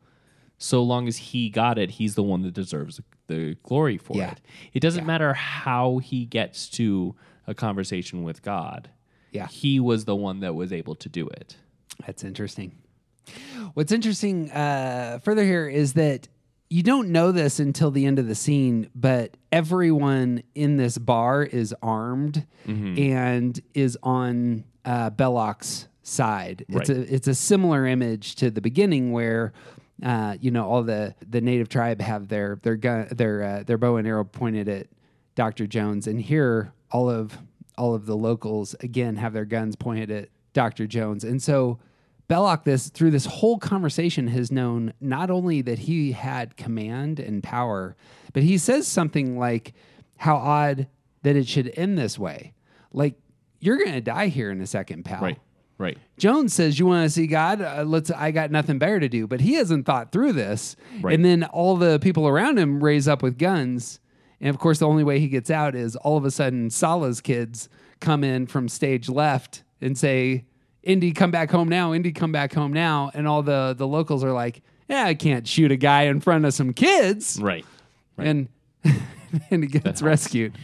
so 0.58 0.82
long 0.82 1.06
as 1.08 1.16
he 1.16 1.50
got 1.50 1.78
it, 1.78 1.92
he's 1.92 2.14
the 2.14 2.22
one 2.22 2.42
that 2.42 2.54
deserves 2.54 3.00
the 3.28 3.56
glory 3.62 3.98
for 3.98 4.16
Yeah. 4.16 4.32
it. 4.32 4.40
It 4.72 4.80
doesn't 4.80 5.04
matter 5.06 5.34
how 5.34 5.98
he 5.98 6.24
gets 6.26 6.68
to 6.70 7.14
a 7.46 7.54
conversation 7.54 8.22
with 8.22 8.42
God. 8.42 8.90
Yeah. 9.32 9.48
he 9.48 9.78
was 9.80 10.04
the 10.06 10.16
one 10.16 10.40
that 10.40 10.54
was 10.54 10.72
able 10.72 10.94
to 10.94 11.08
do 11.10 11.26
it. 11.28 11.56
That's 12.06 12.24
interesting. 12.24 12.72
What's 13.74 13.92
interesting 13.92 14.50
uh, 14.50 15.18
further 15.22 15.44
here 15.44 15.68
is 15.68 15.92
that 15.94 16.28
you 16.68 16.82
don't 16.82 17.08
know 17.10 17.32
this 17.32 17.60
until 17.60 17.90
the 17.90 18.06
end 18.06 18.18
of 18.18 18.26
the 18.26 18.34
scene, 18.34 18.88
but 18.94 19.36
everyone 19.52 20.42
in 20.54 20.76
this 20.76 20.98
bar 20.98 21.42
is 21.42 21.74
armed 21.82 22.46
Mhm. 22.66 22.98
and 23.12 23.60
is 23.74 23.96
on 24.02 24.64
uh, 24.84 25.10
Belloq's 25.10 25.88
side. 26.02 26.64
It's 26.68 26.88
a 26.88 27.14
it's 27.14 27.28
a 27.28 27.34
similar 27.34 27.86
image 27.86 28.34
to 28.36 28.50
the 28.50 28.60
beginning 28.60 29.12
where. 29.12 29.52
Uh, 30.02 30.36
you 30.42 30.50
know, 30.50 30.66
all 30.68 30.82
the 30.82 31.14
the 31.26 31.40
native 31.40 31.70
tribe 31.70 32.02
have 32.02 32.28
their 32.28 32.58
their 32.62 32.76
gun, 32.76 33.08
their 33.12 33.42
uh, 33.42 33.62
their 33.62 33.78
bow 33.78 33.96
and 33.96 34.06
arrow 34.06 34.24
pointed 34.24 34.68
at 34.68 34.88
Doctor 35.34 35.66
Jones, 35.66 36.06
and 36.06 36.20
here 36.20 36.70
all 36.92 37.08
of 37.08 37.38
all 37.78 37.94
of 37.94 38.04
the 38.04 38.14
locals 38.14 38.74
again 38.80 39.16
have 39.16 39.32
their 39.32 39.46
guns 39.46 39.74
pointed 39.74 40.10
at 40.10 40.28
Doctor 40.52 40.86
Jones, 40.86 41.24
and 41.24 41.42
so 41.42 41.78
Belloq 42.28 42.64
this 42.64 42.88
through 42.88 43.12
this 43.12 43.26
whole 43.26 43.58
conversation 43.58 44.26
has 44.28 44.50
known 44.50 44.92
not 45.00 45.30
only 45.30 45.62
that 45.62 45.80
he 45.80 46.12
had 46.12 46.56
command 46.56 47.20
and 47.20 47.42
power, 47.42 47.96
but 48.32 48.42
he 48.42 48.58
says 48.58 48.88
something 48.88 49.38
like, 49.38 49.74
"How 50.16 50.36
odd 50.36 50.88
that 51.22 51.36
it 51.36 51.46
should 51.46 51.72
end 51.76 51.96
this 51.98 52.18
way." 52.18 52.52
Like 52.92 53.14
you're 53.60 53.78
gonna 53.84 54.00
die 54.00 54.26
here 54.28 54.50
in 54.50 54.60
a 54.60 54.66
second, 54.66 55.04
pal. 55.04 55.22
Right. 55.22 55.38
Right. 55.78 55.98
Jones 56.18 56.54
says, 56.54 56.78
"You 56.78 56.86
want 56.86 57.04
to 57.04 57.10
see 57.10 57.26
God? 57.26 57.60
Uh, 57.60 57.84
let's. 57.86 58.10
I 58.10 58.30
got 58.30 58.50
nothing 58.50 58.78
better 58.78 58.98
to 58.98 59.08
do." 59.10 59.26
But 59.26 59.42
he 59.42 59.54
hasn't 59.54 59.84
thought 59.84 60.10
through 60.10 60.32
this, 60.32 60.74
Right. 61.02 61.14
and 61.14 61.22
then 61.24 61.44
all 61.44 61.76
the 61.76 61.98
people 61.98 62.26
around 62.26 62.58
him 62.58 62.82
raise 62.82 63.06
up 63.06 63.22
with 63.22 63.38
guns, 63.38 64.00
and 64.40 64.48
of 64.50 64.58
course, 64.58 64.78
the 64.78 64.88
only 64.88 65.04
way 65.04 65.20
he 65.20 65.28
gets 65.28 65.50
out 65.50 65.74
is 65.74 65.94
all 65.96 66.16
of 66.16 66.24
a 66.24 66.30
sudden 66.30 66.70
Sallah's 66.70 67.20
kids 67.20 67.68
come 68.00 68.24
in 68.24 68.46
from 68.46 68.68
stage 68.70 69.08
left 69.10 69.64
and 69.82 69.96
say, 69.98 70.46
"Indy, 70.86 71.10
come 71.10 71.32
back 71.32 71.50
home 71.50 71.68
now! 71.68 71.92
Indy, 71.92 72.12
come 72.12 72.32
back 72.32 72.54
home 72.54 72.72
now!" 72.72 73.10
And 73.12 73.26
all 73.26 73.42
the 73.42 73.74
the 73.76 73.86
locals 73.86 74.22
are 74.22 74.32
like, 74.32 74.62
"Yeah, 74.88 75.04
I 75.04 75.14
can't 75.14 75.46
shoot 75.46 75.72
a 75.72 75.76
guy 75.76 76.02
in 76.02 76.20
front 76.20 76.44
of 76.44 76.54
some 76.54 76.72
kids." 76.72 77.38
Right. 77.42 77.66
And 78.16 78.48
and 79.50 79.64
he 79.64 79.68
gets 79.68 80.00
rescued. 80.12 80.56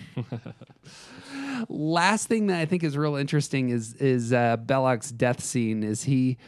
Last 1.68 2.28
thing 2.28 2.46
that 2.46 2.60
I 2.60 2.66
think 2.66 2.84
is 2.84 2.96
real 2.96 3.16
interesting 3.16 3.70
is 3.70 3.94
is 3.94 4.32
uh, 4.32 4.56
Belloq's 4.58 5.10
death 5.10 5.42
scene. 5.42 5.82
Is 5.82 6.04
he 6.04 6.38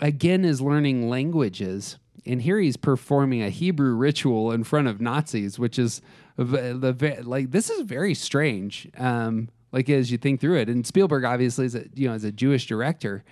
again 0.00 0.44
is 0.44 0.60
learning 0.60 1.08
languages, 1.08 1.98
and 2.24 2.42
here 2.42 2.60
he's 2.60 2.76
performing 2.76 3.42
a 3.42 3.50
Hebrew 3.50 3.94
ritual 3.94 4.52
in 4.52 4.64
front 4.64 4.88
of 4.88 5.00
Nazis, 5.00 5.58
which 5.58 5.78
is 5.78 6.00
the 6.36 7.22
like 7.24 7.50
this 7.50 7.70
is 7.70 7.82
very 7.82 8.14
strange. 8.14 8.88
Um, 8.96 9.48
like 9.76 9.90
as 9.90 10.10
you 10.10 10.16
think 10.16 10.40
through 10.40 10.56
it, 10.56 10.70
and 10.70 10.86
Spielberg 10.86 11.24
obviously 11.24 11.66
is 11.66 11.74
a 11.74 11.84
you 11.94 12.08
know 12.08 12.14
is 12.14 12.24
a 12.24 12.32
Jewish 12.32 12.66
director, 12.66 13.22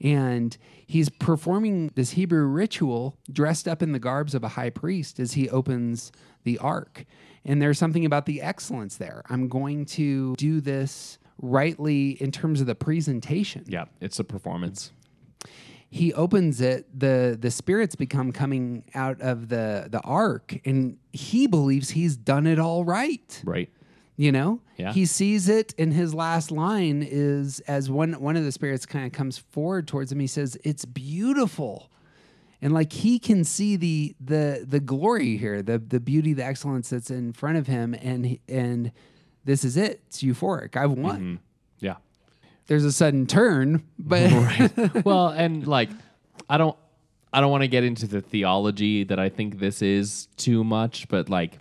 and 0.00 0.56
he's 0.86 1.08
performing 1.08 1.92
this 1.94 2.10
Hebrew 2.10 2.46
ritual 2.46 3.16
dressed 3.32 3.68
up 3.68 3.80
in 3.80 3.92
the 3.92 4.00
garbs 4.00 4.34
of 4.34 4.42
a 4.42 4.48
high 4.48 4.70
priest 4.70 5.20
as 5.20 5.34
he 5.34 5.48
opens 5.48 6.10
the 6.42 6.58
ark. 6.58 7.04
And 7.44 7.62
there's 7.62 7.78
something 7.78 8.04
about 8.04 8.26
the 8.26 8.42
excellence 8.42 8.96
there. 8.96 9.22
I'm 9.28 9.48
going 9.48 9.84
to 9.86 10.34
do 10.34 10.60
this 10.60 11.18
rightly 11.40 12.20
in 12.20 12.32
terms 12.32 12.60
of 12.60 12.66
the 12.66 12.74
presentation. 12.74 13.64
Yeah, 13.68 13.84
it's 14.00 14.18
a 14.18 14.24
performance. 14.24 14.90
He 15.90 16.12
opens 16.12 16.60
it, 16.60 16.88
the 16.98 17.38
the 17.40 17.52
spirits 17.52 17.94
become 17.94 18.32
coming 18.32 18.82
out 18.96 19.20
of 19.20 19.48
the 19.48 19.86
the 19.88 20.00
ark, 20.00 20.58
and 20.64 20.98
he 21.12 21.46
believes 21.46 21.90
he's 21.90 22.16
done 22.16 22.48
it 22.48 22.58
all 22.58 22.84
right. 22.84 23.40
Right. 23.44 23.70
You 24.16 24.30
know? 24.30 24.60
Yeah. 24.76 24.92
He 24.92 25.06
sees 25.06 25.48
it 25.48 25.74
and 25.78 25.92
his 25.92 26.14
last 26.14 26.50
line 26.52 27.06
is 27.08 27.60
as 27.60 27.90
one 27.90 28.12
one 28.20 28.36
of 28.36 28.44
the 28.44 28.52
spirits 28.52 28.86
kind 28.86 29.06
of 29.06 29.12
comes 29.12 29.38
forward 29.38 29.88
towards 29.88 30.12
him, 30.12 30.20
he 30.20 30.26
says, 30.26 30.56
It's 30.62 30.84
beautiful. 30.84 31.90
And 32.62 32.72
like 32.72 32.92
he 32.92 33.18
can 33.18 33.44
see 33.44 33.76
the 33.76 34.14
the 34.20 34.64
the 34.66 34.80
glory 34.80 35.36
here, 35.36 35.62
the 35.62 35.78
the 35.78 36.00
beauty, 36.00 36.32
the 36.32 36.44
excellence 36.44 36.90
that's 36.90 37.10
in 37.10 37.32
front 37.32 37.58
of 37.58 37.66
him, 37.66 37.94
and 37.94 38.38
and 38.48 38.92
this 39.44 39.64
is 39.64 39.76
it. 39.76 40.00
It's 40.06 40.22
euphoric. 40.22 40.76
I've 40.76 40.92
won. 40.92 41.16
Mm-hmm. 41.16 41.34
Yeah. 41.80 41.96
There's 42.66 42.84
a 42.84 42.92
sudden 42.92 43.26
turn, 43.26 43.84
but 43.98 44.30
right. 44.32 45.04
well, 45.04 45.28
and 45.28 45.66
like 45.66 45.90
I 46.48 46.56
don't 46.56 46.76
I 47.34 47.40
don't 47.40 47.50
want 47.50 47.62
to 47.62 47.68
get 47.68 47.84
into 47.84 48.06
the 48.06 48.20
theology 48.20 49.04
that 49.04 49.18
I 49.18 49.28
think 49.28 49.58
this 49.58 49.82
is 49.82 50.28
too 50.36 50.64
much, 50.64 51.08
but 51.08 51.28
like 51.28 51.58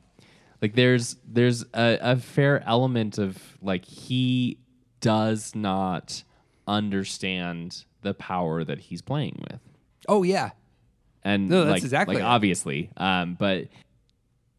like 0.63 0.75
there's 0.75 1.17
there's 1.27 1.63
a, 1.73 1.99
a 2.01 2.15
fair 2.15 2.63
element 2.65 3.17
of 3.17 3.37
like 3.61 3.83
he 3.83 4.57
does 5.01 5.53
not 5.53 6.23
understand 6.65 7.83
the 8.01 8.13
power 8.13 8.63
that 8.63 8.79
he's 8.79 9.01
playing 9.01 9.43
with. 9.51 9.59
oh 10.07 10.23
yeah, 10.23 10.51
And 11.21 11.49
No, 11.49 11.65
that's 11.65 11.71
like, 11.73 11.83
exactly 11.83 12.15
like 12.15 12.23
it. 12.23 12.25
obviously, 12.25 12.89
um, 12.95 13.35
but 13.35 13.67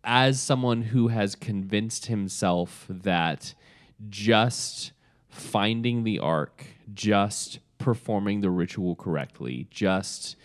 as 0.04 0.42
someone 0.42 0.82
who 0.82 1.08
has 1.08 1.34
convinced 1.34 2.04
himself 2.06 2.84
that 2.90 3.54
just 4.10 4.92
finding 5.30 6.04
the 6.04 6.18
ark, 6.18 6.66
just 6.92 7.60
performing 7.78 8.42
the 8.42 8.50
ritual 8.50 8.94
correctly, 8.94 9.68
just 9.70 10.36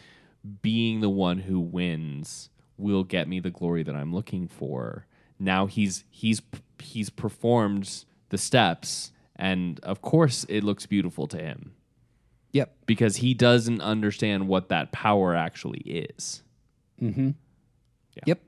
being 0.61 1.02
the 1.02 1.10
one 1.10 1.40
who 1.40 1.60
wins 1.60 2.49
will 2.77 3.03
get 3.03 3.27
me 3.27 3.41
the 3.41 3.49
glory 3.49 3.84
that 3.84 3.94
I'm 3.94 4.14
looking 4.15 4.48
for. 4.48 5.06
Now 5.40 5.66
he's 5.66 6.03
he's 6.10 6.41
he's 6.80 7.10
performed 7.10 8.06
the 8.30 8.38
steps 8.38 9.11
and 9.36 9.80
of 9.82 10.02
course 10.02 10.45
it 10.49 10.64
looks 10.64 10.86
beautiful 10.86 11.28
to 11.28 11.38
him 11.38 11.74
Yep. 12.52 12.76
because 12.86 13.18
he 13.18 13.34
doesn't 13.34 13.80
understand 13.82 14.48
what 14.48 14.70
that 14.70 14.91
power 14.91 15.36
actually 15.36 15.80
is. 15.82 16.41
Mm-hmm. 17.02 17.32
Yep. 18.26 18.40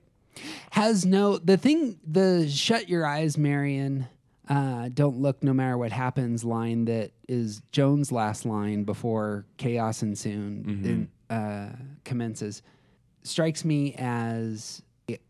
Has 0.71 1.05
no 1.05 1.37
the 1.37 1.57
thing 1.57 1.99
the 2.05 2.47
shut 2.49 2.89
your 2.89 3.05
eyes, 3.05 3.37
Marion. 3.37 4.07
Uh, 4.49 4.89
don't 4.93 5.17
look 5.17 5.41
no 5.43 5.53
matter 5.53 5.77
what 5.77 5.91
happens 5.93 6.43
line 6.43 6.85
that 6.85 7.11
is 7.29 7.61
Jones' 7.71 8.11
last 8.11 8.45
line 8.45 8.83
before 8.83 9.45
chaos 9.57 10.01
ensued 10.03 10.65
Mhm. 10.65 10.85
in, 10.85 11.09
uh, 11.35 11.75
commences 12.03 12.61
strikes 13.23 13.63
me 13.63 13.93
as 13.97 14.81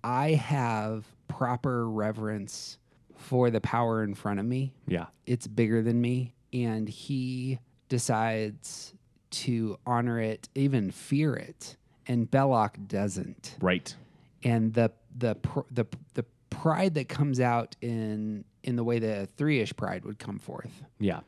I 0.04 0.32
have 0.32 1.06
proper 1.32 1.90
reverence 1.90 2.78
for 3.18 3.50
the 3.50 3.62
power 3.62 4.04
in 4.04 4.14
front 4.16 4.40
of 4.40 4.46
me. 4.46 4.74
Yeah. 4.88 5.06
It's 5.26 5.48
bigger 5.48 5.82
than 5.82 6.02
me. 6.02 6.34
And 6.54 6.90
he 6.90 7.60
decides 7.90 8.94
to 9.32 9.78
honor 9.86 10.20
it, 10.20 10.50
even 10.56 10.92
fear 10.92 11.36
it. 11.36 11.78
And 12.08 12.30
Belloq 12.30 12.88
doesn't. 12.88 13.56
Right. 13.62 13.96
and 14.44 14.74
the 14.74 14.92
the 15.16 15.36
pr- 15.36 15.60
the 15.70 15.86
the 16.16 16.26
pride 16.50 16.96
that 16.96 17.08
comes 17.08 17.40
out 17.40 17.76
in 17.82 18.44
in 18.64 18.76
the 18.76 18.84
way 18.84 18.98
the 19.00 19.28
three-ish 19.38 19.76
pride 19.76 20.04
would 20.06 20.18
come 20.20 20.40
forth 20.40 20.84
Yeah. 21.00 21.20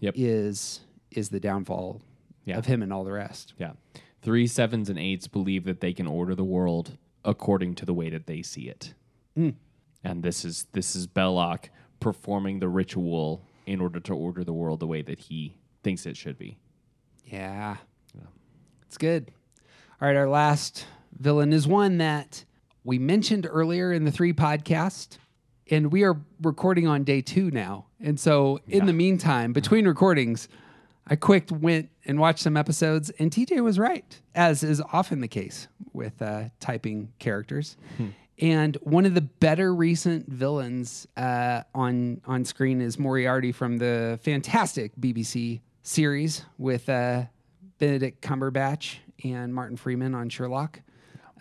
Yep. 0.00 0.14
is 0.16 0.80
is 1.10 1.30
the 1.30 1.40
downfall 1.40 2.02
Yeah. 2.44 2.58
of 2.58 2.66
him 2.66 2.82
and 2.82 2.92
all 2.92 3.02
the 3.04 3.12
rest. 3.12 3.54
Yeah. 3.58 3.72
Three 4.20 4.46
sevens 4.46 4.90
and 4.90 4.98
eights 4.98 5.26
believe 5.26 5.64
that 5.64 5.80
they 5.80 5.92
can 5.94 6.06
order 6.06 6.34
the 6.34 6.44
world 6.44 6.98
according 7.24 7.74
to 7.76 7.86
the 7.86 7.94
way 7.94 8.10
that 8.10 8.26
they 8.26 8.42
see 8.42 8.68
it. 8.68 8.92
Mm. 9.38 9.54
And 10.02 10.22
this 10.22 10.44
is 10.44 10.66
this 10.72 10.94
is 10.94 11.06
Belloq 11.06 11.68
performing 12.00 12.60
the 12.60 12.68
ritual 12.68 13.46
in 13.66 13.80
order 13.80 14.00
to 14.00 14.14
order 14.14 14.44
the 14.44 14.52
world 14.52 14.80
the 14.80 14.86
way 14.86 15.02
that 15.02 15.18
he 15.18 15.56
thinks 15.82 16.06
it 16.06 16.16
should 16.16 16.38
be. 16.38 16.58
Yeah. 17.24 17.76
It's 18.94 18.98
good. 18.98 19.32
All 20.00 20.06
right, 20.06 20.16
our 20.16 20.28
last 20.28 20.86
villain 21.18 21.52
is 21.52 21.66
one 21.66 21.98
that 21.98 22.44
we 22.84 22.96
mentioned 22.96 23.44
earlier 23.50 23.92
in 23.92 24.04
the 24.04 24.12
three 24.12 24.32
podcast, 24.32 25.18
and 25.68 25.90
we 25.90 26.04
are 26.04 26.20
recording 26.40 26.86
on 26.86 27.02
day 27.02 27.20
two 27.20 27.50
now. 27.50 27.86
And 28.00 28.20
so, 28.20 28.60
in 28.68 28.86
the 28.86 28.92
meantime, 28.92 29.52
between 29.52 29.88
recordings, 29.88 30.48
I 31.08 31.16
quick 31.16 31.48
went 31.50 31.88
and 32.04 32.20
watched 32.20 32.38
some 32.38 32.56
episodes, 32.56 33.10
and 33.18 33.32
TJ 33.32 33.64
was 33.64 33.80
right, 33.80 34.20
as 34.34 34.62
is 34.62 34.80
often 34.92 35.20
the 35.20 35.26
case 35.28 35.66
with 35.92 36.22
uh, 36.22 36.50
typing 36.60 37.12
characters. 37.18 37.76
And 38.40 38.76
one 38.82 39.06
of 39.06 39.14
the 39.14 39.20
better 39.20 39.72
recent 39.74 40.28
villains 40.28 41.06
uh, 41.16 41.62
on 41.74 42.20
on 42.26 42.44
screen 42.44 42.80
is 42.80 42.98
Moriarty 42.98 43.52
from 43.52 43.78
the 43.78 44.18
fantastic 44.22 44.92
BBC 45.00 45.60
series 45.82 46.44
with 46.58 46.88
uh, 46.88 47.24
Benedict 47.78 48.22
Cumberbatch 48.22 48.96
and 49.22 49.54
Martin 49.54 49.76
Freeman 49.76 50.14
on 50.14 50.28
Sherlock. 50.28 50.80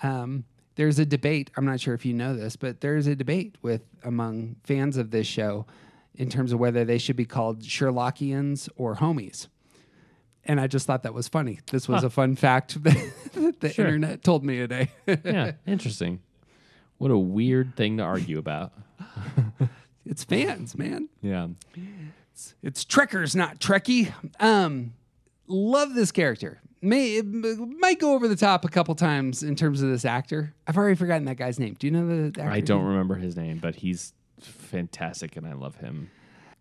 Um, 0.03 0.43
there's 0.75 0.99
a 0.99 1.05
debate. 1.05 1.49
I'm 1.57 1.65
not 1.65 1.79
sure 1.79 1.93
if 1.95 2.05
you 2.05 2.13
know 2.13 2.35
this, 2.35 2.55
but 2.55 2.81
there's 2.81 3.07
a 3.07 3.15
debate 3.15 3.55
with 3.61 3.81
among 4.03 4.57
fans 4.63 4.97
of 4.97 5.09
this 5.11 5.25
show 5.27 5.65
in 6.15 6.29
terms 6.29 6.51
of 6.53 6.59
whether 6.59 6.85
they 6.85 6.97
should 6.99 7.15
be 7.15 7.25
called 7.25 7.61
Sherlockians 7.61 8.69
or 8.75 8.95
homies. 8.97 9.47
And 10.45 10.59
I 10.59 10.67
just 10.67 10.85
thought 10.85 11.03
that 11.03 11.13
was 11.13 11.27
funny. 11.27 11.59
This 11.71 11.87
was 11.87 12.01
Huh. 12.01 12.07
a 12.07 12.09
fun 12.09 12.35
fact 12.35 12.83
that 12.83 13.55
the 13.61 13.69
Sure. 13.69 13.85
internet 13.85 14.23
told 14.23 14.43
me 14.43 14.57
today. 14.57 14.91
yeah, 15.07 15.53
interesting. 15.65 16.19
What 17.03 17.11
a 17.11 17.17
weird 17.17 17.75
thing 17.75 17.97
to 17.97 18.03
argue 18.03 18.37
about. 18.37 18.71
it's 20.05 20.23
fans, 20.23 20.77
man. 20.77 21.09
Yeah. 21.21 21.49
It's, 22.31 22.55
it's 22.63 22.85
Trekkers, 22.85 23.35
not 23.35 23.59
Trekkie. 23.59 24.13
Um, 24.39 24.93
love 25.45 25.95
this 25.95 26.13
character. 26.13 26.61
May 26.81 27.17
it 27.17 27.25
might 27.25 27.99
go 27.99 28.13
over 28.13 28.29
the 28.29 28.37
top 28.37 28.63
a 28.63 28.69
couple 28.69 28.95
times 28.95 29.43
in 29.43 29.57
terms 29.57 29.81
of 29.81 29.89
this 29.89 30.05
actor. 30.05 30.53
I've 30.65 30.77
already 30.77 30.95
forgotten 30.95 31.25
that 31.25 31.35
guy's 31.35 31.59
name. 31.59 31.75
Do 31.77 31.87
you 31.87 31.91
know 31.91 32.07
the, 32.07 32.31
the 32.31 32.45
I 32.45 32.61
don't 32.61 32.79
name? 32.79 32.87
remember 32.87 33.15
his 33.15 33.35
name, 33.35 33.57
but 33.57 33.75
he's 33.75 34.13
fantastic 34.39 35.35
and 35.35 35.45
I 35.45 35.55
love 35.55 35.75
him. 35.75 36.09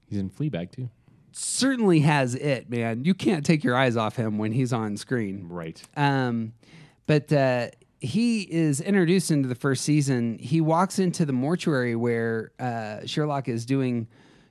He's 0.08 0.18
in 0.18 0.28
Fleabag 0.28 0.72
too. 0.72 0.90
Certainly 1.30 2.00
has 2.00 2.34
it, 2.34 2.68
man. 2.68 3.04
You 3.04 3.14
can't 3.14 3.46
take 3.46 3.62
your 3.62 3.76
eyes 3.76 3.96
off 3.96 4.16
him 4.16 4.38
when 4.38 4.50
he's 4.50 4.72
on 4.72 4.96
screen. 4.96 5.46
Right. 5.48 5.80
Um, 5.96 6.54
but 7.06 7.32
uh, 7.32 7.68
he 8.02 8.42
is 8.42 8.80
introduced 8.80 9.30
into 9.30 9.48
the 9.48 9.54
first 9.54 9.84
season. 9.84 10.36
He 10.38 10.60
walks 10.60 10.98
into 10.98 11.24
the 11.24 11.32
mortuary 11.32 11.94
where 11.94 12.50
uh, 12.58 13.06
Sherlock 13.06 13.48
is 13.48 13.64
doing 13.64 14.08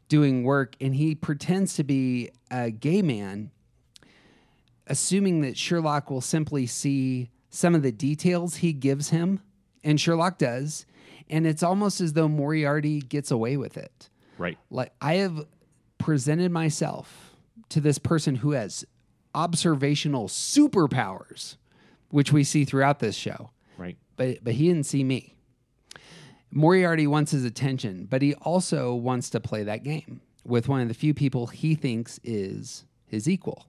doing 0.08 0.44
work, 0.44 0.76
and 0.80 0.96
he 0.96 1.16
pretends 1.16 1.76
to 1.76 1.84
be 1.84 2.30
a 2.50 2.72
gay 2.72 3.02
man, 3.02 3.52
assuming 4.88 5.42
that 5.42 5.58
Sherlock 5.58 6.10
will 6.10 6.22
simply 6.22 6.66
see 6.66 7.30
some 7.50 7.76
of 7.76 7.82
the 7.82 7.92
details 7.92 8.58
he 8.58 8.72
gives 8.72 9.10
him, 9.10 9.42
and 9.84 10.00
Sherlock 10.00 10.38
does. 10.38 10.86
And 11.30 11.46
it's 11.46 11.64
almost 11.64 12.02
as 12.02 12.14
though 12.14 12.28
Moriarty 12.28 13.00
gets 13.00 13.32
away 13.32 13.58
with 13.58 13.78
it. 13.78 14.10
Right. 14.38 14.58
Like 14.70 14.94
I 15.02 15.16
have 15.16 15.46
presented 15.98 16.52
myself 16.52 17.36
to 17.70 17.82
this 17.82 17.98
person 17.98 18.36
who 18.36 18.52
has 18.52 18.86
observational 19.36 20.28
superpowers, 20.28 21.58
which 22.12 22.32
we 22.32 22.44
see 22.44 22.66
throughout 22.66 23.00
this 23.00 23.16
show. 23.16 23.50
Right. 23.78 23.98
But 24.16 24.44
but 24.44 24.54
he 24.54 24.68
didn't 24.68 24.86
see 24.86 25.04
me. 25.04 25.36
Moriarty 26.52 27.08
wants 27.08 27.32
his 27.32 27.46
attention, 27.46 28.06
but 28.10 28.22
he 28.22 28.34
also 28.36 28.94
wants 28.94 29.30
to 29.32 29.40
play 29.40 29.64
that 29.64 29.84
game 29.84 30.22
with 30.44 30.68
one 30.68 30.82
of 30.82 30.88
the 30.88 30.94
few 30.94 31.14
people 31.14 31.48
he 31.48 31.76
thinks 31.76 32.20
is 32.24 32.86
his 33.08 33.30
equal. 33.30 33.68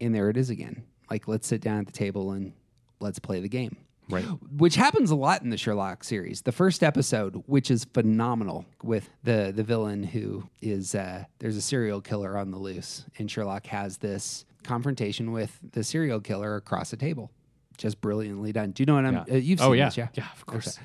And 0.00 0.14
there 0.14 0.28
it 0.28 0.36
is 0.36 0.50
again. 0.50 0.84
Like 1.10 1.28
let's 1.28 1.46
sit 1.46 1.60
down 1.60 1.80
at 1.80 1.86
the 1.86 1.92
table 1.92 2.32
and 2.32 2.52
let's 3.00 3.18
play 3.18 3.40
the 3.40 3.48
game. 3.48 3.76
Right. 4.08 4.24
Which 4.56 4.76
happens 4.76 5.10
a 5.10 5.16
lot 5.16 5.42
in 5.42 5.50
the 5.50 5.56
Sherlock 5.56 6.04
series. 6.04 6.42
The 6.42 6.52
first 6.52 6.84
episode, 6.84 7.42
which 7.46 7.70
is 7.72 7.84
phenomenal, 7.84 8.64
with 8.82 9.10
the 9.24 9.52
the 9.54 9.64
villain 9.64 10.04
who 10.04 10.48
is 10.62 10.94
uh, 10.94 11.24
there's 11.40 11.56
a 11.56 11.62
serial 11.62 12.00
killer 12.00 12.38
on 12.38 12.52
the 12.52 12.58
loose, 12.58 13.04
and 13.18 13.28
Sherlock 13.28 13.66
has 13.66 13.98
this 13.98 14.44
confrontation 14.62 15.32
with 15.32 15.58
the 15.72 15.82
serial 15.82 16.20
killer 16.20 16.56
across 16.56 16.90
the 16.90 16.96
table. 16.96 17.30
Just 17.76 18.00
brilliantly 18.00 18.52
done. 18.52 18.70
Do 18.70 18.82
you 18.82 18.86
know 18.86 18.94
what 18.94 19.04
I'm? 19.04 19.14
Yeah. 19.14 19.24
Uh, 19.34 19.36
you've 19.36 19.60
oh, 19.60 19.70
seen 19.70 19.78
yeah. 19.78 19.84
this, 19.86 19.96
yeah? 19.96 20.08
Yeah, 20.14 20.26
of 20.34 20.46
course. 20.46 20.78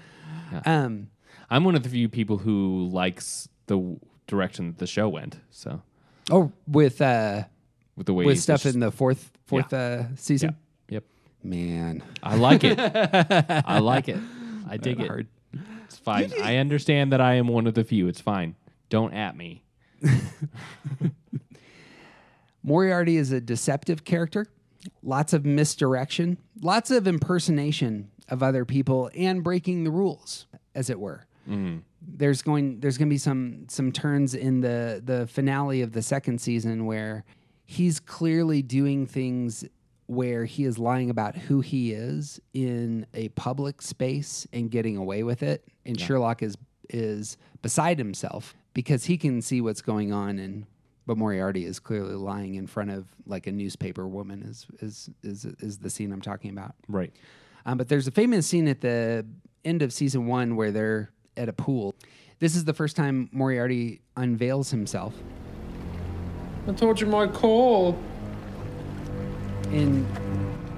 Okay. 0.53 0.61
Yeah. 0.65 0.83
Um, 0.83 1.07
I'm 1.49 1.63
one 1.63 1.75
of 1.75 1.83
the 1.83 1.89
few 1.89 2.09
people 2.09 2.37
who 2.37 2.87
likes 2.91 3.47
the 3.67 3.75
w- 3.75 3.99
direction 4.27 4.67
that 4.67 4.77
the 4.77 4.87
show 4.87 5.09
went. 5.09 5.37
So 5.49 5.81
Oh, 6.29 6.51
with 6.67 7.01
uh, 7.01 7.43
with 7.95 8.05
the 8.05 8.13
way 8.13 8.25
with 8.25 8.39
stuff 8.39 8.63
just- 8.63 8.75
in 8.75 8.79
the 8.81 8.91
fourth 8.91 9.31
fourth 9.45 9.73
uh, 9.73 10.15
season. 10.15 10.55
Yep. 10.89 11.03
Man, 11.43 12.03
I 12.21 12.35
like 12.35 12.63
it. 12.63 12.79
I 13.65 13.79
like 13.79 14.07
it. 14.07 14.19
I 14.69 14.77
dig 14.77 14.99
it. 14.99 15.07
hard. 15.07 15.27
It's 15.85 15.97
fine. 15.97 16.31
I 16.41 16.57
understand 16.57 17.11
that 17.11 17.19
I 17.21 17.33
am 17.35 17.47
one 17.47 17.67
of 17.67 17.73
the 17.73 17.83
few. 17.83 18.07
It's 18.07 18.21
fine. 18.21 18.55
Don't 18.89 19.13
at 19.13 19.35
me. 19.35 19.63
Moriarty 22.63 23.17
is 23.17 23.31
a 23.31 23.41
deceptive 23.41 24.03
character, 24.03 24.45
lots 25.03 25.33
of 25.33 25.45
misdirection, 25.45 26.37
lots 26.61 26.91
of 26.91 27.07
impersonation 27.07 28.09
of 28.29 28.41
other 28.41 28.65
people, 28.65 29.09
and 29.15 29.43
breaking 29.43 29.83
the 29.83 29.91
rules, 29.91 30.47
as 30.73 30.89
it 30.89 30.99
were. 30.99 31.25
Mm. 31.49 31.81
There's 32.01 32.41
going 32.41 32.79
there's 32.79 32.97
going 32.97 33.09
to 33.09 33.13
be 33.13 33.17
some 33.17 33.65
some 33.67 33.91
turns 33.91 34.33
in 34.35 34.61
the 34.61 35.01
the 35.03 35.27
finale 35.27 35.81
of 35.81 35.91
the 35.91 36.01
second 36.01 36.39
season 36.39 36.85
where 36.85 37.25
he's 37.65 37.99
clearly 37.99 38.61
doing 38.61 39.05
things 39.05 39.65
where 40.07 40.45
he 40.45 40.65
is 40.65 40.77
lying 40.77 41.09
about 41.09 41.35
who 41.37 41.61
he 41.61 41.93
is 41.93 42.39
in 42.53 43.05
a 43.13 43.29
public 43.29 43.81
space 43.81 44.45
and 44.51 44.69
getting 44.69 44.97
away 44.97 45.23
with 45.23 45.41
it 45.41 45.65
and 45.85 45.99
Yeah. 45.99 46.05
Sherlock 46.05 46.43
is 46.43 46.57
is 46.89 47.37
beside 47.61 47.97
himself 47.97 48.53
because 48.73 49.05
he 49.05 49.17
can 49.17 49.41
see 49.41 49.61
what's 49.61 49.81
going 49.81 50.11
on 50.11 50.37
and 50.39 50.65
but 51.05 51.17
Moriarty 51.17 51.65
is 51.65 51.79
clearly 51.79 52.15
lying 52.15 52.55
in 52.55 52.67
front 52.67 52.91
of 52.91 53.07
like 53.25 53.47
a 53.47 53.51
newspaper 53.51 54.07
woman 54.07 54.43
is 54.43 54.67
is 54.79 55.09
is 55.23 55.45
is 55.59 55.79
the 55.79 55.89
scene 55.89 56.11
I'm 56.11 56.21
talking 56.21 56.51
about. 56.51 56.75
Right. 56.87 57.11
Um, 57.65 57.77
but 57.77 57.87
there's 57.87 58.07
a 58.07 58.11
famous 58.11 58.47
scene 58.47 58.67
at 58.67 58.81
the 58.81 59.25
end 59.63 59.81
of 59.81 59.93
season 59.93 60.25
one 60.25 60.55
where 60.55 60.71
they're 60.71 61.11
at 61.37 61.49
a 61.49 61.53
pool. 61.53 61.95
This 62.39 62.55
is 62.55 62.65
the 62.65 62.73
first 62.73 62.95
time 62.95 63.29
Moriarty 63.31 64.01
unveils 64.17 64.71
himself. 64.71 65.13
I 66.67 66.73
told 66.73 66.99
you 66.99 67.07
my 67.07 67.27
call. 67.27 67.97
And 69.71 70.05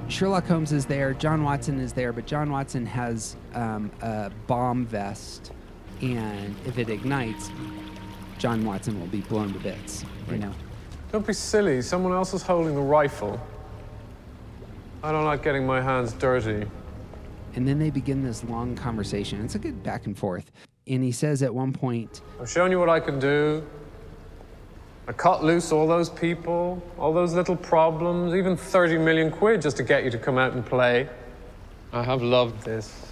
Sherlock 0.08 0.46
Holmes 0.46 0.72
is 0.72 0.86
there, 0.86 1.14
John 1.14 1.44
Watson 1.44 1.80
is 1.80 1.94
there, 1.94 2.14
but 2.14 2.26
John 2.28 2.52
Watson 2.52 2.86
has 2.86 3.36
um, 3.56 3.92
a 4.02 4.30
bomb 4.46 4.86
vest, 4.86 5.52
and 6.02 6.56
if 6.66 6.78
it 6.78 6.90
ignites, 6.90 7.50
John 8.38 8.64
Watson 8.66 9.00
will 9.00 9.08
be 9.08 9.22
blown 9.22 9.54
to 9.54 9.60
bits. 9.60 10.06
You 10.30 10.38
know. 10.38 10.54
Don't 11.12 11.26
be 11.26 11.34
silly. 11.34 11.82
Someone 11.82 12.14
else 12.14 12.34
is 12.34 12.42
holding 12.42 12.76
the 12.76 12.82
rifle. 12.82 13.40
I 15.04 15.12
don't 15.12 15.26
like 15.26 15.44
getting 15.44 15.66
my 15.66 15.82
hands 15.82 16.14
dirty. 16.14 16.66
And 17.56 17.68
then 17.68 17.78
they 17.78 17.90
begin 17.90 18.24
this 18.24 18.44
long 18.44 18.76
conversation. 18.76 19.44
It's 19.44 19.56
a 19.56 19.60
good 19.60 19.84
back 19.84 20.06
and 20.06 20.18
forth. 20.18 20.52
And 20.88 21.04
he 21.04 21.12
says 21.12 21.44
at 21.44 21.54
one 21.54 21.72
point, 21.72 22.22
I've 22.42 22.50
shown 22.50 22.72
you 22.72 22.80
what 22.80 22.90
I 22.90 23.00
can 23.00 23.20
do. 23.20 23.64
I 25.08 25.12
cut 25.12 25.44
loose 25.44 25.72
all 25.72 25.86
those 25.86 26.10
people, 26.10 26.82
all 26.98 27.14
those 27.14 27.34
little 27.34 27.58
problems, 27.58 28.34
even 28.34 28.56
30 28.56 28.98
million 28.98 29.30
quid 29.30 29.62
just 29.62 29.76
to 29.78 29.84
get 29.84 30.06
you 30.06 30.10
to 30.12 30.18
come 30.18 30.38
out 30.38 30.54
and 30.54 30.66
play. 30.66 31.10
I 31.92 32.02
have 32.04 32.22
loved 32.22 32.64
this. 32.64 33.12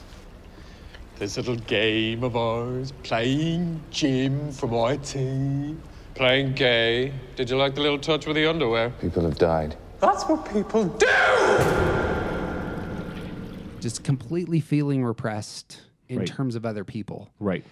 This 1.17 1.37
little 1.37 1.57
game 1.57 2.23
of 2.23 2.35
ours, 2.35 2.93
playing 3.03 3.81
Jim 3.91 4.51
from 4.53 4.73
IT. 4.73 5.77
Playing 6.21 6.53
gay. 6.53 7.11
Did 7.35 7.49
you 7.49 7.57
like 7.57 7.73
the 7.73 7.81
little 7.81 7.97
touch 7.97 8.27
with 8.27 8.35
the 8.35 8.47
underwear? 8.47 8.91
People 9.01 9.23
have 9.23 9.39
died. 9.39 9.75
That's 10.01 10.23
what 10.25 10.47
people 10.53 10.85
do! 10.85 11.07
just 13.79 14.03
completely 14.03 14.59
feeling 14.59 15.03
repressed 15.03 15.81
in 16.09 16.19
Right. 16.19 16.27
terms 16.27 16.53
of 16.53 16.63
other 16.63 16.83
people. 16.83 17.31
Right. 17.39 17.65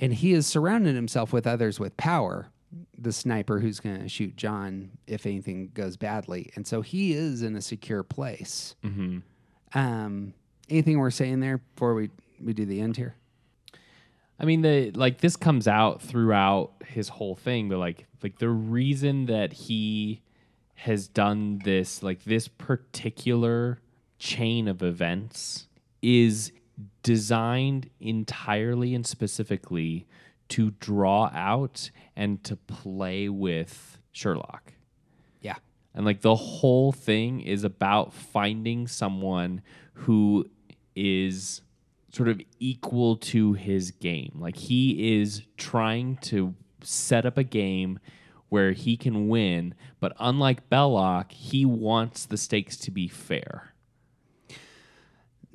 And 0.00 0.12
he 0.12 0.32
has 0.32 0.48
surrounded 0.48 0.96
himself 0.96 1.32
with 1.32 1.46
others 1.46 1.78
with 1.78 1.96
power, 1.96 2.48
the 2.98 3.12
sniper 3.12 3.60
who's 3.60 3.78
going 3.78 4.00
to 4.02 4.08
shoot 4.08 4.36
John 4.36 4.90
if 5.06 5.24
anything 5.24 5.70
goes 5.72 5.96
badly. 5.96 6.50
And 6.56 6.66
so 6.66 6.80
he 6.82 7.12
is 7.12 7.42
in 7.42 7.54
a 7.54 7.62
secure 7.62 8.02
place. 8.02 8.74
Mm-hmm. 8.82 9.18
Um, 9.78 10.34
anything 10.68 10.98
we're 10.98 11.12
saying 11.12 11.38
there 11.38 11.58
before 11.76 11.94
we 11.94 12.10
we 12.42 12.52
do 12.52 12.66
the 12.66 12.80
end 12.80 12.96
here? 12.96 13.14
I 14.38 14.44
mean, 14.44 14.62
the 14.62 14.90
like 14.92 15.20
this 15.20 15.36
comes 15.36 15.68
out 15.68 16.02
throughout 16.02 16.72
his 16.86 17.08
whole 17.08 17.36
thing, 17.36 17.68
but 17.68 17.78
like 17.78 18.06
like 18.22 18.38
the 18.38 18.48
reason 18.48 19.26
that 19.26 19.52
he 19.52 20.22
has 20.74 21.06
done 21.06 21.60
this, 21.64 22.02
like 22.02 22.24
this 22.24 22.48
particular 22.48 23.80
chain 24.18 24.66
of 24.68 24.82
events, 24.82 25.68
is 26.00 26.52
designed 27.02 27.90
entirely 28.00 28.94
and 28.94 29.06
specifically 29.06 30.06
to 30.48 30.72
draw 30.72 31.30
out 31.32 31.90
and 32.16 32.42
to 32.44 32.56
play 32.56 33.28
with 33.28 33.98
Sherlock. 34.12 34.72
Yeah. 35.40 35.56
And 35.94 36.04
like 36.04 36.20
the 36.20 36.34
whole 36.34 36.92
thing 36.92 37.40
is 37.40 37.64
about 37.64 38.12
finding 38.12 38.86
someone 38.86 39.62
who 39.94 40.46
is 40.94 41.62
sort 42.12 42.28
of 42.28 42.40
equal 42.58 43.16
to 43.16 43.54
his 43.54 43.90
game. 43.90 44.32
Like 44.38 44.56
he 44.56 45.18
is 45.20 45.42
trying 45.56 46.16
to 46.18 46.54
set 46.82 47.24
up 47.26 47.38
a 47.38 47.44
game 47.44 47.98
where 48.48 48.72
he 48.72 48.96
can 48.98 49.28
win, 49.28 49.74
but 49.98 50.12
unlike 50.20 50.68
Belloq, 50.68 51.32
he 51.32 51.64
wants 51.64 52.26
the 52.26 52.36
stakes 52.36 52.76
to 52.78 52.90
be 52.90 53.08
fair. 53.08 53.72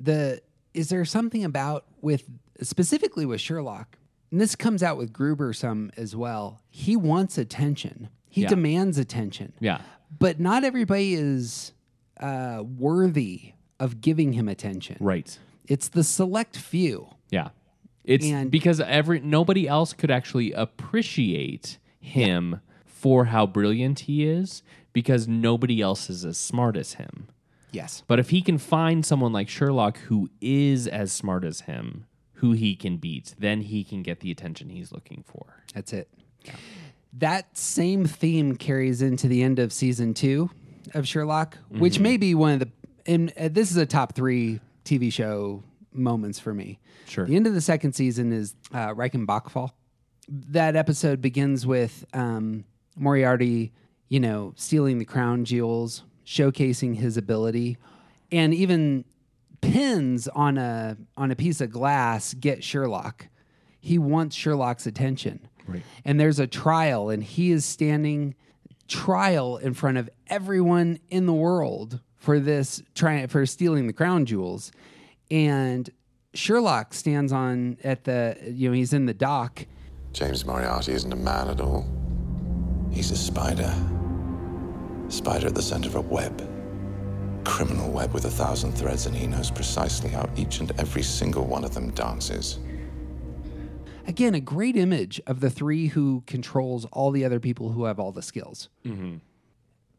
the 0.00 0.40
is 0.74 0.88
there 0.90 1.04
something 1.04 1.44
about 1.44 1.84
with 2.00 2.24
specifically 2.60 3.26
with 3.26 3.40
Sherlock, 3.40 3.98
and 4.30 4.40
this 4.40 4.54
comes 4.54 4.82
out 4.82 4.96
with 4.96 5.12
Gruber 5.12 5.52
some 5.52 5.90
as 5.96 6.14
well. 6.14 6.62
He 6.70 6.96
wants 6.96 7.38
attention. 7.38 8.08
He 8.28 8.42
Yeah. 8.42 8.48
demands 8.48 8.98
attention. 8.98 9.52
Yeah. 9.60 9.80
But 10.18 10.38
not 10.40 10.64
everybody 10.64 11.14
is 11.14 11.72
uh, 12.20 12.62
worthy 12.76 13.52
of 13.80 14.00
giving 14.00 14.32
him 14.34 14.48
attention. 14.48 14.96
Right. 15.00 15.38
It's 15.68 15.88
the 15.88 16.02
select 16.02 16.56
few. 16.56 17.08
Yeah. 17.30 17.50
It's 18.04 18.26
And- 18.26 18.50
because 18.50 18.80
every 18.80 19.20
nobody 19.20 19.68
else 19.68 19.92
could 19.92 20.10
actually 20.10 20.52
appreciate 20.52 21.78
him 22.00 22.60
for 22.86 23.26
how 23.26 23.46
brilliant 23.46 24.00
he 24.00 24.24
is 24.24 24.62
because 24.92 25.28
nobody 25.28 25.80
else 25.80 26.10
is 26.10 26.24
as 26.24 26.36
smart 26.38 26.76
as 26.76 26.94
him. 26.94 27.28
Yes. 27.70 28.02
But 28.06 28.18
if 28.18 28.30
he 28.30 28.40
can 28.40 28.56
find 28.58 29.04
someone 29.04 29.32
like 29.32 29.48
Sherlock 29.48 29.98
who 29.98 30.30
is 30.40 30.88
as 30.88 31.12
smart 31.12 31.44
as 31.44 31.62
him, 31.62 32.06
who 32.34 32.52
he 32.52 32.74
can 32.74 32.96
beat, 32.96 33.34
then 33.38 33.60
he 33.60 33.84
can 33.84 34.02
get 34.02 34.20
the 34.20 34.30
attention 34.30 34.70
he's 34.70 34.90
looking 34.90 35.22
for. 35.26 35.62
That's 35.74 35.92
it. 35.92 36.08
That 37.12 37.56
same 37.56 38.06
theme 38.06 38.56
carries 38.56 39.02
into 39.02 39.28
the 39.28 39.42
end 39.42 39.58
of 39.58 39.72
season 39.72 40.14
two 40.14 40.50
of 40.94 41.06
Sherlock, 41.06 41.58
which 41.68 41.98
Mhm. 41.98 42.02
may 42.02 42.16
be 42.16 42.34
one 42.34 42.52
of 42.54 42.60
the. 42.60 42.68
And 43.06 43.32
uh, 43.38 43.48
this 43.48 43.70
is 43.70 43.76
a 43.76 43.86
top 43.86 44.14
three 44.14 44.60
TV 44.88 45.12
show 45.12 45.62
moments 45.92 46.38
for 46.38 46.54
me. 46.54 46.78
Sure. 47.06 47.26
The 47.26 47.36
end 47.36 47.46
of 47.46 47.54
the 47.54 47.60
second 47.60 47.92
season 47.92 48.32
is 48.32 48.54
uh, 48.72 48.94
Reichenbach 48.94 49.50
Fall. 49.50 49.74
That 50.28 50.76
episode 50.76 51.20
begins 51.20 51.66
with 51.66 52.04
um, 52.12 52.64
Moriarty, 52.96 53.72
you 54.08 54.20
know, 54.20 54.52
stealing 54.56 54.98
the 54.98 55.04
crown 55.04 55.44
jewels, 55.44 56.02
showcasing 56.26 56.96
his 56.96 57.16
ability, 57.16 57.78
and 58.30 58.52
even 58.52 59.04
pins 59.60 60.28
on 60.28 60.58
a 60.58 60.96
on 61.16 61.30
a 61.30 61.36
piece 61.36 61.60
of 61.60 61.70
glass 61.70 62.34
get 62.34 62.62
Sherlock. 62.62 63.28
He 63.80 63.98
wants 63.98 64.36
Sherlock's 64.36 64.86
attention. 64.86 65.48
Right. 65.66 65.82
And 66.04 66.18
there's 66.18 66.38
a 66.38 66.46
trial 66.46 67.10
and 67.10 67.22
he 67.22 67.50
is 67.50 67.64
standing 67.64 68.34
trial 68.86 69.58
in 69.58 69.74
front 69.74 69.98
of 69.98 70.08
everyone 70.28 70.98
in 71.10 71.26
the 71.26 71.32
world 71.32 72.00
for 72.28 72.38
this 72.38 72.82
trying 72.94 73.26
for 73.26 73.46
stealing 73.46 73.86
the 73.86 73.92
crown 73.94 74.26
jewels. 74.26 74.70
And 75.30 75.88
Sherlock 76.34 76.92
stands 76.92 77.32
on 77.32 77.78
at 77.82 78.04
the 78.04 78.36
you 78.46 78.68
know, 78.68 78.74
he's 78.74 78.92
in 78.92 79.06
the 79.06 79.14
dock. 79.14 79.64
James 80.12 80.44
Moriarty 80.44 80.92
isn't 80.92 81.10
a 81.10 81.16
man 81.16 81.48
at 81.48 81.58
all. 81.62 81.86
He's 82.92 83.10
a 83.12 83.16
spider. 83.16 83.74
Spider 85.08 85.46
at 85.46 85.54
the 85.54 85.62
center 85.62 85.88
of 85.88 85.94
a 85.94 86.02
web. 86.02 86.46
Criminal 87.46 87.90
web 87.90 88.12
with 88.12 88.26
a 88.26 88.30
thousand 88.30 88.72
threads, 88.72 89.06
and 89.06 89.16
he 89.16 89.26
knows 89.26 89.50
precisely 89.50 90.10
how 90.10 90.28
each 90.36 90.60
and 90.60 90.70
every 90.78 91.02
single 91.02 91.46
one 91.46 91.64
of 91.64 91.72
them 91.72 91.92
dances. 91.92 92.58
Again, 94.06 94.34
a 94.34 94.40
great 94.40 94.76
image 94.76 95.18
of 95.26 95.40
the 95.40 95.48
three 95.48 95.86
who 95.86 96.24
controls 96.26 96.84
all 96.92 97.10
the 97.10 97.24
other 97.24 97.40
people 97.40 97.72
who 97.72 97.84
have 97.84 97.98
all 97.98 98.12
the 98.12 98.20
skills. 98.20 98.68
Mm-hmm. 98.84 99.16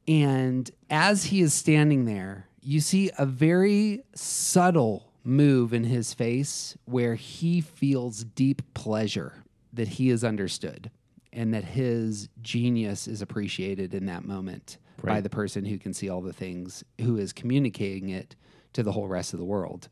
And 0.10 0.70
as 0.90 1.26
he 1.26 1.40
is 1.42 1.54
standing 1.54 2.06
there, 2.06 2.48
you 2.62 2.80
see 2.80 3.12
a 3.20 3.28
very 3.28 4.02
subtle 4.16 5.14
move 5.24 5.72
in 5.72 5.84
his 5.84 6.16
face 6.16 6.76
where 6.86 7.14
he 7.14 7.62
feels 7.62 8.24
deep 8.24 8.64
pleasure 8.74 9.44
that 9.72 9.88
he 9.88 10.10
is 10.10 10.24
understood 10.24 10.90
and 11.32 11.54
that 11.54 11.64
his 11.64 12.28
genius 12.42 13.08
is 13.08 13.22
appreciated 13.22 13.94
in 13.94 14.08
that 14.08 14.26
moment 14.26 14.80
by 15.04 15.22
the 15.22 15.30
person 15.30 15.64
who 15.64 15.78
can 15.78 15.94
see 15.94 16.10
all 16.10 16.22
the 16.22 16.34
things, 16.34 16.84
who 17.00 17.16
is 17.16 17.32
communicating 17.32 18.10
it 18.10 18.36
to 18.74 18.82
the 18.82 18.94
whole 18.94 19.08
rest 19.08 19.34
of 19.34 19.40
the 19.40 19.46
world. 19.46 19.90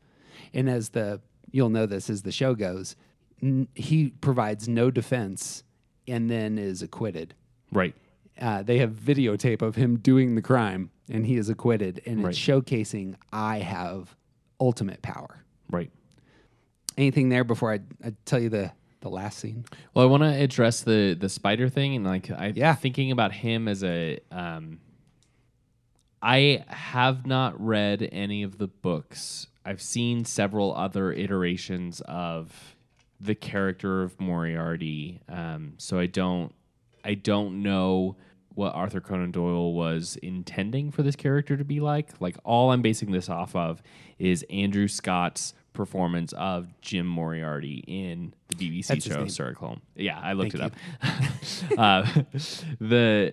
And 0.52 0.68
as 0.68 0.88
the, 0.88 1.20
you'll 1.52 1.70
know 1.70 1.86
this 1.86 2.10
as 2.10 2.22
the 2.22 2.32
show 2.32 2.56
goes, 2.56 2.96
n- 3.40 3.68
he 3.76 4.10
provides 4.20 4.68
no 4.68 4.90
defense 4.90 5.62
and 6.08 6.28
then 6.28 6.58
is 6.58 6.82
acquitted. 6.82 7.34
Right. 7.70 7.94
Uh, 8.40 8.62
they 8.62 8.78
have 8.78 8.90
videotape 8.92 9.62
of 9.62 9.74
him 9.76 9.98
doing 9.98 10.34
the 10.34 10.42
crime 10.42 10.90
and 11.10 11.26
he 11.26 11.36
is 11.36 11.48
acquitted 11.48 12.00
and 12.06 12.22
Right. 12.22 12.30
it's 12.30 12.38
showcasing 12.38 13.14
I 13.32 13.58
have 13.58 14.14
ultimate 14.60 15.02
power. 15.02 15.42
Right. 15.70 15.90
Anything 16.96 17.28
there 17.28 17.44
before 17.44 17.72
I, 17.72 17.80
I 18.04 18.12
tell 18.24 18.40
you 18.40 18.48
the, 18.48 18.72
the 19.00 19.08
last 19.08 19.38
scene? 19.38 19.64
Well, 19.94 20.04
I 20.04 20.08
want 20.08 20.22
to 20.22 20.28
address 20.32 20.82
the 20.82 21.14
the 21.18 21.28
spider 21.28 21.68
thing 21.68 21.96
and 21.96 22.04
like 22.04 22.30
I 22.30 22.52
Yeah. 22.54 22.74
thinking 22.74 23.10
about 23.10 23.32
him 23.32 23.66
as 23.68 23.82
a 23.84 24.18
um 24.30 24.80
I 26.20 26.64
have 26.68 27.26
not 27.26 27.60
read 27.64 28.08
any 28.10 28.42
of 28.42 28.58
the 28.58 28.66
books. 28.66 29.46
I've 29.64 29.80
seen 29.82 30.24
several 30.24 30.74
other 30.74 31.12
iterations 31.12 32.00
of 32.02 32.74
the 33.20 33.34
character 33.34 34.02
of 34.02 34.20
Moriarty. 34.20 35.20
Um, 35.28 35.74
so 35.78 35.98
I 35.98 36.06
don't 36.06 36.52
I 37.04 37.14
don't 37.14 37.62
know 37.62 38.16
what 38.58 38.74
Arthur 38.74 39.00
Conan 39.00 39.30
Doyle 39.30 39.72
was 39.72 40.16
intending 40.20 40.90
for 40.90 41.04
this 41.04 41.14
character 41.14 41.56
to 41.56 41.64
be 41.64 41.78
like. 41.78 42.20
Like 42.20 42.36
all 42.42 42.72
I'm 42.72 42.82
basing 42.82 43.12
this 43.12 43.28
off 43.28 43.54
of 43.54 43.80
is 44.18 44.44
Andrew 44.50 44.88
Scott's 44.88 45.54
performance 45.74 46.32
of 46.32 46.68
Jim 46.80 47.06
Moriarty 47.06 47.84
in 47.86 48.34
the 48.48 48.56
BBC 48.56 48.86
That's 48.88 49.06
show. 49.06 49.28
Sherlock 49.28 49.58
Holmes. 49.58 49.82
Yeah, 49.94 50.18
I 50.18 50.32
looked 50.32 50.58
Thank 50.58 50.72
it 50.72 51.78
up. 51.78 51.78
uh, 51.78 52.22
the 52.80 53.32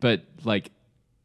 but 0.00 0.26
like 0.44 0.72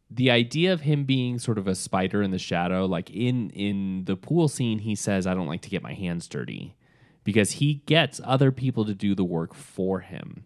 the 0.10 0.32
idea 0.32 0.72
of 0.72 0.80
him 0.80 1.04
being 1.04 1.40
sort 1.40 1.58
of 1.58 1.68
a 1.68 1.76
spider 1.76 2.24
in 2.24 2.32
the 2.32 2.40
shadow, 2.40 2.86
like 2.86 3.10
in 3.10 3.50
in 3.50 4.06
the 4.06 4.16
pool 4.16 4.48
scene, 4.48 4.80
he 4.80 4.96
says, 4.96 5.28
"I 5.28 5.34
don't 5.34 5.48
like 5.48 5.62
to 5.64 5.70
get 5.70 5.84
my 5.84 5.94
hands 5.94 6.26
dirty," 6.30 6.78
because 7.26 7.52
he 7.52 7.82
gets 7.86 8.22
other 8.24 8.54
people 8.54 8.86
to 8.86 8.94
do 8.94 9.14
the 9.14 9.26
work 9.26 9.54
for 9.54 10.00
him. 10.00 10.46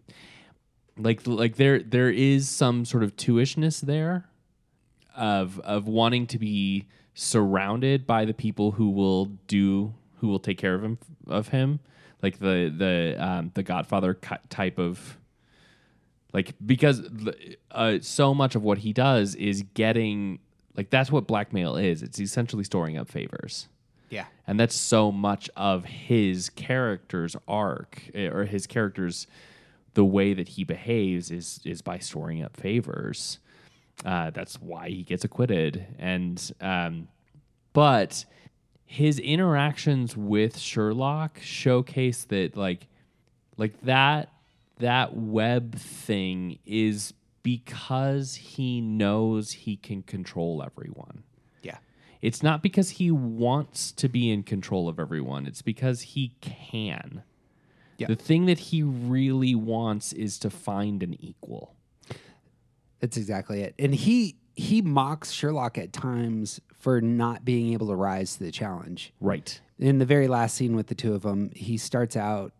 Like 0.96 1.26
like 1.26 1.56
there 1.56 1.80
there 1.80 2.10
is 2.10 2.48
some 2.48 2.84
sort 2.84 3.02
of 3.02 3.16
tuishness 3.16 3.80
there 3.80 4.28
of 5.16 5.58
of 5.60 5.86
wanting 5.88 6.26
to 6.28 6.38
be 6.38 6.86
surrounded 7.14 8.06
by 8.06 8.24
the 8.24 8.34
people 8.34 8.72
who 8.72 8.90
will 8.90 9.26
do 9.46 9.94
who 10.18 10.28
will 10.28 10.38
take 10.38 10.58
care 10.58 10.74
of 10.74 10.82
him 10.82 10.98
of 11.26 11.48
him, 11.48 11.80
like 12.22 12.38
the 12.38 12.72
the 12.76 13.16
um, 13.18 13.50
the 13.54 13.62
Godfather 13.62 14.14
type 14.48 14.78
of 14.78 15.18
like 16.32 16.54
because 16.64 17.02
uh, 17.70 17.98
so 18.00 18.34
much 18.34 18.54
of 18.54 18.62
what 18.62 18.78
he 18.78 18.92
does 18.92 19.34
is 19.34 19.62
getting 19.74 20.38
like 20.76 20.90
that's 20.90 21.10
what 21.10 21.26
blackmail 21.26 21.76
is. 21.76 22.02
It's 22.02 22.20
essentially 22.20 22.64
storing 22.64 22.96
up 22.96 23.08
favors. 23.08 23.68
Yeah. 24.10 24.26
and 24.46 24.60
that's 24.60 24.76
so 24.76 25.10
much 25.10 25.50
of 25.56 25.86
his 25.86 26.48
character's 26.50 27.34
arc 27.48 28.10
eh, 28.14 28.28
or 28.28 28.44
his 28.44 28.64
character's 28.68 29.26
the 29.94 30.04
way 30.04 30.34
that 30.34 30.48
he 30.48 30.64
behaves 30.64 31.30
is 31.30 31.60
is 31.64 31.82
by 31.82 31.98
storing 31.98 32.42
up 32.42 32.56
favors 32.56 33.38
uh, 34.04 34.30
that's 34.30 34.60
why 34.60 34.88
he 34.88 35.02
gets 35.02 35.24
acquitted 35.24 35.86
and 35.98 36.52
um, 36.60 37.08
but 37.72 38.24
his 38.84 39.18
interactions 39.18 40.16
with 40.16 40.58
sherlock 40.58 41.38
showcase 41.40 42.24
that 42.24 42.56
like 42.56 42.86
like 43.56 43.80
that 43.82 44.30
that 44.78 45.16
web 45.16 45.76
thing 45.76 46.58
is 46.66 47.14
because 47.42 48.34
he 48.34 48.80
knows 48.80 49.52
he 49.52 49.76
can 49.76 50.02
control 50.02 50.62
everyone. 50.64 51.22
Yeah. 51.62 51.76
It's 52.22 52.42
not 52.42 52.62
because 52.62 52.90
he 52.90 53.10
wants 53.10 53.92
to 53.92 54.08
be 54.08 54.30
in 54.30 54.42
control 54.42 54.88
of 54.88 54.98
everyone, 54.98 55.46
it's 55.46 55.62
because 55.62 56.00
he 56.00 56.34
can. 56.40 57.22
Yeah. 57.98 58.08
The 58.08 58.16
thing 58.16 58.46
that 58.46 58.58
he 58.58 58.82
really 58.82 59.54
wants 59.54 60.12
is 60.12 60.38
to 60.40 60.50
find 60.50 61.02
an 61.02 61.16
equal. 61.20 61.74
That's 63.00 63.16
exactly 63.16 63.62
it. 63.62 63.74
And 63.78 63.94
he 63.94 64.36
he 64.56 64.82
mocks 64.82 65.32
Sherlock 65.32 65.78
at 65.78 65.92
times 65.92 66.60
for 66.78 67.00
not 67.00 67.44
being 67.44 67.72
able 67.72 67.88
to 67.88 67.94
rise 67.94 68.36
to 68.36 68.44
the 68.44 68.52
challenge. 68.52 69.12
Right. 69.20 69.60
In 69.78 69.98
the 69.98 70.04
very 70.04 70.28
last 70.28 70.54
scene 70.54 70.76
with 70.76 70.86
the 70.86 70.94
two 70.94 71.14
of 71.14 71.22
them, 71.22 71.50
he 71.54 71.76
starts 71.76 72.16
out. 72.16 72.52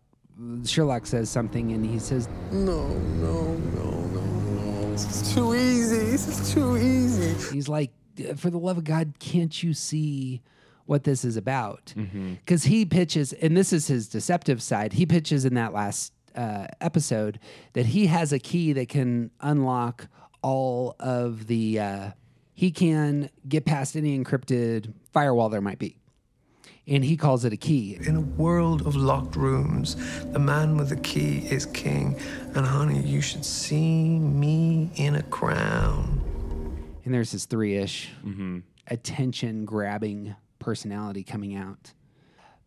Sherlock 0.65 1.05
says 1.05 1.29
something, 1.29 1.71
and 1.71 1.85
he 1.85 1.97
says, 1.97 2.27
No, 2.51 2.87
no, 2.87 3.53
no, 3.53 3.91
no, 3.91 4.21
no. 4.21 4.91
This 4.91 5.21
is 5.21 5.33
too 5.33 5.55
easy. 5.55 5.97
This 5.97 6.27
is 6.27 6.53
too 6.53 6.77
easy. 6.77 7.53
He's 7.53 7.69
like, 7.69 7.91
for 8.35 8.49
the 8.49 8.57
love 8.57 8.77
of 8.77 8.83
God, 8.83 9.13
can't 9.19 9.63
you 9.63 9.73
see 9.73 10.41
what 10.85 11.03
this 11.03 11.25
is 11.25 11.37
about? 11.37 11.93
Mm-hmm. 11.95 12.35
Because 12.35 12.63
he 12.63 12.85
pitches, 12.85 13.33
and 13.33 13.55
this 13.55 13.73
is 13.73 13.87
his 13.87 14.07
deceptive 14.07 14.61
side, 14.61 14.93
he 14.93 15.05
pitches 15.05 15.45
in 15.45 15.55
that 15.55 15.73
last 15.73 16.13
uh, 16.35 16.67
episode 16.81 17.39
that 17.73 17.87
he 17.87 18.07
has 18.07 18.33
a 18.33 18.39
key 18.39 18.73
that 18.73 18.89
can 18.89 19.31
unlock 19.41 20.07
all 20.41 20.95
of 20.99 21.47
the, 21.47 21.79
uh, 21.79 22.11
he 22.53 22.71
can 22.71 23.29
get 23.47 23.65
past 23.65 23.95
any 23.95 24.17
encrypted 24.17 24.93
firewall 25.11 25.49
there 25.49 25.61
might 25.61 25.79
be. 25.79 25.97
And 26.87 27.03
he 27.03 27.17
calls 27.17 27.45
it 27.45 27.51
a 27.51 27.57
key. 27.57 27.97
In 28.01 28.15
a 28.15 28.21
world 28.21 28.85
of 28.85 28.95
locked 28.95 29.35
rooms, 29.35 29.95
the 30.33 30.37
man 30.37 30.77
with 30.77 30.89
the 30.89 30.97
key 30.97 31.39
is 31.49 31.65
king. 31.65 32.19
And 32.53 32.63
honey, 32.63 33.01
you 33.01 33.21
should 33.21 33.43
see 33.43 34.19
me 34.19 34.91
in 34.95 35.15
a 35.15 35.23
crown. 35.23 36.21
And 37.03 37.11
there's 37.11 37.31
his 37.31 37.45
three 37.45 37.75
ish 37.75 38.11
attention 38.87 39.65
grabbing 39.65 40.35
personality 40.59 41.23
coming 41.23 41.55
out. 41.55 41.93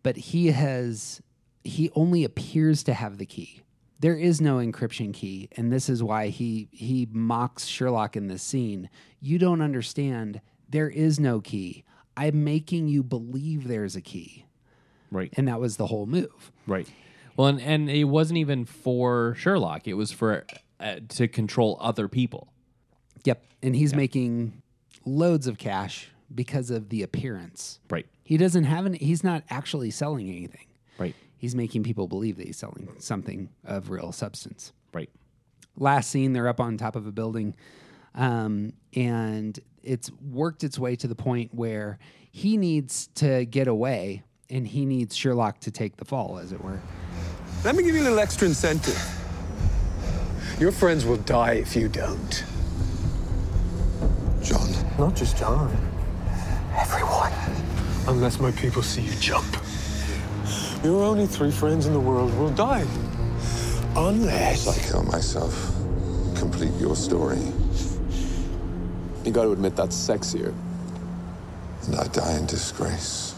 But 0.02 0.16
he 0.16 0.48
has, 0.48 1.20
he 1.64 1.90
only 1.94 2.24
appears 2.24 2.82
to 2.84 2.94
have 2.94 3.18
the 3.18 3.26
key. 3.26 3.62
There 4.00 4.16
is 4.16 4.40
no 4.40 4.58
encryption 4.58 5.12
key. 5.12 5.48
And 5.56 5.72
this 5.72 5.88
is 5.88 6.02
why 6.02 6.28
he, 6.28 6.68
he 6.70 7.08
mocks 7.10 7.66
Sherlock 7.66 8.16
in 8.16 8.28
this 8.28 8.42
scene. 8.42 8.88
You 9.20 9.38
don't 9.38 9.60
understand. 9.60 10.40
There 10.68 10.88
is 10.88 11.18
no 11.18 11.40
key. 11.40 11.84
I'm 12.16 12.44
making 12.44 12.88
you 12.88 13.02
believe 13.02 13.66
there's 13.66 13.96
a 13.96 14.00
key. 14.00 14.44
Right. 15.10 15.32
And 15.36 15.48
that 15.48 15.60
was 15.60 15.76
the 15.76 15.86
whole 15.86 16.06
move. 16.06 16.52
Right. 16.66 16.88
Well, 17.36 17.48
and, 17.48 17.60
and 17.60 17.90
it 17.90 18.04
wasn't 18.04 18.38
even 18.38 18.64
for 18.64 19.34
Sherlock. 19.36 19.86
It 19.88 19.94
was 19.94 20.12
for 20.12 20.44
uh, 20.80 20.96
to 21.10 21.28
control 21.28 21.76
other 21.80 22.08
people. 22.08 22.52
Yep. 23.24 23.44
And 23.62 23.74
he's 23.74 23.94
making 23.94 24.62
loads 25.04 25.46
of 25.46 25.58
cash 25.58 26.10
because 26.34 26.70
of 26.70 26.88
the 26.88 27.02
appearance. 27.02 27.80
Right. 27.90 28.06
He 28.24 28.36
doesn't 28.36 28.64
have 28.64 28.86
any, 28.86 28.98
he's 28.98 29.24
not 29.24 29.44
actually 29.50 29.90
selling 29.90 30.28
anything. 30.28 30.66
Right. 30.98 31.14
He's 31.36 31.54
making 31.54 31.84
people 31.84 32.08
believe 32.08 32.36
that 32.36 32.46
he's 32.46 32.56
selling 32.56 32.88
something 32.98 33.48
of 33.64 33.90
real 33.90 34.12
substance. 34.12 34.72
Right. 34.92 35.10
Last 35.76 36.10
scene, 36.10 36.32
they're 36.32 36.48
up 36.48 36.60
on 36.60 36.76
top 36.76 36.96
of 36.96 37.06
a 37.06 37.12
building. 37.12 37.54
Um, 38.14 38.72
and 38.94 39.58
it's 39.82 40.10
worked 40.20 40.64
its 40.64 40.78
way 40.78 40.96
to 40.96 41.06
the 41.06 41.14
point 41.14 41.54
where 41.54 41.98
he 42.30 42.56
needs 42.56 43.08
to 43.14 43.46
get 43.46 43.68
away 43.68 44.24
and 44.50 44.66
he 44.66 44.84
needs 44.86 45.14
Sherlock 45.14 45.60
to 45.60 45.70
take 45.70 45.96
the 45.96 46.04
fall, 46.04 46.38
as 46.38 46.52
it 46.52 46.62
were. 46.62 46.80
Let 47.64 47.76
me 47.76 47.82
give 47.82 47.94
you 47.94 48.02
a 48.02 48.04
little 48.04 48.18
extra 48.18 48.48
incentive. 48.48 48.98
Your 50.58 50.72
friends 50.72 51.04
will 51.04 51.18
die 51.18 51.54
if 51.54 51.76
you 51.76 51.88
don't. 51.88 52.44
John. 54.42 54.68
Not 54.98 55.14
just 55.14 55.36
John. 55.36 55.97
Everyone. 56.78 57.32
Unless 58.06 58.38
my 58.38 58.50
people 58.52 58.82
see 58.82 59.02
you 59.02 59.12
jump. 59.20 59.56
Your 60.84 61.04
only 61.04 61.26
three 61.26 61.50
friends 61.50 61.86
in 61.86 61.92
the 61.92 62.00
world 62.00 62.32
will 62.38 62.50
die. 62.50 62.86
Unless. 63.96 64.68
I 64.68 64.88
kill 64.88 65.02
myself. 65.02 65.74
Complete 66.36 66.72
your 66.74 66.94
story. 66.94 67.40
You 69.24 69.32
gotta 69.32 69.50
admit 69.50 69.74
that's 69.74 69.96
sexier. 69.96 70.54
And 71.86 71.96
I 71.96 72.06
die 72.08 72.36
in 72.36 72.46
disgrace. 72.46 73.34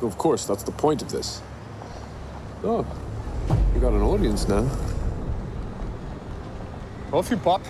Of 0.00 0.16
course, 0.16 0.46
that's 0.46 0.62
the 0.62 0.72
point 0.72 1.02
of 1.02 1.10
this. 1.10 1.42
Oh, 2.62 2.86
you 3.74 3.80
got 3.80 3.92
an 3.92 4.02
audience 4.02 4.48
now. 4.48 4.66
Off 7.12 7.30
you 7.30 7.36
pop. 7.36 7.62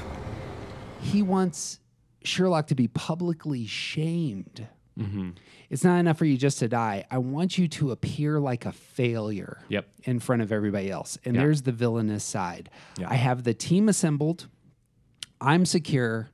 He 1.00 1.20
wants 1.20 1.80
Sherlock 2.22 2.68
to 2.68 2.74
be 2.74 2.88
publicly 2.88 3.66
shamed. 3.66 4.68
Mm-hmm. 4.98 5.30
It's 5.70 5.82
not 5.82 5.98
enough 5.98 6.18
for 6.18 6.24
you 6.24 6.36
just 6.36 6.58
to 6.60 6.68
die. 6.68 7.04
I 7.10 7.18
want 7.18 7.58
you 7.58 7.66
to 7.68 7.90
appear 7.90 8.38
like 8.38 8.64
a 8.64 8.72
failure 8.72 9.58
Yep. 9.68 9.86
in 10.04 10.20
front 10.20 10.42
of 10.42 10.52
everybody 10.52 10.90
else. 10.90 11.18
And 11.24 11.34
Yeah. 11.34 11.42
there's 11.42 11.62
the 11.62 11.72
villainous 11.72 12.22
side. 12.24 12.70
Yeah. 12.98 13.10
I 13.10 13.14
have 13.14 13.42
the 13.44 13.54
team 13.54 13.88
assembled. 13.88 14.46
I'm 15.40 15.66
secure. 15.66 16.30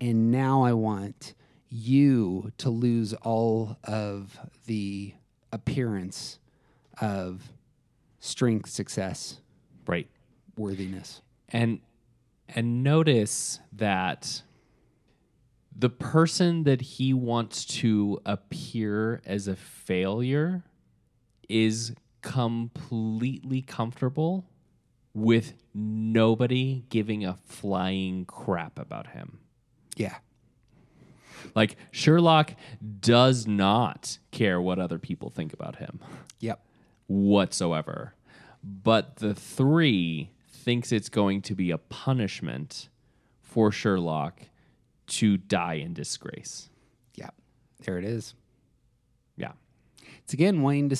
And 0.00 0.30
now 0.30 0.62
I 0.62 0.72
want 0.74 1.34
you 1.70 2.52
to 2.58 2.68
lose 2.70 3.14
all 3.14 3.76
of 3.84 4.38
the 4.66 5.14
appearance 5.52 6.38
of 7.00 7.50
strength, 8.20 8.68
success, 8.70 9.40
Right. 9.86 10.08
worthiness. 10.56 11.22
and 11.48 11.80
and 12.48 12.82
notice 12.84 13.58
that 13.72 14.42
the 15.78 15.90
person 15.90 16.62
that 16.64 16.80
he 16.80 17.12
wants 17.12 17.64
to 17.64 18.20
appear 18.24 19.20
as 19.26 19.46
a 19.46 19.56
failure 19.56 20.64
is 21.48 21.94
completely 22.22 23.60
comfortable 23.62 24.48
with 25.12 25.54
nobody 25.74 26.84
giving 26.88 27.24
a 27.24 27.34
flying 27.44 28.24
crap 28.24 28.78
about 28.78 29.08
him. 29.08 29.38
Yeah. 29.96 30.16
Like 31.54 31.76
Sherlock 31.90 32.54
does 33.00 33.46
not 33.46 34.18
care 34.30 34.60
what 34.60 34.78
other 34.78 34.98
people 34.98 35.30
think 35.30 35.52
about 35.52 35.76
him 35.76 36.00
Yep. 36.40 36.60
whatsoever. 37.06 38.14
But 38.64 39.16
the 39.16 39.34
three 39.34 40.30
thinks 40.48 40.90
it's 40.90 41.08
going 41.08 41.42
to 41.42 41.54
be 41.54 41.70
a 41.70 41.78
punishment 41.78 42.88
for 43.40 43.70
Sherlock 43.70 44.42
to 45.08 45.36
die 45.36 45.74
in 45.74 45.92
disgrace. 45.94 46.68
Yeah. 47.14 47.30
There 47.84 47.98
it 47.98 48.04
is. 48.04 48.34
Yeah. 49.36 49.52
It's 50.24 50.32
again 50.34 50.62
wanting 50.62 50.88
to 50.90 50.98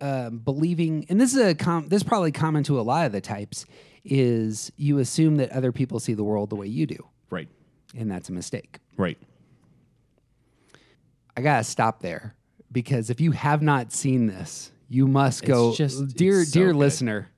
uh, 0.00 0.30
believing, 0.30 1.06
and 1.08 1.20
this 1.20 1.34
is 1.34 1.40
a 1.40 1.54
com- 1.54 1.88
this 1.88 2.02
is 2.02 2.08
probably 2.08 2.30
common 2.32 2.62
to 2.64 2.78
a 2.78 2.82
lot 2.82 3.06
of 3.06 3.12
the 3.12 3.20
types. 3.20 3.64
Is 4.04 4.70
you 4.76 4.98
assume 4.98 5.36
that 5.36 5.50
other 5.52 5.72
people 5.72 6.00
see 6.00 6.14
the 6.14 6.24
world 6.24 6.50
the 6.50 6.56
way 6.56 6.66
you 6.66 6.86
do, 6.86 6.96
Right. 7.30 7.48
and 7.96 8.10
that's 8.10 8.28
a 8.28 8.32
mistake. 8.32 8.78
Right. 8.96 9.18
I 11.36 11.40
gotta 11.40 11.64
stop 11.64 12.00
there 12.00 12.34
because 12.72 13.10
if 13.10 13.20
you 13.20 13.32
have 13.32 13.62
not 13.62 13.92
seen 13.92 14.26
this, 14.26 14.70
you 14.88 15.06
must 15.06 15.42
It's 15.42 15.48
go, 15.48 15.74
just- 15.74 16.16
dear 16.16 16.40
it's 16.42 16.52
so 16.52 16.60
dear 16.60 16.66
good. 16.72 16.76
listener. 16.78 17.28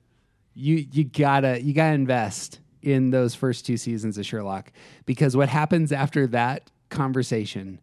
You 0.53 0.85
you 0.91 1.03
gotta 1.05 1.61
you 1.61 1.73
gotta 1.73 1.93
invest 1.93 2.59
in 2.81 3.11
those 3.11 3.35
first 3.35 3.65
two 3.65 3.77
seasons 3.77 4.17
of 4.17 4.25
Sherlock 4.25 4.71
because 5.05 5.35
what 5.37 5.49
happens 5.49 5.91
after 5.91 6.27
that 6.27 6.69
conversation, 6.89 7.79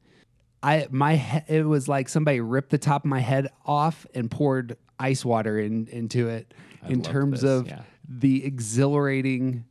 I 0.63 0.89
my 0.91 1.17
he- 1.17 1.55
it 1.55 1.67
was 1.67 1.89
like 1.89 2.09
somebody 2.09 2.41
ripped 2.41 2.71
the 2.71 2.79
top 2.79 3.05
of 3.05 3.11
my 3.11 3.21
head 3.21 3.49
off 3.65 4.07
and 4.15 4.31
poured 4.31 4.77
ice 4.99 5.25
water 5.25 5.59
in, 5.59 5.87
into 5.89 6.29
it 6.29 6.53
I 6.83 6.89
in 6.89 7.03
terms 7.03 7.43
this, 7.43 7.51
of 7.51 7.67
yeah. 7.69 7.83
the 8.09 8.45
exhilarating 8.45 9.65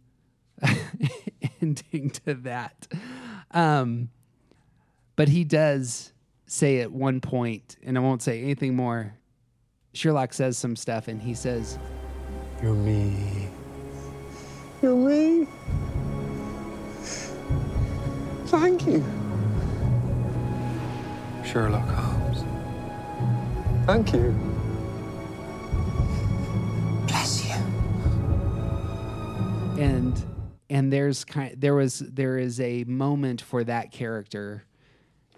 ending 1.61 2.09
to 2.25 2.33
that. 2.35 2.87
Um, 3.51 4.09
but 5.15 5.29
he 5.29 5.43
does 5.43 6.13
say 6.45 6.79
at 6.79 6.91
one 6.91 7.21
point, 7.21 7.75
and 7.83 7.97
I 7.97 8.01
won't 8.01 8.21
say 8.21 8.41
anything 8.41 8.75
more. 8.75 9.13
Sherlock 9.93 10.33
says 10.33 10.57
some 10.57 10.75
stuff, 10.75 11.07
and 11.07 11.21
he 11.21 11.33
says, 11.33 11.77
You're 12.61 12.73
me. 12.73 13.36
You're 14.81 14.95
me. 14.95 15.47
Thank 18.45 18.85
you. 18.87 19.03
Sherlock 21.43 21.87
Holmes. 21.89 22.43
Thank 23.85 24.13
you. 24.13 24.35
Bless 27.07 27.45
you. 27.45 27.53
and 29.81 30.23
and 30.69 30.93
there's 30.93 31.23
kind 31.25 31.55
there 31.59 31.75
was 31.75 31.99
there 31.99 32.37
is 32.37 32.59
a 32.59 32.83
moment 32.83 33.41
for 33.41 33.63
that 33.63 33.91
character 33.91 34.63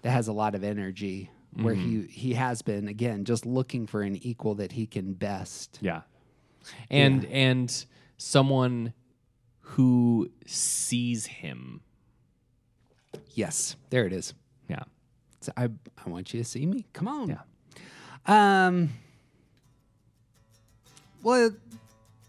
that 0.02 0.10
has 0.10 0.28
a 0.28 0.32
lot 0.32 0.54
of 0.54 0.64
energy 0.64 1.30
where 1.54 1.74
he 1.74 1.96
mm-hmm. 1.96 2.08
he 2.08 2.34
has 2.34 2.62
been 2.62 2.88
again 2.88 3.24
just 3.24 3.44
looking 3.44 3.86
for 3.86 4.02
an 4.02 4.16
equal 4.16 4.54
that 4.56 4.72
he 4.72 4.86
can 4.86 5.14
best. 5.14 5.78
Yeah. 5.80 6.02
And 6.90 7.24
and 7.26 7.86
someone 8.18 8.92
who 9.70 10.28
sees 10.46 11.26
him. 11.26 11.80
Yes, 13.34 13.76
there 13.90 14.04
it 14.04 14.12
is. 14.12 14.34
Yeah. 14.68 14.82
So 15.40 15.52
I 15.56 15.64
I 15.64 16.10
want 16.10 16.34
you 16.34 16.40
to 16.40 16.44
see 16.44 16.66
me. 16.66 16.86
Come 16.92 17.06
on. 17.06 17.28
Yeah. 17.28 18.66
Um. 18.66 18.90
Well, 21.22 21.50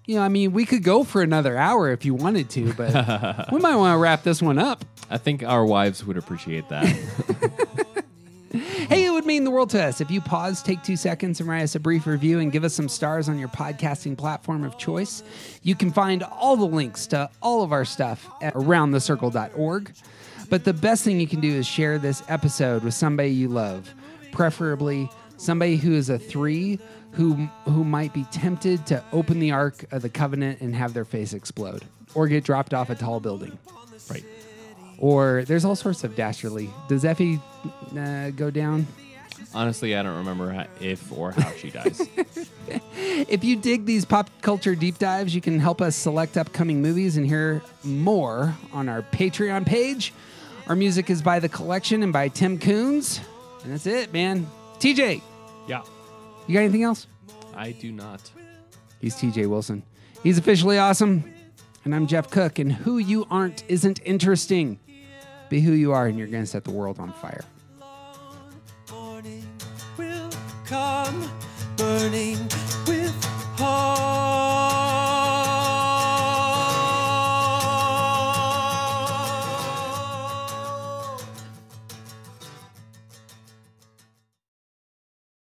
you 0.05 0.15
know, 0.15 0.21
I 0.21 0.27
mean, 0.27 0.51
we 0.51 0.65
could 0.65 0.83
go 0.83 1.03
for 1.03 1.21
another 1.21 1.57
hour 1.57 1.91
if 1.91 2.05
you 2.05 2.13
wanted 2.13 2.49
to, 2.51 2.73
but 2.73 3.49
we 3.51 3.59
might 3.59 3.75
want 3.75 3.95
to 3.95 3.97
wrap 3.97 4.23
this 4.23 4.41
one 4.41 4.59
up. 4.59 4.85
I 5.09 5.17
think 5.17 5.43
our 5.43 5.65
wives 5.65 6.05
would 6.05 6.17
appreciate 6.17 6.69
that. 6.69 6.85
Hey, 9.31 9.37
it 9.37 9.39
would 9.39 9.43
mean 9.43 9.45
the 9.45 9.51
world 9.51 9.69
to 9.69 9.81
us 9.81 10.01
if 10.01 10.11
you 10.11 10.19
pause, 10.19 10.61
take 10.61 10.83
two 10.83 10.97
seconds, 10.97 11.39
and 11.39 11.47
write 11.47 11.61
us 11.61 11.75
a 11.75 11.79
brief 11.79 12.05
review 12.05 12.39
and 12.39 12.51
give 12.51 12.65
us 12.65 12.73
some 12.73 12.89
stars 12.89 13.29
on 13.29 13.39
your 13.39 13.47
podcasting 13.47 14.17
platform 14.17 14.65
of 14.65 14.77
choice. 14.77 15.23
You 15.63 15.73
can 15.73 15.89
find 15.89 16.21
all 16.23 16.57
the 16.57 16.65
links 16.65 17.07
to 17.07 17.29
all 17.41 17.63
of 17.63 17.71
our 17.71 17.85
stuff 17.85 18.29
at 18.41 18.53
aroundthecircle.org. 18.55 19.93
But 20.49 20.65
the 20.65 20.73
best 20.73 21.05
thing 21.05 21.21
you 21.21 21.27
can 21.27 21.39
do 21.39 21.47
is 21.47 21.65
share 21.65 21.97
this 21.97 22.23
episode 22.27 22.83
with 22.83 22.93
somebody 22.93 23.29
you 23.29 23.47
love, 23.47 23.93
preferably 24.33 25.09
somebody 25.37 25.77
who 25.77 25.93
is 25.93 26.09
a 26.09 26.19
three 26.19 26.77
who 27.13 27.35
who 27.63 27.85
might 27.85 28.13
be 28.13 28.25
tempted 28.33 28.85
to 28.87 29.01
open 29.13 29.39
the 29.39 29.51
Ark 29.51 29.85
of 29.93 30.01
the 30.01 30.09
Covenant 30.09 30.59
and 30.59 30.75
have 30.75 30.93
their 30.93 31.05
face 31.05 31.31
explode 31.31 31.85
or 32.15 32.27
get 32.27 32.43
dropped 32.43 32.73
off 32.73 32.89
a 32.89 32.95
tall 32.95 33.21
building. 33.21 33.57
Right. 34.09 34.25
Or 34.97 35.45
there's 35.47 35.63
all 35.63 35.77
sorts 35.77 36.03
of 36.03 36.17
dastardly. 36.17 36.69
Does 36.89 37.05
Effie 37.05 37.39
uh, 37.97 38.31
go 38.31 38.51
down? 38.51 38.87
Honestly, 39.53 39.95
I 39.95 40.03
don't 40.03 40.17
remember 40.17 40.51
how, 40.51 40.67
if 40.79 41.11
or 41.11 41.31
how 41.31 41.51
she 41.53 41.69
dies. 41.69 42.07
If 42.95 43.43
you 43.43 43.55
dig 43.55 43.85
these 43.85 44.05
pop 44.05 44.29
culture 44.41 44.75
deep 44.75 44.97
dives, 44.97 45.35
you 45.35 45.41
can 45.41 45.59
help 45.59 45.81
us 45.81 45.95
select 45.95 46.37
upcoming 46.37 46.81
movies 46.81 47.17
and 47.17 47.25
hear 47.25 47.61
more 47.83 48.55
on 48.71 48.87
our 48.87 49.01
Patreon 49.01 49.65
page. 49.65 50.13
Our 50.67 50.75
music 50.75 51.09
is 51.09 51.21
by 51.21 51.39
The 51.39 51.49
Collection 51.49 52.03
and 52.03 52.13
by 52.13 52.29
Tim 52.29 52.57
Coons. 52.57 53.19
And 53.63 53.73
that's 53.73 53.85
it, 53.85 54.13
man. 54.13 54.47
TJ, 54.79 55.21
yeah. 55.67 55.83
you 56.47 56.53
got 56.53 56.61
anything 56.61 56.83
else? 56.83 57.07
I 57.55 57.71
do 57.71 57.91
not. 57.91 58.31
He's 58.99 59.15
TJ 59.15 59.47
Wilson. 59.47 59.83
He's 60.23 60.37
officially 60.37 60.77
awesome. 60.77 61.23
And 61.83 61.93
I'm 61.93 62.07
Jeff 62.07 62.29
Cook. 62.29 62.59
And 62.59 62.71
who 62.71 62.99
you 62.99 63.25
aren't 63.29 63.63
isn't 63.67 63.99
interesting. 64.05 64.79
Be 65.49 65.59
who 65.59 65.73
you 65.73 65.91
are, 65.91 66.07
and 66.07 66.17
you're 66.17 66.27
going 66.27 66.43
to 66.43 66.49
set 66.49 66.63
the 66.63 66.71
world 66.71 66.99
on 66.99 67.11
fire. 67.13 67.43
come 70.71 71.29
burning 71.75 72.37
with 72.87 73.13
hope. 73.59 74.30